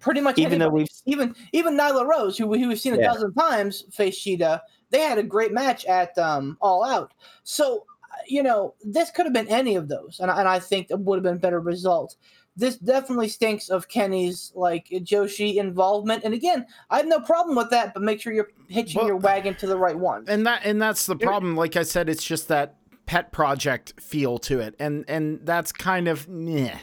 pretty 0.00 0.20
much 0.20 0.38
even 0.38 0.58
though 0.58 0.68
we've 0.70 0.88
even 1.04 1.34
even 1.52 1.76
Nyla 1.76 2.06
Rose, 2.06 2.36
who, 2.38 2.52
who 2.52 2.68
we've 2.68 2.80
seen 2.80 2.94
a 2.94 2.98
Yeah. 2.98 3.12
dozen 3.12 3.32
times 3.34 3.84
face 3.92 4.18
Shida. 4.18 4.60
They 4.90 5.00
had 5.00 5.18
a 5.18 5.22
great 5.22 5.52
match 5.52 5.84
at 5.84 6.16
um, 6.18 6.56
All 6.60 6.84
Out. 6.84 7.12
So 7.44 7.84
uh, 8.10 8.16
you 8.26 8.42
know, 8.42 8.74
this 8.82 9.10
could 9.10 9.26
have 9.26 9.32
been 9.32 9.48
any 9.48 9.74
of 9.76 9.88
those, 9.88 10.20
and, 10.20 10.30
I- 10.30 10.38
and 10.40 10.48
I 10.48 10.58
think 10.58 10.90
it 10.90 10.98
would 10.98 11.16
have 11.16 11.22
been 11.24 11.36
a 11.36 11.38
better 11.38 11.60
result. 11.60 12.16
This 12.54 12.76
definitely 12.76 13.28
stinks 13.28 13.70
of 13.70 13.88
Kenny's 13.88 14.52
like 14.54 14.86
Joshi 14.90 15.56
involvement, 15.56 16.22
and 16.24 16.34
again, 16.34 16.66
I 16.90 16.98
have 16.98 17.06
no 17.06 17.18
problem 17.20 17.56
with 17.56 17.70
that, 17.70 17.94
but 17.94 18.02
make 18.02 18.20
sure 18.20 18.32
you're 18.32 18.50
hitching 18.68 18.98
Well- 18.98 19.06
your 19.08 19.16
wagon 19.16 19.54
to 19.56 19.66
the 19.66 19.78
right 19.78 19.98
one. 19.98 20.24
and 20.28 20.46
that 20.46 20.60
and 20.64 20.80
that's 20.80 21.06
the 21.06 21.16
problem. 21.16 21.56
Like 21.56 21.76
I 21.76 21.82
said, 21.82 22.08
it's 22.10 22.22
just 22.24 22.48
that 22.48 22.76
pet 23.06 23.32
project 23.32 23.94
feel 24.00 24.36
to 24.40 24.60
it, 24.60 24.74
and 24.78 25.04
and 25.08 25.40
that's 25.44 25.72
kind 25.72 26.08
of 26.08 26.28
meh. 26.28 26.76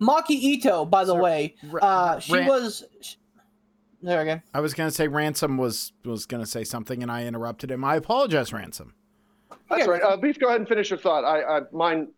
Maki 0.00 0.30
Ito, 0.30 0.84
by 0.84 1.04
the 1.04 1.14
So, 1.14 1.20
way, 1.22 1.56
uh, 1.82 2.20
she 2.20 2.32
Ran- 2.34 2.46
was. 2.48 2.84
sh- 3.00 3.14
There 4.02 4.20
again. 4.20 4.42
I 4.52 4.60
was 4.60 4.72
gonna 4.74 4.90
say 4.92 5.08
ransom 5.08 5.56
was 5.56 5.92
was 6.04 6.26
gonna 6.26 6.46
say 6.46 6.62
something, 6.62 7.02
and 7.02 7.10
I 7.10 7.24
interrupted 7.24 7.70
him. 7.72 7.82
I 7.84 7.96
apologize, 7.96 8.52
ransom. 8.52 8.94
That's 9.68 9.82
Okay. 9.82 9.90
right. 9.90 10.02
Uh, 10.02 10.16
Beef, 10.16 10.38
go 10.38 10.46
ahead 10.48 10.60
and 10.60 10.68
finish 10.68 10.90
your 10.90 10.98
thought. 10.98 11.24
I, 11.24 11.42
I 11.42 11.60
mine. 11.72 12.12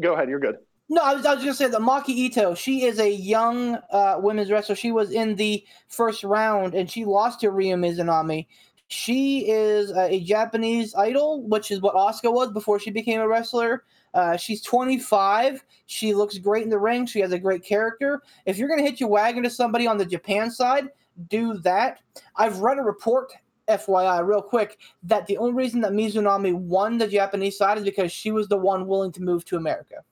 Go 0.00 0.14
ahead. 0.14 0.28
You're 0.28 0.40
good. 0.40 0.56
No, 0.88 1.00
I 1.00 1.14
was, 1.14 1.24
I 1.24 1.34
was 1.34 1.42
going 1.42 1.54
to 1.54 1.56
say 1.56 1.68
that 1.68 1.80
Maki 1.80 2.10
Ito, 2.10 2.54
she 2.54 2.84
is 2.84 2.98
a 2.98 3.10
young 3.10 3.78
uh, 3.90 4.16
women's 4.18 4.50
wrestler. 4.50 4.74
She 4.74 4.92
was 4.92 5.10
in 5.10 5.36
the 5.36 5.64
first 5.88 6.22
round 6.22 6.74
and 6.74 6.90
she 6.90 7.04
lost 7.04 7.40
to 7.40 7.50
Ryo 7.50 7.76
Mizunami. 7.76 8.46
She 8.88 9.48
is 9.48 9.90
uh, 9.90 10.08
a 10.10 10.20
Japanese 10.20 10.94
idol, 10.94 11.44
which 11.44 11.70
is 11.70 11.80
what 11.80 11.94
Asuka 11.94 12.30
was 12.30 12.52
before 12.52 12.78
she 12.78 12.90
became 12.90 13.20
a 13.20 13.28
wrestler. 13.28 13.84
Uh, 14.12 14.36
she's 14.36 14.60
25. 14.60 15.64
She 15.86 16.12
looks 16.12 16.36
great 16.36 16.64
in 16.64 16.68
the 16.68 16.78
ring. 16.78 17.06
She 17.06 17.20
has 17.20 17.32
a 17.32 17.38
great 17.38 17.64
character. 17.64 18.20
If 18.44 18.58
you're 18.58 18.68
going 18.68 18.80
to 18.80 18.86
hit 18.86 19.00
your 19.00 19.08
wagon 19.08 19.44
to 19.44 19.50
somebody 19.50 19.86
on 19.86 19.96
the 19.96 20.04
Japan 20.04 20.50
side, 20.50 20.88
do 21.28 21.54
that. 21.58 22.00
I've 22.36 22.58
read 22.58 22.76
a 22.76 22.82
report, 22.82 23.32
FYI, 23.68 24.26
real 24.26 24.42
quick, 24.42 24.78
that 25.04 25.26
the 25.26 25.38
only 25.38 25.54
reason 25.54 25.80
that 25.80 25.92
Mizunami 25.92 26.52
won 26.52 26.98
the 26.98 27.08
Japanese 27.08 27.56
side 27.56 27.78
is 27.78 27.84
because 27.84 28.12
she 28.12 28.30
was 28.30 28.48
the 28.48 28.58
one 28.58 28.86
willing 28.86 29.12
to 29.12 29.22
move 29.22 29.46
to 29.46 29.56
America 29.56 30.04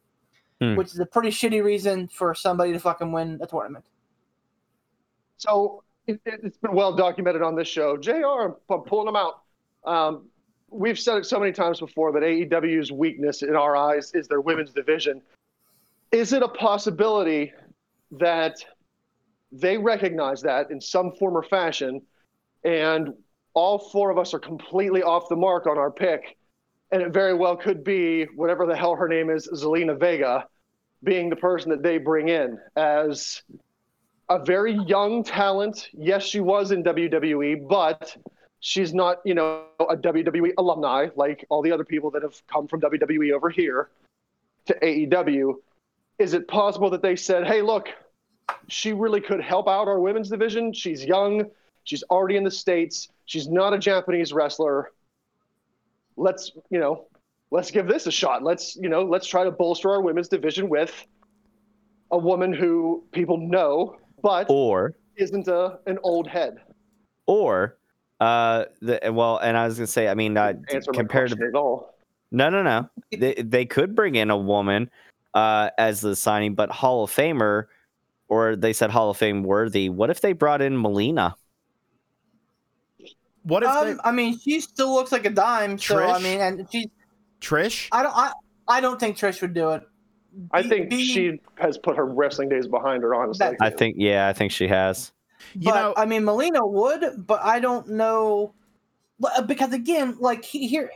Hmm. 0.60 0.74
which 0.74 0.88
is 0.88 0.98
a 0.98 1.06
pretty 1.06 1.30
shitty 1.30 1.64
reason 1.64 2.06
for 2.08 2.34
somebody 2.34 2.72
to 2.72 2.78
fucking 2.78 3.12
win 3.12 3.38
a 3.40 3.46
tournament. 3.46 3.84
So 5.38 5.82
it, 6.06 6.20
it's 6.26 6.58
been 6.58 6.74
well 6.74 6.94
documented 6.94 7.40
on 7.40 7.54
this 7.54 7.66
show. 7.66 7.96
Jr. 7.96 8.52
I'm 8.68 8.80
pulling 8.82 9.06
them 9.06 9.16
out. 9.16 9.40
Um, 9.86 10.26
we've 10.68 10.98
said 10.98 11.16
it 11.16 11.24
so 11.24 11.40
many 11.40 11.52
times 11.52 11.80
before 11.80 12.12
that 12.12 12.22
AEW's 12.22 12.92
weakness 12.92 13.40
in 13.42 13.56
our 13.56 13.74
eyes 13.74 14.12
is 14.12 14.28
their 14.28 14.42
women's 14.42 14.72
division. 14.72 15.22
Is 16.12 16.34
it 16.34 16.42
a 16.42 16.48
possibility 16.48 17.54
that 18.12 18.62
they 19.52 19.78
recognize 19.78 20.42
that 20.42 20.70
in 20.70 20.78
some 20.78 21.12
form 21.12 21.38
or 21.38 21.42
fashion, 21.42 22.02
and 22.64 23.14
all 23.54 23.78
four 23.78 24.10
of 24.10 24.18
us 24.18 24.34
are 24.34 24.38
completely 24.38 25.02
off 25.02 25.28
the 25.30 25.36
mark 25.36 25.66
on 25.66 25.78
our 25.78 25.90
pick, 25.90 26.36
and 26.92 27.00
it 27.00 27.12
very 27.12 27.32
well 27.32 27.56
could 27.56 27.82
be 27.82 28.24
whatever 28.36 28.66
the 28.66 28.76
hell 28.76 28.94
her 28.94 29.08
name 29.08 29.30
is, 29.30 29.48
Zelina 29.54 29.98
Vega, 29.98 30.46
being 31.02 31.30
the 31.30 31.36
person 31.36 31.70
that 31.70 31.82
they 31.82 31.98
bring 31.98 32.28
in 32.28 32.58
as 32.76 33.42
a 34.28 34.42
very 34.44 34.74
young 34.86 35.24
talent. 35.24 35.88
Yes, 35.92 36.22
she 36.22 36.40
was 36.40 36.70
in 36.70 36.84
WWE, 36.84 37.66
but 37.68 38.16
she's 38.60 38.94
not, 38.94 39.18
you 39.24 39.34
know, 39.34 39.64
a 39.80 39.96
WWE 39.96 40.52
alumni 40.58 41.08
like 41.16 41.44
all 41.48 41.62
the 41.62 41.72
other 41.72 41.84
people 41.84 42.10
that 42.12 42.22
have 42.22 42.40
come 42.46 42.68
from 42.68 42.80
WWE 42.80 43.32
over 43.32 43.50
here 43.50 43.88
to 44.66 44.74
AEW. 44.80 45.54
Is 46.18 46.34
it 46.34 46.46
possible 46.46 46.90
that 46.90 47.02
they 47.02 47.16
said, 47.16 47.46
hey, 47.46 47.62
look, 47.62 47.88
she 48.68 48.92
really 48.92 49.20
could 49.20 49.40
help 49.40 49.68
out 49.68 49.88
our 49.88 49.98
women's 49.98 50.28
division? 50.28 50.72
She's 50.72 51.04
young, 51.04 51.50
she's 51.84 52.02
already 52.04 52.36
in 52.36 52.44
the 52.44 52.50
States, 52.50 53.08
she's 53.24 53.48
not 53.48 53.72
a 53.72 53.78
Japanese 53.78 54.32
wrestler. 54.32 54.92
Let's, 56.16 56.52
you 56.68 56.78
know, 56.78 57.06
let's 57.50 57.70
give 57.70 57.86
this 57.88 58.06
a 58.06 58.10
shot. 58.12 58.42
Let's, 58.42 58.76
you 58.76 58.88
know, 58.88 59.02
let's 59.02 59.26
try 59.26 59.44
to 59.44 59.50
bolster 59.50 59.90
our 59.90 60.00
women's 60.00 60.28
division 60.28 60.68
with 60.68 61.06
a 62.10 62.18
woman 62.18 62.52
who 62.52 63.04
people 63.12 63.36
know, 63.38 63.96
but 64.22 64.46
or 64.48 64.94
isn't 65.16 65.48
a 65.48 65.78
an 65.86 65.98
old 66.02 66.26
head. 66.26 66.56
or 67.26 67.76
uh 68.20 68.64
the 68.82 69.00
well 69.12 69.38
and 69.38 69.56
I 69.56 69.66
was 69.66 69.78
gonna 69.78 69.86
say 69.86 70.08
I 70.08 70.14
mean 70.14 70.36
uh, 70.36 70.52
Answer 70.72 70.92
my 70.92 70.98
compared 70.98 71.30
to 71.30 71.36
question 71.36 71.54
at 71.54 71.58
all. 71.58 71.94
no 72.30 72.50
no 72.50 72.62
no 72.62 72.88
they 73.16 73.34
they 73.34 73.64
could 73.64 73.94
bring 73.94 74.14
in 74.16 74.30
a 74.30 74.36
woman 74.36 74.90
uh, 75.32 75.70
as 75.78 76.00
the 76.00 76.16
signing, 76.16 76.54
but 76.56 76.70
Hall 76.70 77.04
of 77.04 77.10
Famer, 77.12 77.66
or 78.28 78.56
they 78.56 78.72
said 78.72 78.90
Hall 78.90 79.10
of 79.10 79.16
Fame 79.16 79.44
worthy. 79.44 79.88
What 79.88 80.10
if 80.10 80.20
they 80.20 80.32
brought 80.32 80.60
in 80.60 80.80
Melina? 80.80 81.36
What 83.44 83.62
if 83.62 83.68
Um, 83.70 83.86
they, 83.86 84.02
I 84.04 84.10
mean, 84.12 84.38
she 84.38 84.60
still 84.60 84.92
looks 84.92 85.12
like 85.12 85.24
a 85.24 85.30
dime. 85.30 85.78
So 85.78 85.98
I 85.98 86.18
mean, 86.20 86.40
and 86.40 86.66
she, 86.72 86.90
Trish? 87.40 87.88
I 87.92 88.02
don't, 88.02 88.16
I, 88.16 88.32
I 88.68 88.80
don't 88.80 88.98
think 89.00 89.16
Trish 89.16 89.40
would 89.40 89.54
do 89.54 89.70
it. 89.70 89.82
I 90.52 90.62
think 90.62 90.90
being- 90.90 91.04
she 91.04 91.40
has 91.56 91.78
put 91.78 91.96
her 91.96 92.06
wrestling 92.06 92.48
days 92.48 92.68
behind 92.68 93.02
her. 93.02 93.14
Honestly, 93.14 93.46
That- 93.46 93.56
I 93.60 93.70
think, 93.70 93.96
yeah, 93.98 94.28
I 94.28 94.32
think 94.32 94.52
she 94.52 94.68
has. 94.68 95.12
You 95.54 95.72
but 95.72 95.74
know- 95.74 95.94
I 95.96 96.04
mean, 96.04 96.24
Melina 96.24 96.64
would, 96.64 97.26
but 97.26 97.40
I 97.42 97.60
don't 97.60 97.88
know 97.88 98.54
uh, 99.24 99.42
because 99.42 99.72
again, 99.72 100.16
like 100.20 100.44
he, 100.44 100.66
here, 100.66 100.90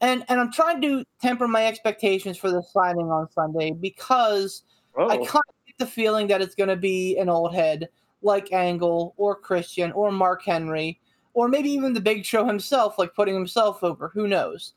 and 0.00 0.24
and 0.28 0.40
I'm 0.40 0.52
trying 0.52 0.80
to 0.82 1.04
temper 1.20 1.48
my 1.48 1.66
expectations 1.66 2.36
for 2.36 2.50
the 2.50 2.62
signing 2.62 3.10
on 3.10 3.30
Sunday 3.30 3.72
because 3.72 4.62
oh, 4.96 5.08
I 5.08 5.16
kind 5.16 5.42
of 5.48 5.66
get 5.66 5.78
the 5.78 5.86
feeling 5.86 6.26
that 6.28 6.42
it's 6.42 6.54
going 6.54 6.68
to 6.68 6.76
be 6.76 7.16
an 7.18 7.28
old 7.28 7.54
head 7.54 7.88
like 8.22 8.52
Angle 8.52 9.14
or 9.16 9.34
Christian 9.34 9.90
or 9.92 10.12
Mark 10.12 10.44
Henry 10.44 11.00
or 11.34 11.48
maybe 11.48 11.70
even 11.70 11.92
the 11.92 12.00
Big 12.00 12.24
Show 12.24 12.44
himself, 12.46 12.98
like 12.98 13.14
putting 13.14 13.34
himself 13.34 13.82
over. 13.82 14.10
Who 14.14 14.28
knows? 14.28 14.74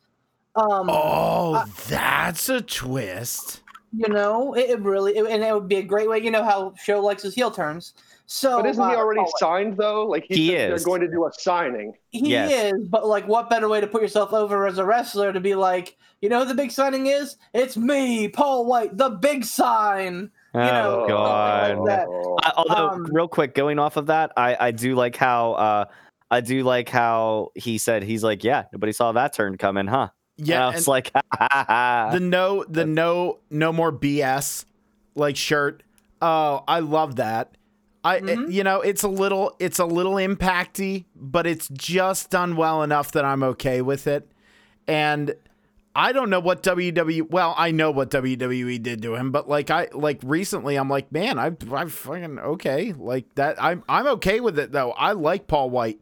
Um, 0.56 0.90
Oh, 0.90 1.54
I- 1.56 1.66
that's 1.88 2.50
a 2.50 2.62
twist. 2.62 3.62
you 3.98 4.10
know, 4.10 4.54
it, 4.56 4.70
it 4.72 4.82
really, 4.82 5.16
it, 5.18 5.26
and 5.26 5.44
it 5.44 5.54
would 5.54 5.68
be 5.70 5.78
a 5.78 5.84
great 5.84 6.10
way. 6.10 6.20
You 6.20 6.32
know 6.32 6.44
how 6.44 6.74
Show 6.84 7.00
likes 7.02 7.24
his 7.24 7.34
heel 7.36 7.52
turns. 7.52 7.94
So, 8.28 8.58
but 8.62 8.66
isn't 8.70 8.90
he 8.90 8.96
uh, 8.96 8.98
already 8.98 9.22
oh, 9.22 9.32
signed 9.38 9.78
though? 9.78 10.06
Like 10.06 10.26
He 10.28 10.48
said 10.50 10.72
is. 10.72 10.84
They're 10.84 10.86
going 10.86 11.02
to 11.02 11.08
do 11.08 11.26
a 11.28 11.30
signing. 11.38 11.94
He 12.12 12.32
Yes. 12.32 12.74
is, 12.74 12.88
but 12.88 13.06
like, 13.08 13.28
what 13.28 13.50
better 13.50 13.70
way 13.70 13.80
to 13.82 13.88
put 13.88 14.02
yourself 14.02 14.34
over 14.34 14.66
as 14.68 14.78
a 14.80 14.86
wrestler 14.86 15.32
to 15.32 15.40
be 15.40 15.54
like, 15.56 15.96
you 16.22 16.30
know, 16.30 16.40
who 16.40 16.46
the 16.46 16.56
big 16.56 16.72
signing 16.72 17.06
is? 17.08 17.38
It's 17.54 17.78
me, 17.78 18.28
Paul 18.28 18.66
White, 18.66 18.98
the 18.98 19.10
big 19.10 19.46
sign. 19.46 20.32
Oh 20.56 20.60
know, 20.60 21.06
God. 21.08 21.78
like. 21.80 22.08
Oh. 22.10 22.38
I, 22.42 22.54
although, 22.58 22.90
Um, 22.90 23.04
real 23.12 23.28
quick, 23.28 23.54
going 23.54 23.78
off 23.78 23.96
of 23.98 24.08
that, 24.08 24.32
I 24.36 24.58
I 24.60 24.72
do 24.72 24.96
like 24.96 25.16
how 25.16 25.54
uh 25.54 25.86
I 26.32 26.42
do 26.42 26.64
like 26.64 26.90
how 26.90 27.52
he 27.56 27.78
said 27.78 28.02
he's 28.04 28.24
like, 28.24 28.44
yeah, 28.44 28.64
nobody 28.74 28.92
saw 28.92 29.12
that 29.12 29.34
turn 29.34 29.58
coming, 29.58 29.86
huh? 29.86 30.10
And 30.38 30.48
Yeah, 30.48 30.68
I 30.68 30.72
was 30.76 30.88
like, 30.88 31.12
the 31.40 32.20
no 32.22 32.64
the 32.68 32.86
no 32.86 33.40
no 33.50 33.72
more 33.74 33.92
BS 33.92 34.66
like 35.16 35.36
shirt. 35.38 35.84
Oh, 36.22 36.64
I 36.68 36.80
love 36.80 37.18
that. 37.18 37.58
I 38.04 38.18
it- 38.18 38.24
Mhm. 38.26 38.52
you 38.52 38.64
know, 38.64 38.82
it's 38.82 39.04
a 39.04 39.08
little 39.08 39.56
it's 39.60 39.80
a 39.80 39.86
little 39.86 40.14
impacty, 40.16 41.06
but 41.16 41.48
it's 41.48 41.68
just 41.70 42.30
done 42.30 42.56
well 42.56 42.84
enough 42.84 43.12
that 43.14 43.26
I'm 43.26 43.44
okay 43.44 43.82
with 43.82 44.08
it. 44.08 44.30
And 44.88 45.34
I 45.98 46.12
don't 46.12 46.30
know 46.30 46.42
what 46.42 46.62
WWE 46.62 47.30
well, 47.30 47.56
I 47.58 47.72
know 47.72 47.90
what 47.90 48.12
WWE 48.12 48.82
did 48.84 49.02
to 49.04 49.16
him, 49.16 49.32
but 49.32 49.48
like 49.50 49.72
I 49.72 49.88
like 49.94 50.20
recently 50.24 50.76
I'm 50.76 50.90
like, 50.90 51.12
man, 51.12 51.40
I 51.40 51.52
I'm 51.72 51.90
fucking 51.90 52.38
okay. 52.40 52.94
Like 52.94 53.34
that 53.36 53.62
I'm 53.64 53.84
I'm 53.90 54.06
okay 54.08 54.40
with 54.42 54.60
it 54.60 54.72
though. 54.72 54.92
I 54.92 55.14
like 55.14 55.48
Paul 55.48 55.70
White 55.70 56.02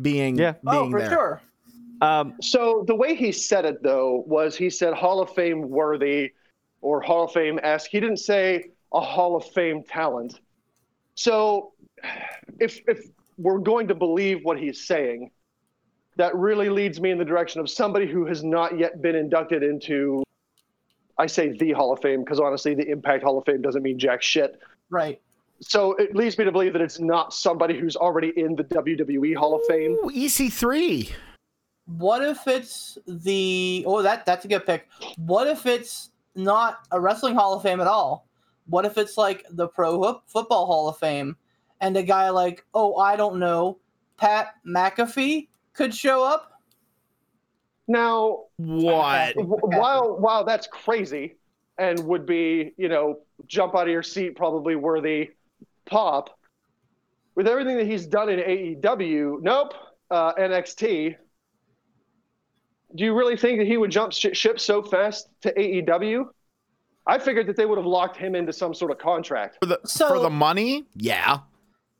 being 0.00 0.36
Yeah. 0.36 0.52
being 0.52 0.88
oh, 0.88 0.90
for 0.90 1.00
there. 1.00 1.10
sure. 1.10 1.40
Um, 2.00 2.34
So 2.40 2.84
the 2.86 2.94
way 2.94 3.14
he 3.14 3.32
said 3.32 3.64
it 3.64 3.82
though 3.82 4.24
was 4.26 4.56
he 4.56 4.70
said 4.70 4.94
Hall 4.94 5.20
of 5.20 5.30
Fame 5.34 5.68
worthy 5.68 6.32
or 6.80 7.00
Hall 7.00 7.24
of 7.24 7.32
Fame 7.32 7.58
esque. 7.62 7.90
He 7.90 8.00
didn't 8.00 8.18
say 8.18 8.70
a 8.92 9.00
Hall 9.00 9.36
of 9.36 9.44
Fame 9.46 9.82
talent. 9.82 10.40
So 11.14 11.72
if 12.58 12.80
if 12.86 13.06
we're 13.36 13.58
going 13.58 13.88
to 13.88 13.94
believe 13.94 14.40
what 14.42 14.58
he's 14.58 14.86
saying, 14.86 15.30
that 16.16 16.34
really 16.34 16.68
leads 16.68 17.00
me 17.00 17.10
in 17.10 17.18
the 17.18 17.24
direction 17.24 17.60
of 17.60 17.70
somebody 17.70 18.06
who 18.06 18.26
has 18.26 18.42
not 18.42 18.78
yet 18.78 19.00
been 19.00 19.14
inducted 19.14 19.62
into 19.62 20.22
I 21.16 21.26
say 21.26 21.56
the 21.56 21.72
Hall 21.72 21.92
of 21.92 22.00
Fame 22.00 22.20
because 22.20 22.38
honestly 22.38 22.74
the 22.74 22.88
Impact 22.88 23.24
Hall 23.24 23.38
of 23.38 23.44
Fame 23.44 23.62
doesn't 23.62 23.82
mean 23.82 23.98
jack 23.98 24.22
shit. 24.22 24.60
Right. 24.90 25.20
So 25.60 25.94
it 25.94 26.14
leads 26.14 26.38
me 26.38 26.44
to 26.44 26.52
believe 26.52 26.72
that 26.74 26.82
it's 26.82 27.00
not 27.00 27.34
somebody 27.34 27.76
who's 27.76 27.96
already 27.96 28.32
in 28.36 28.54
the 28.54 28.62
WWE 28.64 29.36
Hall 29.36 29.56
of 29.56 29.62
Fame. 29.66 29.96
Ooh, 30.04 30.10
EC3. 30.14 31.10
What 31.96 32.22
if 32.22 32.46
it's 32.46 32.98
the 33.06 33.82
oh 33.86 34.02
that 34.02 34.26
that's 34.26 34.44
a 34.44 34.48
good 34.48 34.66
pick. 34.66 34.88
What 35.16 35.46
if 35.46 35.64
it's 35.64 36.10
not 36.34 36.80
a 36.92 37.00
wrestling 37.00 37.34
Hall 37.34 37.54
of 37.54 37.62
Fame 37.62 37.80
at 37.80 37.86
all? 37.86 38.26
What 38.66 38.84
if 38.84 38.98
it's 38.98 39.16
like 39.16 39.46
the 39.50 39.68
Pro 39.68 40.20
Football 40.26 40.66
Hall 40.66 40.88
of 40.88 40.98
Fame, 40.98 41.36
and 41.80 41.96
a 41.96 42.02
guy 42.02 42.28
like 42.28 42.64
oh 42.74 42.96
I 42.96 43.16
don't 43.16 43.38
know 43.38 43.78
Pat 44.18 44.54
McAfee 44.66 45.48
could 45.72 45.94
show 45.94 46.22
up? 46.22 46.52
Now 47.86 48.44
What? 48.58 49.34
w- 49.36 49.60
while 49.62 50.18
while 50.18 50.44
that's 50.44 50.66
crazy 50.66 51.36
and 51.78 51.98
would 52.00 52.26
be 52.26 52.74
you 52.76 52.88
know 52.90 53.20
jump 53.46 53.74
out 53.74 53.86
of 53.86 53.88
your 53.88 54.02
seat 54.02 54.36
probably 54.36 54.76
worthy 54.76 55.30
pop 55.86 56.38
with 57.34 57.48
everything 57.48 57.78
that 57.78 57.86
he's 57.86 58.04
done 58.04 58.28
in 58.28 58.40
AEW 58.40 59.40
nope 59.40 59.72
uh, 60.10 60.34
NXT 60.34 61.16
do 62.94 63.04
you 63.04 63.14
really 63.14 63.36
think 63.36 63.58
that 63.58 63.66
he 63.66 63.76
would 63.76 63.90
jump 63.90 64.12
sh- 64.12 64.26
ship 64.32 64.58
so 64.58 64.82
fast 64.82 65.28
to 65.42 65.52
AEW 65.54 66.24
I 67.06 67.18
figured 67.18 67.46
that 67.46 67.56
they 67.56 67.64
would 67.64 67.78
have 67.78 67.86
locked 67.86 68.16
him 68.18 68.34
into 68.34 68.52
some 68.52 68.74
sort 68.74 68.90
of 68.90 68.98
contract 68.98 69.58
For 69.60 69.66
the 69.66 69.80
So- 69.84 70.08
for 70.08 70.18
the 70.20 70.30
money? 70.30 70.84
Yeah. 70.94 71.38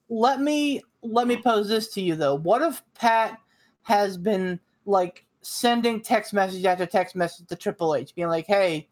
let 0.09 0.41
me 0.41 0.83
let 1.03 1.27
me 1.27 1.37
pose 1.41 1.69
this 1.69 1.93
to 1.95 2.01
you 2.01 2.15
though. 2.17 2.35
What 2.35 2.61
if 2.63 2.83
Pat 2.95 3.39
has 3.83 4.17
been 4.19 4.59
like 4.85 5.25
sending 5.43 6.01
text 6.03 6.33
message 6.35 6.65
after 6.65 6.85
text 6.87 7.15
message 7.17 7.47
to 7.49 7.57
Triple 7.57 7.95
H, 7.95 8.15
being 8.15 8.29
like, 8.29 8.47
"Hey, 8.47 8.89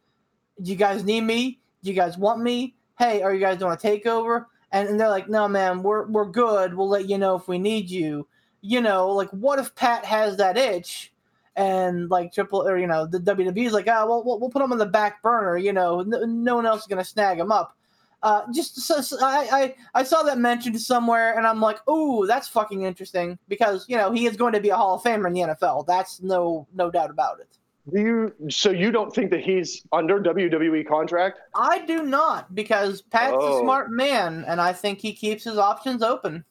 do 0.63 0.71
you 0.71 0.77
guys 0.77 1.05
need 1.05 1.23
me? 1.23 1.59
Do 1.83 1.91
you 1.91 1.97
guys 1.97 2.17
want 2.17 2.41
me? 2.43 2.77
Hey, 2.99 3.21
are 3.23 3.35
you 3.35 3.41
guys 3.41 3.59
doing 3.59 3.73
a 3.73 3.77
takeover?" 3.77 4.47
And, 4.73 4.89
and 4.89 4.99
they're 5.01 5.09
like, 5.09 5.29
"No, 5.29 5.49
man, 5.49 5.83
we're 5.83 6.07
we're 6.07 6.31
good. 6.31 6.75
We'll 6.75 6.89
let 6.89 7.09
you 7.09 7.19
know 7.19 7.35
if 7.37 7.49
we 7.49 7.59
need 7.59 7.91
you." 7.91 8.27
You 8.63 8.81
know, 8.81 9.09
like 9.11 9.29
what 9.31 9.59
if 9.59 9.75
Pat 9.75 10.05
has 10.05 10.37
that 10.39 10.57
itch? 10.57 11.13
And 11.57 12.11
like 12.11 12.33
triple, 12.35 12.69
or 12.69 12.77
you 12.77 12.87
know, 12.87 13.07
the 13.07 13.19
WWE 13.19 13.67
is 13.67 13.73
like, 13.73 13.89
ah, 13.89 14.05
well, 14.07 14.23
we'll, 14.25 14.39
we'll 14.39 14.51
put 14.51 14.61
him 14.63 14.73
on 14.73 14.79
the 14.79 14.85
back 14.87 15.23
burner. 15.23 15.57
You 15.57 15.73
know, 15.73 16.03
no, 16.03 16.25
no 16.25 16.57
one 16.57 16.67
else 16.67 16.83
is 16.83 16.87
gonna 16.87 17.05
snag 17.05 17.39
him 17.41 17.51
up. 17.51 17.75
Uh, 18.23 18.43
just 18.53 18.81
so, 18.81 19.01
so 19.01 19.17
I, 19.23 19.49
I 19.53 20.01
I 20.01 20.03
saw 20.03 20.23
that 20.25 20.37
mentioned 20.39 20.79
somewhere, 20.81 21.37
and 21.37 21.47
I'm 21.47 21.61
like, 21.61 21.87
ooh, 21.89 22.27
that's 22.27 22.49
fucking 22.49 22.83
interesting 22.83 23.39
because 23.49 23.87
you 23.89 23.97
know 23.97 24.11
he 24.13 24.27
is 24.27 24.37
going 24.37 24.53
to 24.53 24.61
be 24.61 24.69
a 24.71 24.77
Hall 24.77 24.97
of 24.97 25.03
Famer 25.03 25.27
in 25.29 25.33
the 25.33 25.41
NFL. 25.41 25.87
That's 25.87 26.21
no 26.21 26.67
no 26.75 26.91
doubt 26.91 27.11
about 27.11 27.41
it. 27.41 27.49
do 27.93 28.01
you 28.01 28.51
so 28.51 28.71
you 28.71 28.91
don't 28.91 29.15
think 29.15 29.31
that 29.31 29.41
he's 29.41 29.83
under 29.93 30.21
WWE 30.21 30.87
contract 30.89 31.39
I 31.55 31.85
do 31.87 32.03
not 32.03 32.53
because 32.55 33.01
Pat's 33.03 33.37
Oh. 33.39 33.59
a 33.59 33.63
smart 33.63 33.91
man, 33.93 34.45
and 34.49 34.61
I 34.61 34.73
think 34.73 34.99
he 34.99 35.13
keeps 35.13 35.45
his 35.45 35.57
options 35.57 36.03
open. 36.03 36.45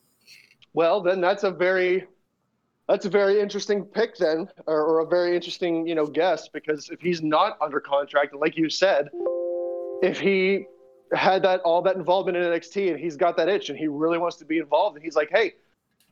Well, 0.74 1.02
then 1.02 1.20
that's 1.22 1.44
a 1.44 1.52
very 1.52 2.06
that's 2.88 3.06
a 3.06 3.10
very 3.10 3.40
interesting 3.40 3.84
pick 3.84 4.18
then, 4.18 4.48
or, 4.68 4.82
or 4.84 5.00
a 5.00 5.08
very 5.08 5.36
interesting 5.36 5.88
you 5.88 5.96
know 5.96 6.06
guess 6.06 6.48
because 6.48 6.90
if 6.90 7.00
he's 7.02 7.22
not 7.22 7.58
under 7.62 7.80
contract, 7.80 8.32
and 8.34 8.42
like 8.42 8.58
you 8.58 8.70
said, 8.70 9.10
if 10.04 10.20
he 10.20 10.66
had 11.14 11.44
that 11.44 11.62
all 11.62 11.82
that 11.84 11.96
involvement 11.96 12.38
in 12.38 12.44
NXT 12.44 12.92
and 12.92 13.00
he's 13.00 13.16
got 13.16 13.38
that 13.38 13.48
itch 13.48 13.70
and 13.70 13.78
he 13.78 13.88
really 13.88 14.18
wants 14.18 14.38
to 14.38 14.46
be 14.46 14.58
involved 14.58 14.96
and 14.96 15.06
he's 15.06 15.16
like, 15.16 15.30
hey, 15.32 15.54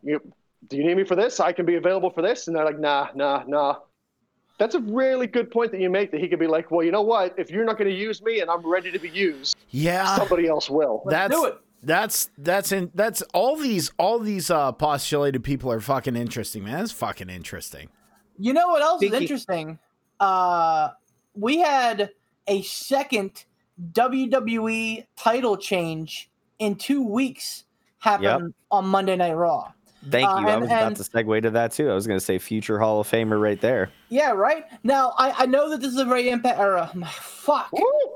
you 0.04 0.22
do 0.70 0.78
you 0.78 0.86
need 0.86 0.96
me 0.96 1.04
for 1.04 1.16
this? 1.16 1.40
I 1.40 1.52
can 1.52 1.66
be 1.66 1.76
available 1.76 2.10
for 2.10 2.22
this, 2.22 2.48
and 2.48 2.56
they're 2.56 2.66
like, 2.66 2.80
nah, 2.80 3.10
nah, 3.16 3.44
nah. 3.48 3.76
That's 4.60 4.76
a 4.76 4.80
really 4.80 5.28
good 5.28 5.50
point 5.52 5.72
that 5.72 5.82
you 5.82 5.90
make. 5.90 6.12
That 6.12 6.22
he 6.22 6.28
could 6.28 6.40
be 6.40 6.48
like, 6.48 6.72
well, 6.72 6.86
you 6.86 6.92
know 6.92 7.02
what? 7.02 7.34
If 7.38 7.50
you're 7.50 7.66
not 7.66 7.78
going 7.78 7.90
to 7.90 7.96
use 7.96 8.22
me 8.22 8.40
and 8.40 8.50
I'm 8.50 8.66
ready 8.66 8.92
to 8.92 9.00
be 9.00 9.10
used, 9.10 9.58
Yeah. 9.72 10.16
somebody 10.16 10.48
else 10.48 10.70
will. 10.70 11.02
Let's 11.06 11.30
that's 11.30 11.36
do 11.42 11.46
it. 11.48 11.58
That's 11.84 12.30
that's 12.38 12.72
in 12.72 12.92
that's 12.96 13.22
all 13.34 13.56
these 13.58 13.92
all 13.98 14.20
these 14.20 14.50
uh 14.50 14.72
postulated 14.72 15.44
people 15.44 15.72
are 15.72 15.82
fucking 15.82 16.16
interesting, 16.16 16.64
man. 16.64 16.80
That's 16.80 16.92
fucking 16.92 17.30
interesting. 17.30 17.90
You 18.38 18.54
know 18.54 18.70
what 18.70 18.82
else 18.82 19.02
is 19.02 19.10
Speaking- 19.10 19.22
interesting? 19.22 19.80
Uh, 20.20 20.90
we 21.36 21.58
had 21.60 22.12
a 22.48 22.62
second 22.62 23.46
WWE 23.92 25.06
title 25.18 25.58
change 25.58 26.30
in 26.60 26.76
two 26.76 27.06
weeks 27.06 27.66
happen 28.00 28.54
on 28.72 28.86
Monday 28.88 29.16
Night 29.16 29.34
Raw. 29.34 29.72
Thank 30.10 30.28
Uh, 30.30 30.40
you. 30.40 30.48
I 30.48 30.52
and- 30.54 30.62
was 30.62 30.70
and- 30.72 30.80
about 30.82 30.96
to 30.98 31.04
segue 31.04 31.42
to 31.44 31.50
that 31.52 31.72
too. 31.72 31.90
I 31.90 31.94
was 31.94 32.06
going 32.08 32.20
to 32.20 32.26
say 32.26 32.38
future 32.40 32.80
Hall 32.80 33.00
of 33.00 33.10
Famer 33.10 33.40
right 33.42 33.60
there. 33.60 33.90
Yeah, 34.10 34.32
right. 34.32 34.66
Now 34.84 35.14
I, 35.18 35.44
I 35.44 35.46
know 35.48 35.70
that 35.70 35.82
this 35.82 35.92
is 35.92 36.00
a 36.00 36.06
very 36.06 36.30
impact 36.30 36.60
era. 36.60 36.92
uh, 37.02 37.06
fuck 37.08 37.70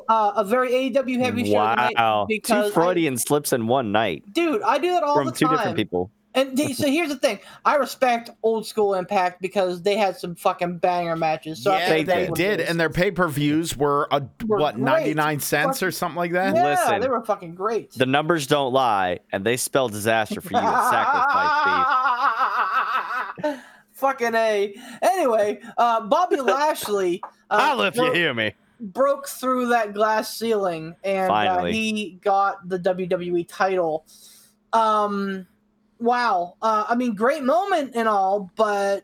uh, 0.10 0.32
a 0.36 0.44
very 0.44 0.72
AEW 0.72 1.20
heavy 1.20 1.46
show 1.46 1.54
Wow, 1.56 2.26
two 2.30 2.36
because 2.36 2.72
I- 2.72 2.74
Freudian 2.74 3.18
slips 3.18 3.52
in 3.54 3.68
one 3.68 3.92
night 3.92 4.24
dude, 4.34 4.62
I 4.62 4.78
do 4.78 4.92
that 4.92 5.04
all 5.04 5.16
the 5.16 5.24
time. 5.24 5.30
from 5.32 5.38
two 5.38 5.48
different 5.50 5.76
people. 5.78 6.12
And 6.38 6.56
they, 6.56 6.72
so 6.74 6.86
here's 6.88 7.10
the 7.10 7.16
thing: 7.18 7.40
I 7.66 7.78
respect 7.78 8.30
old 8.44 8.68
school 8.68 8.94
Impact 8.94 9.42
because 9.42 9.82
they 9.82 9.98
had 9.98 10.16
some 10.18 10.36
fucking 10.36 10.78
banger 10.78 11.16
matches. 11.16 11.64
So 11.64 11.74
yeah, 11.74 11.90
they 11.90 12.04
they 12.04 12.30
did, 12.36 12.62
and 12.62 12.80
their 12.80 12.92
pay 12.92 13.10
per 13.10 13.28
views 13.28 13.76
were 13.76 14.08
a 14.12 14.22
Were 14.46 14.60
what 14.60 14.76
great. 14.76 14.84
ninety 14.84 15.14
nine 15.16 15.40
cents 15.40 15.82
or 15.82 15.90
something 15.92 16.16
like 16.18 16.34
that. 16.34 16.54
yeah, 16.56 16.64
Listen, 16.64 17.02
they 17.02 17.10
were 17.10 17.26
fucking 17.26 17.56
great. 17.56 17.92
The 17.94 18.06
numbers 18.06 18.46
don't 18.46 18.72
lie, 18.72 19.18
and 19.32 19.44
they 19.44 19.58
spell 19.58 19.90
disaster 19.90 20.40
for 20.40 20.52
you 20.54 20.60
at 20.60 20.90
Sacrifice 20.92 21.26
Beef. 23.54 23.62
Fucking 23.94 24.36
a. 24.36 24.76
Anyway, 25.02 25.60
uh, 25.78 26.02
Bobby 26.02 26.36
Lashley. 26.42 27.20
Uh, 27.50 27.60
Holla 27.60 27.88
if 27.88 27.96
you 27.96 28.12
hear 28.12 28.34
me. 28.36 28.54
broke 28.80 29.28
through 29.28 29.70
that 29.70 29.96
glass 29.96 30.38
ceiling 30.38 30.96
and 31.04 31.32
uh, 31.32 31.64
he 31.64 32.20
got 32.22 32.70
the 32.70 32.78
WWE 32.78 33.48
title. 33.48 34.06
Um, 34.74 35.48
wow. 36.00 36.56
Uh, 36.62 36.86
I 36.88 36.96
mean, 36.96 37.16
great 37.16 37.44
moment 37.44 37.92
and 37.96 38.08
all, 38.08 38.52
but 38.56 39.04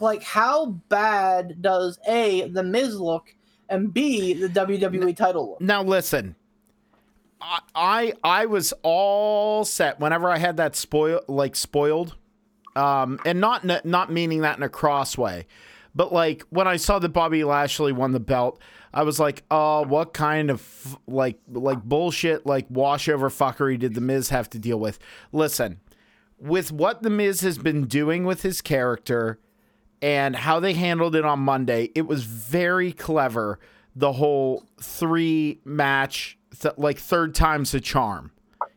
like, 0.00 0.22
how 0.22 0.66
bad 0.88 1.62
does 1.62 1.98
A, 2.08 2.48
The 2.48 2.62
Miz 2.62 2.98
look, 2.98 3.34
and 3.68 3.92
B, 3.92 4.34
the 4.34 4.48
WWE 4.48 5.16
title 5.16 5.50
look? 5.50 5.60
Now, 5.60 5.82
listen. 5.82 6.36
I, 7.40 7.60
I 7.74 8.12
I 8.24 8.46
was 8.46 8.72
all 8.82 9.64
set 9.64 10.00
whenever 10.00 10.30
I 10.30 10.38
had 10.38 10.56
that 10.56 10.74
spoil 10.74 11.20
like 11.28 11.54
spoiled, 11.54 12.16
um, 12.74 13.20
and 13.26 13.40
not 13.40 13.64
not 13.84 14.10
meaning 14.10 14.40
that 14.40 14.56
in 14.56 14.62
a 14.62 14.70
cross 14.70 15.18
way, 15.18 15.46
but 15.94 16.12
like 16.12 16.44
when 16.50 16.66
I 16.66 16.76
saw 16.76 16.98
that 16.98 17.10
Bobby 17.10 17.44
Lashley 17.44 17.92
won 17.92 18.12
the 18.12 18.20
belt, 18.20 18.60
I 18.92 19.02
was 19.02 19.20
like, 19.20 19.44
oh, 19.50 19.82
what 19.82 20.14
kind 20.14 20.50
of 20.50 20.98
like 21.06 21.38
like 21.52 21.82
bullshit 21.82 22.46
like 22.46 22.68
washover 22.70 23.30
fuckery 23.30 23.78
did 23.78 23.94
the 23.94 24.00
Miz 24.00 24.30
have 24.30 24.48
to 24.50 24.58
deal 24.58 24.80
with? 24.80 24.98
Listen, 25.32 25.80
with 26.38 26.72
what 26.72 27.02
the 27.02 27.10
Miz 27.10 27.40
has 27.40 27.58
been 27.58 27.86
doing 27.86 28.24
with 28.24 28.42
his 28.42 28.60
character 28.60 29.38
and 30.02 30.36
how 30.36 30.60
they 30.60 30.74
handled 30.74 31.16
it 31.16 31.24
on 31.24 31.40
Monday, 31.40 31.90
it 31.94 32.02
was 32.06 32.24
very 32.24 32.92
clever. 32.92 33.58
The 33.94 34.12
whole 34.12 34.64
three 34.80 35.60
match, 35.64 36.38
th- 36.60 36.74
like 36.76 36.98
third 36.98 37.34
time's 37.34 37.72
a 37.74 37.80
charm. 37.80 38.30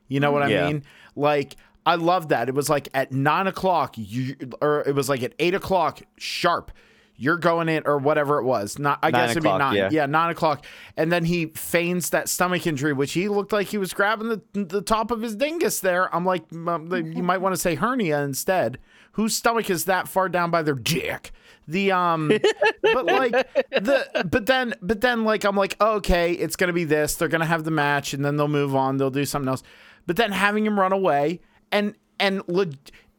You 0.08 0.20
know 0.20 0.32
what 0.32 0.44
I 0.44 0.50
mean? 0.68 0.84
Like 1.16 1.56
I 1.86 1.96
love 1.96 2.30
that. 2.30 2.48
It 2.50 2.56
was 2.56 2.70
like 2.70 2.88
at 2.94 3.12
nine 3.12 3.48
o'clock, 3.48 3.96
you, 3.98 4.36
or 4.62 4.82
it 4.88 4.96
was 4.96 5.10
like 5.10 5.24
at 5.24 5.34
eight 5.40 5.54
o'clock 5.54 6.02
sharp 6.18 6.72
you're 7.20 7.38
going 7.38 7.68
in 7.68 7.84
or 7.86 7.98
whatever 7.98 8.40
it 8.40 8.46
was. 8.46 8.80
Not 8.80 9.00
I 9.04 9.12
nine 9.12 9.22
guess 9.22 9.32
it'd 9.32 9.44
be 9.44 9.50
nine. 9.50 9.76
Yeah. 9.76 9.90
yeah. 9.92 10.06
nine 10.06 10.30
o'clock. 10.30 10.66
And 10.96 11.12
then 11.12 11.26
he 11.26 11.48
feigns 11.48 12.12
that 12.12 12.30
stomach 12.30 12.66
injury, 12.66 12.94
which 12.94 13.12
he 13.12 13.28
looked 13.28 13.52
like 13.52 13.68
he 13.68 13.78
was 13.78 13.94
grabbing 13.94 14.30
the 14.30 14.64
the 14.64 14.82
top 14.82 15.12
of 15.12 15.22
his 15.22 15.36
dingus 15.36 15.82
there. 15.82 16.14
I'm 16.16 16.26
like, 16.26 16.46
you 16.52 17.22
might 17.22 17.40
want 17.40 17.54
to 17.54 17.62
say 17.62 17.76
hernia 17.76 18.22
instead. 18.22 18.80
Whose 19.14 19.36
stomach 19.36 19.70
is 19.70 19.86
that 19.86 20.08
far 20.08 20.30
down 20.30 20.50
by 20.50 20.62
their 20.62 20.76
dick? 20.76 21.32
The 21.68 21.92
um, 21.92 22.32
but 22.82 23.06
like 23.06 23.32
the 23.70 24.26
but 24.30 24.46
then 24.46 24.74
but 24.82 25.02
then 25.02 25.26
like 25.26 25.44
I'm 25.44 25.58
like 25.58 25.80
okay, 25.82 26.32
it's 26.32 26.56
gonna 26.56 26.74
be 26.74 26.86
this. 26.86 27.16
They're 27.16 27.28
gonna 27.28 27.46
have 27.46 27.66
the 27.66 27.72
match 27.72 28.14
and 28.14 28.24
then 28.24 28.38
they'll 28.38 28.48
move 28.48 28.76
on. 28.76 28.96
They'll 28.96 29.10
do 29.10 29.26
something 29.26 29.50
else. 29.50 29.62
But 30.08 30.16
then 30.16 30.32
having 30.32 30.66
him 30.66 30.80
run 30.80 30.94
away 30.94 31.42
and 31.70 31.96
and 32.18 32.48
le- 32.48 32.72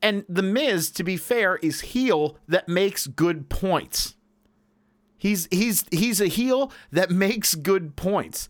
and 0.02 0.24
The 0.28 0.42
Miz, 0.42 0.90
to 0.92 1.04
be 1.04 1.16
fair, 1.16 1.56
is 1.56 1.80
heel 1.80 2.36
that 2.48 2.68
makes 2.68 3.06
good 3.06 3.48
points. 3.48 4.16
He's 5.16 5.48
he's 5.50 5.84
he's 5.90 6.20
a 6.20 6.28
heel 6.28 6.72
that 6.90 7.10
makes 7.10 7.54
good 7.54 7.96
points. 7.96 8.48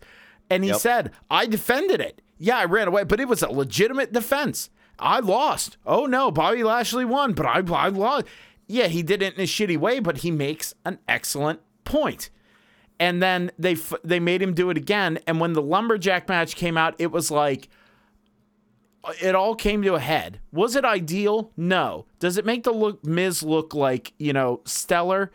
And 0.49 0.63
he 0.63 0.69
yep. 0.69 0.79
said, 0.79 1.11
I 1.29 1.45
defended 1.45 1.99
it. 1.99 2.21
Yeah, 2.37 2.57
I 2.57 2.65
ran 2.65 2.87
away, 2.87 3.03
but 3.03 3.19
it 3.19 3.27
was 3.27 3.41
a 3.41 3.49
legitimate 3.49 4.11
defense. 4.13 4.69
I 4.97 5.19
lost. 5.19 5.77
Oh 5.85 6.05
no, 6.05 6.31
Bobby 6.31 6.63
Lashley 6.63 7.05
won, 7.05 7.33
but 7.33 7.45
I, 7.45 7.61
I 7.75 7.89
lost. 7.89 8.25
Yeah, 8.67 8.87
he 8.87 9.03
did 9.03 9.21
it 9.21 9.35
in 9.35 9.41
a 9.41 9.45
shitty 9.45 9.77
way, 9.77 9.99
but 9.99 10.19
he 10.19 10.31
makes 10.31 10.73
an 10.85 10.99
excellent 11.07 11.59
point. 11.83 12.29
And 12.99 13.21
then 13.21 13.51
they 13.59 13.75
they 14.03 14.19
made 14.19 14.41
him 14.41 14.53
do 14.53 14.69
it 14.69 14.77
again. 14.77 15.19
And 15.27 15.39
when 15.39 15.53
the 15.53 15.61
lumberjack 15.61 16.29
match 16.29 16.55
came 16.55 16.77
out, 16.77 16.95
it 16.99 17.11
was 17.11 17.31
like, 17.31 17.67
Uh, 19.03 19.13
it 19.21 19.35
all 19.35 19.55
came 19.55 19.81
to 19.83 19.95
a 19.95 19.99
head. 19.99 20.39
Was 20.51 20.75
it 20.75 20.85
ideal? 20.85 21.51
No. 21.57 22.05
Does 22.19 22.37
it 22.37 22.45
make 22.45 22.63
the 22.63 22.71
look 22.71 23.03
Miz 23.05 23.43
look 23.43 23.73
like, 23.73 24.13
you 24.17 24.33
know, 24.33 24.61
stellar? 24.65 25.31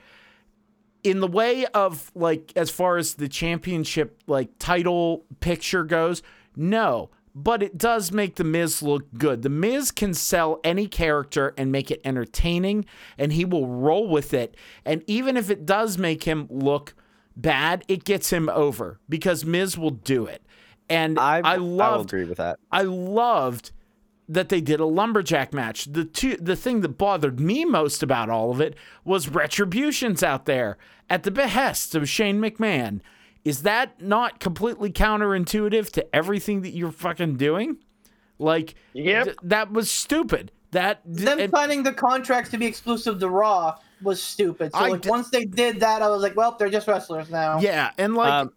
In 1.02 1.20
the 1.20 1.26
way 1.26 1.66
of 1.66 2.10
like 2.14 2.52
as 2.56 2.70
far 2.70 2.96
as 2.96 3.14
the 3.14 3.28
championship 3.28 4.22
like 4.26 4.50
title 4.58 5.24
picture 5.40 5.84
goes, 5.84 6.22
no. 6.56 7.10
But 7.34 7.62
it 7.62 7.76
does 7.76 8.12
make 8.12 8.36
the 8.36 8.44
Miz 8.44 8.82
look 8.82 9.04
good. 9.18 9.42
The 9.42 9.50
Miz 9.50 9.90
can 9.90 10.14
sell 10.14 10.58
any 10.64 10.86
character 10.86 11.52
and 11.58 11.70
make 11.70 11.90
it 11.90 12.00
entertaining, 12.02 12.86
and 13.18 13.30
he 13.30 13.44
will 13.44 13.68
roll 13.68 14.08
with 14.08 14.32
it. 14.32 14.56
And 14.86 15.04
even 15.06 15.36
if 15.36 15.50
it 15.50 15.66
does 15.66 15.98
make 15.98 16.24
him 16.24 16.46
look 16.50 16.94
bad, 17.36 17.84
it 17.88 18.04
gets 18.04 18.32
him 18.32 18.48
over 18.48 19.00
because 19.06 19.44
Miz 19.44 19.76
will 19.76 19.90
do 19.90 20.24
it. 20.24 20.45
And 20.88 21.18
I, 21.18 21.40
I 21.44 21.56
loved. 21.56 22.14
I 22.14 22.18
agree 22.18 22.28
with 22.28 22.38
that. 22.38 22.58
I 22.70 22.82
loved 22.82 23.72
that 24.28 24.48
they 24.48 24.60
did 24.60 24.80
a 24.80 24.86
lumberjack 24.86 25.52
match. 25.52 25.86
The 25.86 26.04
two, 26.04 26.36
the 26.36 26.56
thing 26.56 26.80
that 26.80 26.98
bothered 26.98 27.38
me 27.38 27.64
most 27.64 28.02
about 28.02 28.28
all 28.28 28.50
of 28.50 28.60
it 28.60 28.74
was 29.04 29.28
retributions 29.28 30.22
out 30.22 30.46
there 30.46 30.78
at 31.08 31.22
the 31.22 31.30
behest 31.30 31.94
of 31.94 32.08
Shane 32.08 32.40
McMahon. 32.40 33.00
Is 33.44 33.62
that 33.62 34.02
not 34.02 34.40
completely 34.40 34.90
counterintuitive 34.90 35.90
to 35.92 36.14
everything 36.14 36.62
that 36.62 36.70
you're 36.70 36.90
fucking 36.90 37.36
doing? 37.36 37.78
Like, 38.38 38.74
yep. 38.92 39.24
Th- 39.24 39.36
that 39.44 39.72
was 39.72 39.90
stupid. 39.90 40.50
That 40.72 41.00
them 41.04 41.48
signing 41.54 41.84
the 41.84 41.92
contracts 41.92 42.50
to 42.50 42.58
be 42.58 42.66
exclusive 42.66 43.20
to 43.20 43.28
Raw 43.30 43.76
was 44.02 44.22
stupid. 44.22 44.72
So 44.72 44.78
I 44.78 44.88
like 44.90 45.02
d- 45.02 45.08
once 45.08 45.30
they 45.30 45.44
did 45.44 45.80
that, 45.80 46.02
I 46.02 46.08
was 46.08 46.22
like, 46.22 46.36
well, 46.36 46.56
they're 46.58 46.70
just 46.70 46.86
wrestlers 46.86 47.30
now. 47.30 47.60
Yeah, 47.60 47.90
and 47.98 48.14
like, 48.14 48.32
um, 48.32 48.52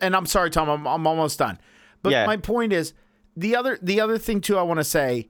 and 0.00 0.14
I'm 0.14 0.26
sorry, 0.26 0.50
Tom, 0.50 0.68
I'm, 0.68 0.86
I'm 0.86 1.06
almost 1.06 1.38
done. 1.38 1.58
But 2.02 2.12
yeah. 2.12 2.26
my 2.26 2.36
point 2.36 2.72
is 2.72 2.94
the 3.36 3.56
other 3.56 3.78
the 3.82 4.00
other 4.00 4.18
thing 4.18 4.40
too. 4.40 4.58
I 4.58 4.62
want 4.62 4.78
to 4.78 4.84
say 4.84 5.28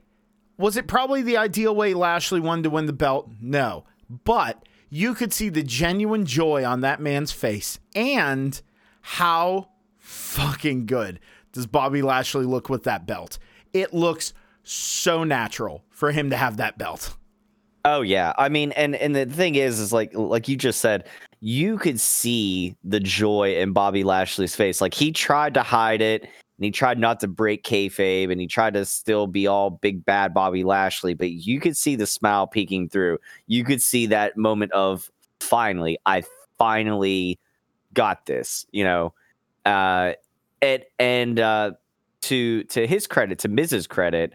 was 0.57 0.77
it 0.77 0.87
probably 0.87 1.23
the 1.23 1.39
ideal 1.39 1.75
way 1.75 1.95
Lashley 1.95 2.39
won 2.39 2.63
to 2.63 2.71
win 2.71 2.87
the 2.87 2.93
belt? 2.93 3.31
No, 3.41 3.85
but 4.25 4.65
you 4.91 5.15
could 5.15 5.33
see 5.33 5.49
the 5.49 5.63
genuine 5.63 6.27
joy 6.27 6.65
on 6.65 6.81
that 6.83 7.01
man's 7.01 7.33
face 7.33 7.79
and 7.95 8.61
how 9.01 9.71
fucking 9.97 10.87
good 10.87 11.21
does 11.53 11.67
Bobby 11.67 12.03
Lashley 12.03 12.45
look 12.45 12.69
with 12.69 12.85
that 12.85 13.07
belt. 13.07 13.39
It 13.73 13.95
looks 13.95 14.35
so 14.63 15.25
natural 15.25 15.85
for 15.89 16.13
him 16.13 16.31
to 16.31 16.37
have 16.37 16.59
that 16.59 16.77
belt. 16.77 17.17
Oh 17.85 18.03
yeah. 18.03 18.33
I 18.39 18.49
mean 18.49 18.73
and 18.73 18.95
and 18.97 19.15
the 19.15 19.27
thing 19.27 19.55
is 19.55 19.79
is 19.79 19.93
like 19.93 20.13
like 20.15 20.49
you 20.49 20.57
just 20.57 20.81
said 20.81 21.07
you 21.41 21.79
could 21.79 21.99
see 21.99 22.77
the 22.85 23.01
joy 23.01 23.55
in 23.57 23.73
Bobby 23.73 24.05
Lashley's 24.05 24.55
face. 24.55 24.81
Like 24.81 24.93
he 24.95 25.11
tried 25.13 25.55
to 25.55 25.63
hide 25.63 26.03
it 26.03 26.23
and 26.23 26.65
he 26.65 26.71
tried 26.71 26.99
not 26.99 27.21
to 27.21 27.29
break 27.29 27.65
kayfabe 27.65 28.31
and 28.31 28.41
he 28.41 28.47
tried 28.47 28.75
to 28.75 28.85
still 28.85 29.27
be 29.27 29.47
all 29.47 29.71
big 29.71 30.05
bad 30.05 30.35
Bobby 30.35 30.63
Lashley, 30.63 31.15
but 31.15 31.31
you 31.31 31.59
could 31.59 31.77
see 31.77 31.97
the 31.97 32.07
smile 32.07 32.47
peeking 32.47 32.89
through. 32.89 33.19
You 33.47 33.65
could 33.65 33.81
see 33.81 34.07
that 34.07 34.37
moment 34.37 34.73
of 34.73 35.11
finally, 35.41 35.99
I 36.05 36.25
finally 36.59 37.39
got 37.95 38.27
this, 38.27 38.67
you 38.73 38.85
know. 38.85 39.15
Uh 39.65 40.13
and 40.61 40.85
and 40.99 41.41
uh 41.41 41.73
to 42.23 42.65
to 42.65 42.87
his 42.87 43.07
credit, 43.07 43.39
to 43.41 43.49
Miz's 43.49 43.87
credit, 43.87 44.35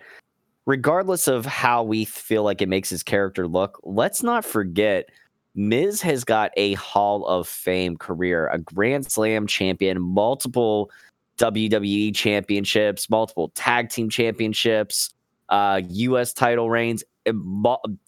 regardless 0.66 1.28
of 1.28 1.46
how 1.46 1.84
we 1.84 2.06
feel 2.06 2.44
like 2.44 2.62
it 2.62 2.70
makes 2.70 2.90
his 2.90 3.04
character 3.04 3.48
look, 3.48 3.80
let's 3.84 4.24
not 4.24 4.44
forget 4.44 5.10
Miz 5.56 6.02
has 6.02 6.24
got 6.24 6.52
a 6.58 6.74
Hall 6.74 7.26
of 7.26 7.48
Fame 7.48 7.96
career, 7.98 8.48
a 8.48 8.58
Grand 8.58 9.10
Slam 9.10 9.48
champion, 9.48 10.02
multiple 10.02 10.92
WWE 11.38 12.14
championships, 12.14 13.10
multiple 13.10 13.50
tag 13.56 13.90
team 13.90 14.10
championships, 14.10 15.12
uh, 15.50 15.82
U.S. 15.88 16.34
title 16.34 16.70
reigns, 16.70 17.04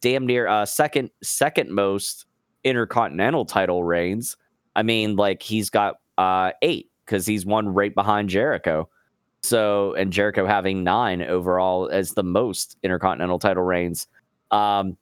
damn 0.02 0.26
near 0.26 0.48
uh, 0.48 0.66
second 0.66 1.10
second 1.24 1.72
most 1.72 2.26
intercontinental 2.64 3.46
title 3.46 3.84
reigns. 3.84 4.36
I 4.76 4.84
mean, 4.84 5.16
like 5.16 5.42
he's 5.42 5.70
got 5.70 5.96
uh, 6.18 6.52
eight 6.62 6.90
because 7.06 7.26
he's 7.26 7.46
one 7.46 7.70
right 7.70 7.94
behind 7.94 8.30
Jericho. 8.30 8.90
So, 9.48 9.94
and 9.94 10.12
Jericho 10.12 10.46
having 10.46 10.84
nine 10.84 11.22
overall 11.22 11.88
as 11.90 12.12
the 12.12 12.24
most 12.24 12.78
intercontinental 12.84 13.40
title 13.40 13.64
reigns. 13.64 14.08
Um, 14.52 14.98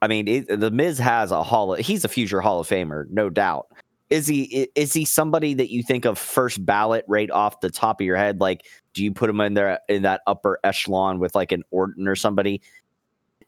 I 0.00 0.06
mean, 0.06 0.28
it, 0.28 0.60
the 0.60 0.70
Miz 0.70 0.98
has 0.98 1.32
a 1.32 1.42
hall. 1.42 1.74
Of, 1.74 1.80
he's 1.80 2.04
a 2.04 2.08
future 2.08 2.40
Hall 2.40 2.60
of 2.60 2.68
Famer, 2.68 3.08
no 3.10 3.30
doubt. 3.30 3.66
Is 4.10 4.26
he? 4.26 4.68
Is 4.74 4.92
he 4.92 5.04
somebody 5.04 5.54
that 5.54 5.70
you 5.70 5.82
think 5.82 6.04
of 6.04 6.18
first 6.18 6.64
ballot 6.64 7.04
right 7.08 7.30
off 7.30 7.60
the 7.60 7.70
top 7.70 8.00
of 8.00 8.06
your 8.06 8.16
head? 8.16 8.40
Like, 8.40 8.64
do 8.94 9.04
you 9.04 9.12
put 9.12 9.28
him 9.28 9.40
in 9.40 9.54
there 9.54 9.80
in 9.88 10.02
that 10.02 10.22
upper 10.26 10.60
echelon 10.64 11.18
with 11.18 11.34
like 11.34 11.52
an 11.52 11.62
Orton 11.70 12.08
or 12.08 12.16
somebody? 12.16 12.62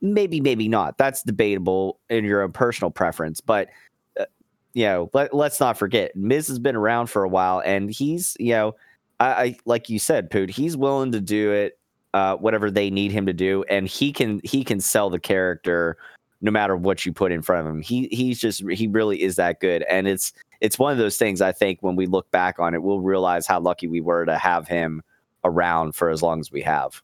Maybe, 0.02 0.40
maybe 0.40 0.68
not. 0.68 0.98
That's 0.98 1.22
debatable 1.22 2.00
in 2.08 2.24
your 2.24 2.42
own 2.42 2.52
personal 2.52 2.90
preference, 2.90 3.40
but 3.40 3.68
uh, 4.18 4.24
you 4.74 4.84
know, 4.84 5.10
let, 5.12 5.34
let's 5.34 5.60
not 5.60 5.78
forget, 5.78 6.14
Miz 6.16 6.48
has 6.48 6.58
been 6.58 6.76
around 6.76 7.08
for 7.08 7.22
a 7.22 7.28
while, 7.28 7.62
and 7.64 7.90
he's 7.90 8.36
you 8.40 8.52
know 8.52 8.74
I, 9.20 9.26
I 9.26 9.56
like 9.66 9.88
you 9.88 9.98
said, 9.98 10.30
Poot, 10.30 10.50
he's 10.50 10.76
willing 10.76 11.12
to 11.12 11.20
do 11.20 11.52
it, 11.52 11.78
uh, 12.14 12.36
whatever 12.36 12.70
they 12.70 12.90
need 12.90 13.12
him 13.12 13.26
to 13.26 13.32
do, 13.32 13.62
and 13.68 13.86
he 13.86 14.12
can 14.12 14.40
he 14.42 14.64
can 14.64 14.80
sell 14.80 15.10
the 15.10 15.20
character 15.20 15.96
no 16.40 16.50
matter 16.50 16.74
what 16.74 17.04
you 17.04 17.12
put 17.12 17.30
in 17.30 17.42
front 17.42 17.66
of 17.66 17.72
him. 17.72 17.82
He 17.82 18.08
he's 18.10 18.40
just 18.40 18.68
he 18.70 18.86
really 18.88 19.22
is 19.22 19.36
that 19.36 19.60
good, 19.60 19.82
and 19.82 20.08
it's 20.08 20.32
it's 20.60 20.78
one 20.78 20.90
of 20.90 20.98
those 20.98 21.18
things. 21.18 21.40
I 21.40 21.52
think 21.52 21.78
when 21.82 21.96
we 21.96 22.06
look 22.06 22.30
back 22.30 22.58
on 22.58 22.74
it, 22.74 22.82
we'll 22.82 23.00
realize 23.00 23.46
how 23.46 23.60
lucky 23.60 23.86
we 23.86 24.00
were 24.00 24.24
to 24.24 24.36
have 24.36 24.66
him 24.66 25.02
around 25.44 25.94
for 25.94 26.10
as 26.10 26.22
long 26.22 26.40
as 26.40 26.50
we 26.50 26.62
have. 26.62 27.02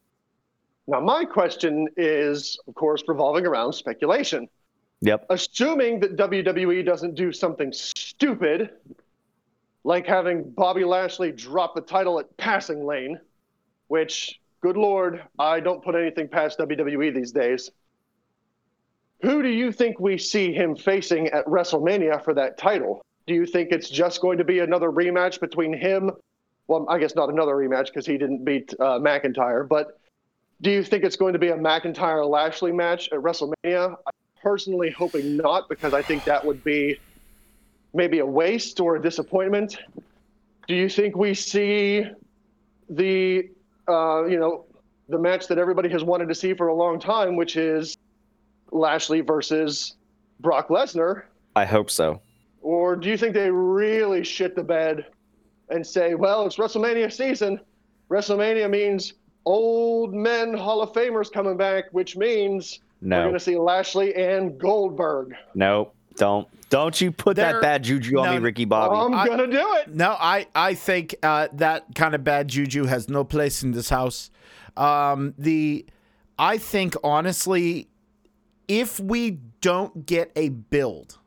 Now, 0.88 1.00
my 1.00 1.24
question 1.24 1.88
is, 1.96 2.58
of 2.68 2.74
course, 2.74 3.02
revolving 3.08 3.46
around 3.46 3.72
speculation. 3.72 4.48
Yep. 5.00 5.26
Assuming 5.30 6.00
that 6.00 6.16
WWE 6.16 6.84
doesn't 6.84 7.14
do 7.14 7.32
something 7.32 7.72
stupid 7.72 8.70
like 9.86 10.04
having 10.04 10.42
Bobby 10.50 10.84
Lashley 10.84 11.30
drop 11.30 11.76
the 11.76 11.80
title 11.80 12.18
at 12.18 12.36
passing 12.36 12.84
lane, 12.84 13.20
which, 13.86 14.40
good 14.60 14.76
lord, 14.76 15.22
I 15.38 15.60
don't 15.60 15.82
put 15.82 15.94
anything 15.94 16.26
past 16.26 16.58
WWE 16.58 17.14
these 17.14 17.30
days. 17.30 17.70
Who 19.22 19.44
do 19.44 19.48
you 19.48 19.70
think 19.70 20.00
we 20.00 20.18
see 20.18 20.52
him 20.52 20.74
facing 20.74 21.28
at 21.28 21.46
WrestleMania 21.46 22.24
for 22.24 22.34
that 22.34 22.58
title? 22.58 23.00
Do 23.28 23.34
you 23.34 23.46
think 23.46 23.70
it's 23.70 23.88
just 23.88 24.20
going 24.20 24.38
to 24.38 24.44
be 24.44 24.58
another 24.58 24.90
rematch 24.90 25.38
between 25.38 25.72
him? 25.72 26.10
Well, 26.66 26.86
I 26.88 26.98
guess 26.98 27.14
not 27.14 27.30
another 27.30 27.54
rematch 27.54 27.86
because 27.86 28.06
he 28.06 28.18
didn't 28.18 28.44
beat 28.44 28.74
uh, 28.80 28.98
McIntyre, 28.98 29.68
but 29.68 30.00
do 30.62 30.72
you 30.72 30.82
think 30.82 31.04
it's 31.04 31.16
going 31.16 31.34
to 31.34 31.38
be 31.38 31.50
a 31.50 31.56
McIntyre 31.56 32.28
Lashley 32.28 32.72
match 32.72 33.08
at 33.12 33.20
WrestleMania? 33.20 33.90
I'm 33.90 34.12
personally 34.42 34.90
hoping 34.90 35.36
not 35.36 35.68
because 35.68 35.94
I 35.94 36.02
think 36.02 36.24
that 36.24 36.44
would 36.44 36.64
be 36.64 36.98
maybe 37.96 38.18
a 38.20 38.26
waste 38.26 38.78
or 38.78 38.96
a 38.96 39.02
disappointment. 39.02 39.78
Do 40.68 40.74
you 40.74 40.88
think 40.88 41.16
we 41.16 41.34
see 41.34 42.04
the 42.90 43.48
uh, 43.88 44.24
you 44.26 44.38
know 44.38 44.66
the 45.08 45.18
match 45.18 45.46
that 45.48 45.58
everybody 45.58 45.88
has 45.88 46.04
wanted 46.04 46.28
to 46.28 46.34
see 46.34 46.52
for 46.54 46.68
a 46.68 46.74
long 46.74 47.00
time, 47.00 47.36
which 47.36 47.56
is 47.56 47.96
Lashley 48.70 49.20
versus 49.22 49.94
Brock 50.40 50.68
Lesnar? 50.68 51.22
I 51.54 51.64
hope 51.64 51.90
so. 51.90 52.20
Or 52.60 52.96
do 52.96 53.08
you 53.08 53.16
think 53.16 53.32
they 53.34 53.50
really 53.50 54.24
shit 54.24 54.56
the 54.56 54.64
bed 54.64 55.06
and 55.70 55.86
say, 55.86 56.14
well, 56.14 56.44
it's 56.46 56.56
WrestleMania 56.56 57.12
season. 57.12 57.60
WrestleMania 58.10 58.68
means 58.68 59.14
old 59.44 60.12
men 60.12 60.52
Hall 60.52 60.82
of 60.82 60.92
Famers 60.92 61.30
coming 61.32 61.56
back, 61.56 61.84
which 61.92 62.16
means 62.16 62.80
No. 63.00 63.18
we're 63.18 63.22
going 63.22 63.34
to 63.34 63.40
see 63.40 63.56
Lashley 63.56 64.14
and 64.16 64.58
Goldberg. 64.58 65.34
No, 65.54 65.92
don't. 66.16 66.48
Don't 66.68 67.00
you 67.00 67.12
put 67.12 67.36
There- 67.36 67.52
that 67.52 67.62
bad 67.62 67.84
juju 67.84 68.18
on 68.18 68.26
no, 68.26 68.32
me, 68.32 68.38
Ricky 68.38 68.64
Bobby. 68.64 68.96
I'm 68.96 69.14
I- 69.14 69.26
going 69.26 69.38
to 69.38 69.46
do 69.46 69.74
it. 69.76 69.94
No, 69.94 70.16
I 70.18 70.46
I 70.54 70.74
think 70.74 71.14
uh, 71.22 71.48
that 71.54 71.94
kind 71.94 72.14
of 72.14 72.24
bad 72.24 72.48
juju 72.48 72.84
has 72.86 73.08
no 73.08 73.22
place 73.24 73.62
in 73.62 73.70
this 73.72 73.88
house. 73.88 74.30
Um, 74.76 75.34
the 75.38 75.86
I 76.38 76.58
think 76.58 76.94
honestly, 77.04 77.88
if 78.68 78.98
we 78.98 79.38
don't 79.60 80.06
get 80.06 80.32
a 80.36 80.48
build, 80.48 81.18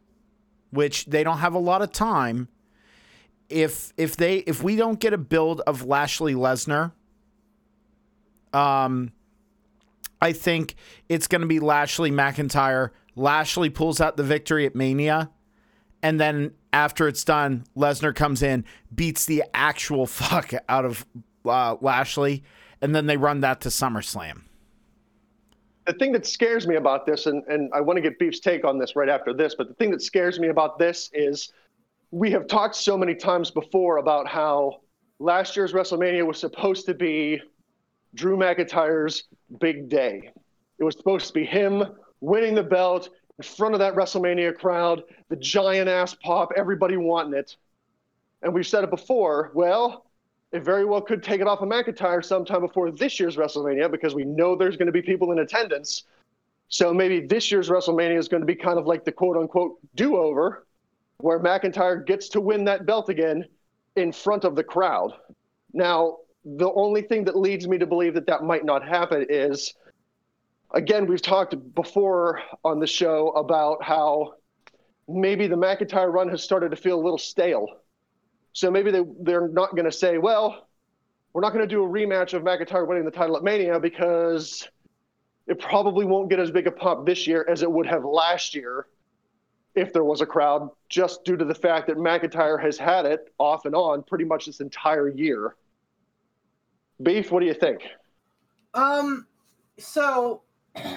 which 0.72 1.06
they 1.06 1.24
don't 1.24 1.38
have 1.40 1.54
a 1.54 1.60
lot 1.60 1.82
of 1.82 1.92
time, 1.92 2.50
if 3.50 3.94
if 3.98 4.18
they 4.18 4.40
if 4.40 4.62
we 4.62 4.76
don't 4.76 5.00
get 5.00 5.14
a 5.14 5.18
build 5.18 5.62
of 5.62 5.86
Lashley 5.86 6.34
Lesnar, 6.36 6.92
um, 8.54 9.12
I 10.22 10.34
think 10.34 10.76
it's 11.08 11.28
going 11.28 11.42
to 11.42 11.48
be 11.48 11.60
Lashley 11.60 12.12
McIntyre. 12.12 12.90
Lashley 13.20 13.70
pulls 13.70 14.00
out 14.02 14.18
the 14.18 14.24
victory 14.24 14.66
at 14.66 14.76
Mania 14.76 15.30
and 16.02 16.20
then 16.20 16.54
after 16.72 17.08
it's 17.08 17.24
done, 17.24 17.66
Lesnar 17.76 18.16
comes 18.16 18.42
in, 18.42 18.66
beats 18.94 19.26
the 19.26 19.44
actual 19.54 20.06
fuck 20.08 20.54
out 20.68 20.86
of 20.86 21.06
uh, 21.46 21.76
Lashley, 21.82 22.44
and 22.82 22.96
then 22.96 23.06
they 23.06 23.18
run 23.18 23.42
that 23.42 23.62
to 23.62 23.70
SummerSlam. 23.70 24.44
the 25.86 25.94
thing 25.94 26.12
that 26.12 26.26
scares 26.26 26.68
me 26.68 26.76
about 26.76 27.06
this, 27.06 27.26
and, 27.26 27.44
and 27.48 27.72
I 27.74 27.82
want 27.82 27.98
to 27.98 28.02
get 28.02 28.20
Beef's 28.20 28.40
take 28.40 28.64
on 28.64 28.78
this 28.78 28.96
right 28.96 29.10
after 29.10 29.34
this, 29.34 29.56
but 29.56 29.68
the 29.68 29.74
thing 29.76 29.92
that 29.92 30.02
scares 30.02 30.40
me 30.40 30.50
about 30.50 30.78
this 30.78 31.10
is 31.14 31.52
we 32.12 32.32
have 32.32 32.48
talked 32.48 32.76
so 32.76 32.98
many 32.98 33.16
times 33.16 33.52
before 33.52 33.98
about 33.98 34.28
how 34.28 34.82
last 35.20 35.56
year's 35.56 35.74
WrestleMania 35.74 36.26
was 36.26 36.40
supposed 36.40 36.86
to 36.86 36.94
be 36.94 37.42
Drew 38.16 38.38
McIntyre's 38.38 39.26
big 39.60 39.90
day. 39.90 40.32
It 40.80 40.84
was 40.84 40.96
supposed 40.96 41.28
to 41.28 41.34
be 41.34 41.46
him 41.46 41.84
winning 42.22 42.56
the 42.56 42.64
belt 42.64 43.10
in 43.38 43.44
front 43.44 43.74
of 43.74 43.80
that 43.80 43.96
WrestleMania 43.96 44.58
crowd, 44.58 45.04
the 45.30 45.36
giant 45.36 45.90
ass 45.90 46.14
pop, 46.16 46.52
everybody 46.58 46.98
wanting 46.98 47.38
it. 47.38 47.56
And 48.42 48.54
we've 48.54 48.68
said 48.68 48.84
it 48.84 48.90
before. 48.90 49.52
Well, 49.54 50.06
it 50.52 50.64
very 50.64 50.86
well 50.86 51.02
could 51.02 51.22
take 51.22 51.42
it 51.42 51.48
off 51.48 51.62
of 51.62 51.70
McIntyre 51.70 52.24
sometime 52.24 52.62
before 52.62 52.92
this 52.92 53.20
year's 53.20 53.38
WrestleMania 53.38 53.92
because 53.92 54.16
we 54.16 54.26
know 54.26 54.56
there's 54.56 54.78
going 54.78 54.88
to 54.88 54.92
be 54.92 55.02
people 55.02 55.32
in 55.32 55.40
attendance. 55.40 56.04
So 56.70 56.94
maybe 56.94 57.26
this 57.26 57.52
year's 57.52 57.70
WrestleMania 57.70 58.18
is 58.18 58.28
going 58.28 58.42
to 58.42 58.48
be 58.48 58.56
kind 58.56 58.80
of 58.80 58.88
like 58.88 59.06
the 59.06 59.12
quote 59.12 59.38
unquote 59.38 59.78
do 59.96 60.18
over, 60.18 60.66
where 61.18 61.40
McIntyre 61.40 62.06
gets 62.06 62.30
to 62.30 62.42
win 62.42 62.66
that 62.66 62.86
belt 62.86 63.10
again 63.10 63.46
in 63.96 64.12
front 64.12 64.44
of 64.44 64.56
the 64.56 64.64
crowd. 64.64 65.14
Now, 65.74 66.18
the 66.46 66.72
only 66.72 67.02
thing 67.02 67.26
that 67.26 67.38
leads 67.38 67.68
me 67.68 67.78
to 67.78 67.86
believe 67.86 68.14
that 68.16 68.28
that 68.28 68.44
might 68.44 68.66
not 68.66 68.88
happen 68.88 69.26
is 69.30 69.76
again, 70.74 71.08
we've 71.08 71.22
talked 71.22 71.56
before 71.76 72.42
on 72.64 72.80
the 72.80 72.88
show 72.88 73.30
about 73.32 73.84
how 73.84 74.36
maybe 75.08 75.48
the 75.48 75.56
McIntyre 75.56 76.12
run 76.12 76.30
has 76.30 76.44
started 76.44 76.70
to 76.72 76.78
feel 76.78 77.00
a 77.00 77.04
little 77.04 77.18
stale. 77.18 77.68
So 78.54 78.70
maybe 78.70 78.92
they, 78.92 79.04
they're 79.22 79.48
not 79.48 79.72
going 79.72 79.86
to 79.86 79.92
say, 79.92 80.18
well, 80.18 80.68
we're 81.34 81.42
not 81.42 81.54
going 81.54 81.68
to 81.68 81.74
do 81.74 81.84
a 81.84 81.88
rematch 81.88 82.34
of 82.34 82.44
McIntyre 82.44 82.88
winning 82.88 83.06
the 83.06 83.12
title 83.12 83.38
at 83.38 83.44
Mania 83.44 83.80
because 83.80 84.68
it 85.48 85.60
probably 85.60 86.06
won't 86.06 86.30
get 86.30 86.40
as 86.40 86.52
big 86.52 86.68
a 86.68 86.72
pop 86.72 87.06
this 87.06 87.26
year 87.26 87.46
as 87.50 87.62
it 87.62 87.72
would 87.72 87.86
have 87.86 88.04
last 88.04 88.56
year 88.56 88.88
if 89.76 89.94
there 89.94 90.04
was 90.04 90.22
a 90.22 90.26
crowd, 90.26 90.70
just 90.90 91.24
due 91.24 91.38
to 91.38 91.46
the 91.46 91.54
fact 91.54 91.88
that 91.88 91.98
McIntyre 91.98 92.62
has 92.62 92.78
had 92.78 93.06
it 93.06 93.32
off 93.38 93.66
and 93.66 93.76
on 93.76 94.04
pretty 94.04 94.26
much 94.26 94.48
this 94.48 94.62
entire 94.62 95.10
year. 95.10 95.56
Beef, 97.02 97.32
what 97.32 97.40
do 97.40 97.46
you 97.46 97.54
think? 97.54 97.82
Um, 98.74 99.26
so 99.78 100.42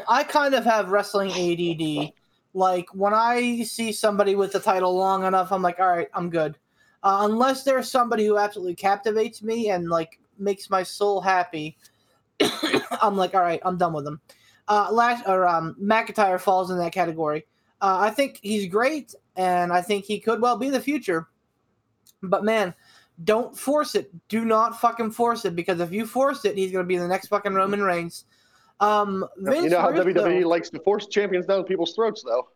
I 0.08 0.24
kind 0.24 0.54
of 0.54 0.64
have 0.64 0.90
wrestling 0.90 1.30
ADD. 1.30 2.12
Like 2.54 2.86
when 2.94 3.14
I 3.14 3.62
see 3.62 3.92
somebody 3.92 4.34
with 4.34 4.52
the 4.52 4.60
title 4.60 4.94
long 4.94 5.24
enough, 5.24 5.52
I'm 5.52 5.62
like, 5.62 5.80
all 5.80 5.88
right, 5.88 6.08
I'm 6.14 6.30
good. 6.30 6.58
Uh, 7.02 7.26
unless 7.28 7.64
there's 7.64 7.90
somebody 7.90 8.26
who 8.26 8.38
absolutely 8.38 8.74
captivates 8.74 9.42
me 9.42 9.70
and 9.70 9.88
like 9.88 10.20
makes 10.38 10.70
my 10.70 10.82
soul 10.82 11.20
happy, 11.20 11.76
I'm 13.02 13.16
like, 13.16 13.34
all 13.34 13.40
right, 13.40 13.60
I'm 13.64 13.78
done 13.78 13.92
with 13.92 14.04
them. 14.04 14.20
Uh, 14.68 14.88
last 14.92 15.24
or 15.26 15.48
um, 15.48 15.76
McIntyre 15.80 16.40
falls 16.40 16.70
in 16.70 16.78
that 16.78 16.92
category. 16.92 17.46
Uh, 17.80 17.98
I 18.00 18.10
think 18.10 18.38
he's 18.42 18.68
great, 18.68 19.14
and 19.36 19.72
I 19.72 19.82
think 19.82 20.04
he 20.04 20.20
could 20.20 20.40
well 20.40 20.56
be 20.56 20.70
the 20.70 20.80
future. 20.80 21.28
But 22.22 22.44
man, 22.44 22.74
don't 23.24 23.56
force 23.58 23.94
it. 23.94 24.12
Do 24.28 24.44
not 24.44 24.80
fucking 24.80 25.10
force 25.10 25.44
it 25.44 25.56
because 25.56 25.80
if 25.80 25.92
you 25.92 26.06
force 26.06 26.44
it, 26.44 26.56
he's 26.56 26.70
gonna 26.70 26.84
be 26.84 26.98
the 26.98 27.08
next 27.08 27.26
fucking 27.26 27.54
Roman 27.54 27.82
Reigns. 27.82 28.24
Um, 28.80 29.26
Vince 29.38 29.64
you 29.64 29.70
know 29.70 29.80
how 29.80 29.90
Russo, 29.90 30.04
WWE 30.04 30.44
likes 30.44 30.70
to 30.70 30.80
force 30.80 31.06
champions 31.06 31.46
down 31.46 31.64
people's 31.64 31.94
throats, 31.94 32.22
though. 32.22 32.48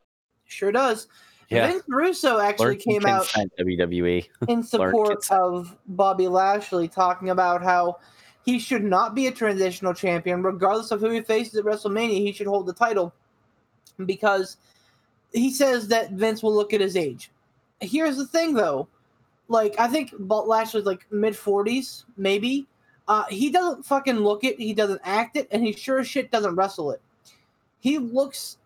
sure 0.47 0.73
does. 0.73 1.09
Yeah. 1.49 1.69
Vince 1.69 1.85
Russo 1.87 2.41
actually 2.41 2.67
Learn 2.71 2.81
some 2.81 2.93
came 2.93 3.07
out 3.07 3.27
WWE. 3.61 4.27
in 4.49 4.63
support 4.63 5.21
consent. 5.21 5.41
of 5.41 5.77
Bobby 5.87 6.27
Lashley, 6.27 6.89
talking 6.89 7.31
about 7.31 7.63
how 7.63 7.99
he 8.45 8.59
should 8.59 8.83
not 8.83 9.15
be 9.15 9.29
a 9.29 9.33
transitional 9.33 9.95
champion, 9.95 10.43
regardless 10.43 10.91
of 10.91 11.01
who 11.01 11.11
he 11.11 11.21
faces 11.21 11.55
at 11.57 11.65
WrestleMania. 11.65 12.19
He 12.19 12.33
should 12.33 12.47
hold 12.47 12.67
the 12.67 12.73
title 12.73 13.13
because 14.05 14.57
he 15.33 15.53
says 15.53 15.89
that 15.89 16.13
Vince 16.13 16.43
will 16.43 16.55
look 16.55 16.73
at 16.73 16.81
his 16.81 16.97
age. 16.97 17.31
Here's 17.81 18.17
the 18.17 18.27
thing, 18.27 18.55
though. 18.55 18.89
Like, 19.49 19.79
I 19.79 19.87
think 19.89 20.13
Bob 20.19 20.49
Lashley's 20.49 20.85
like 20.85 21.07
mid 21.13 21.35
40s, 21.35 22.05
maybe. 22.17 22.67
Uh, 23.09 23.25
he 23.29 23.51
doesn't 23.51 23.85
fucking 23.85 24.17
look 24.17 24.43
it, 24.45 24.59
he 24.59 24.75
doesn't 24.75 25.01
act 25.05 25.37
it, 25.37 25.47
and 25.51 25.63
he 25.63 25.73
sure 25.73 26.01
as 26.01 26.09
shit 26.09 26.31
doesn't 26.31 26.57
wrestle 26.57 26.91
it. 26.91 27.01
He 27.81 27.99
looks 27.99 28.59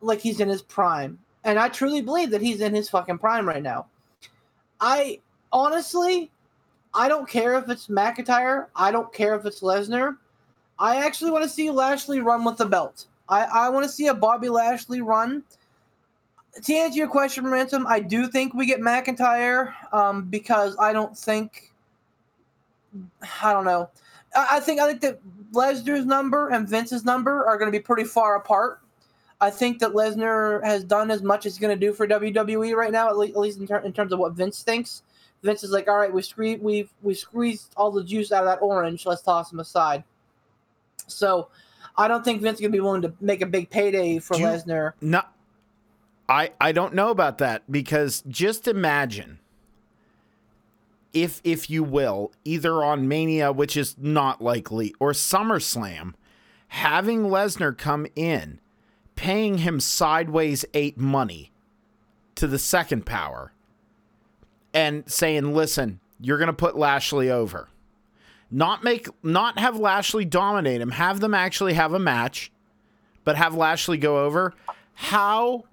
like 0.00 0.20
he's 0.20 0.40
in 0.40 0.48
his 0.48 0.62
prime. 0.62 1.18
And 1.44 1.58
I 1.58 1.68
truly 1.68 2.00
believe 2.00 2.30
that 2.30 2.40
he's 2.40 2.60
in 2.60 2.74
his 2.74 2.88
fucking 2.88 3.18
prime 3.18 3.46
right 3.46 3.62
now. 3.62 3.86
I 4.80 5.20
honestly, 5.52 6.30
I 6.94 7.08
don't 7.08 7.28
care 7.28 7.58
if 7.58 7.68
it's 7.68 7.88
McIntyre. 7.88 8.66
I 8.74 8.90
don't 8.90 9.12
care 9.12 9.34
if 9.34 9.44
it's 9.44 9.60
Lesnar. 9.60 10.16
I 10.78 11.04
actually 11.04 11.30
want 11.30 11.44
to 11.44 11.50
see 11.50 11.70
Lashley 11.70 12.20
run 12.20 12.44
with 12.44 12.56
the 12.56 12.66
belt. 12.66 13.06
I, 13.28 13.44
I 13.44 13.68
want 13.68 13.84
to 13.84 13.90
see 13.90 14.08
a 14.08 14.14
Bobby 14.14 14.48
Lashley 14.48 15.00
run. 15.00 15.42
To 16.62 16.74
answer 16.74 16.98
your 16.98 17.08
question, 17.08 17.46
Ransom, 17.46 17.86
I 17.86 18.00
do 18.00 18.28
think 18.28 18.54
we 18.54 18.66
get 18.66 18.80
McIntyre 18.80 19.72
um, 19.92 20.24
because 20.24 20.76
I 20.78 20.92
don't 20.92 21.16
think. 21.16 21.72
I 23.42 23.52
don't 23.52 23.64
know. 23.64 23.90
I, 24.34 24.48
I 24.52 24.60
think 24.60 24.80
I 24.80 24.86
think 24.88 25.00
that 25.02 25.20
Lesnar's 25.52 26.06
number 26.06 26.48
and 26.48 26.68
Vince's 26.68 27.04
number 27.04 27.46
are 27.46 27.58
going 27.58 27.70
to 27.70 27.76
be 27.76 27.82
pretty 27.82 28.04
far 28.04 28.36
apart. 28.36 28.80
I 29.40 29.50
think 29.50 29.78
that 29.80 29.92
Lesnar 29.92 30.64
has 30.64 30.84
done 30.84 31.10
as 31.10 31.22
much 31.22 31.44
as 31.44 31.54
he's 31.54 31.60
going 31.60 31.78
to 31.78 31.86
do 31.86 31.92
for 31.92 32.06
WWE 32.06 32.74
right 32.74 32.92
now, 32.92 33.08
at 33.08 33.18
least, 33.18 33.34
at 33.34 33.40
least 33.40 33.58
in, 33.58 33.66
ter- 33.66 33.78
in 33.78 33.92
terms 33.92 34.12
of 34.12 34.18
what 34.18 34.32
Vince 34.32 34.62
thinks. 34.62 35.02
Vince 35.42 35.62
is 35.62 35.70
like, 35.70 35.88
all 35.88 35.98
right, 35.98 36.12
we 36.12 36.22
squeeze, 36.22 36.58
we've 36.60 36.90
we 37.02 37.12
squeezed 37.12 37.74
all 37.76 37.90
the 37.90 38.02
juice 38.02 38.32
out 38.32 38.44
of 38.44 38.46
that 38.46 38.62
orange. 38.62 39.04
Let's 39.04 39.22
toss 39.22 39.52
him 39.52 39.60
aside. 39.60 40.02
So, 41.06 41.48
I 41.98 42.08
don't 42.08 42.24
think 42.24 42.40
Vince 42.40 42.56
is 42.56 42.60
going 42.62 42.72
to 42.72 42.76
be 42.76 42.80
willing 42.80 43.02
to 43.02 43.12
make 43.20 43.42
a 43.42 43.46
big 43.46 43.68
payday 43.68 44.18
for 44.18 44.36
Lesnar. 44.36 44.92
No, 45.02 45.22
I 46.28 46.52
I 46.60 46.72
don't 46.72 46.94
know 46.94 47.10
about 47.10 47.38
that 47.38 47.70
because 47.70 48.22
just 48.28 48.66
imagine 48.66 49.38
if 51.14 51.40
if 51.44 51.70
you 51.70 51.82
will, 51.82 52.32
either 52.44 52.84
on 52.84 53.08
Mania, 53.08 53.52
which 53.52 53.76
is 53.76 53.96
not 53.98 54.42
likely, 54.42 54.94
or 55.00 55.12
SummerSlam, 55.12 56.14
having 56.68 57.22
Lesnar 57.24 57.76
come 57.76 58.06
in, 58.16 58.60
paying 59.16 59.58
him 59.58 59.80
sideways 59.80 60.64
eight 60.74 60.98
money 60.98 61.52
to 62.34 62.46
the 62.46 62.58
second 62.58 63.06
power, 63.06 63.52
and 64.74 65.10
saying, 65.10 65.54
"Listen, 65.54 66.00
you're 66.20 66.38
going 66.38 66.48
to 66.48 66.52
put 66.52 66.76
Lashley 66.76 67.30
over." 67.30 67.68
Not 68.50 68.84
make 68.84 69.08
not 69.22 69.58
have 69.58 69.78
Lashley 69.78 70.24
dominate 70.24 70.80
him, 70.80 70.90
have 70.90 71.20
them 71.20 71.34
actually 71.34 71.74
have 71.74 71.94
a 71.94 71.98
match, 71.98 72.52
but 73.24 73.36
have 73.36 73.54
Lashley 73.54 73.96
go 73.96 74.24
over. 74.24 74.52
How 74.94 75.64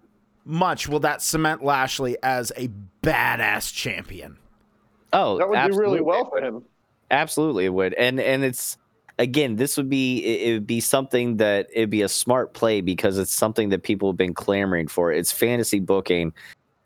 much 0.46 0.88
will 0.88 1.00
that 1.02 1.22
cement 1.22 1.64
Lashley 1.64 2.18
as 2.24 2.52
a 2.56 2.70
badass 3.04 3.74
champion? 3.74 4.38
Oh, 5.14 5.38
That 5.38 5.50
would 5.50 5.72
do 5.72 5.78
really 5.78 6.02
well 6.02 6.30
for 6.30 6.40
him. 6.42 6.64
Absolutely, 7.10 7.66
it 7.66 7.74
would. 7.74 7.94
And 7.96 8.20
and 8.20 8.44
it's 8.44 8.78
again, 9.20 9.58
this 9.58 9.76
would 9.78 9.90
be 9.90 10.20
it, 10.20 10.54
would 10.54 10.68
be 10.68 10.80
something 10.80 11.38
that 11.38 11.68
it'd 11.74 11.90
be 11.90 12.02
a 12.02 12.10
smart 12.10 12.54
play 12.54 12.82
because 12.82 13.18
it's 13.18 13.34
something 13.34 13.70
that 13.70 13.84
people 13.84 14.10
have 14.10 14.18
been 14.18 14.34
clamoring 14.34 14.88
for. 14.88 15.12
It's 15.12 15.32
fantasy 15.32 15.80
booking, 15.80 16.34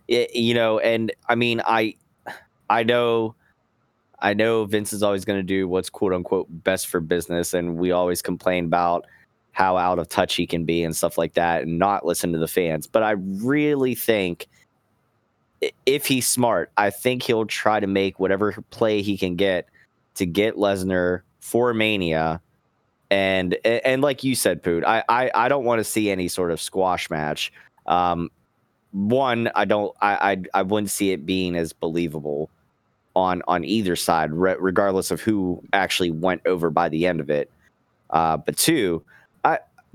It- 0.08 0.36
you 0.36 0.54
know. 0.54 0.80
And 0.80 1.12
I 1.30 1.36
mean, 1.36 1.62
I 1.66 1.96
I 2.70 2.84
know. 2.84 3.36
I 4.20 4.34
know 4.34 4.66
Vince 4.66 4.94
is 4.94 5.04
always 5.04 5.26
going 5.26 5.38
to 5.40 5.44
do 5.44 5.68
what's 5.68 5.90
quote 5.90 6.14
unquote 6.14 6.48
best 6.64 6.88
for 6.88 7.00
business, 7.00 7.54
and 7.54 7.78
we 7.78 7.92
always 7.92 8.22
complain 8.22 8.66
about 8.66 9.06
how 9.52 9.78
out 9.78 10.00
of 10.00 10.10
touch 10.10 10.36
he 10.36 10.48
can 10.48 10.66
be 10.66 10.84
and 10.84 10.96
stuff 10.96 11.18
like 11.18 11.34
that, 11.34 11.64
and 11.64 11.78
not 11.78 12.06
listen 12.06 12.32
to 12.32 12.40
the 12.40 12.48
fans. 12.48 12.88
But 12.88 13.04
I 13.04 13.12
really 13.12 13.94
think 13.94 14.48
if 15.86 16.06
he's 16.06 16.28
smart, 16.28 16.72
I 16.78 16.90
think 16.90 17.24
he'll 17.24 17.46
try 17.46 17.80
to 17.80 17.88
make 17.88 18.20
whatever 18.20 18.54
play 18.72 19.02
he 19.02 19.18
can 19.18 19.36
get 19.36 19.68
to 20.16 20.26
get 20.26 20.56
Lesnar 20.56 21.22
for 21.40 21.74
Mania. 21.74 22.42
And 23.12 23.58
and 23.64 24.02
like 24.02 24.24
you 24.24 24.36
said, 24.36 24.64
Poot, 24.64 24.84
I 24.84 25.04
I, 25.10 25.32
I 25.36 25.50
don't 25.50 25.66
want 25.66 25.80
to 25.80 25.84
see 25.84 26.10
any 26.10 26.28
sort 26.28 26.52
of 26.52 26.60
squash 26.60 27.10
match. 27.10 27.54
Um, 27.86 28.32
one, 28.92 29.52
I 29.56 29.66
don't, 29.66 29.96
I, 30.02 30.32
I 30.32 30.60
I 30.60 30.62
wouldn't 30.64 30.90
see 30.90 31.12
it 31.12 31.26
being 31.26 31.56
as 31.56 31.74
believable 31.74 32.50
on 33.16 33.42
on 33.48 33.64
either 33.64 33.96
side, 33.96 34.32
re- 34.32 34.56
regardless 34.60 35.12
of 35.12 35.22
who 35.22 35.62
actually 35.74 36.12
went 36.12 36.42
over 36.46 36.70
by 36.70 36.90
the 36.90 37.06
end 37.06 37.20
of 37.20 37.30
it. 37.30 37.52
Uh, 38.10 38.38
but 38.38 38.58
two, 38.58 39.04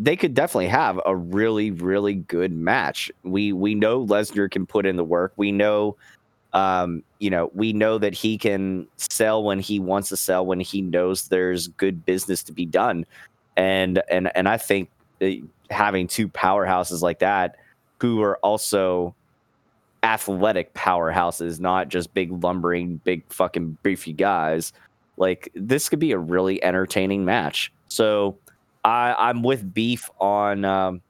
they 0.00 0.16
could 0.16 0.34
definitely 0.34 0.68
have 0.68 0.98
a 1.06 1.14
really 1.14 1.70
really 1.70 2.14
good 2.14 2.52
match. 2.52 3.12
We 3.22 3.52
we 3.52 3.74
know 3.74 4.04
Lesnar 4.04 4.50
can 4.50 4.66
put 4.66 4.86
in 4.86 4.96
the 4.96 5.04
work. 5.04 5.32
We 5.36 5.52
know 5.52 5.96
um, 6.52 7.04
you 7.18 7.30
know, 7.30 7.50
we 7.54 7.72
know 7.72 7.98
that 7.98 8.14
he 8.14 8.36
can 8.36 8.88
sell 8.96 9.44
when 9.44 9.60
he 9.60 9.78
wants 9.78 10.08
to 10.08 10.16
sell 10.16 10.44
when 10.44 10.60
he 10.60 10.82
knows 10.82 11.28
there's 11.28 11.68
good 11.68 12.04
business 12.04 12.42
to 12.44 12.52
be 12.52 12.66
done. 12.66 13.06
And 13.56 14.02
and 14.10 14.34
and 14.34 14.48
I 14.48 14.56
think 14.56 14.90
having 15.70 16.06
two 16.08 16.28
powerhouses 16.28 17.02
like 17.02 17.20
that 17.20 17.56
who 18.00 18.22
are 18.22 18.38
also 18.38 19.14
athletic 20.02 20.72
powerhouses, 20.74 21.60
not 21.60 21.88
just 21.88 22.14
big 22.14 22.32
lumbering, 22.42 22.96
big 23.04 23.22
fucking 23.28 23.76
beefy 23.82 24.14
guys, 24.14 24.72
like 25.18 25.50
this 25.54 25.88
could 25.88 25.98
be 25.98 26.12
a 26.12 26.18
really 26.18 26.62
entertaining 26.64 27.24
match. 27.24 27.70
So 27.88 28.38
I, 28.84 29.14
I'm 29.18 29.42
with 29.42 29.72
Beef 29.74 30.08
on. 30.18 30.64
Um, 30.64 31.02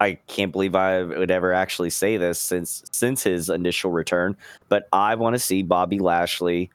I 0.00 0.14
can't 0.26 0.50
believe 0.50 0.74
I 0.74 1.02
would 1.02 1.30
ever 1.30 1.52
actually 1.52 1.90
say 1.90 2.16
this 2.16 2.40
since 2.40 2.82
since 2.90 3.22
his 3.22 3.48
initial 3.48 3.92
return, 3.92 4.36
but 4.68 4.88
I 4.92 5.14
want 5.14 5.34
to 5.34 5.38
see 5.38 5.62
Bobby 5.62 6.00
Lashley 6.00 6.70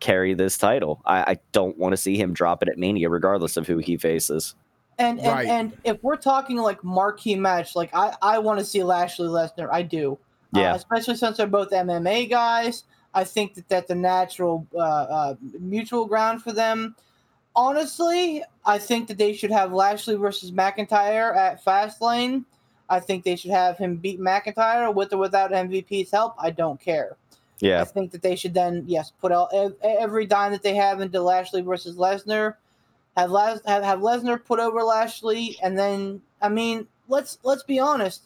carry 0.00 0.34
this 0.34 0.58
title. 0.58 1.00
I, 1.04 1.20
I 1.20 1.36
don't 1.52 1.78
want 1.78 1.92
to 1.92 1.96
see 1.96 2.16
him 2.16 2.32
drop 2.32 2.62
it 2.62 2.68
at 2.68 2.76
Mania, 2.76 3.08
regardless 3.08 3.56
of 3.56 3.66
who 3.68 3.78
he 3.78 3.96
faces. 3.96 4.56
And 4.98 5.20
and, 5.20 5.28
Right. 5.28 5.46
and 5.48 5.76
if 5.84 6.02
we're 6.02 6.16
talking 6.16 6.56
like 6.56 6.82
marquee 6.82 7.36
match, 7.36 7.76
like 7.76 7.90
I, 7.94 8.14
I 8.20 8.38
want 8.38 8.58
to 8.58 8.64
see 8.64 8.82
Lashley 8.82 9.28
Lesnar. 9.28 9.68
I 9.72 9.82
do. 9.82 10.18
Uh, 10.54 10.60
Yeah. 10.60 10.74
especially 10.74 11.16
since 11.16 11.36
they're 11.36 11.46
both 11.46 11.70
MMA 11.70 12.28
guys. 12.28 12.84
I 13.14 13.22
think 13.24 13.54
that 13.54 13.68
that's 13.68 13.90
a 13.90 13.94
natural 13.94 14.66
uh, 14.74 14.78
uh, 14.78 15.34
mutual 15.60 16.06
ground 16.06 16.42
for 16.42 16.52
them. 16.52 16.96
Honestly, 17.56 18.42
I 18.64 18.78
think 18.78 19.08
that 19.08 19.18
they 19.18 19.32
should 19.32 19.50
have 19.50 19.72
Lashley 19.72 20.16
versus 20.16 20.50
McIntyre 20.50 21.36
at 21.36 21.64
Fastlane. 21.64 22.44
I 22.88 23.00
think 23.00 23.24
they 23.24 23.36
should 23.36 23.52
have 23.52 23.78
him 23.78 23.96
beat 23.96 24.20
McIntyre 24.20 24.92
with 24.92 25.12
or 25.12 25.18
without 25.18 25.52
MVP's 25.52 26.10
help. 26.10 26.34
I 26.38 26.50
don't 26.50 26.80
care. 26.80 27.16
Yeah. 27.60 27.80
I 27.80 27.84
think 27.84 28.10
that 28.10 28.22
they 28.22 28.36
should 28.36 28.54
then, 28.54 28.84
yes, 28.86 29.12
put 29.20 29.32
all, 29.32 29.48
every 29.82 30.26
dime 30.26 30.52
that 30.52 30.62
they 30.62 30.74
have 30.74 31.00
into 31.00 31.20
Lashley 31.20 31.62
versus 31.62 31.96
Lesnar. 31.96 32.54
Have, 33.16 33.30
Les, 33.30 33.60
have 33.64 33.84
have 33.84 34.00
Lesnar 34.00 34.44
put 34.44 34.58
over 34.58 34.82
Lashley, 34.82 35.56
and 35.62 35.78
then 35.78 36.20
I 36.42 36.48
mean, 36.48 36.88
let's 37.08 37.38
let's 37.44 37.62
be 37.62 37.78
honest. 37.78 38.22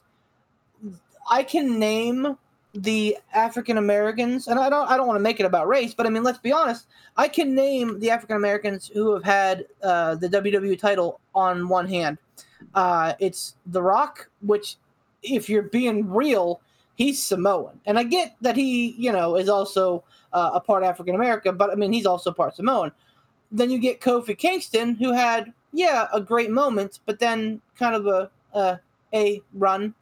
I 1.30 1.42
can 1.42 1.78
name 1.78 2.38
the 2.74 3.16
African 3.34 3.78
Americans, 3.78 4.46
and 4.46 4.58
I 4.58 4.68
don't 4.68 4.88
I 4.90 4.96
don't 4.96 5.06
want 5.06 5.16
to 5.16 5.22
make 5.22 5.40
it 5.40 5.46
about 5.46 5.68
race, 5.68 5.94
but 5.94 6.06
I 6.06 6.10
mean, 6.10 6.22
let's 6.22 6.38
be 6.38 6.52
honest. 6.52 6.86
I 7.16 7.28
can 7.28 7.54
name 7.54 7.98
the 7.98 8.10
African 8.10 8.36
Americans 8.36 8.90
who 8.92 9.14
have 9.14 9.24
had 9.24 9.66
uh, 9.82 10.14
the 10.16 10.28
WWE 10.28 10.78
title 10.78 11.20
on 11.34 11.68
one 11.68 11.88
hand. 11.88 12.18
Uh, 12.74 13.14
it's 13.18 13.56
The 13.66 13.82
Rock, 13.82 14.28
which, 14.42 14.76
if 15.22 15.48
you're 15.48 15.62
being 15.62 16.08
real, 16.08 16.60
he's 16.96 17.22
Samoan, 17.22 17.80
and 17.86 17.98
I 17.98 18.04
get 18.04 18.36
that 18.42 18.56
he, 18.56 18.94
you 18.98 19.12
know, 19.12 19.36
is 19.36 19.48
also 19.48 20.04
uh, 20.32 20.50
a 20.54 20.60
part 20.60 20.84
African 20.84 21.14
American, 21.14 21.56
but 21.56 21.70
I 21.70 21.74
mean, 21.74 21.92
he's 21.92 22.06
also 22.06 22.32
part 22.32 22.54
Samoan. 22.54 22.92
Then 23.50 23.70
you 23.70 23.78
get 23.78 24.00
Kofi 24.00 24.36
Kingston, 24.36 24.94
who 24.94 25.12
had, 25.12 25.54
yeah, 25.72 26.06
a 26.12 26.20
great 26.20 26.50
moment, 26.50 27.00
but 27.06 27.18
then 27.18 27.62
kind 27.78 27.94
of 27.94 28.06
a 28.06 28.30
a, 28.54 28.78
a 29.14 29.42
run. 29.54 29.94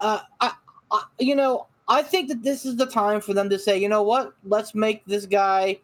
Uh, 0.00 0.20
I, 0.40 0.52
I, 0.90 1.04
you 1.18 1.34
know, 1.34 1.66
I 1.88 2.02
think 2.02 2.28
that 2.28 2.42
this 2.42 2.64
is 2.64 2.76
the 2.76 2.86
time 2.86 3.20
for 3.20 3.34
them 3.34 3.50
to 3.50 3.58
say, 3.58 3.78
you 3.78 3.88
know 3.88 4.02
what, 4.02 4.32
let's 4.44 4.74
make 4.74 5.04
this 5.06 5.26
guy. 5.26 5.78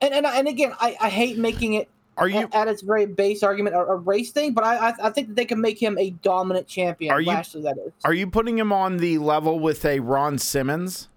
And 0.00 0.14
and, 0.14 0.26
and 0.26 0.48
again, 0.48 0.72
I, 0.80 0.96
I 1.00 1.08
hate 1.08 1.38
making 1.38 1.74
it 1.74 1.88
Are 2.16 2.28
you 2.28 2.38
at, 2.38 2.54
at 2.54 2.68
its 2.68 2.82
very 2.82 3.06
base 3.06 3.42
argument 3.42 3.74
a, 3.74 3.80
a 3.80 3.96
race 3.96 4.30
thing, 4.30 4.52
but 4.52 4.64
I, 4.64 4.88
I 4.90 4.94
I 5.04 5.10
think 5.10 5.28
that 5.28 5.36
they 5.36 5.44
can 5.44 5.60
make 5.60 5.80
him 5.82 5.98
a 5.98 6.10
dominant 6.10 6.66
champion. 6.66 7.12
Are 7.12 7.20
you- 7.20 7.28
Lashley, 7.28 7.62
that 7.62 7.76
is. 7.78 7.92
are 8.04 8.14
you 8.14 8.26
putting 8.28 8.58
him 8.58 8.72
on 8.72 8.98
the 8.98 9.18
level 9.18 9.58
with 9.58 9.84
a 9.84 10.00
Ron 10.00 10.38
Simmons? 10.38 11.08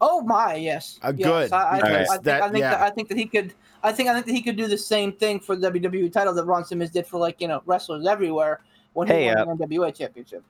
Oh 0.00 0.22
my, 0.22 0.54
yes. 0.54 1.00
Uh, 1.02 1.12
yes. 1.16 1.26
good, 1.26 1.52
I, 1.52 1.70
I, 1.70 1.76
because 1.80 2.08
I, 2.08 2.12
think, 2.12 2.24
that- 2.24 2.42
I 2.42 2.48
think 2.48 2.58
yeah. 2.60 2.70
that 2.70 2.80
I 2.80 2.90
think 2.90 3.08
that 3.08 3.18
he 3.18 3.26
could. 3.26 3.54
I 3.82 3.92
think 3.92 4.08
I 4.08 4.14
think 4.14 4.26
that 4.26 4.32
he 4.32 4.42
could 4.42 4.56
do 4.56 4.66
the 4.66 4.78
same 4.78 5.12
thing 5.12 5.38
for 5.40 5.54
the 5.56 5.70
WWE 5.70 6.12
title 6.12 6.34
that 6.34 6.44
Ron 6.44 6.64
Simmons 6.64 6.90
did 6.90 7.06
for 7.06 7.18
like 7.18 7.40
you 7.40 7.48
know 7.48 7.62
wrestlers 7.66 8.06
everywhere 8.06 8.60
when 8.92 9.06
he 9.08 9.14
Hey, 9.14 9.34
won 9.34 9.58
the 9.58 9.66
NWA 9.66 9.94
championship. 9.94 10.42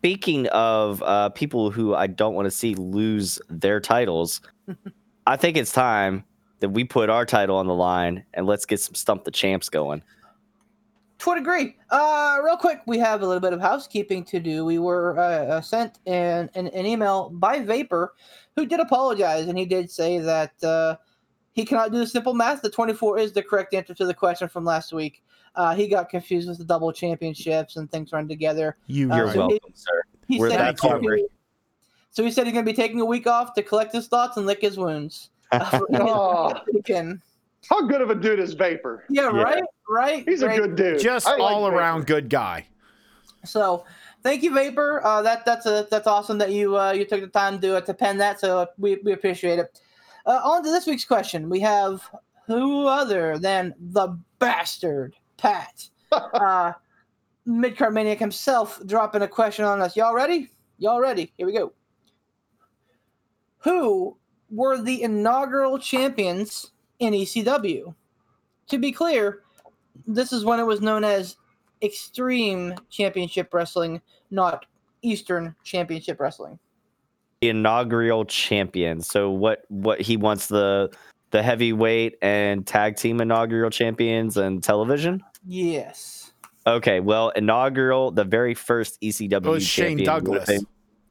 Speaking 0.00 0.46
of 0.46 1.02
uh, 1.02 1.28
people 1.28 1.70
who 1.70 1.94
I 1.94 2.06
don't 2.06 2.32
want 2.32 2.46
to 2.46 2.50
see 2.50 2.74
lose 2.74 3.38
their 3.50 3.80
titles, 3.80 4.40
I 5.26 5.36
think 5.36 5.58
it's 5.58 5.72
time 5.72 6.24
that 6.60 6.70
we 6.70 6.84
put 6.84 7.10
our 7.10 7.26
title 7.26 7.56
on 7.56 7.66
the 7.66 7.74
line 7.74 8.24
and 8.32 8.46
let's 8.46 8.64
get 8.64 8.80
some 8.80 8.94
stump 8.94 9.24
the 9.24 9.30
champs 9.30 9.68
going. 9.68 10.02
To 11.18 11.32
a 11.32 11.34
degree. 11.34 11.76
Uh, 11.90 12.38
real 12.42 12.56
quick, 12.56 12.80
we 12.86 12.96
have 12.96 13.20
a 13.20 13.26
little 13.26 13.42
bit 13.42 13.52
of 13.52 13.60
housekeeping 13.60 14.24
to 14.24 14.40
do. 14.40 14.64
We 14.64 14.78
were 14.78 15.18
uh, 15.18 15.56
uh, 15.56 15.60
sent 15.60 15.98
an, 16.06 16.48
an, 16.54 16.68
an 16.68 16.86
email 16.86 17.28
by 17.28 17.60
Vapor, 17.60 18.14
who 18.56 18.64
did 18.64 18.80
apologize, 18.80 19.48
and 19.48 19.58
he 19.58 19.66
did 19.66 19.90
say 19.90 20.18
that 20.18 20.64
uh, 20.64 20.96
he 21.52 21.64
cannot 21.64 21.92
do 21.92 21.98
the 21.98 22.06
simple 22.06 22.34
math. 22.34 22.62
The 22.62 22.70
24 22.70 23.18
is 23.18 23.32
the 23.32 23.42
correct 23.42 23.74
answer 23.74 23.94
to 23.94 24.04
the 24.06 24.14
question 24.14 24.48
from 24.48 24.64
last 24.64 24.92
week. 24.92 25.22
Uh, 25.56 25.74
he 25.74 25.88
got 25.88 26.08
confused 26.08 26.48
with 26.48 26.58
the 26.58 26.64
double 26.64 26.92
championships 26.92 27.76
and 27.76 27.90
things 27.90 28.12
run 28.12 28.28
together. 28.28 28.76
You 28.86 29.10
Uh, 29.10 29.16
You're 29.16 29.32
so 29.32 29.32
right. 29.32 29.34
he- 29.34 29.40
welcome, 29.54 29.72
sir. 29.74 30.02
He 30.28 30.38
We're 30.38 30.50
said 30.50 30.60
that 30.60 30.80
he- 30.80 30.88
hungry. 30.88 31.26
So 32.12 32.22
he 32.24 32.30
said 32.30 32.46
he's 32.46 32.52
going 32.54 32.64
to 32.64 32.70
be 32.72 32.76
taking 32.76 33.00
a 33.00 33.04
week 33.04 33.26
off 33.26 33.54
to 33.54 33.62
collect 33.62 33.92
his 33.92 34.06
thoughts 34.08 34.36
and 34.36 34.46
lick 34.46 34.60
his 34.60 34.76
wounds. 34.78 35.30
Uh, 35.52 35.80
Oh, 35.94 36.54
how 37.68 37.82
good 37.86 38.00
of 38.00 38.10
a 38.10 38.14
dude 38.14 38.38
is 38.38 38.52
Vapor? 38.54 39.04
yeah, 39.10 39.22
Yeah. 39.32 39.42
right, 39.42 39.62
right. 39.88 40.24
He's 40.28 40.42
Great. 40.42 40.58
a 40.58 40.62
good 40.62 40.76
dude. 40.76 41.00
Just 41.00 41.26
I 41.26 41.32
like 41.32 41.40
all 41.40 41.64
Vapor. 41.64 41.76
around 41.76 42.06
good 42.06 42.28
guy. 42.30 42.66
So, 43.44 43.84
thank 44.22 44.42
you, 44.42 44.52
Vapor. 44.54 45.04
Uh, 45.04 45.22
that 45.22 45.44
that's 45.44 45.66
a 45.66 45.86
that's 45.90 46.06
awesome 46.06 46.38
that 46.38 46.52
you 46.52 46.78
uh, 46.78 46.92
you 46.92 47.04
took 47.04 47.20
the 47.20 47.26
time 47.26 47.60
to 47.60 47.76
uh, 47.76 47.80
to 47.82 47.94
pen 47.94 48.18
that. 48.18 48.38
So 48.40 48.68
we, 48.78 48.96
we 49.04 49.12
appreciate 49.12 49.58
it. 49.58 49.80
Uh, 50.30 50.40
on 50.44 50.62
to 50.62 50.70
this 50.70 50.86
week's 50.86 51.04
question. 51.04 51.50
We 51.50 51.58
have 51.58 52.08
who 52.46 52.86
other 52.86 53.36
than 53.36 53.74
the 53.80 54.16
bastard 54.38 55.16
Pat, 55.36 55.88
uh, 56.12 56.72
Midcard 57.48 57.92
Maniac 57.92 58.20
himself, 58.20 58.80
dropping 58.86 59.22
a 59.22 59.28
question 59.28 59.64
on 59.64 59.82
us. 59.82 59.96
Y'all 59.96 60.14
ready? 60.14 60.48
Y'all 60.78 61.00
ready? 61.00 61.32
Here 61.36 61.46
we 61.48 61.52
go. 61.52 61.72
Who 63.58 64.16
were 64.50 64.80
the 64.80 65.02
inaugural 65.02 65.80
champions 65.80 66.70
in 67.00 67.12
ECW? 67.12 67.92
To 68.68 68.78
be 68.78 68.92
clear, 68.92 69.40
this 70.06 70.32
is 70.32 70.44
when 70.44 70.60
it 70.60 70.64
was 70.64 70.80
known 70.80 71.02
as 71.02 71.38
Extreme 71.82 72.76
Championship 72.88 73.52
Wrestling, 73.52 74.00
not 74.30 74.64
Eastern 75.02 75.56
Championship 75.64 76.20
Wrestling. 76.20 76.56
Inaugural 77.64 78.26
champion. 78.26 79.00
So 79.00 79.30
what 79.30 79.62
what 79.68 79.98
he 79.98 80.18
wants 80.18 80.48
the 80.48 80.90
the 81.30 81.42
heavyweight 81.42 82.16
and 82.20 82.66
tag 82.66 82.96
team 82.96 83.18
inaugural 83.18 83.70
champions 83.70 84.36
and 84.36 84.62
television? 84.62 85.22
Yes. 85.46 86.32
Okay, 86.66 87.00
well, 87.00 87.30
inaugural, 87.30 88.10
the 88.10 88.24
very 88.24 88.52
first 88.52 89.00
ECW 89.00 89.32
It 89.32 89.44
was 89.48 89.66
Shane 89.66 89.86
champion 89.98 90.06
Douglas. 90.06 90.46
been- 90.46 90.66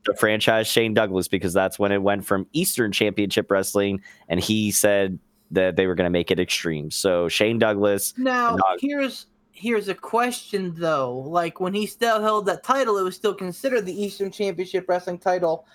the 0.06 0.14
franchise 0.16 0.66
Shane 0.68 0.94
Douglas 0.94 1.28
because 1.28 1.52
that's 1.52 1.78
when 1.80 1.92
it 1.92 2.02
went 2.02 2.26
from 2.26 2.48
Eastern 2.54 2.92
Championship 2.92 3.52
Wrestling, 3.52 4.00
and 4.30 4.40
he 4.40 4.72
said 4.72 5.20
that 5.52 5.76
they 5.76 5.88
were 5.88 5.96
going 5.96 6.06
to 6.06 6.10
make 6.12 6.32
it 6.32 6.40
extreme. 6.40 6.90
So 6.92 7.28
Shane 7.28 7.58
Douglas. 7.60 8.14
Now 8.18 8.52
Nog- 8.56 8.80
here's 8.80 9.26
here's 9.52 9.88
a 9.88 9.96
question 9.96 10.76
though. 10.78 11.18
Like 11.28 11.60
when 11.60 11.74
he 11.74 11.88
still 11.88 12.22
held 12.22 12.46
that 12.46 12.64
title, 12.64 12.98
it 13.00 13.04
was 13.04 13.16
still 13.16 13.34
considered 13.34 13.86
the 13.88 14.04
Eastern 14.04 14.32
Championship 14.32 14.86
Wrestling 14.88 15.18
title. 15.18 15.66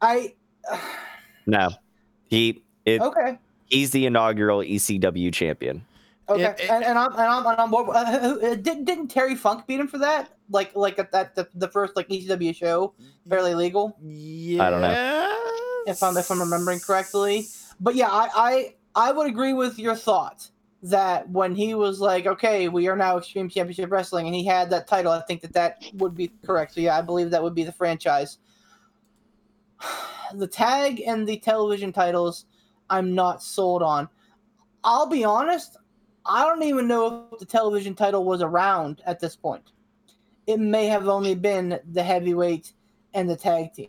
I 0.00 0.34
No, 1.46 1.70
he 2.28 2.62
it, 2.84 3.00
okay. 3.00 3.38
he's 3.66 3.90
the 3.90 4.06
inaugural 4.06 4.60
ECW 4.60 5.32
champion. 5.32 5.84
Okay, 6.28 6.42
It- 6.44 6.60
it- 6.60 6.70
and, 6.70 6.84
and 6.84 6.98
I'm 6.98 7.12
and 7.12 7.20
I'm, 7.20 7.46
and 7.46 7.60
I'm 7.60 7.74
uh, 7.74 7.78
uh, 7.90 8.54
didn't 8.56 8.84
didn't 8.84 9.08
Terry 9.08 9.34
Funk 9.36 9.66
beat 9.66 9.78
him 9.80 9.86
for 9.88 9.98
that? 9.98 10.30
Like 10.50 10.74
like 10.74 10.98
at 10.98 11.12
that 11.12 11.34
the, 11.34 11.48
the 11.54 11.68
first 11.68 11.94
like 11.96 12.08
ECW 12.08 12.54
show, 12.54 12.94
Barely 13.26 13.54
Legal, 13.54 13.96
Yeah. 14.02 14.64
I 14.66 14.70
don't 14.70 14.80
know. 14.80 15.82
if 15.86 16.02
I'm 16.02 16.16
if 16.16 16.30
I'm 16.30 16.40
remembering 16.40 16.80
correctly. 16.80 17.46
But 17.80 17.94
yeah, 17.94 18.08
I 18.10 18.28
I 18.34 18.74
I 18.94 19.12
would 19.12 19.26
agree 19.28 19.52
with 19.52 19.78
your 19.78 19.94
thought 19.94 20.48
that 20.82 21.28
when 21.30 21.54
he 21.54 21.74
was 21.74 22.00
like, 22.00 22.26
okay, 22.26 22.68
we 22.68 22.86
are 22.88 22.96
now 22.96 23.18
Extreme 23.18 23.48
Championship 23.50 23.90
Wrestling, 23.90 24.26
and 24.26 24.34
he 24.34 24.44
had 24.44 24.70
that 24.70 24.86
title, 24.86 25.10
I 25.12 25.20
think 25.22 25.40
that 25.42 25.52
that 25.54 25.82
would 25.94 26.14
be 26.14 26.30
correct. 26.44 26.74
So 26.74 26.80
yeah, 26.80 26.96
I 26.96 27.02
believe 27.02 27.30
that 27.30 27.42
would 27.42 27.54
be 27.54 27.64
the 27.64 27.72
franchise. 27.72 28.38
The 30.34 30.48
tag 30.48 31.00
and 31.06 31.24
the 31.24 31.38
television 31.38 31.92
titles, 31.92 32.46
I'm 32.90 33.14
not 33.14 33.44
sold 33.44 33.80
on. 33.80 34.08
I'll 34.82 35.06
be 35.06 35.24
honest, 35.24 35.76
I 36.24 36.44
don't 36.44 36.64
even 36.64 36.88
know 36.88 37.28
if 37.32 37.38
the 37.38 37.46
television 37.46 37.94
title 37.94 38.24
was 38.24 38.42
around 38.42 39.02
at 39.06 39.20
this 39.20 39.36
point. 39.36 39.70
It 40.48 40.58
may 40.58 40.86
have 40.86 41.06
only 41.06 41.36
been 41.36 41.78
the 41.92 42.02
heavyweight 42.02 42.72
and 43.14 43.30
the 43.30 43.36
tag 43.36 43.72
team. 43.72 43.88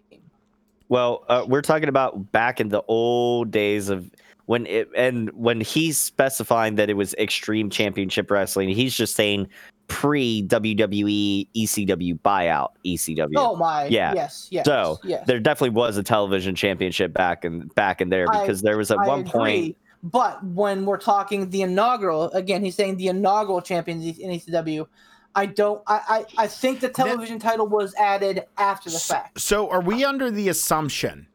Well, 0.90 1.26
uh, 1.28 1.46
we're 1.48 1.62
talking 1.62 1.90
about 1.90 2.32
back 2.32 2.60
in 2.60 2.70
the 2.70 2.84
old 2.88 3.52
days 3.52 3.90
of 3.90 4.10
when 4.46 4.66
it 4.66 4.90
and 4.96 5.30
when 5.32 5.60
he's 5.60 5.98
specifying 5.98 6.76
that 6.76 6.90
it 6.90 6.94
was 6.94 7.14
Extreme 7.16 7.70
Championship 7.70 8.32
Wrestling, 8.32 8.70
he's 8.70 8.96
just 8.96 9.16
saying 9.16 9.48
pre 9.88 10.44
WWE 10.44 11.48
ECW 11.56 12.20
buyout 12.20 12.70
ECW. 12.86 13.34
Oh 13.38 13.56
my! 13.56 13.86
Yeah. 13.86 14.14
Yes. 14.14 14.48
Yes. 14.52 14.66
So, 14.66 15.00
yes. 15.04 15.26
There 15.28 15.40
definitely 15.40 15.76
was 15.76 15.98
a 15.98 16.04
television 16.04 16.56
championship 16.56 17.14
back 17.14 17.46
and 17.46 17.74
back 17.76 18.02
in 18.02 18.10
there 18.10 18.28
I- 18.30 18.42
because 18.42 18.62
there 18.62 18.78
was 18.78 18.92
at 18.92 19.00
I 19.00 19.08
one 19.08 19.20
agree, 19.22 19.32
point 19.32 19.78
But 20.04 20.44
when 20.44 20.86
we're 20.86 20.98
talking 20.98 21.50
the 21.50 21.62
inaugural, 21.62 22.30
again, 22.32 22.64
he's 22.64 22.76
saying 22.76 22.98
the 22.98 23.08
inaugural 23.08 23.62
champions 23.62 24.18
in 24.20 24.30
ECW. 24.32 24.88
I 25.36 25.46
don't. 25.46 25.82
I, 25.86 26.26
I, 26.38 26.44
I 26.44 26.48
think 26.48 26.80
the 26.80 26.90
television 26.90 27.38
title 27.38 27.68
was 27.68 27.94
added 27.96 28.46
after 28.58 28.90
the 28.90 28.98
fact. 29.00 29.40
So 29.40 29.70
are 29.70 29.82
we 29.82 30.04
under 30.04 30.32
the 30.32 30.50
assumption? 30.50 31.28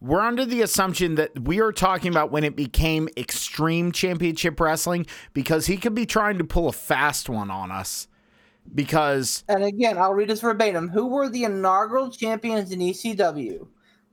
We're 0.00 0.20
under 0.20 0.44
the 0.44 0.62
assumption 0.62 1.16
that 1.16 1.36
we 1.40 1.60
are 1.60 1.72
talking 1.72 2.10
about 2.10 2.30
when 2.30 2.44
it 2.44 2.54
became 2.54 3.08
Extreme 3.16 3.92
Championship 3.92 4.60
Wrestling 4.60 5.06
because 5.34 5.66
he 5.66 5.76
could 5.76 5.94
be 5.94 6.06
trying 6.06 6.38
to 6.38 6.44
pull 6.44 6.68
a 6.68 6.72
fast 6.72 7.28
one 7.28 7.50
on 7.50 7.72
us. 7.72 8.06
Because 8.74 9.44
And 9.48 9.64
again, 9.64 9.98
I'll 9.98 10.14
read 10.14 10.28
this 10.28 10.40
verbatim. 10.40 10.88
Who 10.88 11.06
were 11.06 11.28
the 11.28 11.44
inaugural 11.44 12.10
champions 12.10 12.70
in 12.70 12.80
ECW? 12.80 13.66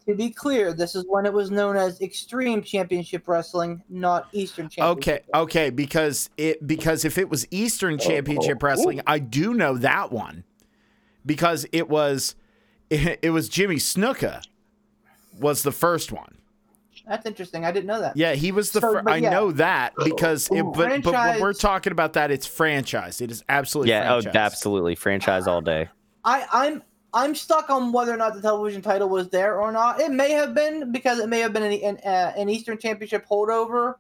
To 0.08 0.16
be 0.16 0.30
clear, 0.30 0.72
this 0.72 0.96
is 0.96 1.04
when 1.08 1.26
it 1.26 1.34
was 1.34 1.52
known 1.52 1.76
as 1.76 2.00
Extreme 2.00 2.64
Championship 2.64 3.28
Wrestling, 3.28 3.84
not 3.90 4.28
Eastern 4.32 4.70
Championship. 4.70 5.26
okay, 5.34 5.40
okay, 5.40 5.70
because 5.72 6.30
it 6.38 6.66
because 6.66 7.06
if 7.06 7.18
it 7.18 7.28
was 7.28 7.48
Eastern 7.52 7.96
oh, 7.96 7.98
Championship 7.98 8.60
oh, 8.62 8.68
Wrestling, 8.68 9.02
I 9.08 9.20
do 9.20 9.54
know 9.54 9.78
that 9.78 10.12
one 10.12 10.46
because 11.26 11.66
it 11.72 11.90
was 11.90 12.36
it, 12.90 13.20
it 13.24 13.32
was 13.32 13.50
Jimmy 13.50 13.78
Snuka 13.78 14.42
was 15.40 15.64
the 15.64 15.72
first 15.72 16.12
one. 16.12 16.38
That's 17.08 17.26
interesting. 17.26 17.66
I 17.66 17.72
didn't 17.72 17.86
know 17.86 18.02
that. 18.02 18.18
Yeah, 18.18 18.34
he 18.34 18.52
was 18.52 18.72
the. 18.72 18.82
So, 18.82 18.94
fir- 18.94 19.04
but 19.04 19.14
I 19.14 19.20
know 19.20 19.52
that 19.52 19.94
because 20.04 20.48
it, 20.48 20.62
Ooh. 20.62 20.72
but, 20.76 21.04
but 21.04 21.14
when 21.14 21.42
we're 21.42 21.54
talking 21.54 21.92
about 21.92 22.14
that, 22.14 22.32
it's 22.32 22.48
franchise. 22.48 23.22
It 23.22 23.30
is 23.32 23.44
absolutely 23.48 23.92
yeah, 23.92 24.16
oh, 24.16 24.22
franchise. 24.22 24.36
absolutely 24.36 24.96
franchise 24.96 25.48
all 25.48 25.62
day. 25.62 25.90
I, 26.24 26.48
I'm 26.52 26.84
I'm 27.14 27.36
stuck 27.36 27.70
on 27.70 27.92
whether 27.92 28.14
or 28.14 28.18
not 28.18 28.34
the 28.34 28.42
television 28.42 28.82
title 28.82 29.08
was 29.08 29.30
there 29.30 29.62
or 29.62 29.72
not. 29.72 30.02
It 30.02 30.12
may 30.12 30.32
have 30.32 30.54
been 30.56 30.92
because 30.92 31.20
it 31.20 31.30
may 31.30 31.40
have 31.40 31.54
been 31.54 31.64
an 31.64 31.74
an, 31.74 31.98
uh, 32.04 32.34
an 32.38 32.50
Eastern 32.50 32.78
Championship 32.78 33.26
holdover. 33.30 33.96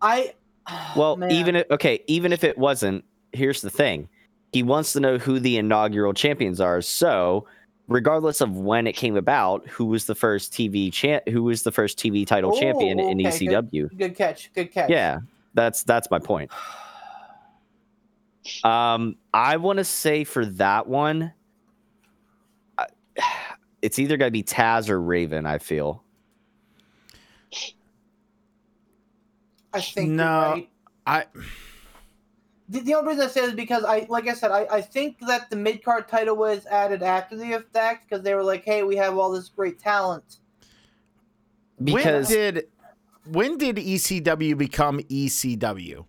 I 0.00 0.34
Well, 0.96 1.16
man. 1.16 1.30
even 1.30 1.56
if, 1.56 1.70
okay, 1.70 2.02
even 2.06 2.32
if 2.32 2.44
it 2.44 2.58
wasn't, 2.58 3.04
here's 3.32 3.62
the 3.62 3.70
thing: 3.70 4.08
he 4.52 4.62
wants 4.62 4.92
to 4.94 5.00
know 5.00 5.18
who 5.18 5.40
the 5.40 5.56
inaugural 5.56 6.12
champions 6.12 6.60
are. 6.60 6.82
So, 6.82 7.46
regardless 7.88 8.40
of 8.40 8.56
when 8.56 8.86
it 8.86 8.92
came 8.94 9.16
about, 9.16 9.66
who 9.68 9.86
was 9.86 10.04
the 10.06 10.14
first 10.14 10.52
TV 10.52 10.92
champ? 10.92 11.26
Who 11.28 11.42
was 11.42 11.62
the 11.64 11.72
first 11.72 11.98
TV 11.98 12.26
title 12.26 12.52
Oh, 12.54 12.60
champion 12.60 13.00
in 13.00 13.18
ECW? 13.18 13.96
good 13.96 14.14
catch, 14.16 14.52
good 14.54 14.70
catch. 14.72 14.90
Yeah, 14.90 15.18
that's 15.54 15.82
that's 15.82 16.10
my 16.10 16.18
point. 16.18 16.50
Um, 18.64 19.16
I 19.34 19.58
want 19.58 19.76
to 19.78 19.84
say 19.84 20.24
for 20.24 20.46
that 20.46 20.86
one, 20.86 21.34
I- 22.78 22.86
it's 23.82 23.98
either 23.98 24.16
gonna 24.16 24.30
be 24.30 24.42
Taz 24.42 24.88
or 24.88 24.98
Raven. 25.02 25.44
I 25.44 25.58
feel. 25.58 26.02
I 29.74 29.80
think 29.82 30.10
No. 30.12 30.24
right. 30.54 30.70
I 31.06 31.24
The, 32.68 32.80
the 32.80 32.94
only 32.94 33.08
reason 33.10 33.24
I 33.24 33.28
say 33.28 33.44
is 33.44 33.54
because 33.54 33.84
I, 33.84 34.06
like 34.08 34.28
I 34.28 34.34
said, 34.34 34.50
I, 34.50 34.66
I 34.70 34.80
think 34.82 35.18
that 35.20 35.48
the 35.48 35.56
mid 35.56 35.82
card 35.82 36.06
title 36.08 36.36
was 36.36 36.66
added 36.66 37.02
after 37.02 37.36
the 37.36 37.52
effect 37.52 38.08
because 38.08 38.22
they 38.22 38.34
were 38.34 38.44
like, 38.44 38.64
hey, 38.64 38.82
we 38.82 38.96
have 38.96 39.16
all 39.16 39.32
this 39.32 39.48
great 39.48 39.78
talent. 39.78 40.38
Because 41.82 42.28
when 42.28 42.36
did 42.36 42.66
when 43.30 43.58
did 43.58 43.76
ECW 43.76 44.56
become 44.56 45.00
ECW? 45.00 46.04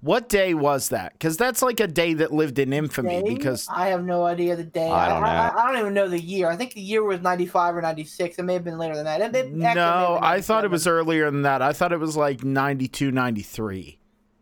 What 0.00 0.28
day 0.28 0.54
was 0.54 0.90
that? 0.90 1.14
Because 1.14 1.36
that's 1.36 1.60
like 1.60 1.80
a 1.80 1.88
day 1.88 2.14
that 2.14 2.32
lived 2.32 2.60
in 2.60 2.72
infamy. 2.72 3.20
Day? 3.20 3.34
Because 3.34 3.66
I 3.68 3.88
have 3.88 4.04
no 4.04 4.24
idea 4.24 4.54
the 4.54 4.62
day. 4.62 4.88
I 4.88 5.08
don't 5.08 5.24
I, 5.24 5.32
know. 5.32 5.58
I, 5.58 5.62
I 5.62 5.66
don't 5.66 5.80
even 5.80 5.94
know 5.94 6.06
the 6.06 6.20
year. 6.20 6.48
I 6.48 6.54
think 6.54 6.74
the 6.74 6.80
year 6.80 7.02
was 7.02 7.20
ninety 7.20 7.46
five 7.46 7.74
or 7.74 7.82
ninety 7.82 8.04
six. 8.04 8.38
It 8.38 8.44
may 8.44 8.54
have 8.54 8.62
been 8.62 8.78
later 8.78 8.94
than 8.94 9.06
that. 9.06 9.20
It, 9.20 9.34
it 9.34 9.38
actually 9.38 9.56
may 9.56 9.64
have 9.64 9.74
no, 9.74 10.18
I 10.22 10.40
thought 10.40 10.64
it 10.64 10.70
was 10.70 10.86
earlier 10.86 11.28
than 11.30 11.42
that. 11.42 11.62
I 11.62 11.72
thought 11.72 11.92
it 11.92 11.98
was 11.98 12.16
like 12.16 12.44
92, 12.44 13.10
93. 13.10 13.97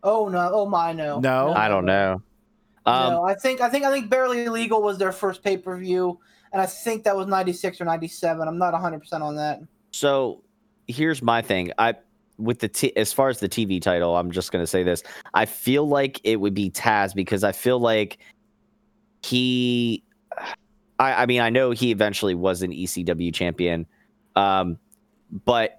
Oh 0.07 0.29
no! 0.29 0.49
Oh 0.53 0.65
my 0.65 0.93
no! 0.93 1.19
No? 1.19 1.53
I 1.53 1.67
don't 1.67 1.85
know. 1.85 2.21
Um, 2.85 3.13
no, 3.13 3.23
I 3.23 3.35
think 3.35 3.59
I 3.59 3.69
think 3.69 3.83
I 3.83 3.91
think 3.91 4.09
Barely 4.09 4.47
Legal 4.47 4.81
was 4.81 4.97
their 4.97 5.11
first 5.11 5.43
pay 5.43 5.57
per 5.57 5.75
view, 5.75 6.17
and 6.53 6.61
I 6.61 6.65
think 6.65 7.03
that 7.03 7.13
was 7.13 7.27
ninety 7.27 7.51
six 7.51 7.81
or 7.81 7.85
ninety 7.85 8.07
seven. 8.07 8.47
I'm 8.47 8.57
not 8.57 8.73
hundred 8.73 8.99
percent 8.99 9.21
on 9.21 9.35
that. 9.35 9.59
So 9.91 10.43
here's 10.87 11.21
my 11.21 11.41
thing. 11.41 11.73
I 11.77 11.95
with 12.37 12.59
the 12.59 12.69
t- 12.69 12.95
as 12.95 13.11
far 13.11 13.27
as 13.27 13.41
the 13.41 13.49
TV 13.49 13.81
title, 13.81 14.15
I'm 14.15 14.31
just 14.31 14.53
gonna 14.53 14.65
say 14.65 14.81
this. 14.81 15.03
I 15.33 15.45
feel 15.45 15.85
like 15.85 16.21
it 16.23 16.37
would 16.37 16.53
be 16.53 16.71
Taz 16.71 17.13
because 17.13 17.43
I 17.43 17.51
feel 17.51 17.79
like 17.79 18.17
he. 19.23 20.05
I, 20.99 21.23
I 21.23 21.25
mean, 21.25 21.41
I 21.41 21.49
know 21.49 21.71
he 21.71 21.91
eventually 21.91 22.33
was 22.33 22.61
an 22.61 22.71
ECW 22.71 23.33
champion, 23.33 23.85
um, 24.37 24.79
but 25.43 25.76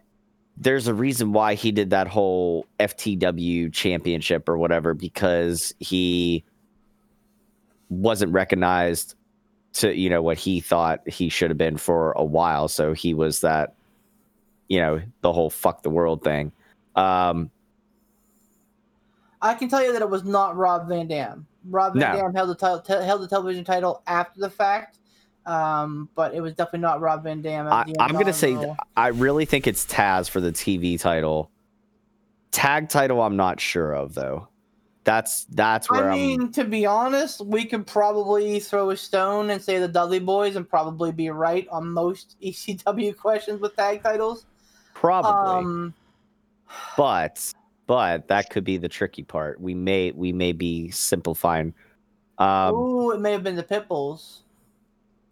there's 0.60 0.88
a 0.88 0.94
reason 0.94 1.32
why 1.32 1.54
he 1.54 1.70
did 1.70 1.90
that 1.90 2.08
whole 2.08 2.66
FTW 2.80 3.72
championship 3.72 4.48
or 4.48 4.58
whatever 4.58 4.92
because 4.92 5.74
he 5.78 6.44
wasn't 7.88 8.32
recognized 8.32 9.14
to 9.74 9.94
you 9.94 10.10
know 10.10 10.20
what 10.20 10.38
he 10.38 10.60
thought 10.60 11.08
he 11.08 11.28
should 11.28 11.50
have 11.50 11.58
been 11.58 11.76
for 11.76 12.12
a 12.12 12.24
while 12.24 12.68
so 12.68 12.92
he 12.92 13.14
was 13.14 13.40
that 13.40 13.74
you 14.68 14.80
know 14.80 15.00
the 15.20 15.32
whole 15.32 15.48
fuck 15.48 15.82
the 15.82 15.90
world 15.90 16.22
thing 16.22 16.52
um 16.96 17.50
I 19.40 19.54
can 19.54 19.68
tell 19.68 19.84
you 19.84 19.92
that 19.92 20.02
it 20.02 20.10
was 20.10 20.24
not 20.24 20.56
Rob 20.56 20.88
Van 20.88 21.06
Dam. 21.06 21.46
Rob 21.68 21.94
Van 21.94 22.12
No. 22.12 22.22
Dam 22.22 22.34
held 22.34 22.50
the 22.50 22.56
title, 22.56 22.80
te- 22.80 23.04
held 23.04 23.22
the 23.22 23.28
television 23.28 23.64
title 23.64 24.02
after 24.08 24.40
the 24.40 24.50
fact, 24.50 24.97
um, 25.48 26.08
but 26.14 26.34
it 26.34 26.40
was 26.40 26.54
definitely 26.54 26.80
not 26.80 27.00
Rob 27.00 27.24
Van 27.24 27.40
Dam. 27.40 27.66
I, 27.66 27.84
i'm 27.98 28.12
gonna 28.12 28.32
say 28.32 28.56
i 28.96 29.08
really 29.08 29.44
think 29.44 29.66
it's 29.66 29.84
taz 29.86 30.28
for 30.28 30.40
the 30.40 30.52
tv 30.52 31.00
title 31.00 31.50
tag 32.50 32.88
title 32.88 33.22
i'm 33.22 33.36
not 33.36 33.60
sure 33.60 33.92
of 33.92 34.14
though 34.14 34.48
that's 35.08 35.44
that's 35.46 35.90
where 35.90 36.10
I 36.10 36.12
i'm 36.12 36.18
mean, 36.18 36.52
to 36.52 36.64
be 36.64 36.84
honest, 36.84 37.40
we 37.40 37.64
could 37.64 37.86
probably 37.86 38.60
throw 38.60 38.90
a 38.90 38.96
stone 38.96 39.48
and 39.48 39.62
say 39.62 39.78
the 39.78 39.88
Dudley 39.88 40.18
Boys 40.18 40.54
and 40.54 40.68
probably 40.68 41.12
be 41.12 41.30
right 41.30 41.66
on 41.70 41.88
most 41.88 42.36
ECW 42.42 43.16
questions 43.16 43.58
with 43.62 43.74
tag 43.74 44.02
titles. 44.02 44.44
probably 44.92 45.64
Um, 45.64 45.94
but 46.98 47.54
but 47.86 48.28
that 48.28 48.50
could 48.50 48.64
be 48.64 48.76
the 48.76 48.88
tricky 48.88 49.22
part 49.22 49.58
we 49.58 49.74
may 49.74 50.10
we 50.12 50.30
may 50.30 50.52
be 50.52 50.90
simplifying 50.90 51.72
um 52.36 52.74
ooh, 52.74 53.12
it 53.12 53.20
may 53.20 53.32
have 53.32 53.42
been 53.42 53.56
the 53.56 53.64
Pitbulls. 53.64 54.40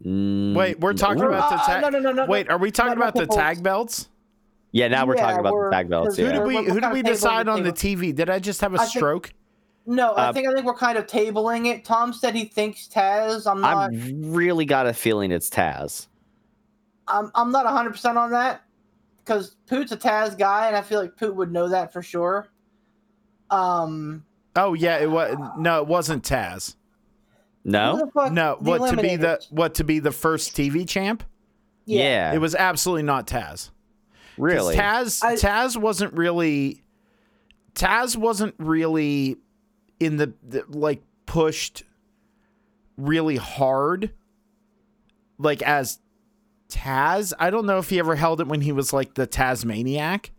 Mm, 0.05 0.55
Wait, 0.55 0.79
we're 0.79 0.93
talking 0.93 1.23
ooh. 1.23 1.27
about 1.27 1.49
the 1.49 1.55
Uh, 1.55 1.65
tag. 1.65 1.81
no, 1.81 1.89
no, 1.89 1.99
no, 1.99 2.11
no. 2.11 2.25
Wait, 2.25 2.49
are 2.49 2.57
we 2.57 2.71
talking 2.71 2.93
about 2.93 3.13
the 3.15 3.25
Pitbulls. 3.25 3.35
tag 3.35 3.63
belts? 3.63 4.09
yeah 4.73 4.87
now 4.89 5.05
we're 5.05 5.15
Yeah, 5.15 5.21
talking 5.23 5.39
about 5.39 5.53
we're- 5.53 5.69
the 5.69 5.75
tag 5.75 5.89
belts 5.89 6.07
'cause 6.09 6.17
Who 6.17 6.23
did 6.25 6.33
We're- 6.39 6.47
we 6.47 6.55
we're 6.55 6.73
who 6.73 6.79
did 6.81 6.91
we 6.93 7.01
tabling 7.01 7.05
decide 7.05 7.47
the 7.47 7.51
on 7.51 7.63
the. 7.63 7.71
TV? 7.71 8.13
Did 8.13 8.29
I 8.29 8.39
just 8.39 8.59
have 8.61 8.73
a 8.73 8.75
I 8.75 8.79
think- 8.79 8.89
stroke? 8.91 9.33
No, 9.85 10.11
I 10.11 10.27
Uh, 10.27 10.33
think 10.33 10.47
I 10.47 10.53
think 10.53 10.65
we're 10.65 10.73
kind 10.75 10.97
of 10.97 11.07
tabling 11.07 11.65
it. 11.67 11.85
Tom 11.85 12.11
said 12.11 12.35
he 12.35 12.43
thinks 12.45 12.87
Taz. 12.93 13.49
I'm 13.49 13.61
not. 13.61 13.91
i've 13.93 14.11
really 14.35 14.65
got 14.65 14.85
a 14.85 14.93
feeling 14.93 15.31
it's 15.31 15.49
taz 15.49 16.07
I'm 17.07 17.31
I'm 17.35 17.51
not 17.53 17.65
100 17.65 17.91
percent 17.91 18.17
on 18.17 18.31
that 18.31 18.61
because 19.23 19.55
Poot's 19.67 19.93
a 19.93 19.97
Taz 19.97 20.37
guy, 20.37 20.67
and 20.67 20.75
I 20.75 20.81
feel 20.81 20.99
like 20.99 21.15
Poot 21.15 21.33
would 21.37 21.53
know 21.53 21.69
that 21.69 21.93
for 21.93 22.01
sure. 22.01 22.49
Um, 23.49 24.25
Oh 24.57 24.73
yeah, 24.73 24.97
it 24.97 25.09
was 25.09 25.37
no, 25.57 25.81
it 25.81 25.87
wasn't 25.87 26.23
Taz. 26.23 26.75
Who 27.67 27.71
No. 27.71 28.11
No, 28.31 28.57
what 28.59 28.89
to 28.91 28.97
be 29.01 29.15
the 29.17 29.39
what 29.49 29.75
to 29.75 29.83
be 29.83 29.99
the 29.99 30.11
first 30.11 30.55
TV 30.55 30.87
champ? 30.87 31.23
Yeah. 31.85 32.33
It 32.33 32.39
was 32.39 32.55
absolutely 32.55 33.03
not 33.03 33.27
Taz. 33.27 33.69
really. 34.37 34.75
Taz 34.75 35.23
I- 35.23 35.35
Taz 35.35 35.77
wasn't 35.77 36.13
really 36.13 36.83
Taz 37.75 38.15
wasn't 38.17 38.55
really 38.57 39.37
in 39.99 40.17
the, 40.17 40.33
the 40.47 40.63
like 40.67 41.01
pushed 41.25 41.83
really 42.97 43.35
hard 43.35 44.11
like 45.37 45.61
as 45.61 45.99
Taz. 46.69 47.33
I 47.39 47.49
don't 47.49 47.65
know 47.65 47.77
if 47.77 47.89
he 47.89 47.99
ever 47.99 48.15
held 48.15 48.41
it 48.41 48.47
when 48.47 48.61
he 48.61 48.71
was 48.71 48.91
like 48.93 49.13
the 49.13 49.27
Tasmaniac. 49.27 50.31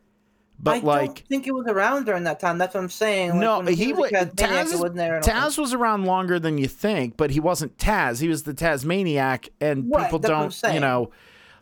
But 0.60 0.76
I 0.76 0.80
like 0.80 1.06
don't 1.06 1.28
think 1.28 1.46
it 1.46 1.52
was 1.52 1.66
around 1.68 2.06
during 2.06 2.24
that 2.24 2.40
time. 2.40 2.58
That's 2.58 2.74
what 2.74 2.82
I'm 2.82 2.90
saying. 2.90 3.30
Like, 3.30 3.40
no, 3.40 3.60
when 3.60 3.74
he 3.74 3.92
was 3.92 4.10
was 4.10 4.22
a 4.22 4.26
Tasmaniac, 4.26 4.66
Taz. 4.66 4.72
it 4.72 4.80
wasn't 4.80 4.96
there, 4.96 5.22
think. 5.22 5.36
Taz 5.36 5.58
was 5.58 5.72
around 5.72 6.04
longer 6.04 6.40
than 6.40 6.58
you 6.58 6.66
think, 6.66 7.16
but 7.16 7.30
he 7.30 7.38
wasn't 7.38 7.76
Taz. 7.78 8.20
He 8.20 8.28
was 8.28 8.42
the 8.42 8.54
Tasmaniac, 8.54 9.50
and 9.60 9.88
Right, 9.88 10.04
people 10.04 10.18
that's 10.18 10.30
what 10.30 10.64
I'm 10.66 10.72
don't, 10.72 10.74
you 10.74 10.80
know, 10.80 11.10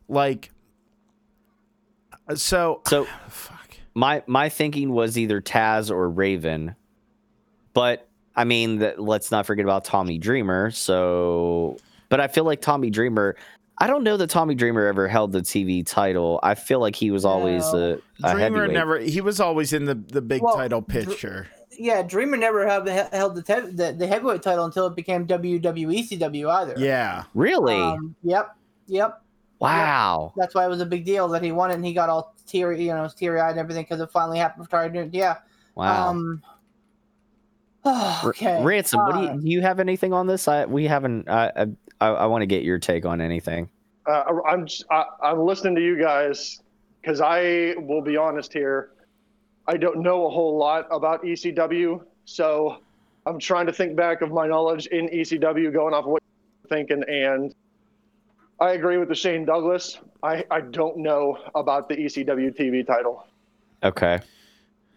like. 0.09 0.51
So, 2.35 2.81
so 2.86 3.05
fuck. 3.28 3.77
my 3.94 4.23
my 4.27 4.48
thinking 4.48 4.90
was 4.93 5.18
either 5.18 5.43
Taz 5.43 5.90
or 5.90 6.09
Raven, 6.09 6.74
but 7.74 8.09
I 8.35 8.44
mean, 8.44 8.78
that 8.78 8.98
let's 8.98 9.31
not 9.31 9.44
forget 9.44 9.64
about 9.64 9.85
Tommy 9.85 10.16
Dreamer. 10.16 10.70
So, 10.70 11.77
but 12.09 12.20
I 12.20 12.28
feel 12.28 12.44
like 12.44 12.62
Tommy 12.62 12.89
Dreamer. 12.89 13.36
I 13.78 13.86
don't 13.86 14.04
know 14.04 14.16
that 14.16 14.30
Tommy 14.30 14.54
Dreamer 14.54 14.86
ever 14.86 15.06
held 15.06 15.32
the 15.32 15.42
TV 15.42 15.84
title. 15.84 16.40
I 16.42 16.54
feel 16.54 16.80
like 16.80 16.96
he 16.96 17.10
was 17.10 17.24
always 17.24 17.70
No. 17.72 18.00
a, 18.24 18.28
a 18.28 18.34
Dreamer 18.34 18.68
never. 18.68 18.98
He 18.98 19.20
was 19.20 19.38
always 19.38 19.72
in 19.72 19.84
the 19.84 19.94
the 19.94 20.22
big 20.22 20.42
Well, 20.42 20.56
title 20.56 20.80
Dr- 20.80 21.06
picture. 21.06 21.48
Yeah, 21.78 22.02
Dreamer 22.02 22.38
never 22.38 22.66
held, 22.66 22.88
held 22.88 23.34
the, 23.34 23.42
te- 23.42 23.70
the 23.72 23.92
the 23.92 24.06
heavyweight 24.06 24.42
title 24.42 24.64
until 24.64 24.86
it 24.86 24.96
became 24.96 25.26
WWE 25.26 26.08
CW 26.08 26.50
either. 26.50 26.74
Yeah. 26.78 27.24
Really? 27.34 27.74
Um, 27.74 28.16
yep. 28.22 28.56
Yep. 28.86 29.20
wow. 29.58 30.32
That's 30.36 30.54
why 30.54 30.64
it 30.64 30.68
was 30.68 30.80
a 30.80 30.86
big 30.86 31.04
deal 31.04 31.28
that 31.28 31.42
he 31.42 31.52
won 31.52 31.70
it 31.70 31.74
and 31.74 31.84
he 31.84 31.92
got 31.92 32.08
all 32.08 32.34
teary, 32.46 32.82
you 32.82 32.94
know, 32.94 33.08
teary 33.14 33.40
eyed 33.40 33.50
and 33.50 33.58
everything 33.58 33.84
because 33.84 34.00
it 34.00 34.10
finally 34.10 34.38
happened. 34.38 34.64
Started 34.66 34.94
doing, 34.94 35.10
yeah. 35.12 35.36
Wow. 35.74 36.08
Um. 36.10 36.42
R- 37.84 38.22
okay. 38.30 38.62
Ransom, 38.64 39.00
what 39.00 39.12
do 39.12 39.18
uh, 39.18 39.34
you 39.34 39.40
do? 39.40 39.48
You 39.48 39.60
have 39.60 39.80
anything 39.80 40.14
on 40.14 40.26
this? 40.26 40.48
I 40.48 40.64
we 40.64 40.84
haven't. 40.86 41.28
I 41.28 41.66
I, 42.01 42.09
I 42.09 42.27
want 42.27 42.43
to 42.43 42.47
get 42.47 42.62
your 42.62 42.78
take 42.78 43.05
on 43.06 43.20
anything. 43.20 43.68
Uh, 44.06 44.24
I'm 44.47 44.66
just, 44.66 44.85
I, 44.90 45.05
I'm 45.23 45.40
listening 45.40 45.74
to 45.77 45.82
you 45.82 46.01
guys 46.01 46.60
because 47.01 47.20
I 47.20 47.74
will 47.78 48.02
be 48.02 48.16
honest 48.16 48.52
here. 48.52 48.90
I 49.66 49.77
don't 49.77 50.01
know 50.01 50.27
a 50.27 50.31
whole 50.31 50.56
lot 50.56 50.86
about 50.90 51.24
ECW, 51.24 52.05
so 52.24 52.78
I'm 53.27 53.39
trying 53.39 53.66
to 53.66 53.73
think 53.73 53.97
back 53.97 54.23
of 54.23 54.31
my 54.31 54.47
knowledge 54.47 54.86
in 54.86 55.09
ECW, 55.09 55.73
going 55.73 55.93
off 55.93 56.05
of 56.05 56.10
what 56.12 56.23
you're 56.62 56.77
thinking, 56.77 57.02
and 57.09 57.55
I 58.60 58.70
agree 58.73 58.97
with 58.98 59.09
the 59.09 59.14
Shane 59.14 59.44
Douglas. 59.44 59.98
I, 60.23 60.44
I 60.51 60.60
don't 60.60 60.98
know 60.98 61.39
about 61.55 61.89
the 61.89 61.97
ECW 61.97 62.56
TV 62.56 62.86
title. 62.86 63.27
Okay. 63.82 64.20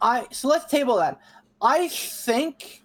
I 0.01 0.27
so 0.31 0.47
let's 0.47 0.65
table 0.65 0.95
that. 0.97 1.19
I 1.61 1.89
think 1.89 2.83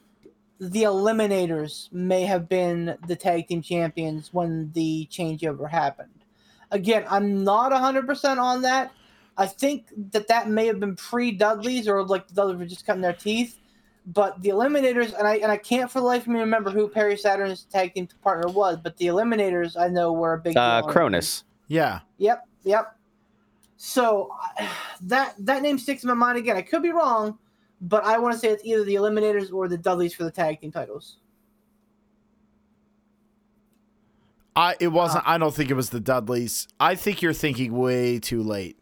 the 0.61 0.83
Eliminators 0.85 1.93
may 1.93 2.23
have 2.23 2.49
been 2.49 2.97
the 3.07 3.17
tag 3.17 3.49
team 3.49 3.63
champions 3.63 4.31
when 4.33 4.71
the 4.73 5.09
changeover 5.11 5.69
happened. 5.69 6.11
Again, 6.71 7.05
I'm 7.09 7.45
not 7.45 7.73
100% 7.73 8.39
on 8.39 8.63
that. 8.63 8.93
I 9.37 9.47
think 9.47 9.87
that 10.13 10.29
that 10.29 10.49
may 10.49 10.67
have 10.67 10.79
been 10.79 10.97
pre 10.97 11.37
Dudley's 11.37 11.89
or 11.89 12.05
like 12.05 12.29
the 12.29 12.35
Dudleys 12.35 12.59
were 12.59 12.67
just 12.67 12.87
cutting 12.87 13.03
their 13.03 13.13
teeth. 13.13 13.59
But 14.07 14.41
the 14.43 14.51
Eliminators, 14.51 15.19
and 15.19 15.27
I 15.27 15.37
and 15.37 15.51
I 15.51 15.57
can't 15.57 15.91
for 15.91 16.01
the 16.01 16.05
life 16.07 16.23
of 16.23 16.29
me 16.29 16.39
remember 16.39 16.71
who 16.71 16.89
Perry 16.89 17.17
Saturn's 17.17 17.65
tag 17.65 17.95
team 17.95 18.07
partner 18.23 18.53
was, 18.53 18.77
but 18.83 18.97
the 18.99 19.07
Eliminators 19.07 19.81
I 19.81 19.89
know 19.89 20.13
were 20.13 20.35
a 20.35 20.39
big 20.39 20.57
Uh, 20.57 20.83
deal. 20.83 20.91
Kronus. 20.91 21.45
Yeah. 21.69 22.01
Yep, 22.19 22.47
yep. 22.65 22.97
So 23.77 24.31
that 25.03 25.35
that 25.39 25.63
name 25.63 25.79
sticks 25.79 26.05
in 26.05 26.09
my 26.09 26.15
mind 26.15 26.39
again. 26.39 26.57
I 26.57 26.63
could 26.63 26.83
be 26.83 26.91
wrong, 26.91 27.39
but 27.81 28.05
I 28.05 28.19
want 28.19 28.35
to 28.35 28.39
say 28.39 28.49
it's 28.49 28.65
either 28.65 28.85
the 28.85 28.95
Eliminators 28.95 29.53
or 29.53 29.69
the 29.69 29.79
Dudleys 29.79 30.15
for 30.15 30.25
the 30.25 30.31
tag 30.31 30.61
team 30.61 30.73
titles. 30.73 31.19
I 34.57 34.77
it 34.81 34.89
wasn't. 34.89 35.25
I 35.27 35.39
don't 35.39 35.55
think 35.55 35.71
it 35.71 35.75
was 35.75 35.91
the 35.91 36.01
Dudleys. 36.01 36.69
I 36.79 36.95
think 36.95 37.23
you're 37.23 37.33
thinking 37.33 37.73
way 37.73 38.21
too 38.21 38.43
late. 38.43 38.79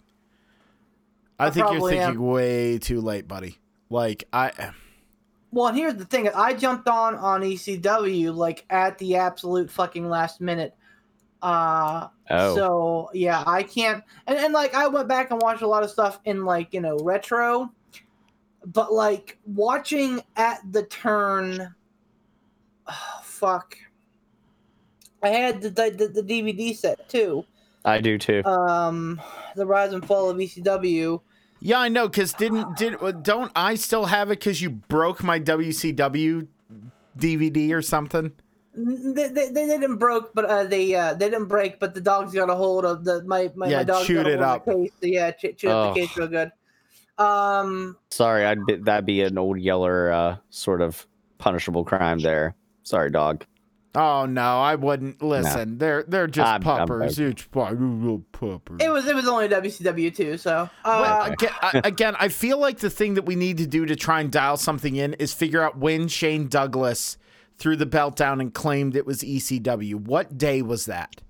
I, 1.38 1.46
I 1.46 1.50
think 1.50 1.70
you're 1.70 1.88
thinking 1.88 2.16
am. 2.16 2.18
way 2.18 2.78
too 2.78 3.00
late, 3.00 3.26
buddy. 3.26 3.58
Like 3.88 4.24
I. 4.32 4.72
Well, 5.50 5.68
and 5.68 5.76
here's 5.76 5.94
the 5.94 6.04
thing: 6.04 6.28
I 6.34 6.52
jumped 6.52 6.88
on 6.88 7.14
on 7.14 7.40
ECW 7.40 8.34
like 8.34 8.66
at 8.68 8.98
the 8.98 9.16
absolute 9.16 9.70
fucking 9.70 10.08
last 10.08 10.40
minute. 10.40 10.74
Uh, 11.40 12.08
Oh. 12.32 12.54
so 12.54 13.10
yeah, 13.12 13.44
I 13.46 13.62
can't. 13.62 14.02
And 14.26 14.38
and 14.38 14.54
like 14.54 14.74
I 14.74 14.86
went 14.88 15.06
back 15.06 15.30
and 15.30 15.40
watched 15.42 15.62
a 15.62 15.66
lot 15.66 15.82
of 15.82 15.90
stuff 15.90 16.18
in 16.24 16.44
like 16.44 16.72
you 16.72 16.80
know 16.80 16.96
retro, 16.98 17.70
but 18.66 18.92
like 18.92 19.38
watching 19.46 20.20
at 20.36 20.60
the 20.70 20.82
turn. 20.84 21.74
Oh, 22.86 23.20
fuck. 23.22 23.76
I 25.22 25.28
had 25.28 25.62
the, 25.62 25.70
the 25.70 26.08
the 26.08 26.22
DVD 26.22 26.76
set 26.76 27.08
too. 27.08 27.44
I 27.84 28.00
do 28.00 28.18
too. 28.18 28.44
Um, 28.44 29.20
the 29.56 29.66
rise 29.66 29.92
and 29.92 30.04
fall 30.04 30.30
of 30.30 30.36
ECW. 30.36 31.20
Yeah, 31.60 31.78
I 31.78 31.88
know. 31.88 32.08
Cause 32.08 32.32
didn't 32.32 32.76
did 32.76 32.96
don't 33.22 33.52
I 33.54 33.76
still 33.76 34.06
have 34.06 34.30
it? 34.30 34.40
Cause 34.42 34.60
you 34.60 34.70
broke 34.70 35.22
my 35.22 35.38
WCW 35.38 36.46
DVD 37.18 37.72
or 37.72 37.82
something. 37.82 38.32
They, 38.74 39.28
they, 39.28 39.50
they 39.50 39.66
didn't 39.66 39.98
broke, 39.98 40.34
but 40.34 40.46
uh, 40.46 40.64
they 40.64 40.94
uh, 40.94 41.14
they 41.14 41.28
didn't 41.30 41.46
break. 41.46 41.78
But 41.78 41.94
the 41.94 42.00
dogs 42.00 42.32
got 42.34 42.50
a 42.50 42.54
hold 42.54 42.84
of 42.84 43.04
the 43.04 43.22
my 43.24 43.50
my, 43.54 43.68
Yeah, 43.68 43.78
my 43.78 43.84
dogs 43.84 44.06
chewed 44.06 44.24
got 44.24 44.26
a 44.26 44.32
it 44.32 44.38
hold 44.40 44.48
up. 44.48 44.66
Of 44.66 44.74
the 44.74 44.82
case. 44.84 44.92
Yeah, 45.02 45.30
chew, 45.30 45.52
chewed 45.52 45.70
up 45.70 45.90
Oh. 45.90 45.94
the 45.94 46.00
case 46.00 46.16
real 46.16 46.28
good. 46.28 46.52
Um, 47.22 47.96
Sorry, 48.10 48.44
I'd 48.44 48.64
be, 48.66 48.76
that'd 48.76 49.06
be 49.06 49.22
an 49.22 49.38
old 49.38 49.58
yeller 49.60 50.10
uh, 50.12 50.36
sort 50.50 50.80
of 50.82 51.06
punishable 51.38 51.84
crime 51.84 52.18
there. 52.18 52.54
Sorry, 52.82 53.10
dog. 53.10 53.44
Oh 53.94 54.24
no, 54.24 54.58
I 54.58 54.74
wouldn't 54.76 55.22
listen. 55.22 55.76
They're 55.76 56.02
they're 56.04 56.26
just 56.26 56.48
I'm- 56.48 56.66
I'm- 56.66 56.86
puppers. 56.88 57.18
it's 57.18 57.44
puppers. 57.44 58.78
it 58.80 58.88
was 58.90 59.06
it 59.06 59.14
was 59.14 59.28
only 59.28 59.48
WCW 59.48 60.14
too. 60.14 60.38
So 60.38 60.70
Well, 60.84 61.22
uh, 61.22 61.26
again, 61.32 61.50
I, 61.60 61.80
again, 61.84 62.16
I 62.18 62.28
feel 62.28 62.56
like 62.58 62.78
the 62.78 62.88
thing 62.88 63.14
that 63.14 63.26
we 63.26 63.34
need 63.36 63.58
to 63.58 63.66
do 63.66 63.84
to 63.84 63.94
try 63.94 64.20
and 64.22 64.32
dial 64.32 64.56
something 64.56 64.96
in 64.96 65.12
is 65.14 65.34
figure 65.34 65.62
out 65.62 65.76
when 65.76 66.08
Shane 66.08 66.48
Douglas 66.48 67.18
threw 67.58 67.76
the 67.76 67.84
belt 67.86 68.16
down 68.16 68.40
and 68.40 68.54
claimed 68.54 68.96
it 68.96 69.04
was 69.04 69.20
ECW. 69.20 69.96
What 69.96 70.38
day 70.38 70.62
was 70.62 70.86
that? 70.86 71.20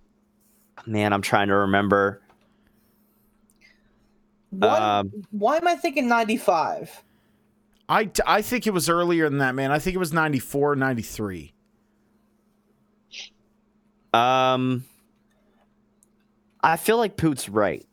Man, 0.87 1.13
I'm 1.13 1.23
trying 1.23 1.49
to 1.49 1.57
remember. 1.57 2.23
What, 4.53 4.81
Um, 4.83 5.13
why 5.31 5.57
am 5.57 5.67
I 5.67 5.75
thinking 5.75 6.09
ninety 6.09 6.37
five? 6.37 7.03
I, 7.89 8.11
I 8.27 8.41
think 8.43 8.67
it 8.67 8.71
was 8.73 8.89
earlier 8.89 9.29
than 9.29 9.39
that, 9.39 9.55
man. 9.55 9.71
I 9.71 9.79
think 9.79 9.95
it 9.95 9.99
was 9.99 10.15
94, 10.15 10.77
93. 10.77 11.53
Um, 14.15 14.85
I 16.63 16.77
feel 16.77 16.97
like 16.97 17.17
Poot's 17.17 17.49
right. 17.49 17.85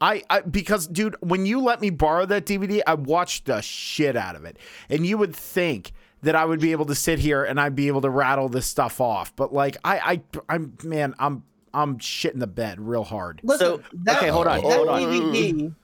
I, 0.00 0.22
I 0.30 0.40
because 0.40 0.86
dude, 0.86 1.16
when 1.20 1.44
you 1.46 1.60
let 1.60 1.80
me 1.80 1.90
borrow 1.90 2.24
that 2.26 2.46
DVD, 2.46 2.80
I 2.86 2.94
watched 2.94 3.46
the 3.46 3.60
shit 3.60 4.16
out 4.16 4.34
of 4.36 4.44
it. 4.44 4.56
And 4.88 5.04
you 5.04 5.18
would 5.18 5.34
think 5.36 5.92
that 6.22 6.34
I 6.34 6.44
would 6.44 6.60
be 6.60 6.72
able 6.72 6.86
to 6.86 6.94
sit 6.94 7.18
here 7.18 7.44
and 7.44 7.60
I'd 7.60 7.74
be 7.76 7.88
able 7.88 8.00
to 8.02 8.10
rattle 8.10 8.48
this 8.48 8.66
stuff 8.66 9.00
off. 9.00 9.34
But 9.36 9.52
like 9.52 9.76
I 9.84 9.98
I 9.98 10.54
I'm 10.54 10.76
man, 10.84 11.14
I'm 11.18 11.42
I'm 11.74 11.98
shitting 11.98 12.38
the 12.38 12.46
bed 12.46 12.80
real 12.80 13.04
hard. 13.04 13.40
Listen, 13.42 13.66
So, 13.66 13.82
that, 14.04 14.18
okay, 14.18 14.28
hold 14.28 14.46
on, 14.46 14.62
That 14.62 14.76
hold 14.76 14.88
on. 14.88 15.02
DVD. 15.02 15.74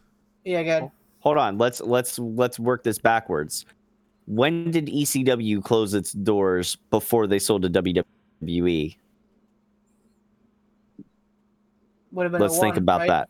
Yeah, 0.44 0.62
good. 0.62 0.90
Hold 1.20 1.38
on. 1.38 1.58
Let's 1.58 1.80
let's 1.80 2.18
let's 2.18 2.58
work 2.58 2.84
this 2.84 2.98
backwards. 2.98 3.64
When 4.26 4.70
did 4.70 4.86
ECW 4.86 5.62
close 5.62 5.94
its 5.94 6.12
doors 6.12 6.76
before 6.90 7.26
they 7.26 7.38
sold 7.38 7.62
to 7.62 7.70
WWE? 7.70 8.96
Would 12.12 12.22
have 12.22 12.32
been. 12.32 12.40
Let's 12.40 12.58
think 12.58 12.76
about 12.76 13.06
that. 13.06 13.28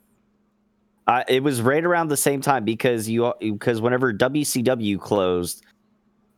Uh, 1.07 1.23
it 1.29 1.43
was 1.43 1.61
right 1.61 1.85
around 1.85 2.09
the 2.09 2.17
same 2.17 2.41
time 2.41 2.65
because 2.65 3.09
you 3.09 3.33
because 3.41 3.81
whenever 3.81 4.13
WCW 4.13 4.99
closed 4.99 5.65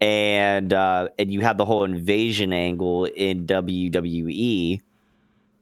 and 0.00 0.72
uh, 0.72 1.08
and 1.18 1.32
you 1.32 1.40
had 1.40 1.56
the 1.56 1.64
whole 1.64 1.84
invasion 1.84 2.52
angle 2.52 3.04
in 3.04 3.46
WWE, 3.46 4.80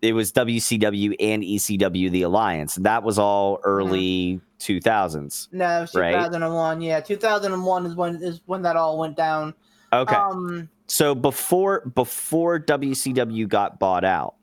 it 0.05 0.13
was 0.13 0.31
WCW 0.33 1.15
and 1.19 1.43
ECW 1.43 2.11
the 2.11 2.23
alliance. 2.23 2.75
That 2.77 3.03
was 3.03 3.19
all 3.19 3.59
early 3.65 4.41
two 4.59 4.81
thousands. 4.81 5.49
No, 5.51 5.79
it 5.79 5.81
was 5.83 5.95
Right. 5.95 6.13
2001. 6.13 6.83
Yeah, 6.83 7.01
2001 7.01 7.87
is 7.87 7.95
when 7.95 8.17
is 8.17 8.41
when 8.45 8.63
that 8.63 8.77
all 8.77 8.99
went 8.99 9.17
down. 9.17 9.55
Okay, 9.93 10.15
Um, 10.15 10.69
so 10.89 11.15
before 11.15 11.81
before 11.95 12.61
WCW 12.61 13.49
got 13.49 13.79
bought 13.79 14.05
out, 14.05 14.35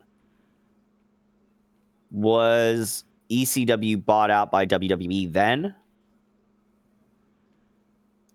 was 2.10 3.04
ECW 3.30 4.04
bought 4.04 4.32
out 4.32 4.50
by 4.52 4.66
WWE 4.66 5.32
then? 5.32 5.76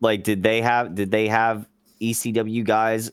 Like, 0.01 0.23
did 0.23 0.43
they 0.43 0.61
have 0.63 0.95
did 0.95 1.11
they 1.11 1.27
have 1.27 1.67
ECW 2.01 2.63
guys 2.65 3.11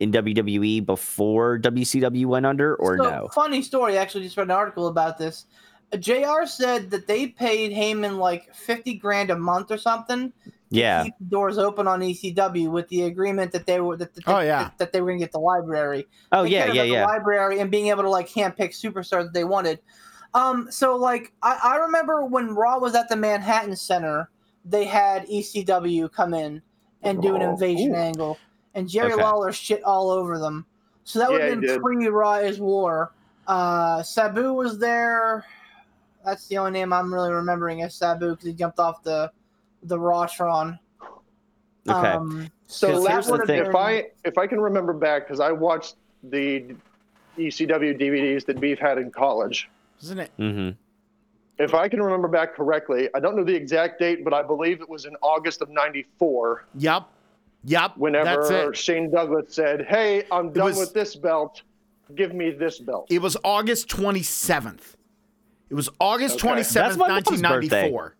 in 0.00 0.12
WWE 0.12 0.84
before 0.86 1.58
WCW 1.58 2.26
went 2.26 2.46
under, 2.46 2.74
or 2.76 2.96
So, 2.98 3.02
no? 3.02 3.28
Funny 3.34 3.62
story. 3.62 3.96
Actually, 3.98 4.24
just 4.24 4.36
read 4.36 4.44
an 4.44 4.50
article 4.52 4.86
about 4.88 5.18
this. 5.18 5.46
Uh, 5.92 5.96
Jr. 5.96 6.44
said 6.46 6.90
that 6.90 7.06
they 7.06 7.28
paid 7.28 7.72
Heyman 7.72 8.18
like 8.18 8.54
fifty 8.54 8.94
grand 8.94 9.30
a 9.30 9.36
month 9.36 9.70
or 9.70 9.78
something. 9.78 10.32
to 10.44 10.52
Yeah, 10.70 11.04
Keep 11.04 11.14
the 11.18 11.24
doors 11.26 11.56
open 11.58 11.88
on 11.88 12.00
ECW 12.00 12.70
with 12.70 12.88
the 12.88 13.02
agreement 13.04 13.52
that 13.52 13.66
they 13.66 13.80
were 13.80 13.96
that, 13.96 14.14
that, 14.14 14.24
Oh, 14.28 14.40
yeah. 14.40 14.64
that, 14.64 14.78
that 14.78 14.92
they 14.92 15.00
were 15.00 15.08
going 15.08 15.18
to 15.18 15.24
get 15.24 15.32
the 15.32 15.40
library. 15.40 16.06
Oh 16.30 16.42
They 16.44 16.50
yeah, 16.50 16.66
yeah, 16.66 16.82
the 16.82 16.88
yeah. 16.90 17.06
library 17.06 17.58
and 17.60 17.70
being 17.70 17.86
able 17.88 18.02
to 18.02 18.10
like 18.10 18.28
handpick 18.28 18.70
superstars 18.70 19.24
that 19.24 19.32
they 19.32 19.44
wanted. 19.44 19.80
Um, 20.34 20.68
so 20.70 20.94
like 20.96 21.32
I, 21.42 21.58
I 21.64 21.76
remember 21.76 22.24
when 22.26 22.54
Raw 22.54 22.78
was 22.78 22.94
at 22.94 23.08
the 23.08 23.16
Manhattan 23.16 23.74
Center, 23.76 24.28
they 24.64 24.84
had 24.84 25.26
ECW 25.26 26.12
come 26.12 26.34
in 26.34 26.60
and 27.02 27.22
do 27.22 27.34
an 27.34 27.42
Oh, 27.42 27.52
invasion 27.52 27.92
ooh. 27.92 27.96
angle, 27.96 28.38
and 28.78 28.88
Jerry 28.88 29.12
Okay. 29.12 29.22
Lawler 29.22 29.52
shit 29.52 29.82
all 29.82 30.08
over 30.10 30.38
them. 30.38 30.64
So 31.04 31.18
that 31.18 31.30
would 31.30 31.40
Yeah, 31.40 31.48
have 31.48 31.60
been 31.60 31.68
did. 31.68 31.82
pre 31.82 32.06
Raw 32.06 32.34
is 32.36 32.60
War. 32.60 33.12
Uh, 33.46 34.02
Sabu 34.02 34.52
was 34.52 34.78
there. 34.78 35.44
That's 36.24 36.46
the 36.48 36.58
only 36.58 36.70
name 36.72 36.92
I'm 36.92 37.12
really 37.12 37.32
remembering 37.32 37.82
as 37.82 37.94
Sabu 37.94 38.30
because 38.30 38.46
he 38.46 38.52
jumped 38.52 38.78
off 38.78 39.02
the 39.02 39.30
the 39.82 39.96
Rawtron. 39.98 40.78
Okay. 41.88 42.08
Um, 42.08 42.48
So 42.66 42.88
Because 42.88 43.04
that 43.04 43.30
would've 43.30 43.46
thing. 43.46 43.64
if 43.64 43.74
I 43.74 44.10
if 44.24 44.36
I 44.38 44.46
can 44.46 44.60
remember 44.60 44.92
back, 44.92 45.26
because 45.26 45.40
I 45.40 45.52
watched 45.52 45.96
the 46.22 46.74
ECW 47.38 47.98
DVDs 47.98 48.44
that 48.46 48.60
Beef 48.60 48.78
had 48.78 48.98
in 48.98 49.10
college. 49.10 49.70
Isn't 50.02 50.18
it? 50.18 50.30
Mm-hmm. 50.38 50.70
If 51.62 51.74
I 51.74 51.88
can 51.88 52.02
remember 52.02 52.28
back 52.28 52.54
correctly, 52.54 53.08
I 53.14 53.20
don't 53.20 53.34
know 53.36 53.44
the 53.44 53.54
exact 53.54 53.98
date, 53.98 54.22
but 54.24 54.34
I 54.34 54.42
believe 54.42 54.80
it 54.80 54.88
was 54.88 55.06
in 55.06 55.16
August 55.22 55.62
of 55.62 55.70
'94. 55.70 56.66
Yep. 56.74 57.04
Yep. 57.64 57.80
That's 57.80 57.98
Whenever 57.98 58.70
it. 58.70 58.76
Shane 58.76 59.10
Douglas 59.10 59.54
said, 59.54 59.84
"Hey, 59.88 60.24
I'm 60.30 60.52
done 60.52 60.64
was- 60.66 60.78
with 60.78 60.94
this 60.94 61.16
belt. 61.16 61.62
Give 62.14 62.32
me 62.34 62.50
this 62.50 62.78
belt." 62.78 63.06
It 63.10 63.20
was 63.20 63.36
August 63.44 63.88
27th. 63.88 64.96
It 65.70 65.74
was 65.74 65.90
August 66.00 66.36
Okay. 66.36 66.48
27th, 66.48 66.72
That's 66.74 66.96
my 66.96 67.08
1994. 67.08 68.14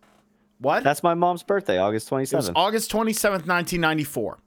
What? 0.59 0.83
That's 0.83 1.01
my 1.01 1.13
mom's 1.15 1.41
birthday, 1.41 1.77
August 1.79 2.09
27th. 2.09 2.33
it 2.33 2.35
was. 2.35 2.51
August 2.55 2.91
27th, 2.91 3.47
1994. 3.47 4.37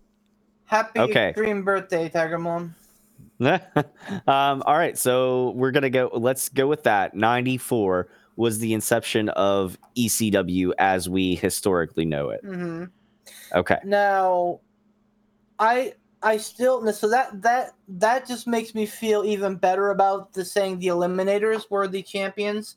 happy 0.66 1.00
Okay. 1.00 1.32
dream 1.34 1.64
birthday, 1.64 2.08
Tiger 2.08 2.38
Mom. 2.38 2.74
um, 3.40 4.62
all 4.66 4.76
right, 4.76 4.96
so 4.96 5.50
we're 5.56 5.70
gonna 5.72 5.90
go. 5.90 6.10
Let's 6.12 6.48
go 6.48 6.66
with 6.68 6.84
that. 6.84 7.14
Ninety 7.14 7.56
four 7.56 8.08
was 8.36 8.58
the 8.60 8.72
inception 8.72 9.28
of 9.30 9.76
ECW 9.96 10.72
as 10.78 11.08
we 11.08 11.34
historically 11.34 12.04
know 12.04 12.30
it. 12.30 12.40
hmm 12.44 12.84
Okay. 13.54 13.78
Now, 13.84 14.60
I 15.58 15.94
I 16.22 16.36
still 16.36 16.90
so 16.92 17.08
that 17.10 17.42
that 17.42 17.72
that 17.88 18.26
just 18.26 18.46
makes 18.46 18.74
me 18.74 18.86
feel 18.86 19.24
even 19.24 19.56
better 19.56 19.90
about 19.90 20.32
the 20.32 20.44
saying 20.44 20.78
the 20.78 20.88
Eliminators 20.88 21.70
were 21.70 21.88
the 21.88 22.02
champions 22.02 22.76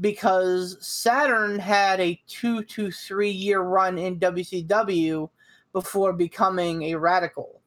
because 0.00 0.76
Saturn 0.80 1.58
had 1.58 2.00
a 2.00 2.20
two 2.26 2.62
to 2.64 2.90
three 2.90 3.30
year 3.30 3.60
run 3.60 3.98
in 3.98 4.18
WCW 4.18 5.28
before 5.72 6.12
becoming 6.12 6.82
a 6.84 6.94
radical. 6.94 7.60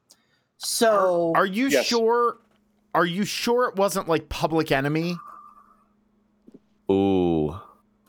So 0.58 1.34
Are 1.36 1.46
you 1.46 1.68
Yes. 1.68 1.86
sure? 1.86 2.38
Are 2.94 3.06
you 3.06 3.24
sure 3.26 3.70
it 3.70 3.76
wasn't 3.76 4.08
like 4.10 4.28
Public 4.30 4.72
Enemy? 4.72 5.18
Ooh. 6.92 7.60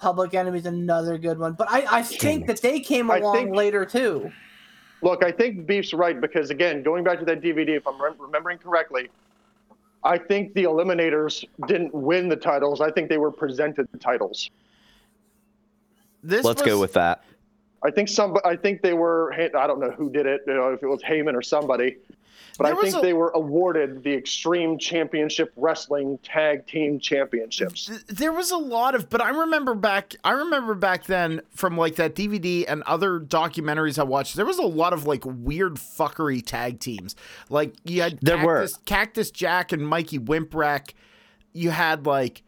Public 0.01 0.35
Enemy's 0.35 0.67
another 0.67 1.17
good 1.19 1.39
one, 1.39 1.53
but 1.53 1.71
I, 1.71 1.99
I 1.99 2.03
think 2.03 2.49
that 2.49 2.61
they 2.61 2.81
came 2.81 3.09
along 3.11 3.37
think- 3.37 3.55
later 3.57 3.85
too. 3.85 4.33
Look, 5.03 5.25
I 5.25 5.33
think 5.33 5.67
Beef's 5.67 5.93
right 5.93 6.21
because 6.21 6.51
again, 6.51 6.83
going 6.83 7.05
back 7.05 7.19
to 7.19 7.25
that 7.25 7.41
DVD, 7.41 7.71
if 7.71 7.87
I'm 7.87 8.01
rem- 8.01 8.15
remembering 8.19 8.59
correctly, 8.59 9.11
I 10.05 10.17
think 10.17 10.55
the 10.55 10.65
Eliminators 10.65 11.45
didn't 11.67 11.93
win 11.93 12.29
the 12.29 12.37
titles. 12.37 12.81
I 12.81 12.91
think 12.91 13.09
they 13.09 13.19
were 13.19 13.31
presented 13.31 13.89
the 13.93 13.99
titles. 13.99 14.51
This 16.23 16.45
Let's 16.45 16.63
was, 16.63 16.71
go 16.71 16.81
with 16.81 16.93
that. 16.95 17.25
I 17.85 17.91
think 17.91 18.09
some. 18.09 18.37
I 18.45 18.55
think 18.55 18.81
they 18.81 18.95
were. 18.95 19.33
I 19.33 19.67
don't 19.67 19.81
know 19.81 19.91
who 19.91 20.09
did 20.09 20.27
it. 20.27 20.43
You 20.47 20.55
know, 20.55 20.73
if 20.73 20.83
it 20.83 20.87
was 20.87 21.03
Heyman 21.03 21.35
or 21.35 21.43
somebody. 21.43 21.97
But 22.59 22.65
There 22.67 22.79
I 22.79 22.83
think 22.83 22.97
a- 22.97 23.01
they 23.01 23.13
were 23.15 23.31
awarded 23.31 24.03
the 24.03 24.13
Extreme 24.13 24.79
Championship 24.79 25.53
Wrestling 25.57 26.19
Tag 26.23 26.67
Team 26.67 26.99
Championships. 26.99 27.87
th- 27.87 28.01
there 28.09 28.33
was 28.33 28.51
a 28.51 28.57
lot 28.59 28.95
of 28.95 29.09
but 29.11 29.21
i 29.23 29.31
remember 29.31 29.75
back 29.75 30.15
i 30.25 30.33
remember 30.33 30.75
back 30.75 31.07
then 31.07 31.41
from 31.55 31.77
like 31.77 31.97
that 31.97 32.15
dvd 32.15 32.65
and 32.69 32.83
other 32.83 33.19
documentaries 33.19 33.99
i 33.99 34.03
watched 34.03 34.37
there 34.37 34.45
was 34.47 34.59
a 34.59 34.63
lot 34.67 34.93
of 34.93 35.07
like 35.07 35.23
weird 35.25 35.75
fuckery 35.77 36.45
tag 36.45 36.79
teams. 36.79 37.17
Like 37.49 37.75
you 37.85 38.03
had 38.03 38.19
There 38.21 38.45
were. 38.45 38.61
cactus, 38.61 38.77
cactus 38.85 39.31
jack 39.31 39.73
and 39.73 39.87
mikey 39.89 40.19
Whipwreck 40.19 40.93
you 41.53 41.71
had 41.71 42.07
like 42.07 42.43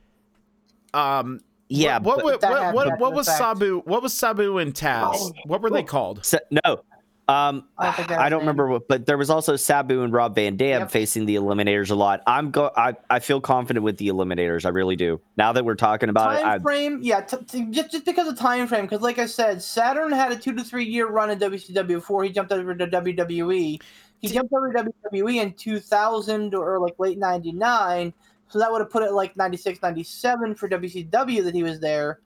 um 0.92 1.40
Yeah, 1.68 1.98
what 1.98 2.16
but- 2.16 2.24
what 2.24 2.42
what, 2.42 2.74
what, 2.74 2.98
what 3.00 3.14
was 3.14 3.26
sabu 3.26 3.80
what 3.84 4.02
was 4.02 4.12
sabu 4.12 4.58
and 4.58 4.74
taz? 4.74 5.14
Oh, 5.14 5.32
what 5.46 5.62
were 5.62 5.70
they 5.70 5.82
called? 5.82 6.24
Sa- 6.24 6.38
no. 6.64 6.82
Um, 7.26 7.64
I 7.78 7.96
don't 7.96 8.10
I 8.12 8.28
don't 8.28 8.40
remember 8.40 8.68
what, 8.68 8.86
but 8.86 9.06
there 9.06 9.16
was 9.16 9.30
also 9.30 9.56
Sabu 9.56 10.02
and 10.02 10.12
Rob 10.12 10.34
Van 10.34 10.58
Dam 10.58 10.82
Yep. 10.82 10.90
facing 10.90 11.24
the 11.24 11.36
Eliminators 11.36 11.90
a 11.90 11.94
lot. 11.94 12.22
I'm 12.26 12.50
go. 12.50 12.70
I, 12.76 12.96
I 13.08 13.18
feel 13.18 13.40
confident 13.40 13.82
with 13.82 13.96
the 13.96 14.08
Eliminators. 14.08 14.66
I 14.66 14.68
really 14.68 14.94
do. 14.94 15.18
Now 15.38 15.52
that 15.52 15.64
we're 15.64 15.74
talking 15.74 16.10
about 16.10 16.34
it, 16.34 16.42
time 16.42 16.60
I, 16.60 16.62
frame, 16.62 16.98
yeah, 17.02 17.22
t- 17.22 17.38
t- 17.48 17.66
just 17.70 17.92
just 17.92 18.04
because 18.04 18.28
of 18.28 18.38
time 18.38 18.66
frame. 18.66 18.84
Because 18.84 19.00
like 19.00 19.18
I 19.18 19.24
said, 19.24 19.62
Saturn 19.62 20.12
had 20.12 20.32
a 20.32 20.36
two 20.36 20.52
to 20.54 20.62
three 20.62 20.84
year 20.84 21.08
run 21.08 21.30
in 21.30 21.38
WCW 21.38 21.86
before 21.86 22.24
he 22.24 22.30
jumped 22.30 22.52
over 22.52 22.74
to 22.74 22.86
WWE. 22.86 23.80
He 24.20 24.28
jumped 24.28 24.52
over 24.52 24.70
to 24.72 24.84
WWE 24.84 25.42
in 25.42 25.54
2000 25.54 26.54
or 26.54 26.78
like 26.78 26.94
late 26.98 27.18
99. 27.18 28.12
So 28.48 28.58
that 28.58 28.70
would 28.70 28.80
have 28.80 28.90
put 28.90 29.02
it 29.02 29.12
like 29.12 29.36
96, 29.36 29.80
97 29.82 30.54
for 30.54 30.68
WCW 30.68 31.44
that 31.44 31.54
he 31.54 31.62
was 31.62 31.80
there. 31.80 32.20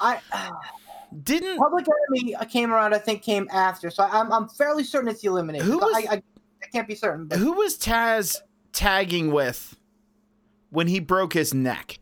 I 0.00 0.20
didn't 1.22 1.58
Public 1.58 1.86
Enemy 2.16 2.34
came 2.50 2.72
around, 2.72 2.94
I 2.94 2.98
think, 2.98 3.22
came 3.22 3.48
after. 3.52 3.90
So 3.90 4.04
I'm, 4.10 4.32
I'm 4.32 4.48
fairly 4.48 4.84
certain 4.84 5.08
it's 5.08 5.20
the 5.22 5.28
Eliminator. 5.28 5.62
Who 5.62 5.78
was- 5.78 6.04
I, 6.08 6.14
I, 6.14 6.22
I 6.62 6.66
can't 6.72 6.88
be 6.88 6.94
certain. 6.94 7.26
But 7.26 7.38
who 7.38 7.52
was 7.52 7.78
taz 7.78 8.40
tagging 8.72 9.30
with 9.30 9.76
when 10.70 10.88
he 10.88 10.98
broke 10.98 11.32
his 11.34 11.54
neck 11.54 11.98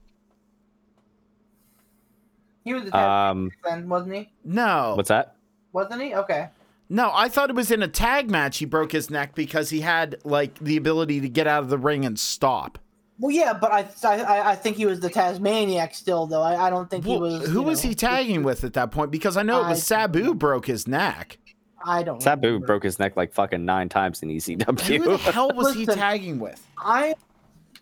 he 2.65 2.73
was 2.73 2.85
the 2.85 2.91
tag 2.91 3.31
um, 3.31 3.51
then, 3.65 3.89
wasn't 3.89 4.15
he? 4.15 4.33
no 4.45 4.95
what's 4.97 5.09
that? 5.09 5.37
Wasn't 5.73 6.03
he? 6.03 6.15
Okay. 6.15 6.49
No, 6.89 7.11
I 7.15 7.29
thought 7.29 7.49
it 7.49 7.57
was 7.57 7.71
in 7.71 7.83
a 7.83 7.89
tag 7.89 8.31
match 8.31 8.59
he 8.59 8.67
broke 8.67 8.93
his 8.93 9.09
neck 9.11 9.35
because 9.35 9.71
he 9.71 9.81
had 9.81 10.17
like 10.25 10.59
the 10.59 10.77
ability 10.77 11.21
to 11.23 11.29
get 11.29 11.47
out 11.47 11.63
of 11.63 11.71
the 11.71 11.79
ring 11.79 12.05
and 12.05 12.19
stop. 12.19 12.79
Well, 13.19 13.31
yeah, 13.31 13.53
but 13.53 13.71
I, 13.71 13.89
I, 14.05 14.51
I 14.53 14.55
think 14.57 14.77
he 14.77 14.87
was 14.87 15.01
the 15.01 15.11
Tasmaniac 15.11 15.95
still, 15.95 16.27
though. 16.27 16.43
I, 16.43 16.67
I 16.67 16.71
don't 16.71 16.91
think 16.91 17.05
he 17.05 17.17
was. 17.17 17.49
who 17.49 17.63
was 17.63 17.83
know, 17.85 17.91
he 17.91 17.95
tagging 17.95 18.43
with 18.43 18.65
at 18.65 18.73
that 18.73 18.91
point? 18.91 19.11
Because 19.11 19.37
I 19.37 19.43
know 19.43 19.61
it 19.61 19.69
was 19.69 19.79
I- 19.79 20.07
Sabu 20.07 20.35
broke 20.35 20.67
his 20.67 20.89
neck. 20.89 21.39
I 21.85 22.03
don't. 22.03 22.23
Sabu 22.23 22.47
remember. 22.47 22.67
broke 22.67 22.85
his 22.85 22.99
neck 22.99 23.17
like 23.17 23.33
fucking 23.33 23.65
nine 23.65 23.89
times 23.89 24.23
in 24.23 24.29
ECW. 24.29 24.99
Who 24.99 25.17
the 25.17 25.19
hell 25.19 25.51
was 25.53 25.75
he 25.75 25.85
tagging 25.85 26.39
with? 26.39 26.65
I 26.79 27.15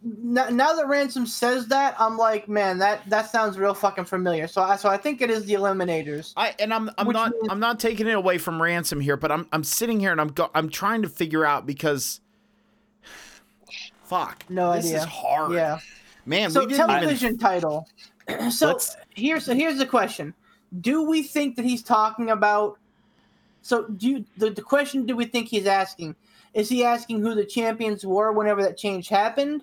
now, 0.03 0.49
now 0.49 0.75
that 0.75 0.87
Ransom 0.89 1.27
says 1.27 1.67
that, 1.69 1.95
I'm 1.99 2.17
like, 2.17 2.49
man, 2.49 2.79
that 2.79 3.09
that 3.11 3.31
sounds 3.31 3.59
real 3.59 3.75
fucking 3.75 4.07
familiar. 4.07 4.47
So 4.47 4.63
I 4.63 4.77
so 4.77 4.89
I 4.89 4.97
think 4.97 5.21
it 5.21 5.31
is 5.31 5.45
the 5.45 5.55
Eliminators. 5.55 6.33
I 6.37 6.55
and 6.59 6.73
I'm 6.73 6.91
I'm 6.97 7.09
not 7.09 7.33
means- 7.33 7.49
I'm 7.51 7.61
not 7.61 7.79
taking 7.79 8.07
it 8.07 8.15
away 8.15 8.39
from 8.39 8.61
ransom 8.61 9.01
here, 9.01 9.17
but 9.17 9.31
I'm 9.31 9.47
I'm 9.53 9.65
sitting 9.65 10.01
here 10.01 10.13
and 10.13 10.21
I'm 10.21 10.29
go, 10.29 10.51
I'm 10.55 10.71
trying 10.71 11.03
to 11.03 11.09
figure 11.09 11.45
out 11.45 11.67
because 11.67 12.21
fuck. 14.11 14.45
No 14.49 14.73
this 14.73 14.87
idea. 14.87 14.99
is 14.99 15.05
hard. 15.05 15.53
Yeah. 15.53 15.79
Man, 16.27 16.51
So 16.51 16.61
we 16.61 16.67
didn't 16.67 16.89
television 16.89 17.29
even 17.29 17.39
title. 17.39 17.89
so 18.51 18.67
Let's- 18.69 18.97
here's 19.15 19.47
here's 19.47 19.79
the 19.79 19.87
question: 19.87 20.35
Do 20.81 21.03
we 21.09 21.23
think 21.23 21.57
that 21.57 21.65
he's 21.65 21.83
talking 21.83 22.31
about? 22.31 22.79
So 23.63 23.87
do 23.89 24.09
you, 24.09 24.25
the 24.37 24.51
the 24.51 24.63
question? 24.63 25.07
Do 25.07 25.17
we 25.17 25.25
think 25.25 25.49
he's 25.49 25.67
asking? 25.67 26.15
Is 26.53 26.69
he 26.69 26.85
asking 26.85 27.21
who 27.21 27.35
the 27.35 27.45
champions 27.45 28.05
were 28.05 28.33
whenever 28.33 28.63
that 28.63 28.77
change 28.77 29.09
happened, 29.09 29.63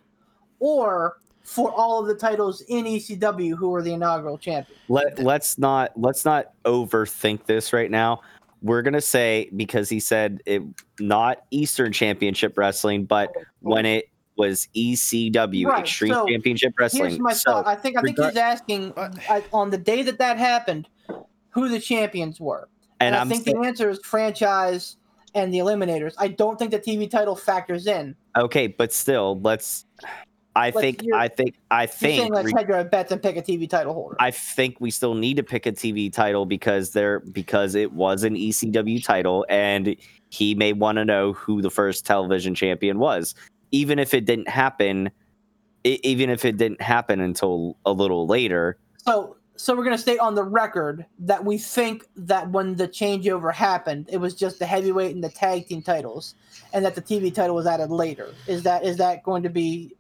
or 0.60 1.18
for 1.44 1.72
all 1.72 2.00
of 2.00 2.08
the 2.08 2.16
titles 2.16 2.62
in 2.62 2.86
ECW 2.86 3.58
who 3.58 3.70
were 3.70 3.82
the 3.82 3.94
inaugural 3.94 4.38
champions? 4.38 4.80
Let 4.88 5.20
let's 5.20 5.58
not 5.58 5.92
let's 5.96 6.26
not 6.26 6.52
overthink 6.66 7.46
this 7.46 7.74
right 7.74 7.92
now. 7.92 8.22
We're 8.62 8.82
gonna 8.82 9.02
say 9.02 9.50
because 9.56 9.90
he 9.90 10.00
said 10.00 10.42
it 10.46 10.64
not 11.00 11.44
Eastern 11.52 11.92
Championship 11.92 12.58
Wrestling, 12.58 13.06
but 13.06 13.32
when 13.62 13.86
it 13.86 14.10
was 14.38 14.68
ECW 14.76 15.66
Right, 15.68 15.80
Extreme 15.82 16.14
so 16.14 16.28
Championship 16.28 16.74
Wrestling. 16.80 17.10
Here's 17.10 17.20
my 17.20 17.34
so 17.34 17.52
thought. 17.52 17.68
I 17.68 17.76
think 17.76 17.98
I 17.98 18.02
think 18.02 18.18
regard- 18.18 18.34
he's 18.34 18.38
asking 18.42 18.90
What? 18.92 19.18
uh, 19.30 19.42
on 19.54 19.70
the 19.70 19.78
day 19.78 20.04
that 20.04 20.20
that 20.20 20.38
happened, 20.38 20.88
who 21.50 21.70
the 21.70 21.80
champions 21.80 22.40
were. 22.40 22.70
and 23.00 23.16
I 23.16 23.22
I'm 23.22 23.30
think 23.30 23.46
saying- 23.46 23.62
the 23.62 23.68
answer 23.68 23.90
is 23.90 24.00
franchise 24.04 24.98
and 25.36 25.54
the 25.54 25.60
Eliminators. 25.60 26.14
I 26.18 26.30
don't 26.30 26.58
think 26.58 26.72
the 26.72 26.80
TV 26.80 27.10
title 27.10 27.36
factors 27.36 27.88
in. 27.88 28.16
okay, 28.38 28.68
but 28.68 28.94
still, 28.94 29.40
let's. 29.42 29.86
I 30.56 30.72
Like, 30.72 30.74
think 30.84 31.04
you're- 31.04 31.20
I 31.20 31.28
think 31.28 31.54
I 31.70 31.86
think 31.86 32.34
let's 32.34 32.46
re- 32.48 32.54
hedge 32.58 32.70
our 32.72 32.84
bets 32.84 33.12
and 33.12 33.22
pick 33.22 33.38
a 33.38 33.44
TV 33.44 33.70
title 33.70 33.94
holder. 33.94 34.16
I 34.20 34.32
think 34.32 34.78
we 34.80 34.90
still 34.90 35.14
need 35.14 35.38
to 35.38 35.44
pick 35.44 35.68
a 35.68 35.72
TV 35.72 36.12
title 36.12 36.48
because 36.48 36.94
there 36.94 37.20
because 37.20 37.76
it 37.76 37.94
was 37.94 38.24
an 38.24 38.36
ECW 38.36 39.04
title 39.04 39.46
and 39.50 39.96
he 40.30 40.56
may 40.56 40.74
want 40.74 40.96
to 40.98 41.06
know 41.06 41.34
who 41.34 41.62
the 41.62 41.70
first 41.70 42.08
television 42.08 42.56
champion 42.56 42.98
was, 42.98 43.36
even 43.72 44.00
if 44.00 44.14
it 44.14 44.26
didn't 44.26 44.50
happen. 44.50 45.10
e- 45.84 46.00
Even 46.04 46.30
if 46.30 46.44
it 46.46 46.58
didn't 46.58 46.82
happen 46.82 47.20
until 47.22 47.78
a 47.86 47.92
little 47.92 48.26
later, 48.28 48.78
So, 49.06 49.38
so 49.56 49.76
we're 49.76 49.84
gonna 49.84 49.98
state 49.98 50.20
on 50.20 50.36
the 50.36 50.44
record 50.44 51.06
that 51.20 51.44
we 51.46 51.58
think 51.58 52.06
that 52.16 52.50
when 52.52 52.76
the 52.76 52.88
changeover 52.88 53.54
happened, 53.54 54.08
it 54.12 54.18
was 54.18 54.36
just 54.36 54.60
the 54.60 54.66
heavyweight 54.66 55.16
and 55.16 55.24
the 55.24 55.30
tag 55.30 55.68
team 55.68 55.82
titles, 55.82 56.36
and 56.74 56.84
that 56.86 56.96
the 56.96 57.02
TV 57.02 57.34
title 57.34 57.56
was 57.56 57.66
added 57.68 57.90
later. 57.92 58.30
Is 58.48 58.64
that 58.64 58.84
is 58.86 58.98
that 58.98 59.24
going 59.24 59.44
to 59.44 59.50
be? 59.50 59.94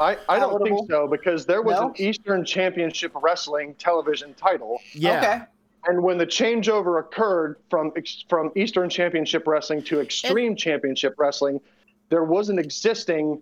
I, 0.00 0.16
I 0.28 0.38
don't 0.38 0.62
think 0.62 0.90
so 0.90 1.06
because 1.06 1.44
there 1.46 1.60
was 1.62 1.76
No? 1.78 1.88
an 1.88 1.94
Eastern 1.98 2.44
Championship 2.44 3.12
Wrestling 3.14 3.74
television 3.78 4.32
title, 4.34 4.80
Yeah. 4.94 5.18
Okay. 5.18 5.42
and 5.86 6.02
when 6.02 6.16
the 6.18 6.26
changeover 6.26 6.98
occurred 6.98 7.56
from 7.68 7.92
from 8.28 8.50
Eastern 8.56 8.88
Championship 8.88 9.46
Wrestling 9.46 9.82
to 9.82 10.00
Extreme 10.00 10.56
Championship 10.56 11.14
Wrestling, 11.18 11.60
there 12.08 12.24
was 12.24 12.48
an 12.48 12.58
existing 12.58 13.40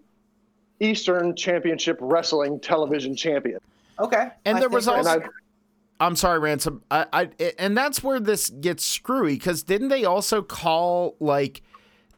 Eastern 0.81 1.35
Championship 1.37 1.99
Wrestling 2.01 2.61
television 2.61 3.15
champion. 3.15 3.61
Okay. 3.99 4.29
And 4.45 4.57
I 4.57 4.61
there 4.61 4.69
was 4.69 4.89
also- 4.89 5.21
I, 5.21 5.27
I'm 6.01 6.17
sorry, 6.17 6.41
ransom. 6.41 6.83
I, 6.91 7.07
I 7.13 7.29
and 7.59 7.77
that's 7.77 8.03
where 8.03 8.19
this 8.19 8.51
gets 8.51 8.85
screwy 8.85 9.35
because 9.35 9.63
didn't 9.63 9.89
they 9.89 10.05
also 10.05 10.43
call 10.43 11.17
like 11.21 11.63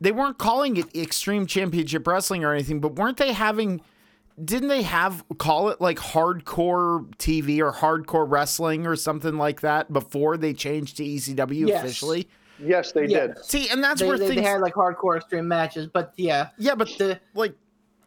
they 0.01 0.12
weren't 0.12 0.39
calling 0.39 0.77
it 0.78 0.94
Extreme 0.97 1.47
Championship 1.47 2.06
Wrestling 2.06 2.43
or 2.44 2.52
anything, 2.55 2.81
but 2.81 2.97
weren't 2.97 3.18
they 3.18 3.32
having? 3.32 3.82
Didn't 4.43 4.68
they 4.68 4.82
have 4.82 5.24
call 5.39 5.68
it 5.68 5.81
like 5.81 5.98
Hardcore 5.98 7.06
TV 7.16 7.60
or 7.60 7.73
Hardcore 7.73 8.28
Wrestling 8.28 8.86
or 8.86 8.97
something 8.97 9.36
like 9.36 9.60
that 9.60 9.93
before 9.93 10.36
they 10.36 10.52
changed 10.55 10.97
to 10.98 11.05
ECW 11.05 11.68
Yes. 11.68 11.82
officially? 11.85 12.28
Yes, 12.58 12.92
they 12.92 13.06
Yeah. 13.06 13.28
did. 13.28 13.44
See, 13.44 13.68
and 13.68 13.82
that's 13.82 14.00
they, 14.00 14.06
where 14.08 14.18
they, 14.18 14.28
things 14.28 14.42
they 14.42 14.46
had 14.48 14.60
like 14.60 14.74
hardcore 14.74 15.16
extreme 15.16 15.46
matches, 15.48 15.86
but 15.86 16.12
yeah, 16.16 16.48
yeah, 16.58 16.74
but 16.74 16.88
the 16.98 17.20
like 17.34 17.54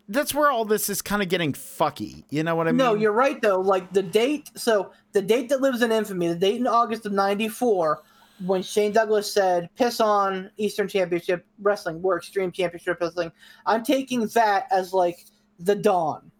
that's 0.08 0.34
where 0.34 0.50
all 0.50 0.66
this 0.66 0.90
is 0.90 1.02
kind 1.02 1.22
of 1.22 1.30
getting 1.30 1.54
fucky. 1.54 2.24
You 2.30 2.44
know 2.44 2.56
what 2.56 2.68
I 2.68 2.72
mean? 2.72 2.78
no, 2.78 2.94
you're 2.96 3.12
right 3.12 3.42
though. 3.42 3.62
Like 3.62 3.92
the 3.94 4.02
date, 4.04 4.50
so 4.56 4.92
the 5.12 5.22
date 5.22 5.50
that 5.50 5.62
lives 5.62 5.82
in 5.82 5.92
infamy, 5.92 6.28
the 6.30 6.36
date 6.36 6.60
in 6.60 6.66
August 6.68 7.06
of 7.06 7.12
'94, 7.12 8.02
when 8.46 8.62
Shane 8.64 8.92
Douglas 8.92 9.32
said, 9.32 9.70
"Piss 9.76 10.00
on 10.00 10.50
Eastern 10.58 10.88
Championship 10.88 11.46
Wrestling, 11.62 12.02
we're 12.02 12.18
Extreme 12.18 12.52
Championship 12.54 12.98
Wrestling." 13.00 13.32
I'm 13.66 13.84
taking 13.84 14.26
that 14.28 14.66
as 14.72 14.94
like 14.94 15.26
the 15.60 15.76
dawn. 15.76 16.32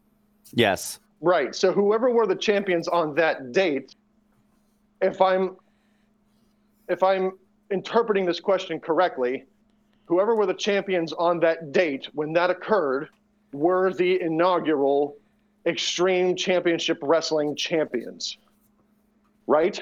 yes, 0.54 1.00
Right. 1.22 1.54
So 1.54 1.74
whoever 1.74 2.10
were 2.10 2.26
the 2.26 2.36
champions 2.38 2.88
on 2.88 3.14
that 3.16 3.52
date, 3.52 3.94
if 5.02 5.22
I'm 5.22 5.58
if 6.88 7.04
I'm 7.04 7.34
interpreting 7.72 8.26
this 8.26 8.40
question 8.40 8.80
correctly, 8.80 9.46
whoever 10.06 10.36
were 10.36 10.46
the 10.46 10.54
champions 10.54 11.14
on 11.14 11.40
that 11.42 11.72
date 11.72 12.08
when 12.14 12.34
that 12.34 12.50
occurred 12.50 13.10
were 13.54 13.94
the 13.94 14.22
inaugural 14.22 15.16
Extreme 15.66 16.36
Championship 16.36 16.98
Wrestling 17.02 17.56
champions. 17.56 18.38
Right? 19.46 19.82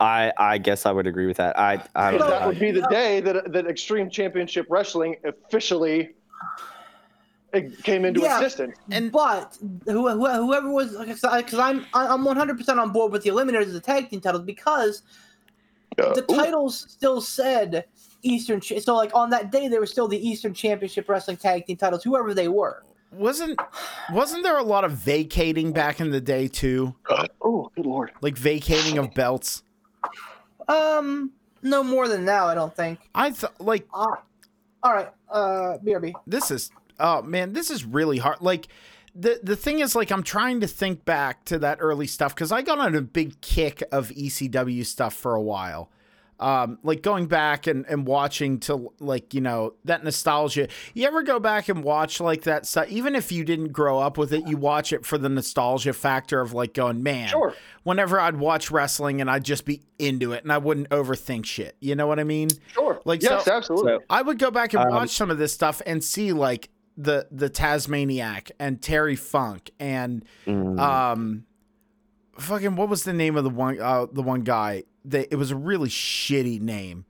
I 0.00 0.32
I 0.36 0.58
guess 0.58 0.86
I 0.86 0.92
would 0.92 1.06
agree 1.06 1.26
with 1.26 1.36
that. 1.38 1.58
I 1.58 1.82
I 1.94 2.10
don't 2.10 2.18
Because 2.18 2.30
know. 2.30 2.38
that 2.38 2.46
would 2.48 2.58
be 2.60 2.70
the 2.70 2.86
day 2.90 3.20
that 3.20 3.52
that 3.52 3.66
Extreme 3.66 4.10
Championship 4.10 4.66
Wrestling 4.68 5.16
officially 5.24 6.10
it 7.52 7.82
came 7.82 8.04
into 8.04 8.20
Yeah. 8.20 8.36
existence. 8.36 8.76
And- 8.90 9.10
but 9.10 9.56
who, 9.86 10.08
who, 10.08 10.26
whoever 10.26 10.70
was 10.70 10.96
because 10.96 11.58
I'm 11.58 11.86
I'm 11.94 12.24
100 12.24 12.58
percent 12.58 12.78
on 12.78 12.90
board 12.90 13.10
with 13.12 13.22
the 13.22 13.30
eliminators 13.30 13.66
of 13.68 13.72
the 13.72 13.80
tag 13.80 14.10
team 14.10 14.20
titles 14.20 14.42
because 14.44 15.02
the 16.14 16.24
Ooh. 16.30 16.36
titles 16.36 16.86
still 16.88 17.20
said 17.20 17.84
Eastern. 18.22 18.60
Ch- 18.60 18.80
So 18.80 18.94
like 18.96 19.10
on 19.14 19.30
that 19.30 19.50
day, 19.52 19.68
they 19.68 19.78
were 19.78 19.86
still 19.86 20.08
the 20.08 20.18
Eastern 20.28 20.54
Championship 20.54 21.08
Wrestling 21.08 21.36
tag 21.36 21.66
team 21.66 21.76
titles, 21.76 22.02
whoever 22.04 22.34
they 22.34 22.48
were. 22.48 22.82
wasn't 23.12 23.58
wasn't 24.12 24.42
there 24.42 24.58
a 24.58 24.62
lot 24.62 24.84
of 24.84 24.92
vacating 24.92 25.72
back 25.72 26.00
in 26.00 26.10
the 26.10 26.20
day 26.20 26.46
too? 26.48 26.94
Oh, 27.40 27.70
good 27.74 27.86
lord. 27.86 28.12
Like 28.20 28.36
vacating 28.36 28.98
of 28.98 29.12
belts. 29.14 29.62
Um, 30.68 31.32
no 31.62 31.82
more 31.82 32.08
than 32.08 32.24
now, 32.24 32.46
I 32.46 32.54
don't 32.54 32.74
think. 32.74 32.98
I 33.14 33.30
thought 33.30 33.60
like 33.60 33.86
Uh, 33.94 34.06
all 34.82 34.92
right, 34.92 35.08
uh, 35.30 35.78
BRB. 35.84 36.12
this 36.26 36.50
is 36.50 36.70
oh 37.00 37.22
man, 37.22 37.52
this 37.52 37.70
is 37.70 37.84
really 37.84 38.18
hard. 38.18 38.40
Like 38.40 38.68
the 39.18 39.40
the 39.42 39.56
thing 39.56 39.80
is 39.80 39.94
like 39.96 40.10
I'm 40.12 40.22
trying 40.22 40.60
to 40.60 40.66
think 40.68 41.04
back 41.04 41.44
to 41.46 41.58
that 41.58 41.78
early 41.80 42.06
stuff 42.06 42.34
because 42.34 42.52
I 42.52 42.62
got 42.62 42.78
on 42.78 42.94
a 42.94 43.02
big 43.02 43.40
kick 43.40 43.82
of 43.90 44.10
ECW 44.10 44.86
stuff 44.86 45.14
for 45.14 45.34
a 45.34 45.42
while. 45.42 45.90
Um, 46.40 46.78
like 46.84 47.02
going 47.02 47.26
back 47.26 47.66
and, 47.66 47.84
and 47.86 48.06
watching 48.06 48.60
to 48.60 48.92
like 49.00 49.34
you 49.34 49.40
know 49.40 49.74
that 49.86 50.04
nostalgia. 50.04 50.68
You 50.94 51.04
ever 51.08 51.24
go 51.24 51.40
back 51.40 51.68
and 51.68 51.82
watch 51.82 52.20
like 52.20 52.42
that 52.42 52.64
stuff? 52.64 52.86
Even 52.90 53.16
if 53.16 53.32
you 53.32 53.42
didn't 53.42 53.72
grow 53.72 53.98
up 53.98 54.16
with 54.16 54.32
it, 54.32 54.46
you 54.46 54.56
watch 54.56 54.92
it 54.92 55.04
for 55.04 55.18
the 55.18 55.28
nostalgia 55.28 55.92
factor 55.92 56.40
of 56.40 56.52
like 56.54 56.74
going, 56.74 57.02
man. 57.02 57.26
Sure. 57.26 57.54
Whenever 57.82 58.20
I'd 58.20 58.36
watch 58.36 58.70
wrestling 58.70 59.20
and 59.20 59.28
I'd 59.28 59.44
just 59.44 59.64
be 59.64 59.82
into 59.98 60.30
it 60.32 60.44
and 60.44 60.52
I 60.52 60.58
wouldn't 60.58 60.90
overthink 60.90 61.44
shit. 61.44 61.74
You 61.80 61.96
know 61.96 62.06
what 62.06 62.20
I 62.20 62.24
mean? 62.24 62.50
Sure. 62.72 63.00
Like, 63.04 63.20
yes, 63.20 63.44
so- 63.44 63.52
absolutely. 63.52 63.94
So- 63.94 64.02
I 64.08 64.22
would 64.22 64.38
go 64.38 64.52
back 64.52 64.74
and 64.74 64.84
Um, 64.84 64.90
watch 64.90 65.10
some 65.10 65.32
of 65.32 65.38
this 65.38 65.52
stuff 65.52 65.82
and 65.86 66.04
see 66.04 66.32
like 66.32 66.68
the 67.00 67.26
the 67.30 67.48
Tasmaniac 67.48 68.50
and 68.58 68.82
Terry 68.82 69.14
Funk 69.16 69.70
and 69.78 70.24
Mm. 70.46 70.78
um 70.80 71.44
fucking 72.38 72.74
what 72.76 72.88
was 72.88 73.04
the 73.04 73.12
name 73.12 73.36
of 73.36 73.44
the 73.44 73.50
one 73.50 73.80
uh 73.80 74.06
the 74.12 74.22
one 74.22 74.40
guy 74.42 74.82
that 75.04 75.28
it 75.32 75.36
was 75.36 75.50
a 75.52 75.56
really 75.56 75.88
shitty 75.88 76.60
name. 76.60 77.04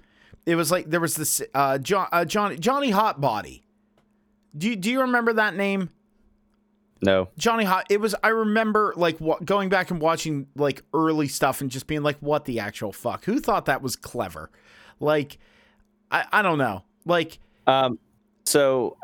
It 0.47 0.55
was 0.57 0.71
like 0.71 0.91
there 0.91 1.01
was 1.01 1.17
this 1.17 1.41
uh 1.55 1.79
John 1.79 2.07
uh, 2.13 2.25
Johnny 2.25 2.57
Johnny 2.59 2.93
Hotbody. 2.93 3.63
Do 4.57 4.69
you, 4.71 4.77
do 4.77 4.91
you 4.91 5.01
remember 5.03 5.33
that 5.35 5.55
name? 5.57 5.91
no. 7.01 7.29
Johnny 7.39 7.65
Hot. 7.65 7.87
It 7.91 8.01
was. 8.01 8.15
I 8.25 8.29
remember 8.29 8.93
like 8.97 9.21
wa- 9.21 9.39
going 9.45 9.69
back 9.69 9.91
and 9.91 10.01
watching 10.01 10.49
like 10.57 10.83
early 10.93 11.29
stuff 11.29 11.61
and 11.61 11.71
just 11.71 11.87
being 11.87 12.03
like, 12.03 12.17
"What 12.19 12.45
the 12.45 12.59
actual 12.61 12.93
fuck? 12.93 13.25
Who 13.25 13.39
thought 13.41 13.67
that 13.67 13.83
was 13.83 13.95
clever?" 13.95 14.51
Like, 14.99 15.39
I 16.11 16.25
I 16.33 16.43
don't 16.43 16.59
know. 16.59 16.83
Like, 17.05 17.39
Um, 17.69 17.99
so 18.47 18.97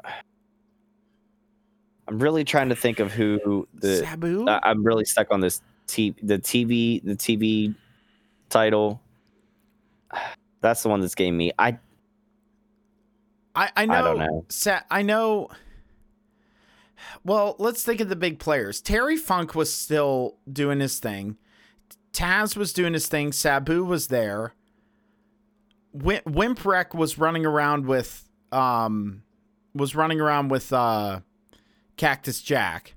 I'm 2.09 2.19
really 2.19 2.45
trying 2.45 2.69
to 2.69 2.77
think 2.77 2.99
of 3.01 3.13
who 3.13 3.67
the 3.75 3.99
Sabu. 3.99 4.47
I- 4.49 4.61
I'm 4.63 4.85
really 4.85 5.05
stuck 5.05 5.31
on 5.31 5.41
this 5.41 5.63
T 5.87 6.15
the 6.23 6.39
TV 6.39 7.03
the 7.03 7.17
TV 7.17 7.75
title. 8.51 9.01
That's 10.61 10.83
the 10.83 10.89
one 10.89 11.01
that's 11.01 11.15
getting 11.15 11.37
me. 11.37 11.53
I 11.59 11.79
I 13.55 13.71
I 13.77 13.85
know. 13.87 13.95
I 13.95 14.01
don't 14.03 14.19
know. 14.19 14.45
Sa- 14.49 14.81
I 14.91 15.03
know. 15.03 15.49
Well, 17.23 17.55
let's 17.59 17.83
think 17.83 18.01
of 18.01 18.09
the 18.09 18.17
big 18.17 18.39
players. 18.39 18.81
Terry 18.81 19.17
Funk 19.19 19.55
was 19.55 19.73
still 19.73 20.37
doing 20.51 20.81
his 20.81 20.99
thing. 20.99 21.37
Taz 22.15 22.57
was 22.57 22.73
doing 22.73 22.95
his 22.95 23.09
thing. 23.09 23.31
Sabu 23.33 23.85
was 23.85 24.07
there. 24.09 24.55
Wim- 25.95 26.23
Whipwreck 26.25 26.95
was 26.95 27.19
running 27.19 27.45
around 27.45 27.85
with 27.87 28.27
um 28.51 29.23
was 29.75 29.95
running 29.95 30.21
around 30.21 30.49
with 30.49 30.73
uh 30.73 31.21
Cactus 31.97 32.41
Jack. 32.43 32.95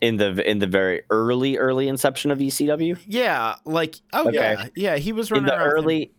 in 0.00 0.16
the 0.16 0.48
in 0.48 0.58
the 0.60 0.66
very 0.66 1.02
early 1.10 1.56
early 1.58 1.88
inception 1.88 2.30
of 2.30 2.38
ECW. 2.38 2.98
Yeah, 3.06 3.56
like 3.64 3.96
oh 4.12 4.28
Okay. 4.28 4.34
yeah, 4.36 4.66
yeah. 4.76 4.96
He 4.96 5.12
was 5.12 5.30
In 5.30 5.34
running 5.38 5.46
the 5.48 5.54
around 5.56 5.66
him. 5.66 5.72
early 5.74 6.12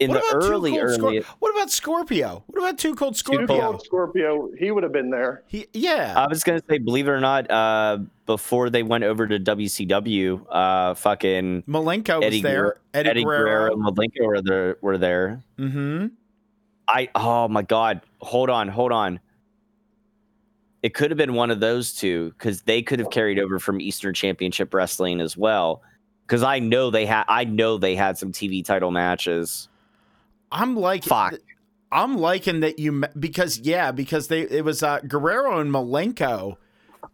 in 0.00 0.10
What 0.10 0.22
the 0.22 0.28
about 0.36 0.42
Too 0.46 0.52
early 0.52 0.72
Scor- 0.74 0.82
early 1.02 1.24
what 1.40 1.50
about 1.52 1.70
Scorpio? 1.72 2.44
What 2.46 2.58
about 2.60 2.78
Too 2.78 2.94
Cold 2.94 3.14
Too 3.14 3.18
Scorpio? 3.18 3.60
Cold 3.60 3.82
Scorpio, 3.84 4.48
he 4.56 4.70
would 4.70 4.84
have 4.84 4.92
been 4.92 5.10
there. 5.10 5.42
He 5.48 5.66
yeah. 5.72 6.14
I 6.16 6.28
was 6.28 6.44
gonna 6.44 6.62
say, 6.70 6.78
believe 6.78 7.08
it 7.08 7.10
or 7.10 7.18
not, 7.20 7.50
uh, 7.50 7.98
before 8.26 8.70
they 8.70 8.84
went 8.84 9.02
over 9.02 9.26
to 9.26 9.40
WCW, 9.40 10.46
uh, 10.48 10.94
fucking 10.94 11.64
Malenko 11.64 12.22
was 12.24 12.40
there. 12.42 12.54
Guerrero, 12.62 12.72
Eddie, 12.94 13.08
Eddie 13.10 13.24
Guerrero 13.24 13.72
and 13.72 13.82
Malenko 13.84 14.24
were 14.26 14.40
there. 14.42 14.76
Were 14.80 14.98
there? 14.98 15.42
Mm-hmm. 15.58 16.06
I 16.86 17.08
oh 17.16 17.48
my 17.48 17.62
god, 17.62 18.02
hold 18.20 18.48
on, 18.50 18.68
hold 18.68 18.92
on. 18.92 19.18
It 20.82 20.94
could 20.94 21.10
have 21.10 21.18
been 21.18 21.34
one 21.34 21.50
of 21.50 21.60
those 21.60 21.92
two 21.92 22.30
because 22.30 22.62
they 22.62 22.82
could 22.82 22.98
have 23.00 23.10
carried 23.10 23.38
over 23.38 23.58
from 23.58 23.80
Eastern 23.80 24.14
Championship 24.14 24.72
Wrestling 24.72 25.20
as 25.20 25.36
well. 25.36 25.82
Because 26.26 26.42
I 26.42 26.58
know 26.60 26.90
they 26.90 27.06
had, 27.06 27.24
I 27.28 27.44
know 27.44 27.78
they 27.78 27.96
had 27.96 28.16
some 28.18 28.32
TV 28.32 28.64
title 28.64 28.90
matches. 28.90 29.68
I'm 30.52 30.76
like, 30.76 31.04
Fuck. 31.04 31.34
I'm 31.90 32.18
liking 32.18 32.60
that 32.60 32.78
you 32.78 33.02
because 33.18 33.58
yeah, 33.60 33.92
because 33.92 34.28
they 34.28 34.42
it 34.42 34.62
was 34.64 34.82
uh, 34.82 35.00
Guerrero 35.00 35.58
and 35.58 35.70
Malenko 35.72 36.56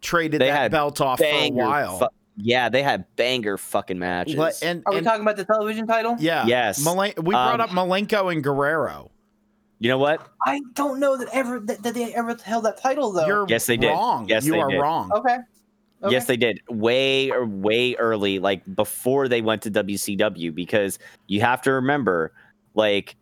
traded 0.01 0.41
They 0.41 0.47
that 0.47 0.57
had 0.57 0.71
belt 0.71 0.99
off 0.99 1.19
for 1.19 1.25
a 1.25 1.49
while. 1.49 1.99
fu- 1.99 2.07
yeah, 2.37 2.67
they 2.67 2.83
had 2.83 3.05
banger 3.15 3.57
fucking 3.57 3.97
matches. 3.97 4.35
But- 4.35 4.59
and, 4.61 4.83
Are 4.85 4.91
we 4.91 4.97
and- 4.97 5.07
talking 5.07 5.21
about 5.21 5.37
the 5.37 5.45
television 5.45 5.87
title? 5.87 6.17
yeah, 6.19 6.45
Yes. 6.45 6.83
Malen- 6.85 7.15
we 7.23 7.31
brought 7.31 7.61
Um, 7.61 7.61
up 7.61 7.69
Malenko 7.69 8.31
and 8.33 8.43
Guerrero. 8.43 9.11
You 9.79 9.89
know 9.89 9.97
what? 9.97 10.27
I 10.45 10.61
don't 10.73 10.99
know 10.99 11.17
that 11.17 11.27
ever 11.33 11.59
that, 11.59 11.83
that 11.83 11.93
they 11.93 12.13
ever 12.13 12.35
held 12.43 12.65
that 12.65 12.77
title 12.77 13.11
though. 13.11 13.27
You're 13.27 13.45
Yes, 13.49 13.65
they 13.65 13.77
did. 13.77 13.89
wrong. 13.89 14.27
Yes, 14.27 14.45
you 14.45 14.53
they 14.53 14.59
are 14.59 14.69
did. 14.69 14.79
wrong. 14.79 15.11
okay. 15.13 15.37
okay. 16.03 16.11
Yes, 16.13 16.25
they 16.25 16.37
did. 16.37 16.61
Way 16.69 17.31
or 17.31 17.45
way 17.45 17.95
early, 17.95 18.39
like 18.39 18.63
before 18.75 19.27
they 19.27 19.41
went 19.41 19.61
to 19.63 19.71
WCW, 19.71 20.53
because 20.55 20.97
you 21.27 21.41
have 21.41 21.61
to 21.63 21.73
remember, 21.73 22.31
like, 22.73 23.15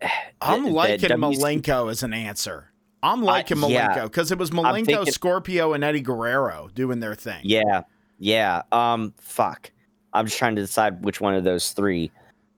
I'm 0.40 0.64
the- 0.64 0.68
the 0.70 0.74
liking 0.74 1.10
WC 1.10 1.62
Malenko 1.62 1.90
as 1.90 2.02
an 2.02 2.12
answer. 2.12 2.70
I'm 3.02 3.22
liking 3.22 3.58
yeah. 3.68 3.94
Malenko 3.96 4.02
because 4.04 4.32
it 4.32 4.38
was 4.38 4.50
Malenko, 4.50 4.84
thinking- 4.86 5.12
Scorpio, 5.12 5.72
and 5.72 5.84
Eddie 5.84 6.00
Guerrero 6.00 6.68
doing 6.74 7.00
their 7.00 7.14
thing. 7.14 7.40
Yeah, 7.44 7.82
yeah. 8.18 8.62
Um, 8.72 9.14
fuck. 9.18 9.70
I'm 10.12 10.26
just 10.26 10.38
trying 10.38 10.56
to 10.56 10.62
decide 10.62 11.04
which 11.04 11.20
one 11.20 11.34
of 11.34 11.44
those 11.44 11.72
three. 11.72 12.10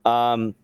Um, 0.05 0.55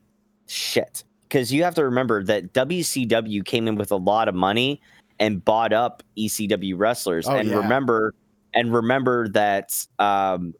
shit. 0.46 1.04
Because 1.34 1.52
you 1.52 1.64
have 1.64 1.74
to 1.74 1.84
remember 1.86 2.22
that 2.22 2.52
WCW 2.52 3.44
came 3.44 3.66
in 3.66 3.74
with 3.74 3.90
a 3.90 3.96
lot 3.96 4.28
of 4.28 4.36
money 4.36 4.80
and 5.18 5.44
bought 5.44 5.72
up 5.72 6.04
ECW 6.16 6.74
wrestlers, 6.76 7.26
Oh, 7.26 7.34
and 7.34 7.48
yeah. 7.48 7.56
remember, 7.56 8.14
and 8.54 8.72
remember 8.72 9.26
that, 9.30 9.84
um, 9.98 10.54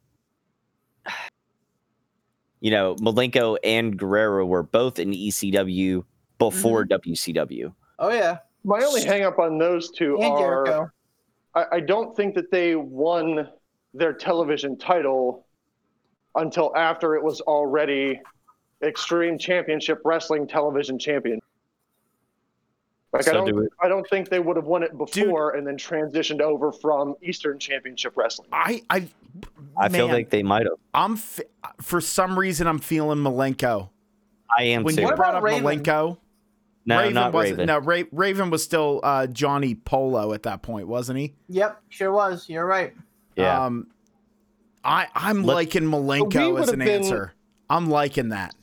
you 2.61 2.73
know, 2.73 2.97
Malenko 2.97 3.57
and 3.63 3.97
Guerrero 3.97 4.45
were 4.45 4.65
both 4.65 4.99
in 4.99 5.13
ECW 5.13 6.05
before 6.41 6.85
WCW. 6.85 7.73
Oh 8.01 8.11
yeah. 8.11 8.39
My 8.65 8.83
only 8.83 9.05
hang 9.05 9.23
up 9.23 9.39
on 9.39 9.59
those 9.59 9.93
two 9.93 10.17
And 10.21 10.25
are 10.25 10.93
I, 11.55 11.67
I 11.71 11.81
don't 11.81 12.17
think 12.17 12.35
that 12.35 12.51
they 12.51 12.75
won 12.75 13.49
their 13.93 14.13
television 14.13 14.77
title 14.77 15.47
until 16.35 16.77
after 16.77 17.15
it 17.15 17.23
was 17.23 17.41
already 17.43 18.21
Extreme 18.85 19.39
Championship 19.39 20.01
Wrestling 20.05 20.47
Television 20.47 20.99
Champion. 20.99 21.41
Like 23.13 23.29
I 23.29 23.33
don't, 23.33 23.47
do 23.47 23.61
it- 23.61 23.73
I 23.81 23.89
don't 23.89 24.09
think 24.09 24.29
they 24.29 24.41
would 24.41 24.57
have 24.57 24.67
won 24.67 24.83
it 24.83 24.97
before 24.99 25.53
and 25.53 25.65
then 25.67 25.77
transitioned 25.77 26.41
over 26.41 26.73
from 26.73 27.15
Eastern 27.23 27.59
Championship 27.61 28.17
Wrestling. 28.17 28.49
I, 28.51 28.83
I, 28.91 29.09
I 29.77 29.89
feel 29.89 30.09
like 30.09 30.31
they 30.31 30.43
might 30.43 30.65
have. 30.67 30.79
I'm 30.93 31.13
f- 31.15 31.41
for 31.81 32.01
some 32.01 32.37
reason 32.39 32.67
I'm 32.67 32.81
feeling 32.81 33.19
Malenko. 33.19 33.91
I 34.57 34.65
am 34.65 34.83
When 34.83 34.95
too. 34.97 35.03
you 35.03 35.07
What 35.07 35.17
brought 35.17 35.31
about 35.31 35.39
up 35.39 35.45
Raven? 35.45 35.65
Malenko, 35.85 36.19
no, 36.87 36.99
Raven 36.99 37.15
not 37.15 37.33
wasn't. 37.33 37.59
Raven. 37.59 37.67
No, 37.67 37.79
Ra- 37.79 38.03
Raven 38.11 38.51
was 38.51 38.65
still 38.65 39.01
uh, 39.05 39.29
Johnny 39.29 39.77
Polo 39.77 40.33
at 40.33 40.43
that 40.43 40.63
point, 40.63 40.89
wasn't 40.89 41.19
he? 41.21 41.35
Yep, 41.49 41.83
sure 41.91 42.11
was. 42.13 42.49
You're 42.49 42.67
right. 42.67 42.95
Yeah. 43.37 43.65
Um, 43.65 43.87
I 44.85 45.07
I'm 45.15 45.45
Let- 45.45 45.55
liking 45.55 45.85
we 45.91 45.97
Malenko 45.99 46.61
as 46.61 46.69
an 46.71 46.81
been- 46.81 46.89
answer. 46.89 47.33
I'm 47.71 47.89
liking 47.89 48.31
that. 48.31 48.55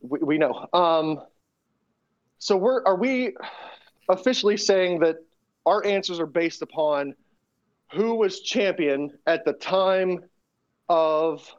We, 0.00 0.18
we 0.20 0.38
know. 0.38 0.66
Um, 0.72 1.20
so 2.38 2.56
we're 2.56 2.82
are 2.84 2.96
we 2.96 3.34
officially 4.08 4.56
saying 4.56 5.00
that 5.00 5.16
our 5.66 5.84
answers 5.84 6.18
are 6.20 6.26
based 6.26 6.62
upon 6.62 7.14
who 7.92 8.14
was 8.14 8.40
champion 8.40 9.10
at 9.26 9.44
the 9.44 9.52
time 9.52 10.20
of 10.88 11.52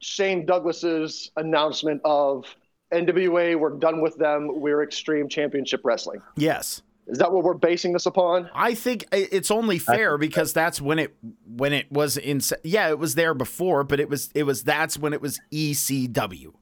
Shane 0.00 0.46
Douglas's 0.46 1.30
announcement 1.36 2.00
of 2.04 2.44
NWA, 2.92 3.58
we're 3.58 3.78
done 3.78 4.00
with 4.00 4.16
them, 4.16 4.48
we're 4.60 4.82
Extreme 4.82 5.28
Championship 5.28 5.80
Wrestling. 5.84 6.20
Yes. 6.36 6.82
Is 7.06 7.18
that 7.18 7.32
what 7.32 7.42
we're 7.42 7.54
basing 7.54 7.92
this 7.92 8.06
upon? 8.06 8.48
I 8.54 8.74
think 8.74 9.06
it's 9.10 9.50
only 9.50 9.78
fair 9.78 10.16
because 10.16 10.52
that's 10.52 10.80
when 10.80 11.00
it 11.00 11.14
when 11.44 11.72
it 11.72 11.90
was 11.90 12.16
in 12.16 12.40
yeah 12.62 12.88
it 12.88 13.00
was 13.00 13.16
there 13.16 13.34
before 13.34 13.82
but 13.82 13.98
it 13.98 14.08
was 14.08 14.30
it 14.32 14.44
was 14.44 14.62
that's 14.62 14.96
when 14.96 15.12
it 15.12 15.20
was 15.20 15.40
E 15.50 15.72
ECW. 15.72 16.52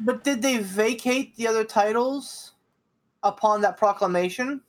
But 0.00 0.24
did 0.24 0.42
they 0.42 0.58
vacate 0.58 1.36
the 1.36 1.46
other 1.48 1.64
titles 1.64 2.52
upon 3.22 3.60
that 3.62 3.76
proclamation? 3.76 4.60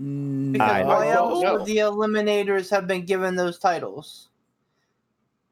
Mm, 0.00 0.52
because 0.52 0.86
why 0.86 1.04
don't 1.04 1.14
else 1.14 1.42
know. 1.42 1.56
would 1.58 1.66
the 1.66 1.76
Eliminators 1.78 2.70
have 2.70 2.86
been 2.86 3.04
given 3.04 3.36
those 3.36 3.58
titles? 3.58 4.28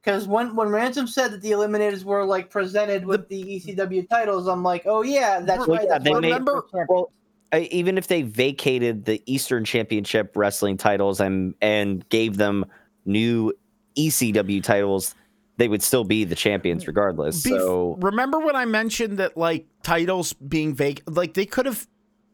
Because 0.02 0.26
when 0.26 0.56
when 0.56 0.68
Ransom 0.68 1.06
said 1.06 1.32
that 1.32 1.42
the 1.42 1.50
Eliminators 1.50 2.02
were 2.04 2.24
like 2.24 2.50
presented 2.50 3.04
with 3.04 3.28
the, 3.28 3.42
ECW 3.60 4.08
titles, 4.08 4.46
I'm 4.46 4.62
like, 4.62 4.84
oh 4.86 5.02
yeah, 5.02 5.40
that's 5.40 5.66
Well, 5.66 5.76
right. 5.76 5.82
yeah, 5.84 5.88
that's 5.98 6.04
they 6.04 6.10
why 6.12 6.20
made- 6.20 6.42
were 6.46 6.64
well, 6.88 7.12
I, 7.52 7.60
even 7.70 7.96
if 7.98 8.08
they 8.08 8.22
vacated 8.22 9.04
the 9.06 9.22
Eastern 9.26 9.64
Championship 9.64 10.32
Wrestling 10.36 10.76
titles 10.76 11.20
and 11.20 11.54
and 11.60 12.08
gave 12.08 12.36
them 12.36 12.64
new 13.04 13.52
ECW 13.96 14.62
titles, 14.62 15.14
they 15.58 15.68
would 15.68 15.82
still 15.82 16.04
be 16.04 16.24
the 16.24 16.34
champions 16.34 16.86
regardless. 16.86 17.44
Bef- 17.44 17.58
so 17.58 17.98
remember 18.00 18.38
when 18.38 18.56
I 18.56 18.64
mentioned 18.64 19.18
that 19.18 19.36
like 19.36 19.66
titles 19.82 20.32
being 20.32 20.74
vac 20.74 21.02
like 21.06 21.34
they 21.34 21.44
could 21.44 21.66
have 21.66 21.86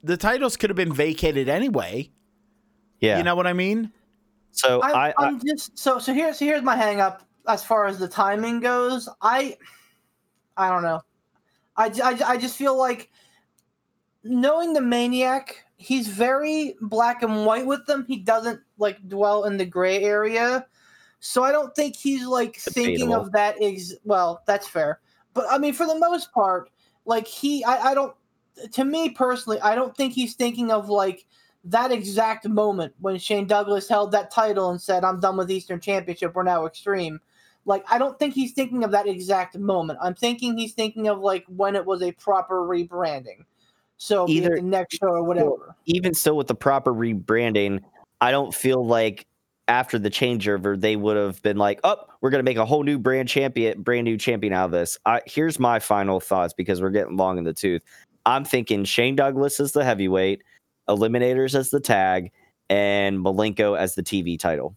the 0.03 0.17
titles 0.17 0.57
could 0.57 0.71
have 0.71 0.77
been 0.77 0.93
vacated 0.93 1.49
anyway. 1.49 2.11
yeah, 3.01 3.17
You 3.17 3.25
know 3.25 3.35
what 3.35 3.47
I 3.47 3.55
mean? 3.55 3.91
so 4.53 4.81
I'm, 4.83 4.95
I, 4.95 5.15
I 5.19 5.27
I'm 5.27 5.41
just 5.45 5.77
so 5.77 5.99
so 5.99 6.15
here's 6.15 6.39
so 6.39 6.45
here's 6.45 6.63
my 6.63 6.77
hang 6.77 7.01
up 7.01 7.27
as 7.49 7.65
far 7.65 7.87
as 7.87 7.99
the 7.99 8.09
timing 8.09 8.61
goes. 8.61 9.09
I 9.21 9.57
I 10.57 10.69
don't 10.69 10.83
know. 10.83 11.01
I, 11.77 11.87
I, 12.03 12.35
I 12.35 12.37
just 12.37 12.57
feel 12.57 12.79
like 12.79 13.11
knowing 14.23 14.75
the 14.75 14.81
maniac, 14.81 15.65
he's 15.77 16.07
very 16.07 16.77
black 16.81 17.23
and 17.23 17.45
white 17.45 17.67
with 17.67 17.85
them. 17.87 18.05
He 18.07 18.19
doesn't 18.19 18.61
like 18.79 19.09
dwell 19.09 19.45
in 19.45 19.57
the 19.57 19.67
gray 19.67 20.03
area. 20.05 20.67
So 21.27 21.43
I 21.43 21.53
don't 21.53 21.75
think 21.75 21.97
he's 21.97 22.27
like 22.27 22.57
thinking 22.57 23.15
of 23.15 23.33
that 23.33 23.57
ex 23.59 23.95
well, 24.05 24.43
that's 24.47 24.69
fair. 24.69 25.01
But 25.33 25.47
I 25.51 25.57
mean 25.57 25.73
for 25.73 25.87
the 25.87 25.99
most 25.99 26.31
part, 26.33 26.71
like 27.07 27.27
he 27.27 27.65
I, 27.65 27.91
I 27.91 27.95
don't 27.95 28.15
to 28.73 28.85
me 28.85 29.09
personally, 29.09 29.59
I 29.63 29.75
don't 29.75 29.97
think 29.97 30.13
he's 30.13 30.35
thinking 30.35 30.71
of 30.71 30.91
like 30.91 31.25
that 31.65 31.91
exact 31.91 32.47
moment 32.47 32.93
when 33.01 33.19
Shane 33.19 33.47
Douglas 33.47 33.89
held 33.89 34.13
that 34.13 34.31
title 34.31 34.69
and 34.69 34.79
said, 34.79 35.03
I'm 35.03 35.19
done 35.19 35.39
with 35.39 35.51
Eastern 35.51 35.81
Championship, 35.81 36.35
we're 36.35 36.43
now 36.43 36.67
extreme. 36.67 37.19
Like, 37.65 37.91
I 37.91 37.97
don't 37.97 38.19
think 38.19 38.35
he's 38.35 38.53
thinking 38.53 38.85
of 38.85 38.91
that 38.91 39.07
exact 39.07 39.57
moment. 39.57 39.99
I'm 40.03 40.15
thinking 40.15 40.59
he's 40.59 40.75
thinking 40.75 41.09
of 41.09 41.21
like 41.21 41.47
when 41.49 41.75
it 41.75 41.87
was 41.87 42.03
a 42.03 42.13
proper 42.13 42.57
rebranding. 42.57 43.47
So 43.97 44.29
Either- 44.29 44.57
the 44.57 44.63
next 44.63 44.99
show 44.99 45.07
or 45.07 45.25
whatever. 45.25 45.75
even 45.87 46.13
still 46.13 46.37
with 46.37 46.49
the 46.49 46.55
proper 46.55 46.93
rebranding, 46.93 47.81
I 48.21 48.31
don't 48.31 48.55
feel 48.55 48.87
like 48.87 49.27
after 49.69 49.99
the 49.99 50.11
changeover 50.11 50.79
they 50.79 50.97
would 50.97 51.17
have 51.17 51.41
been 51.43 51.57
like, 51.57 51.81
"Oh, 51.85 51.97
we're 52.21 52.31
going 52.31 52.45
to 52.45 52.49
make 52.49 52.57
a 52.57 52.65
whole 52.65 52.83
new 52.83 52.99
brand 52.99 53.29
champion, 53.29 53.83
brand 53.83 54.05
new 54.05 54.19
champion 54.19 54.53
out 54.53 54.67
of 54.67 54.71
this." 54.71 54.99
I, 55.07 55.23
here's 55.27 55.59
my 55.59 55.79
final 55.79 56.21
thoughts 56.21 56.53
because 56.53 56.81
we're 56.81 56.91
getting 56.91 57.17
long 57.17 57.39
in 57.39 57.45
the 57.45 57.55
tooth. 57.55 57.83
I'm 58.27 58.45
thinking 58.45 58.85
Shane 58.85 59.17
Douglas 59.17 59.61
as 59.61 59.73
the 59.73 59.85
heavyweight, 59.85 60.43
Eliminators 60.89 61.55
as 61.55 61.71
the 61.71 61.81
tag, 61.81 62.31
and 62.71 63.19
Malenko 63.19 63.79
as 63.79 63.95
the 63.95 64.03
TV 64.03 64.39
title. 64.39 64.77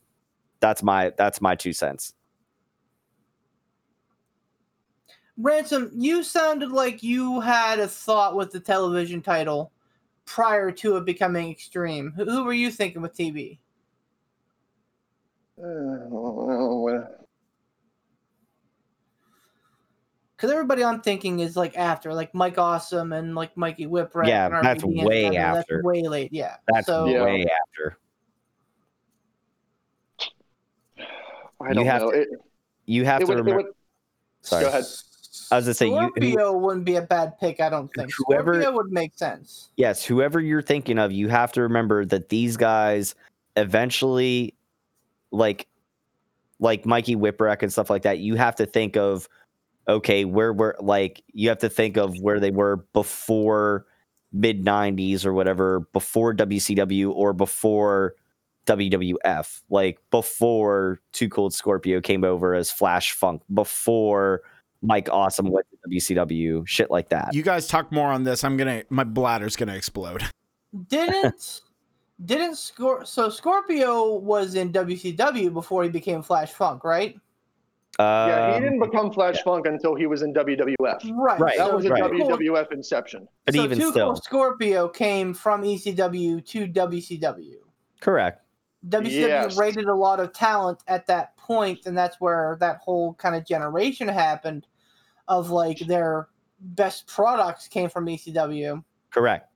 That's 0.59 0.83
my 0.83 1.11
that's 1.17 1.41
my 1.41 1.55
two 1.55 1.73
cents. 1.73 2.13
Ransom, 5.37 5.91
you 5.93 6.23
sounded 6.23 6.71
like 6.71 7.03
you 7.03 7.39
had 7.39 7.79
a 7.79 7.87
thought 7.87 8.35
with 8.35 8.51
the 8.51 8.59
television 8.59 9.21
title 9.21 9.71
prior 10.25 10.71
to 10.71 10.97
it 10.97 11.05
becoming 11.05 11.51
extreme. 11.51 12.11
Who 12.15 12.43
were 12.43 12.53
you 12.53 12.71
thinking 12.71 13.03
with 13.03 13.15
TV? 13.15 13.59
Uh, 15.59 16.05
well, 16.09 17.07
Because 20.35 20.51
everybody 20.51 20.83
I'm 20.83 21.01
thinking 21.01 21.39
is 21.39 21.57
like 21.57 21.75
after, 21.75 22.13
like 22.13 22.31
Mike 22.35 22.59
Awesome 22.59 23.11
and 23.13 23.33
like 23.33 23.57
Mikey 23.57 23.87
Whipwreck. 23.87 24.27
Yeah, 24.27 24.45
and 24.55 24.63
that's 24.65 24.83
RVD 24.83 25.03
way 25.03 25.25
and 25.25 25.35
after. 25.35 25.77
That's 25.77 25.83
way 25.83 26.03
late. 26.03 26.31
Yeah. 26.31 26.57
That's 26.67 26.85
so 26.85 27.05
Yeah. 27.07 27.23
way 27.23 27.45
after. 27.45 27.97
I 31.59 31.73
don't 31.73 31.85
have 31.87 32.01
know. 32.03 32.11
to- 32.11 32.21
It, 32.21 32.27
You 32.85 33.03
have 33.05 33.21
it 33.21 33.25
to 33.25 33.29
would, 33.31 33.37
remember. 33.39 33.63
would, 33.63 33.73
sorry, 34.41 34.63
go 34.63 34.69
ahead. 34.69 34.85
I 35.49 35.55
was 35.55 35.65
gonna 35.65 35.73
say 35.73 35.87
you. 35.87 35.93
who- 35.99 36.07
Scorpio 36.09 36.57
wouldn't 36.57 36.85
be 36.85 36.95
a 36.97 37.01
bad 37.01 37.39
pick, 37.39 37.59
I 37.59 37.69
don't 37.69 37.91
think. 37.95 38.11
Whoever- 38.27 38.53
Scorpio 38.61 38.75
would 38.77 38.91
make 38.91 39.13
sense. 39.17 39.69
yes, 39.75 40.05
whoever 40.05 40.39
you're 40.39 40.61
thinking 40.61 40.99
of, 40.99 41.11
you 41.11 41.29
have 41.29 41.51
to 41.53 41.61
remember 41.63 42.05
that 42.05 42.29
these 42.29 42.57
guys 42.57 43.15
eventually, 43.55 44.53
like, 45.31 45.67
like 46.59 46.85
Mikey 46.85 47.15
Whipwreck 47.15 47.61
and 47.61 47.71
stuff 47.71 47.89
like 47.89 48.03
that. 48.03 48.19
You 48.19 48.35
have 48.35 48.55
to 48.55 48.65
think 48.65 48.97
of, 48.97 49.27
okay, 49.87 50.25
where 50.25 50.53
we're 50.53 50.75
like, 50.79 51.23
you 51.33 51.49
have 51.49 51.59
to 51.59 51.69
think 51.69 51.97
of 51.97 52.15
where 52.21 52.39
they 52.39 52.51
were 52.51 52.77
before 52.93 53.85
mid 54.33 54.65
'90s 54.65 55.25
or 55.25 55.33
whatever, 55.33 55.81
before 55.93 56.33
WCW 56.33 57.11
or 57.11 57.33
before 57.33 58.15
WWF, 58.67 59.61
like 59.69 59.99
before 60.11 60.99
Too 61.13 61.29
Cold 61.29 61.53
Scorpio 61.53 62.01
came 62.01 62.23
over 62.23 62.53
as 62.53 62.69
Flash 62.69 63.13
Funk, 63.13 63.41
before 63.53 64.41
Mike 64.81 65.09
Awesome 65.09 65.49
went 65.49 65.65
to 65.71 65.89
WCW, 65.89 66.67
shit 66.67 66.91
like 66.91 67.09
that. 67.09 67.33
You 67.33 67.43
guys 67.43 67.67
talk 67.67 67.91
more 67.91 68.09
on 68.09 68.23
this. 68.23 68.43
I'm 68.43 68.57
gonna 68.57 68.83
my 68.89 69.03
bladder's 69.03 69.55
gonna 69.55 69.75
explode. 69.75 70.23
Didn't 70.87 71.61
didn't 72.25 72.53
Scor- 72.53 73.05
so 73.05 73.29
Scorpio 73.29 74.15
was 74.15 74.55
in 74.55 74.71
WCW 74.71 75.53
before 75.53 75.83
he 75.83 75.89
became 75.89 76.21
Flash 76.21 76.51
Funk, 76.51 76.83
right? 76.83 77.15
Uh 77.99 78.25
yeah, 78.29 78.49
he 78.51 78.55
Um, 78.57 78.63
didn't 78.63 78.79
become 78.79 79.11
Flash 79.11 79.41
Funk 79.43 79.65
until 79.65 79.95
he 79.95 80.05
was 80.05 80.21
in 80.21 80.33
WWF. 80.33 80.75
Right. 81.15 81.39
Right, 81.39 81.57
That 81.57 81.67
so 81.69 81.75
was 81.75 81.85
a 81.85 81.89
right. 81.89 82.03
WWF 82.03 82.71
inception. 82.71 83.27
but 83.45 83.55
so 83.55 83.63
even 83.63 83.79
Too 83.79 83.89
still, 83.91 84.15
Scorpio 84.15 84.87
came 84.87 85.33
from 85.33 85.63
ECW 85.63 86.45
to 86.45 86.67
WCW. 86.67 87.55
correct. 88.01 88.43
WCW 88.87 89.11
Yes. 89.27 89.57
rated 89.57 89.85
a 89.85 89.93
lot 89.95 90.19
of 90.19 90.31
talent 90.31 90.79
at 90.87 91.07
that 91.07 91.35
point, 91.37 91.87
and 91.87 91.97
that's 91.97 92.21
where 92.21 92.57
that 92.59 92.77
whole 92.77 93.15
kind 93.15 93.35
of 93.35 93.43
generation 93.45 94.07
happened 94.07 94.67
of 95.27 95.49
like 95.49 95.79
their 95.79 96.27
best 96.59 97.07
products 97.07 97.67
came 97.67 97.89
from 97.89 98.05
ECW. 98.05 98.83
Correct. 99.11 99.49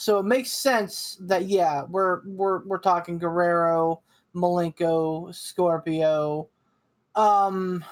So 0.00 0.20
it 0.20 0.26
makes 0.26 0.52
sense 0.52 1.16
that 1.22 1.46
yeah, 1.46 1.82
we're 1.82 2.20
we're 2.24 2.64
we're 2.64 2.78
talking 2.78 3.18
Guerrero, 3.18 4.00
Malenko, 4.32 5.34
Scorpio. 5.34 6.48
Um 7.16 7.84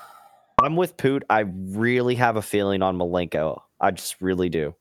I'm 0.63 0.77
with 0.77 0.97
Poot. 0.97 1.25
I 1.29 1.41
really 1.41 2.15
have 2.15 2.37
a 2.37 2.43
feeling 2.43 2.81
on 2.81 2.97
Malenko. 2.97 3.61
I 3.81 3.91
just 3.91 4.23
really 4.23 4.49
do. 4.49 4.73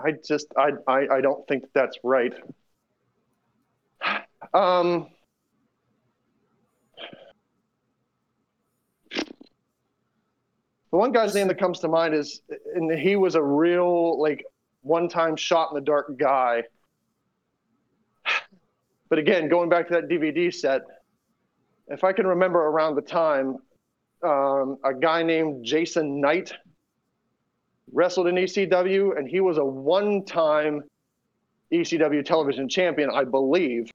I 0.00 0.14
just 0.26 0.48
I 0.58 0.70
I, 0.88 1.06
I 1.18 1.20
don't 1.20 1.46
think 1.46 1.62
that's 1.74 1.96
right. 2.02 2.34
Um 4.52 5.06
The 10.90 10.98
one 10.98 11.12
guy's 11.12 11.36
name 11.36 11.46
that 11.48 11.58
comes 11.58 11.78
to 11.78 11.88
mind 11.88 12.14
is 12.14 12.42
and 12.74 12.90
he 12.98 13.14
was 13.14 13.36
a 13.36 13.42
real 13.42 14.20
like 14.20 14.44
one-time 14.82 15.36
shot 15.36 15.70
in 15.70 15.74
the 15.74 15.80
dark 15.80 16.18
guy. 16.18 16.64
But 19.08 19.18
again, 19.18 19.48
going 19.48 19.68
back 19.68 19.88
to 19.88 19.94
that 19.94 20.08
DVD 20.08 20.52
set, 20.52 20.82
if 21.88 22.02
I 22.02 22.12
can 22.12 22.26
remember 22.26 22.60
around 22.60 22.94
the 22.94 23.02
time, 23.02 23.58
um, 24.22 24.78
a 24.84 24.94
guy 24.94 25.22
named 25.22 25.64
Jason 25.64 26.20
Knight 26.20 26.52
wrestled 27.92 28.28
in 28.28 28.36
ECW, 28.36 29.18
and 29.18 29.28
he 29.28 29.40
was 29.40 29.58
a 29.58 29.64
one-time 29.64 30.82
ECW 31.72 32.24
television 32.24 32.68
champion, 32.68 33.10
I 33.10 33.24
believe. 33.24 33.90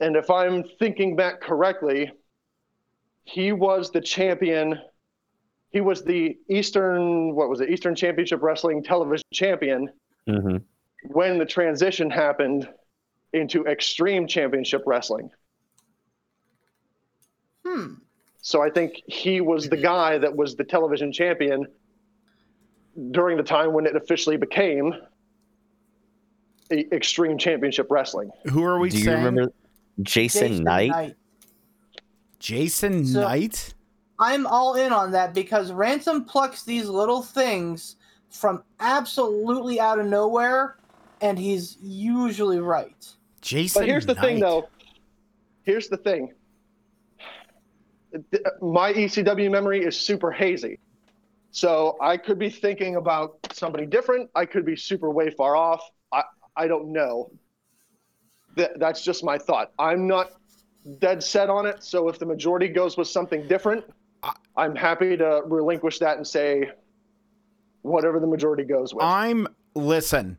And 0.00 0.16
if 0.16 0.30
I'm 0.30 0.62
thinking 0.78 1.16
back 1.16 1.40
correctly, 1.40 2.12
he 3.24 3.52
was 3.52 3.90
the 3.90 4.00
champion. 4.00 4.78
He 5.70 5.80
was 5.80 6.04
the 6.04 6.36
Eastern, 6.48 7.34
what 7.34 7.48
was 7.48 7.60
it, 7.60 7.70
Eastern 7.70 7.94
Championship 7.94 8.40
Wrestling 8.42 8.82
television 8.82 9.24
champion 9.32 9.90
hmm 10.28 10.56
when 11.10 11.38
the 11.38 11.46
transition 11.46 12.10
happened 12.10 12.68
into 13.32 13.64
Extreme 13.66 14.26
Championship 14.26 14.82
Wrestling. 14.86 15.30
hmm. 17.64 17.94
So 18.42 18.60
I 18.62 18.70
think 18.70 19.02
he 19.06 19.40
was 19.40 19.68
the 19.68 19.76
guy 19.76 20.18
that 20.18 20.34
was 20.34 20.56
the 20.56 20.64
television 20.64 21.12
champion 21.12 21.66
during 23.12 23.36
the 23.36 23.42
time 23.44 23.72
when 23.72 23.86
it 23.86 23.94
officially 23.94 24.36
became 24.36 24.94
Extreme 26.72 27.38
Championship 27.38 27.86
Wrestling. 27.90 28.30
Who 28.50 28.64
are 28.64 28.78
we 28.80 28.90
Do 28.90 28.98
you 28.98 29.04
saying? 29.04 29.16
remember 29.24 29.52
Jason, 30.02 30.64
Knight? 30.64 31.14
Jason 32.40 33.06
So- 33.06 33.20
Knight? 33.20 33.74
I'm 34.18 34.46
all 34.46 34.74
in 34.74 34.92
on 34.92 35.12
that 35.12 35.34
because 35.34 35.72
Ransom 35.72 36.24
plucks 36.24 36.62
these 36.62 36.88
little 36.88 37.22
things 37.22 37.96
from 38.30 38.62
absolutely 38.80 39.80
out 39.80 39.98
of 39.98 40.06
nowhere, 40.06 40.76
and 41.20 41.38
he's 41.38 41.76
usually 41.80 42.60
right. 42.60 43.06
Jason 43.40 43.82
But 43.82 43.88
here's 43.88 44.06
the 44.06 44.14
thing, 44.14 44.40
though. 44.40 44.68
Here's 45.62 45.88
the 45.88 45.96
thing. 45.96 46.32
My 48.60 48.92
ECW 48.92 49.50
memory 49.50 49.84
is 49.84 49.98
super 49.98 50.30
hazy. 50.30 50.78
So 51.50 51.96
I 52.00 52.16
could 52.16 52.38
be 52.38 52.50
thinking 52.50 52.96
about 52.96 53.38
somebody 53.52 53.86
different. 53.86 54.30
I 54.34 54.44
could 54.44 54.66
be 54.66 54.76
super 54.76 55.10
way 55.10 55.30
far 55.30 55.56
off. 55.56 55.82
I, 56.12 56.22
I 56.54 56.68
don't 56.68 56.92
know. 56.92 57.30
That, 58.56 58.78
that's 58.78 59.02
just 59.02 59.24
my 59.24 59.38
thought. 59.38 59.72
I'm 59.78 60.06
not 60.06 60.32
dead 60.98 61.22
set 61.22 61.48
on 61.50 61.66
it. 61.66 61.82
So 61.82 62.08
if 62.08 62.18
the 62.18 62.26
majority 62.26 62.68
goes 62.68 62.96
with 62.96 63.08
something 63.08 63.48
different, 63.48 63.84
I'm 64.56 64.74
happy 64.74 65.16
to 65.16 65.42
relinquish 65.46 65.98
that 65.98 66.16
and 66.16 66.26
say 66.26 66.70
whatever 67.82 68.20
the 68.20 68.26
majority 68.26 68.64
goes 68.64 68.94
with. 68.94 69.04
I'm 69.04 69.46
listen. 69.74 70.38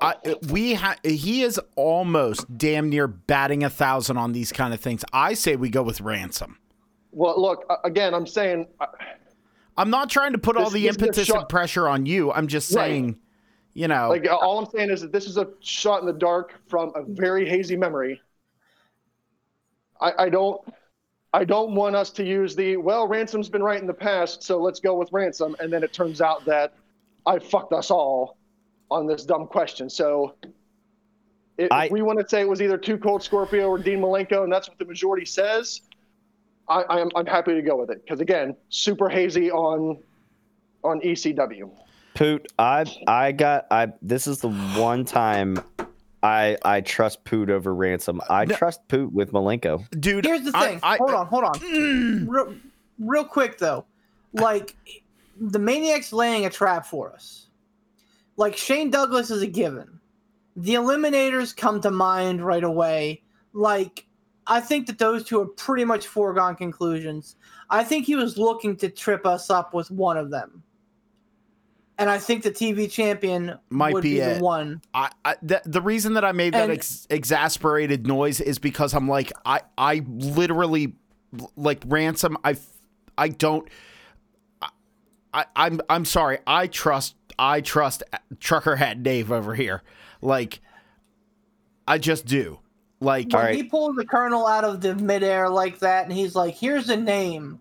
I, 0.00 0.14
we 0.50 0.74
ha- 0.74 0.96
he 1.02 1.42
is 1.42 1.60
almost 1.76 2.56
damn 2.58 2.88
near 2.90 3.06
batting 3.08 3.64
a 3.64 3.70
thousand 3.70 4.16
on 4.18 4.32
these 4.32 4.52
kind 4.52 4.72
of 4.72 4.80
things. 4.80 5.04
I 5.12 5.34
say 5.34 5.56
we 5.56 5.68
go 5.70 5.82
with 5.82 6.00
ransom. 6.00 6.58
well, 7.10 7.40
look, 7.40 7.64
again, 7.84 8.14
I'm 8.14 8.26
saying 8.26 8.68
uh, 8.80 8.86
I'm 9.76 9.90
not 9.90 10.10
trying 10.10 10.32
to 10.32 10.38
put 10.38 10.56
all 10.56 10.70
the 10.70 10.82
this 10.82 10.96
impetus 10.96 11.28
and 11.30 11.48
pressure 11.48 11.88
on 11.88 12.06
you. 12.06 12.30
I'm 12.32 12.46
just 12.46 12.72
Right. 12.74 12.84
saying, 12.84 13.18
you 13.72 13.88
know, 13.88 14.08
Like 14.10 14.28
uh, 14.28 14.36
all 14.36 14.58
I'm 14.60 14.70
saying 14.70 14.90
is 14.90 15.00
that 15.00 15.10
this 15.12 15.26
is 15.26 15.36
a 15.38 15.48
shot 15.60 16.00
in 16.00 16.06
the 16.06 16.12
dark 16.12 16.54
from 16.68 16.92
a 16.94 17.02
very 17.02 17.48
hazy 17.48 17.76
memory. 17.76 18.20
I, 20.00 20.12
I 20.24 20.28
don't 20.28 20.60
I 21.34 21.42
don't 21.42 21.74
want 21.74 21.96
us 21.96 22.10
to 22.10 22.24
use 22.24 22.54
the 22.54 22.76
well, 22.76 23.08
Ransom's 23.08 23.48
been 23.48 23.62
right 23.62 23.80
in 23.80 23.88
the 23.88 23.92
past, 23.92 24.44
so 24.44 24.62
let's 24.62 24.78
go 24.78 24.94
with 24.94 25.08
Ransom, 25.10 25.56
and 25.58 25.70
then 25.72 25.82
it 25.82 25.92
turns 25.92 26.20
out 26.20 26.44
that 26.44 26.74
I 27.26 27.40
fucked 27.40 27.72
us 27.72 27.90
all 27.90 28.36
on 28.88 29.08
this 29.08 29.24
dumb 29.24 29.48
question. 29.48 29.90
So 29.90 30.36
if 31.58 31.72
I- 31.72 31.88
we 31.90 32.02
want 32.02 32.20
to 32.20 32.28
say 32.28 32.42
it 32.42 32.48
was 32.48 32.62
either 32.62 32.78
Too 32.78 32.96
Cold 32.96 33.20
Scorpio 33.20 33.68
or 33.68 33.78
Dean 33.78 33.98
Malenko, 34.00 34.44
and 34.44 34.52
that's 34.52 34.68
what 34.68 34.78
the 34.78 34.84
majority 34.84 35.26
says, 35.26 35.80
I, 36.68 36.84
I'm 36.88 37.10
I'm 37.16 37.26
happy 37.26 37.54
to 37.54 37.62
go 37.62 37.80
with 37.80 37.90
it 37.90 38.04
because 38.04 38.20
again, 38.20 38.54
super 38.68 39.08
hazy 39.08 39.50
on 39.50 39.98
on 40.84 41.00
ECW. 41.00 41.68
Poot, 42.14 42.46
I 42.60 42.84
I 43.08 43.32
got 43.32 43.66
I 43.72 43.92
this 44.02 44.28
is 44.28 44.38
the 44.38 44.50
one 44.50 45.04
time 45.04 45.58
I 46.24 46.56
I 46.64 46.80
trust 46.80 47.22
Poot 47.24 47.50
over 47.50 47.72
Ransom. 47.74 48.20
I 48.28 48.46
No. 48.46 48.56
trust 48.56 48.80
Poot 48.88 49.12
with 49.12 49.30
Malenko. 49.32 49.88
dude. 50.00 50.24
Here's 50.24 50.42
the 50.42 50.52
I- 50.56 50.66
thing. 50.68 50.80
I- 50.82 50.96
hold 50.96 51.10
on, 51.12 51.26
hold 51.26 51.44
on. 51.44 51.54
Mm. 51.60 52.26
Real, 52.28 52.54
real 52.98 53.24
quick 53.24 53.58
though, 53.58 53.84
like 54.32 54.74
the 55.40 55.58
Maniac's 55.60 56.12
laying 56.12 56.46
a 56.46 56.50
trap 56.50 56.86
for 56.86 57.12
us. 57.12 57.46
Like 58.36 58.56
Shane 58.56 58.90
Douglas 58.90 59.30
is 59.30 59.42
a 59.42 59.46
given. 59.46 60.00
The 60.56 60.74
Eliminators 60.74 61.56
come 61.56 61.80
to 61.82 61.90
mind 61.92 62.44
right 62.44 62.64
away. 62.64 63.22
Like 63.52 64.06
I 64.46 64.60
think 64.60 64.86
that 64.88 64.98
those 64.98 65.24
two 65.24 65.40
are 65.40 65.46
pretty 65.46 65.84
much 65.84 66.06
foregone 66.08 66.56
conclusions. 66.56 67.36
I 67.70 67.84
think 67.84 68.06
he 68.06 68.16
was 68.16 68.36
looking 68.38 68.76
to 68.78 68.88
trip 68.88 69.24
us 69.26 69.50
up 69.50 69.72
with 69.74 69.90
one 69.90 70.16
of 70.16 70.30
them. 70.30 70.62
And 71.96 72.10
I 72.10 72.18
think 72.18 72.42
the 72.42 72.50
TV 72.50 72.90
champion 72.90 73.56
Might 73.70 73.94
would 73.94 74.02
be 74.02 74.14
be, 74.14 74.20
the 74.20 74.38
one. 74.40 74.82
I, 74.92 75.10
I 75.24 75.36
the, 75.42 75.62
the 75.64 75.80
reason 75.80 76.14
that 76.14 76.24
I 76.24 76.32
made 76.32 76.54
that 76.54 76.68
ex- 76.70 77.06
exasperated 77.08 78.06
noise 78.06 78.40
is 78.40 78.58
because 78.58 78.94
I'm 78.94 79.06
like 79.08 79.32
I 79.46 79.60
I 79.78 80.02
literally 80.08 80.94
like 81.56 81.84
ransom 81.86 82.36
I 82.44 82.56
I 83.16 83.28
don't 83.28 83.68
I, 84.60 84.68
I 85.32 85.44
I'm 85.54 85.80
I'm 85.88 86.04
sorry 86.04 86.38
I 86.48 86.66
trust 86.66 87.14
I 87.38 87.60
trust 87.60 88.02
Truckerhead 88.38 89.04
Dave 89.04 89.30
over 89.30 89.54
here 89.54 89.82
like 90.20 90.60
I 91.86 91.98
just 91.98 92.26
do 92.26 92.58
like 93.00 93.26
when 93.32 93.36
Alright. 93.36 93.54
he 93.56 93.62
pulls 93.64 93.96
the 93.96 94.04
colonel 94.06 94.46
out 94.46 94.64
of 94.64 94.80
the 94.80 94.94
midair 94.94 95.48
like 95.48 95.78
that, 95.80 96.04
and 96.04 96.12
he's 96.12 96.34
like, 96.34 96.54
"Here's 96.54 96.88
a 96.88 96.96
name." 96.96 97.60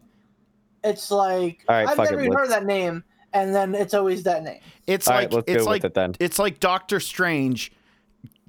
It's 0.83 1.11
like 1.11 1.65
Alright, 1.67 1.89
I've 1.89 1.95
fuck 1.97 2.09
never 2.11 2.21
it, 2.21 2.25
even 2.25 2.37
heard 2.37 2.49
let's- 2.49 2.61
that 2.61 2.65
name, 2.65 3.03
and 3.33 3.53
then 3.53 3.73
it's 3.75 3.93
always 3.93 4.23
that 4.23 4.43
name. 4.43 4.59
it's 4.87 5.07
All 5.07 5.15
like 5.15 5.31
right, 5.33 5.43
it's 5.47 5.65
like 5.65 5.83
it 5.83 5.93
then. 5.93 6.15
it's 6.19 6.39
like 6.39 6.59
Doctor 6.59 6.99
Strange 6.99 7.71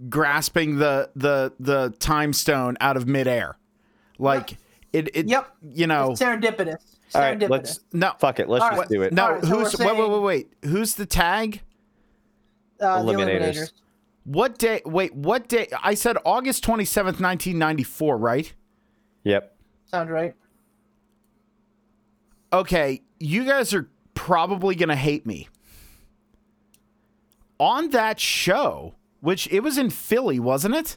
grasping 0.09 0.77
the 0.79 1.11
the 1.17 1.53
the 1.61 1.91
time 2.01 2.33
stone 2.33 2.77
out 2.81 2.97
of 2.97 3.07
midair 3.07 3.57
like 4.19 4.57
it 4.93 5.09
it 5.15 5.27
Yep. 5.29 5.57
you 5.73 5.87
know 5.87 6.11
It's 6.13 6.21
serendipitous. 6.21 6.79
All 7.15 7.21
right, 7.21 7.49
let's 7.49 7.79
no 7.93 8.13
fuck 8.19 8.41
it. 8.41 8.49
Let's 8.49 8.65
All 8.65 8.71
just 8.71 8.81
right. 8.81 8.89
do 8.89 9.03
it. 9.03 9.13
No, 9.13 9.25
All 9.27 9.33
right, 9.35 9.43
so 9.43 9.47
who's 9.49 9.79
we're 9.79 9.87
wait, 9.87 9.99
wait, 9.99 10.11
wait, 10.11 10.21
wait. 10.23 10.53
Who's 10.71 10.95
the 10.97 11.07
tag? 11.07 11.61
uh, 12.81 13.03
the 13.05 13.13
Eliminators. 13.13 13.41
Eliminators. 13.57 13.73
What 14.25 14.59
day? 14.59 14.81
Wait, 14.85 15.15
what 15.15 15.49
day? 15.49 15.69
I 15.83 15.95
said 15.95 16.17
August 16.25 16.65
twenty 16.65 16.85
seventh, 16.85 17.21
nineteen 17.21 17.57
ninety 17.59 17.85
four, 17.85 18.17
right? 18.19 18.53
Yep. 19.23 19.55
Sound 19.87 20.11
right? 20.11 20.35
Okay, 22.53 23.03
you 23.21 23.45
guys 23.45 23.73
are 23.75 23.89
probably 24.15 24.75
gonna 24.75 24.97
hate 24.97 25.27
me. 25.27 25.49
On 27.59 27.91
that 27.91 28.19
show, 28.19 28.95
which 29.21 29.47
it 29.53 29.61
was 29.61 29.79
in 29.79 29.91
Philly, 29.91 30.39
wasn't 30.41 30.75
it? 30.75 30.97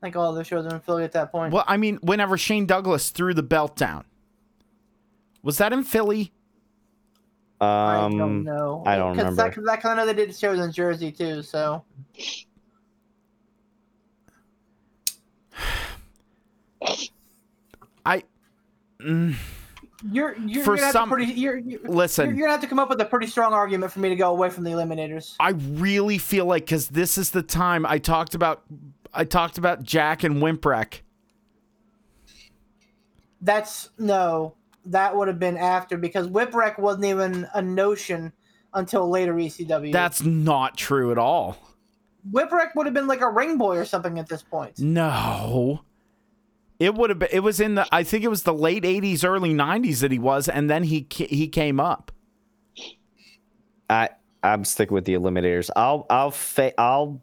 Like 0.00 0.16
all 0.16 0.32
the 0.32 0.42
shows 0.42 0.66
are 0.66 0.74
in 0.74 0.80
Philly 0.80 1.04
at 1.04 1.12
that 1.12 1.30
point. 1.30 1.52
Well, 1.52 1.64
I 1.68 1.76
mean, 1.76 1.98
whenever 2.02 2.36
Shane 2.38 2.66
Douglas 2.66 3.10
threw 3.10 3.34
the 3.34 3.42
belt 3.42 3.76
down, 3.76 4.04
was 5.42 5.58
that 5.58 5.72
in 5.72 5.84
Philly? 5.84 6.32
I 7.60 7.96
Um, 7.96 8.18
don't 8.18 8.42
know. 8.42 8.82
I 8.84 8.96
don't 8.96 9.10
'Cause 9.14 9.18
remember. 9.18 9.42
That, 9.42 9.54
'cause 9.54 9.64
that 9.66 9.80
kind 9.80 10.00
of 10.00 10.06
know 10.06 10.12
they 10.12 10.26
did 10.26 10.34
shows 10.34 10.58
in 10.58 10.72
Jersey 10.72 11.12
too. 11.12 11.42
So 11.42 11.84
I 18.04 18.24
You're 20.10 20.36
you're, 20.38 20.64
For 20.64 20.76
some- 20.76 20.84
have 20.84 20.94
to 20.94 21.06
pretty. 21.06 21.32
You're, 21.32 21.58
you're, 21.58 21.80
Listen. 21.84 22.26
you're, 22.26 22.34
you're 22.34 22.46
gonna 22.46 22.52
have 22.52 22.60
to 22.62 22.66
come 22.66 22.78
up 22.78 22.88
with 22.88 23.00
a 23.00 23.04
pretty 23.04 23.26
strong 23.26 23.52
argument 23.52 23.92
for 23.92 24.00
me 24.00 24.08
to 24.08 24.16
go 24.16 24.30
away 24.30 24.50
from 24.50 24.64
the 24.64 24.70
eliminators. 24.70 25.36
I 25.38 25.50
really 25.50 26.18
feel 26.18 26.46
like 26.46 26.64
because 26.64 26.88
this 26.88 27.18
is 27.18 27.30
the 27.30 27.42
time 27.42 27.86
I 27.86 27.98
talked 27.98 28.34
about. 28.34 28.62
I 29.14 29.24
talked 29.24 29.58
about 29.58 29.82
Jack 29.82 30.24
and 30.24 30.36
Whipwreck. 30.36 31.00
That's 33.40 33.90
no. 33.98 34.54
That 34.86 35.16
would 35.16 35.28
have 35.28 35.38
been 35.38 35.56
after 35.56 35.96
because 35.96 36.26
Whipwreck 36.28 36.78
wasn't 36.78 37.04
even 37.04 37.46
a 37.54 37.62
notion 37.62 38.32
until 38.74 39.08
later 39.08 39.34
ECW. 39.34 39.92
That's 39.92 40.22
not 40.22 40.76
true 40.76 41.12
at 41.12 41.18
all. 41.18 41.56
Whipwreck 42.30 42.74
would 42.74 42.86
have 42.86 42.94
been 42.94 43.06
like 43.06 43.20
a 43.20 43.28
ring 43.28 43.58
boy 43.58 43.76
or 43.76 43.84
something 43.84 44.18
at 44.18 44.28
this 44.28 44.42
point. 44.42 44.78
No. 44.78 45.80
It 46.82 46.94
would 46.96 47.10
have 47.10 47.18
been. 47.20 47.28
It 47.30 47.40
was 47.40 47.60
in 47.60 47.76
the. 47.76 47.86
I 47.92 48.02
think 48.02 48.24
it 48.24 48.28
was 48.28 48.42
the 48.42 48.52
late 48.52 48.82
'80s, 48.82 49.24
early 49.24 49.54
'90s 49.54 50.00
that 50.00 50.10
he 50.10 50.18
was, 50.18 50.48
and 50.48 50.68
then 50.68 50.82
he 50.82 51.06
he 51.10 51.46
came 51.46 51.78
up. 51.78 52.10
I 53.88 54.08
I'm 54.42 54.64
sticking 54.64 54.94
with 54.94 55.04
the 55.04 55.14
eliminators. 55.14 55.70
I'll 55.76 56.06
I'll 56.10 56.30
fa- 56.32 56.78
I'll 56.80 57.22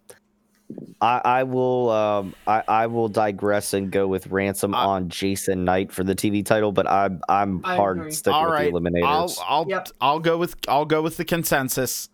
I 1.01 1.21
I 1.25 1.43
will 1.43 1.89
um 1.89 2.35
I 2.47 2.63
I 2.67 2.87
will 2.87 3.09
digress 3.09 3.73
and 3.73 3.91
go 3.91 4.07
with 4.07 4.27
ransom 4.27 4.73
I- 4.73 4.85
on 4.85 5.09
Jason 5.09 5.65
Knight 5.65 5.91
for 5.91 6.03
the 6.05 6.15
TV 6.15 6.45
title, 6.45 6.71
but 6.71 6.87
I'm 6.89 7.21
I'm 7.27 7.61
I 7.65 7.75
hard 7.75 7.97
agree. 7.97 8.11
sticking 8.11 8.35
All 8.35 8.45
with 8.45 8.53
right, 8.53 8.71
the 8.71 8.79
eliminators. 8.79 9.03
I'll 9.05 9.35
I'll 9.45 9.65
Yep. 9.67 9.87
I'll 9.99 10.19
go 10.19 10.37
with 10.37 10.55
I'll 10.69 10.85
go 10.85 11.01
with 11.01 11.17
the 11.17 11.25
consensus. 11.25 12.07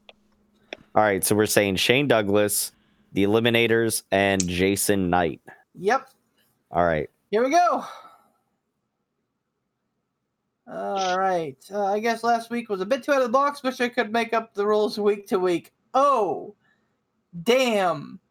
All 0.96 1.04
right, 1.04 1.24
so 1.24 1.36
we're 1.36 1.46
saying 1.46 1.76
Shane 1.76 2.08
Douglas, 2.08 2.72
the 3.12 3.24
eliminators, 3.26 4.02
and 4.12 4.46
Jason 4.48 5.10
Knight. 5.10 5.42
Yep. 5.78 6.08
All 6.72 6.86
right. 6.86 7.10
Here 7.36 7.44
we 7.44 7.50
go. 7.50 7.84
All 10.72 11.20
right. 11.20 11.58
Uh, 11.70 11.84
I 11.84 12.00
guess 12.00 12.24
last 12.24 12.50
week 12.50 12.70
was 12.70 12.80
a 12.80 12.86
bit 12.86 13.04
too 13.04 13.12
out 13.12 13.18
of 13.18 13.24
the 13.24 13.30
box. 13.30 13.62
Wish 13.62 13.82
I 13.82 13.90
could 13.90 14.14
make 14.14 14.34
up 14.34 14.54
the 14.54 14.66
rules 14.66 14.98
week 14.98 15.28
to 15.28 15.38
week. 15.38 15.74
Oh, 15.94 16.56
damn! 17.44 18.22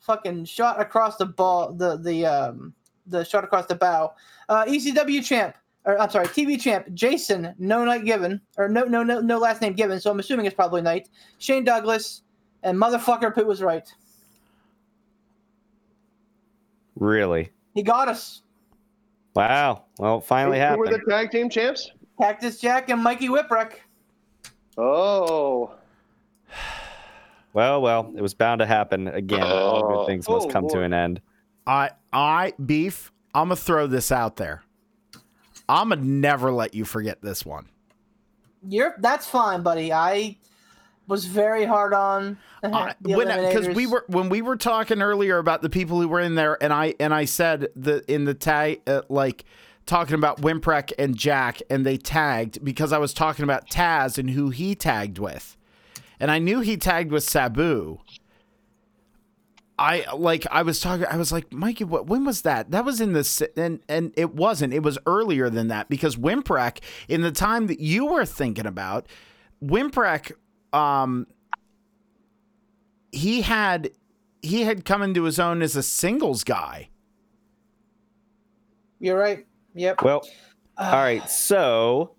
Fucking 0.00 0.44
shot 0.46 0.80
across 0.80 1.18
the 1.18 1.26
ball. 1.26 1.72
The 1.72 1.98
the 1.98 2.26
um 2.26 2.74
the 3.06 3.22
shot 3.22 3.44
across 3.44 3.66
the 3.66 3.76
bow. 3.76 4.14
Uh, 4.48 4.64
ECW 4.64 5.24
champ. 5.24 5.56
Or 5.84 5.96
I'm 5.96 6.10
sorry, 6.10 6.26
TV 6.26 6.60
champ 6.60 6.92
Jason. 6.94 7.54
No 7.60 7.84
night 7.84 8.04
given 8.04 8.40
or 8.56 8.68
no 8.68 8.82
no 8.82 9.04
no 9.04 9.20
no 9.20 9.38
last 9.38 9.62
name 9.62 9.74
given. 9.74 10.00
So 10.00 10.10
I'm 10.10 10.18
assuming 10.18 10.46
it's 10.46 10.56
probably 10.56 10.82
Knight. 10.82 11.10
Shane 11.38 11.62
Douglas 11.62 12.22
and 12.64 12.76
motherfucker 12.76 13.32
Pit 13.32 13.46
was 13.46 13.62
right. 13.62 13.88
Really? 16.96 17.52
He 17.76 17.84
got 17.84 18.08
us. 18.08 18.42
Wow. 19.38 19.84
Well, 19.98 20.18
it 20.18 20.24
finally 20.24 20.58
Who, 20.58 20.66
who 20.66 20.78
were 20.78 20.88
the 20.88 21.00
tag 21.08 21.30
team 21.30 21.48
champs? 21.48 21.92
Cactus 22.20 22.58
Jack 22.58 22.90
and 22.90 23.00
Mikey 23.00 23.28
Whipwreck. 23.28 23.74
Oh, 24.76 25.74
Well, 27.52 27.80
well, 27.80 28.12
it 28.16 28.20
was 28.20 28.34
bound 28.34 28.58
to 28.58 28.66
happen 28.66 29.06
again. 29.06 29.42
All 29.42 29.86
good 29.86 29.96
oh. 29.96 30.06
things 30.06 30.28
must 30.28 30.48
Oh, 30.48 30.50
come 30.50 30.68
to 30.70 30.80
an 30.82 30.92
end. 30.92 31.20
I 31.68 31.90
I 32.12 32.52
beef. 32.66 33.12
I'm 33.32 33.44
gonna 33.44 33.56
throw 33.56 33.86
this 33.86 34.10
out 34.10 34.36
there. 34.36 34.64
I'm 35.68 35.90
gonna 35.90 36.02
never 36.02 36.50
let 36.50 36.74
you 36.74 36.84
forget 36.84 37.22
this 37.22 37.46
one. 37.46 37.68
You're 38.66 38.96
that's 38.98 39.26
fine, 39.26 39.62
buddy. 39.62 39.92
I 39.92 40.36
was 41.08 41.24
very 41.24 41.64
hard 41.64 41.94
on 41.94 42.38
I- 42.62 42.94
the 43.00 43.16
when 43.16 43.28
because 43.28 43.68
we 43.68 43.86
were 43.86 44.04
when 44.06 44.28
we 44.28 44.42
were 44.42 44.56
talking 44.56 45.02
earlier 45.02 45.38
about 45.38 45.62
the 45.62 45.70
people 45.70 46.00
who 46.00 46.06
were 46.06 46.20
in 46.20 46.34
there, 46.34 46.62
and 46.62 46.72
I 46.72 46.94
and 47.00 47.12
I 47.12 47.24
said 47.24 47.68
the 47.74 48.04
in 48.12 48.24
the 48.24 48.34
tag 48.34 48.82
uh, 48.86 49.02
like 49.08 49.44
talking 49.86 50.14
about 50.14 50.40
Whipwreck 50.40 50.92
and 50.98 51.16
Jack, 51.16 51.62
and 51.70 51.84
they 51.84 51.96
tagged 51.96 52.62
because 52.62 52.92
I 52.92 52.98
was 52.98 53.14
talking 53.14 53.42
about 53.42 53.68
Taz 53.70 54.18
and 54.18 54.30
who 54.30 54.50
he 54.50 54.74
tagged 54.74 55.18
with, 55.18 55.56
and 56.20 56.30
I 56.30 56.38
knew 56.38 56.60
he 56.60 56.76
tagged 56.76 57.10
with 57.10 57.24
Sabu. 57.24 57.98
I 59.78 60.04
like 60.12 60.44
I 60.50 60.62
was 60.62 60.80
talking 60.80 61.06
I 61.06 61.16
was 61.16 61.30
like 61.30 61.52
Mikey 61.52 61.84
what 61.84 62.06
when 62.06 62.24
was 62.24 62.42
that? 62.42 62.72
That 62.72 62.84
was 62.84 63.00
in 63.00 63.12
the 63.12 63.50
and 63.56 63.80
and 63.88 64.12
it 64.16 64.34
wasn't 64.34 64.74
it 64.74 64.82
was 64.82 64.98
earlier 65.06 65.48
than 65.48 65.68
that 65.68 65.88
because 65.88 66.16
Whipwreck 66.16 66.80
in 67.08 67.22
the 67.22 67.30
time 67.30 67.68
that 67.68 67.78
you 67.78 68.06
were 68.06 68.26
thinking 68.26 68.66
about 68.66 69.06
Whipwreck 69.62 70.32
um 70.72 71.26
he 73.12 73.40
had 73.42 73.90
he 74.42 74.62
had 74.62 74.84
come 74.84 75.02
into 75.02 75.24
his 75.24 75.38
own 75.38 75.62
as 75.62 75.76
a 75.76 75.82
singles 75.82 76.44
guy. 76.44 76.88
You're 79.00 79.18
right. 79.18 79.46
Yep. 79.74 80.02
Well, 80.02 80.26
all 80.76 80.92
right. 80.92 81.28
So, 81.28 82.12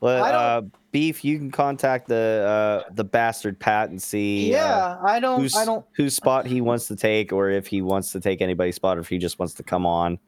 let, 0.00 0.34
uh, 0.34 0.62
beef, 0.92 1.24
you 1.24 1.38
can 1.38 1.50
contact 1.50 2.08
the 2.08 2.84
uh, 2.86 2.90
the 2.92 3.04
bastard 3.04 3.58
Pat 3.58 3.90
and 3.90 4.00
see 4.00 4.54
uh, 4.54 4.58
yeah, 4.58 4.98
I 5.02 5.20
don't. 5.20 5.40
whose 5.40 5.56
I 5.56 5.64
don't. 5.64 5.84
whose 5.92 6.14
spot 6.14 6.46
he 6.46 6.60
wants 6.60 6.86
to 6.88 6.96
take, 6.96 7.32
or 7.32 7.50
if 7.50 7.66
he 7.66 7.82
wants 7.82 8.12
to 8.12 8.20
take 8.20 8.40
anybody's 8.40 8.76
spot, 8.76 8.98
or 8.98 9.00
if 9.00 9.08
he 9.08 9.18
just 9.18 9.38
wants 9.38 9.54
to 9.54 9.62
come 9.62 9.86
on. 9.86 10.18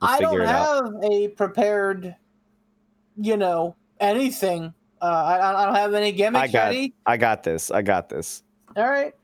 We'll 0.00 0.10
I 0.10 0.20
don't 0.20 0.40
it 0.40 0.46
out. 0.46 0.84
have 0.84 1.04
a 1.04 1.28
prepared. 1.28 2.14
You 3.20 3.36
know 3.36 3.74
anything. 4.00 4.72
Uh, 5.00 5.04
I, 5.04 5.62
I 5.62 5.66
don't 5.66 5.74
have 5.74 5.94
any 5.94 6.12
gimmicks 6.12 6.42
I 6.42 6.48
got, 6.48 6.64
ready. 6.64 6.94
I 7.06 7.16
got 7.16 7.42
this. 7.42 7.70
I 7.70 7.82
got 7.82 8.08
this. 8.08 8.42
All 8.76 8.88
right. 8.88 9.14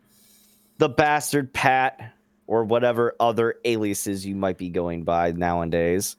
The 0.78 0.88
bastard 0.88 1.52
Pat, 1.52 2.12
or 2.46 2.64
whatever 2.64 3.14
other 3.20 3.56
aliases 3.64 4.26
you 4.26 4.34
might 4.34 4.58
be 4.58 4.68
going 4.68 5.02
by 5.04 5.32
nowadays. 5.32 6.16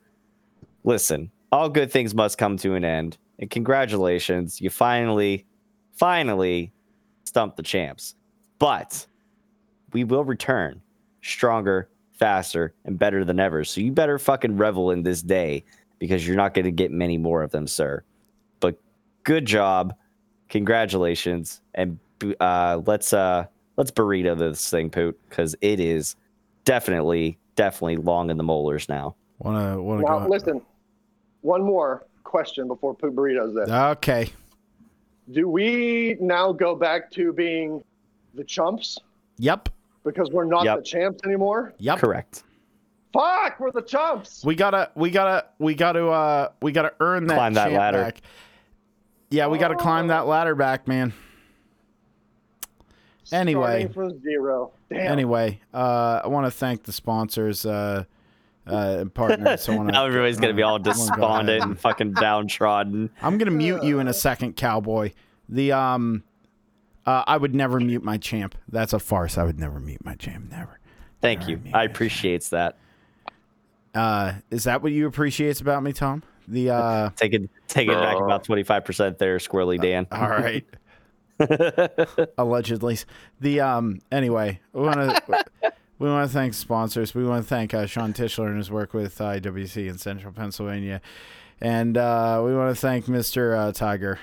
Listen, 0.83 1.31
all 1.51 1.69
good 1.69 1.91
things 1.91 2.15
must 2.15 2.37
come 2.37 2.57
to 2.57 2.73
an 2.73 2.83
end, 2.83 3.17
and 3.39 3.49
congratulations, 3.49 4.59
you 4.59 4.69
finally, 4.69 5.45
finally 5.93 6.71
stumped 7.25 7.57
the 7.57 7.63
champs. 7.63 8.15
But 8.59 9.05
we 9.93 10.03
will 10.03 10.23
return 10.23 10.81
stronger, 11.21 11.89
faster, 12.13 12.73
and 12.85 12.97
better 12.97 13.25
than 13.25 13.39
ever. 13.39 13.63
So 13.63 13.81
you 13.81 13.91
better 13.91 14.17
fucking 14.17 14.57
revel 14.57 14.91
in 14.91 15.03
this 15.03 15.21
day 15.21 15.63
because 15.99 16.25
you're 16.25 16.37
not 16.37 16.53
going 16.53 16.65
to 16.65 16.71
get 16.71 16.91
many 16.91 17.17
more 17.17 17.43
of 17.43 17.51
them, 17.51 17.67
sir. 17.67 18.03
But 19.25 19.31
good 19.33 19.45
job, 19.45 19.95
congratulations, 20.49 21.61
and 21.73 21.97
uh, 22.39 22.81
let's 22.85 23.11
uh, 23.13 23.45
let's 23.77 23.91
burrito 23.91 24.37
this 24.37 24.69
thing, 24.69 24.89
Poot, 24.89 25.19
because 25.29 25.55
it 25.61 25.79
is 25.79 26.15
definitely, 26.63 27.37
definitely 27.55 27.97
long 27.97 28.29
in 28.29 28.37
the 28.37 28.43
molars 28.43 28.87
now. 28.89 29.15
Wanna 29.39 29.81
wanna 29.81 30.03
now 30.03 30.19
go? 30.19 30.27
listen. 30.27 30.61
One 31.41 31.63
more 31.63 32.05
question 32.23 32.67
before 32.67 32.95
Poop 32.95 33.13
Burritos. 33.13 33.53
Then, 33.55 33.71
Okay. 33.71 34.29
do 35.31 35.47
we 35.47 36.17
now 36.19 36.51
go 36.51 36.75
back 36.75 37.11
to 37.11 37.31
being 37.33 37.83
the 38.33 38.43
chumps 38.43 38.97
Yep. 39.37 39.69
because 40.03 40.31
we're 40.31 40.45
not 40.45 40.65
Yep. 40.65 40.77
the 40.77 40.83
champs 40.83 41.23
anymore? 41.23 41.73
Yep. 41.77 41.99
Correct. 41.99 42.43
Fuck, 43.13 43.59
we're 43.59 43.71
the 43.71 43.81
chumps. 43.83 44.43
We 44.43 44.55
gotta, 44.55 44.89
we 44.95 45.09
gotta, 45.11 45.45
we 45.59 45.75
gotta, 45.75 46.07
uh, 46.07 46.49
we 46.61 46.71
gotta 46.71 46.93
earn 46.99 47.27
that 47.27 47.35
Climb 47.35 47.53
that 47.53 47.65
champ 47.67 47.77
ladder. 47.77 48.01
Back. 48.01 48.21
Yeah, 49.29 49.47
we 49.47 49.57
gotta 49.57 49.75
climb 49.75 50.07
that 50.07 50.27
ladder 50.27 50.55
back, 50.55 50.87
man. 50.87 51.13
Anyway. 53.31 53.87
From 53.93 54.21
zero. 54.21 54.71
Damn. 54.89 55.11
Anyway, 55.11 55.59
uh, 55.73 56.21
I 56.23 56.27
want 56.27 56.45
to 56.45 56.51
thank 56.51 56.83
the 56.83 56.91
sponsors 56.91 57.65
uh, 57.65 58.03
uh, 58.67 58.75
and 58.99 59.13
partners. 59.13 59.67
I 59.67 59.75
wanna, 59.75 59.91
Now 59.91 60.05
everybody's 60.07 60.39
gonna 60.39 60.53
be 60.53 60.61
all 60.61 60.75
I 60.79 60.81
despondent 60.81 61.63
and 61.63 61.79
fucking 61.79 62.13
downtrodden. 62.13 63.09
I'm 63.21 63.37
gonna 63.37 63.51
mute 63.51 63.83
you 63.83 63.99
in 63.99 64.07
a 64.07 64.13
second, 64.13 64.55
cowboy. 64.55 65.11
The 65.49 65.71
um, 65.71 66.23
uh, 67.05 67.23
I 67.25 67.37
would 67.37 67.55
never 67.55 67.79
mute 67.79 68.03
my 68.03 68.17
champ. 68.17 68.55
That's 68.69 68.93
a 68.93 68.99
farce. 68.99 69.37
I 69.37 69.43
would 69.43 69.59
never 69.59 69.79
mute 69.79 70.03
my 70.03 70.15
champ. 70.15 70.51
Never. 70.51 70.79
Thank 71.21 71.47
you. 71.47 71.59
I 71.73 71.83
appreciates 71.83 72.49
that. 72.49 72.77
Uh, 73.93 74.33
is 74.51 74.65
that 74.65 74.83
what 74.83 74.91
you 74.91 75.07
appreciates 75.07 75.61
about 75.61 75.81
me, 75.81 75.93
Tom? 75.93 76.21
The 76.47 76.69
uh, 76.71 77.09
Take 77.15 77.33
it, 77.33 77.49
take 77.67 77.87
it 77.87 77.93
back 77.93 78.17
about 78.17 78.43
twenty 78.43 78.63
five 78.63 78.85
percent 78.85 79.17
there, 79.17 79.37
Squirrely 79.37 79.81
Dan. 79.81 80.07
all 80.11 80.29
right. 80.29 80.65
Allegedly. 82.37 82.97
The 83.41 83.61
um. 83.61 84.01
Anyway, 84.11 84.59
we 84.73 84.81
want 84.81 84.95
to. 84.95 85.73
We 85.97 86.09
want 86.09 86.29
to 86.29 86.33
thank 86.33 86.53
sponsors. 86.53 87.15
We 87.15 87.23
want 87.23 87.43
to 87.43 87.47
thank 87.47 87.73
uh, 87.73 87.85
Sean 87.85 88.13
Tischler 88.13 88.47
and 88.47 88.57
his 88.57 88.69
work 88.69 88.93
with 88.93 89.17
IWC 89.17 89.87
in 89.87 89.97
Central 89.97 90.33
Pennsylvania, 90.33 91.01
and 91.61 91.97
uh, 91.97 92.41
we 92.45 92.53
want 92.55 92.75
to 92.75 92.79
thank 92.79 93.05
Mr. 93.05 93.57
Uh, 93.57 93.71
Tiger. 93.71 94.19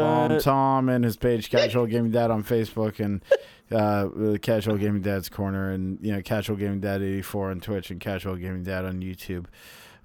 Bomb 0.00 0.40
Tom 0.40 0.88
and 0.88 1.04
his 1.04 1.16
page 1.16 1.50
Casual 1.50 1.86
Gaming 1.86 2.10
Dad 2.10 2.30
on 2.30 2.42
Facebook 2.42 2.98
and 2.98 3.22
uh, 3.70 4.38
Casual 4.38 4.78
Gaming 4.78 5.02
Dad's 5.02 5.28
Corner 5.28 5.70
and 5.70 5.98
you 6.00 6.12
know 6.12 6.22
Casual 6.22 6.56
Gaming 6.56 6.80
Dad 6.80 7.02
eighty 7.02 7.22
four 7.22 7.50
on 7.50 7.60
Twitch 7.60 7.90
and 7.90 8.00
Casual 8.00 8.36
Gaming 8.36 8.62
Dad 8.62 8.84
on 8.84 9.00
YouTube. 9.00 9.46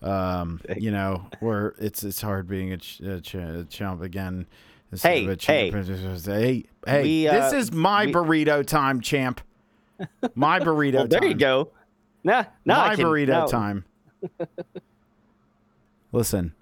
Um, 0.02 0.60
you 0.78 0.90
know, 0.92 1.28
where 1.42 1.76
it's 1.78 2.04
it's 2.04 2.22
hard 2.22 2.48
being 2.48 2.72
a, 2.74 2.78
ch- 2.78 3.02
a, 3.02 3.22
ch- 3.22 3.36
a 3.36 3.66
chump 3.70 4.02
again. 4.02 4.48
instead 4.92 5.10
Hey, 5.10 5.24
of 5.26 5.30
a 5.30 5.36
champ. 5.36 5.76
hey, 6.26 6.66
hey! 6.88 7.04
We, 7.04 7.24
this 7.28 7.54
uh, 7.54 7.58
is 7.58 7.72
my 7.72 8.08
we- 8.08 8.14
burrito 8.14 8.66
time, 8.66 9.00
champ. 9.02 9.42
My 10.34 10.60
burrito. 10.62 10.94
Well, 10.96 11.08
there 11.08 11.20
time. 11.20 11.30
you 11.30 11.36
go. 11.36 11.70
Nah, 12.24 12.46
now 12.66 12.88
my 12.88 12.96
can, 12.96 13.06
burrito 13.06 13.28
now, 13.28 13.46
time. 13.46 13.86
Listen. 16.12 16.54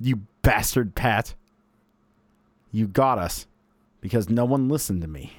you 0.00 0.20
bastard 0.42 0.94
Pat. 0.94 1.34
You 2.72 2.86
got 2.86 3.18
us 3.18 3.46
because 4.00 4.28
no 4.28 4.44
one 4.44 4.68
listened 4.68 5.02
to 5.02 5.08
me. 5.08 5.34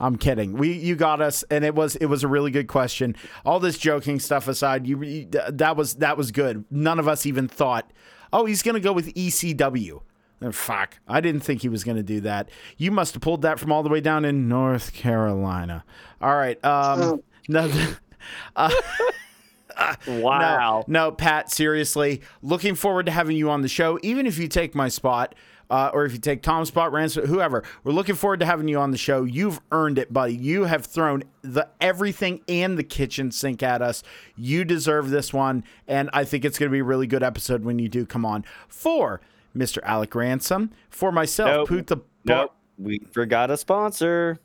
I'm 0.00 0.16
kidding. 0.16 0.52
We 0.52 0.72
you 0.72 0.94
got 0.94 1.20
us, 1.20 1.42
and 1.50 1.64
it 1.64 1.74
was 1.74 1.96
it 1.96 2.06
was 2.06 2.22
a 2.22 2.28
really 2.28 2.50
good 2.50 2.68
question. 2.68 3.16
All 3.44 3.58
this 3.58 3.78
joking 3.78 4.20
stuff 4.20 4.46
aside, 4.46 4.86
you, 4.86 5.02
you 5.02 5.28
that 5.50 5.76
was 5.76 5.94
that 5.94 6.16
was 6.16 6.30
good. 6.30 6.64
None 6.70 6.98
of 6.98 7.08
us 7.08 7.26
even 7.26 7.48
thought, 7.48 7.90
oh, 8.32 8.46
he's 8.46 8.62
gonna 8.62 8.80
go 8.80 8.92
with 8.92 9.12
ECW. 9.14 10.02
Oh, 10.40 10.52
fuck, 10.52 10.98
I 11.08 11.20
didn't 11.20 11.40
think 11.40 11.62
he 11.62 11.68
was 11.68 11.82
gonna 11.82 12.04
do 12.04 12.20
that. 12.20 12.48
You 12.76 12.92
must 12.92 13.14
have 13.14 13.22
pulled 13.22 13.42
that 13.42 13.58
from 13.58 13.72
all 13.72 13.82
the 13.82 13.88
way 13.88 14.00
down 14.00 14.24
in 14.24 14.48
North 14.48 14.92
Carolina. 14.92 15.84
All 16.20 16.36
right, 16.36 16.64
um, 16.64 17.22
no, 17.48 17.70
uh, 18.56 18.70
Wow. 20.06 20.84
no, 20.86 21.06
no, 21.06 21.12
Pat, 21.12 21.50
seriously. 21.50 22.20
Looking 22.42 22.74
forward 22.74 23.06
to 23.06 23.12
having 23.12 23.36
you 23.36 23.50
on 23.50 23.62
the 23.62 23.68
show, 23.68 23.98
even 24.02 24.26
if 24.26 24.38
you 24.38 24.48
take 24.48 24.74
my 24.74 24.88
spot. 24.88 25.34
Uh, 25.70 25.90
or 25.92 26.04
if 26.06 26.12
you 26.12 26.18
take 26.18 26.42
Tom's 26.42 26.68
spot, 26.68 26.92
Ransom, 26.92 27.26
whoever, 27.26 27.62
we're 27.84 27.92
looking 27.92 28.14
forward 28.14 28.40
to 28.40 28.46
having 28.46 28.68
you 28.68 28.78
on 28.78 28.90
the 28.90 28.96
show. 28.96 29.24
You've 29.24 29.60
earned 29.70 29.98
it, 29.98 30.10
buddy. 30.12 30.34
You 30.34 30.64
have 30.64 30.86
thrown 30.86 31.24
the 31.42 31.68
everything 31.80 32.40
and 32.48 32.78
the 32.78 32.82
kitchen 32.82 33.30
sink 33.30 33.62
at 33.62 33.82
us. 33.82 34.02
You 34.34 34.64
deserve 34.64 35.10
this 35.10 35.32
one, 35.32 35.64
and 35.86 36.08
I 36.14 36.24
think 36.24 36.46
it's 36.46 36.58
going 36.58 36.70
to 36.70 36.72
be 36.72 36.78
a 36.78 36.84
really 36.84 37.06
good 37.06 37.22
episode 37.22 37.64
when 37.64 37.78
you 37.78 37.88
do 37.90 38.06
come 38.06 38.24
on. 38.24 38.44
For 38.66 39.20
Mr. 39.54 39.78
Alec 39.82 40.14
Ransom, 40.14 40.70
for 40.88 41.12
myself, 41.12 41.48
Nope. 41.50 41.68
Poot 41.68 41.86
the 41.88 41.96
Bar- 41.96 42.04
Nope. 42.24 42.54
We 42.78 43.00
forgot 43.12 43.50
a 43.50 43.56
sponsor. 43.58 44.38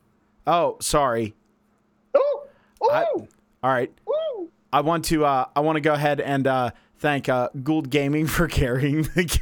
Oh, 0.46 0.76
sorry. 0.82 1.34
Ooh, 2.18 2.20
ooh, 2.84 2.90
I- 2.92 3.04
All 3.06 3.28
right. 3.64 3.92
ooh. 4.10 4.50
I 4.74 4.82
want 4.82 5.06
to 5.06 5.24
uh, 5.24 5.46
I 5.56 5.60
want 5.62 5.76
to 5.78 5.82
go 5.82 5.94
ahead 5.94 6.20
and 6.20 6.48
uh, 6.48 6.72
thank 6.98 7.30
uh, 7.30 7.48
Gould 7.64 7.90
Gaming 7.92 8.28
for 8.28 8.48
carrying 8.48 9.04
the 9.04 9.40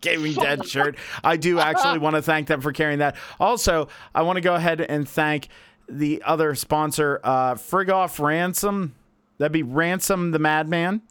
Gaming 0.00 0.34
Dead 0.34 0.66
shirt. 0.68 0.96
I 1.22 1.36
do 1.36 1.58
actually 1.58 1.98
want 1.98 2.16
to 2.16 2.22
thank 2.22 2.46
them 2.48 2.60
for 2.60 2.72
carrying 2.72 2.98
that. 3.00 3.16
Also, 3.38 3.88
I 4.14 4.22
want 4.22 4.36
to 4.36 4.40
go 4.40 4.54
ahead 4.54 4.80
and 4.80 5.08
thank 5.08 5.48
the 5.88 6.22
other 6.24 6.54
sponsor, 6.54 7.20
uh, 7.24 7.54
Frigoff 7.54 8.18
Ransom. 8.18 8.94
That'd 9.38 9.52
be 9.52 9.62
Ransom 9.62 10.30
the 10.30 10.38
Madman 10.38 11.02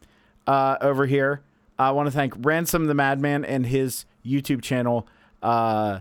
uh, 0.47 0.77
over 0.81 1.05
here. 1.05 1.41
I 1.77 1.91
want 1.91 2.07
to 2.07 2.11
thank 2.11 2.33
Ransom 2.37 2.85
the 2.87 2.93
Madman 2.93 3.45
and 3.45 3.65
his 3.65 4.05
YouTube 4.25 4.61
channel, 4.61 5.07
uh, 5.41 5.99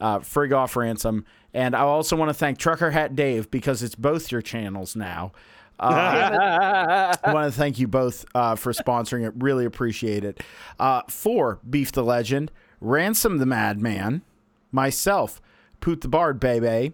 uh, 0.00 0.18
Frigoff 0.20 0.76
Ransom. 0.76 1.24
And 1.54 1.74
I 1.74 1.80
also 1.80 2.16
want 2.16 2.28
to 2.28 2.34
thank 2.34 2.58
Trucker 2.58 2.90
Hat 2.90 3.16
Dave 3.16 3.50
because 3.50 3.82
it's 3.82 3.94
both 3.94 4.30
your 4.30 4.42
channels 4.42 4.94
now. 4.94 5.32
Uh, 5.80 7.16
I 7.24 7.32
want 7.32 7.52
to 7.52 7.58
thank 7.58 7.78
you 7.78 7.88
both 7.88 8.26
uh, 8.34 8.54
for 8.54 8.72
sponsoring 8.72 9.26
it. 9.26 9.32
Really 9.38 9.64
appreciate 9.64 10.24
it. 10.24 10.42
Uh, 10.78 11.02
for 11.08 11.58
Beef 11.68 11.90
the 11.90 12.04
Legend, 12.04 12.52
Ransom 12.80 13.38
the 13.38 13.46
Madman, 13.46 14.22
myself, 14.70 15.40
Poot 15.80 16.02
the 16.02 16.08
Bard 16.08 16.38
Baby, 16.38 16.92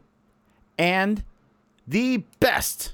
and 0.79 1.25
the 1.87 2.19
best 2.39 2.93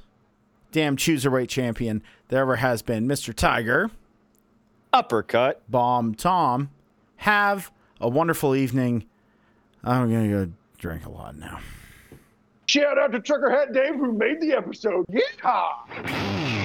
damn 0.71 0.97
cruiserweight 0.97 1.49
champion 1.49 2.03
there 2.29 2.41
ever 2.41 2.57
has 2.57 2.81
been, 2.81 3.07
Mr. 3.07 3.35
Tiger, 3.35 3.91
Uppercut. 4.93 5.63
Bomb 5.71 6.15
Tom. 6.15 6.71
Have 7.17 7.71
a 8.01 8.09
wonderful 8.09 8.55
evening. 8.55 9.07
I'm 9.85 10.11
going 10.11 10.31
to 10.31 10.47
go 10.47 10.53
drink 10.79 11.07
a 11.07 11.11
lot 11.11 11.37
now. 11.37 11.61
Shout 12.73 12.99
out 12.99 13.13
to 13.13 13.21
Trucker 13.21 13.51
Hat 13.51 13.75
Dave 13.75 13.97
who 13.97 14.13
made 14.15 14.41
the 14.41 14.55
episode. 14.55 15.05
Yeehaw! 15.11 16.62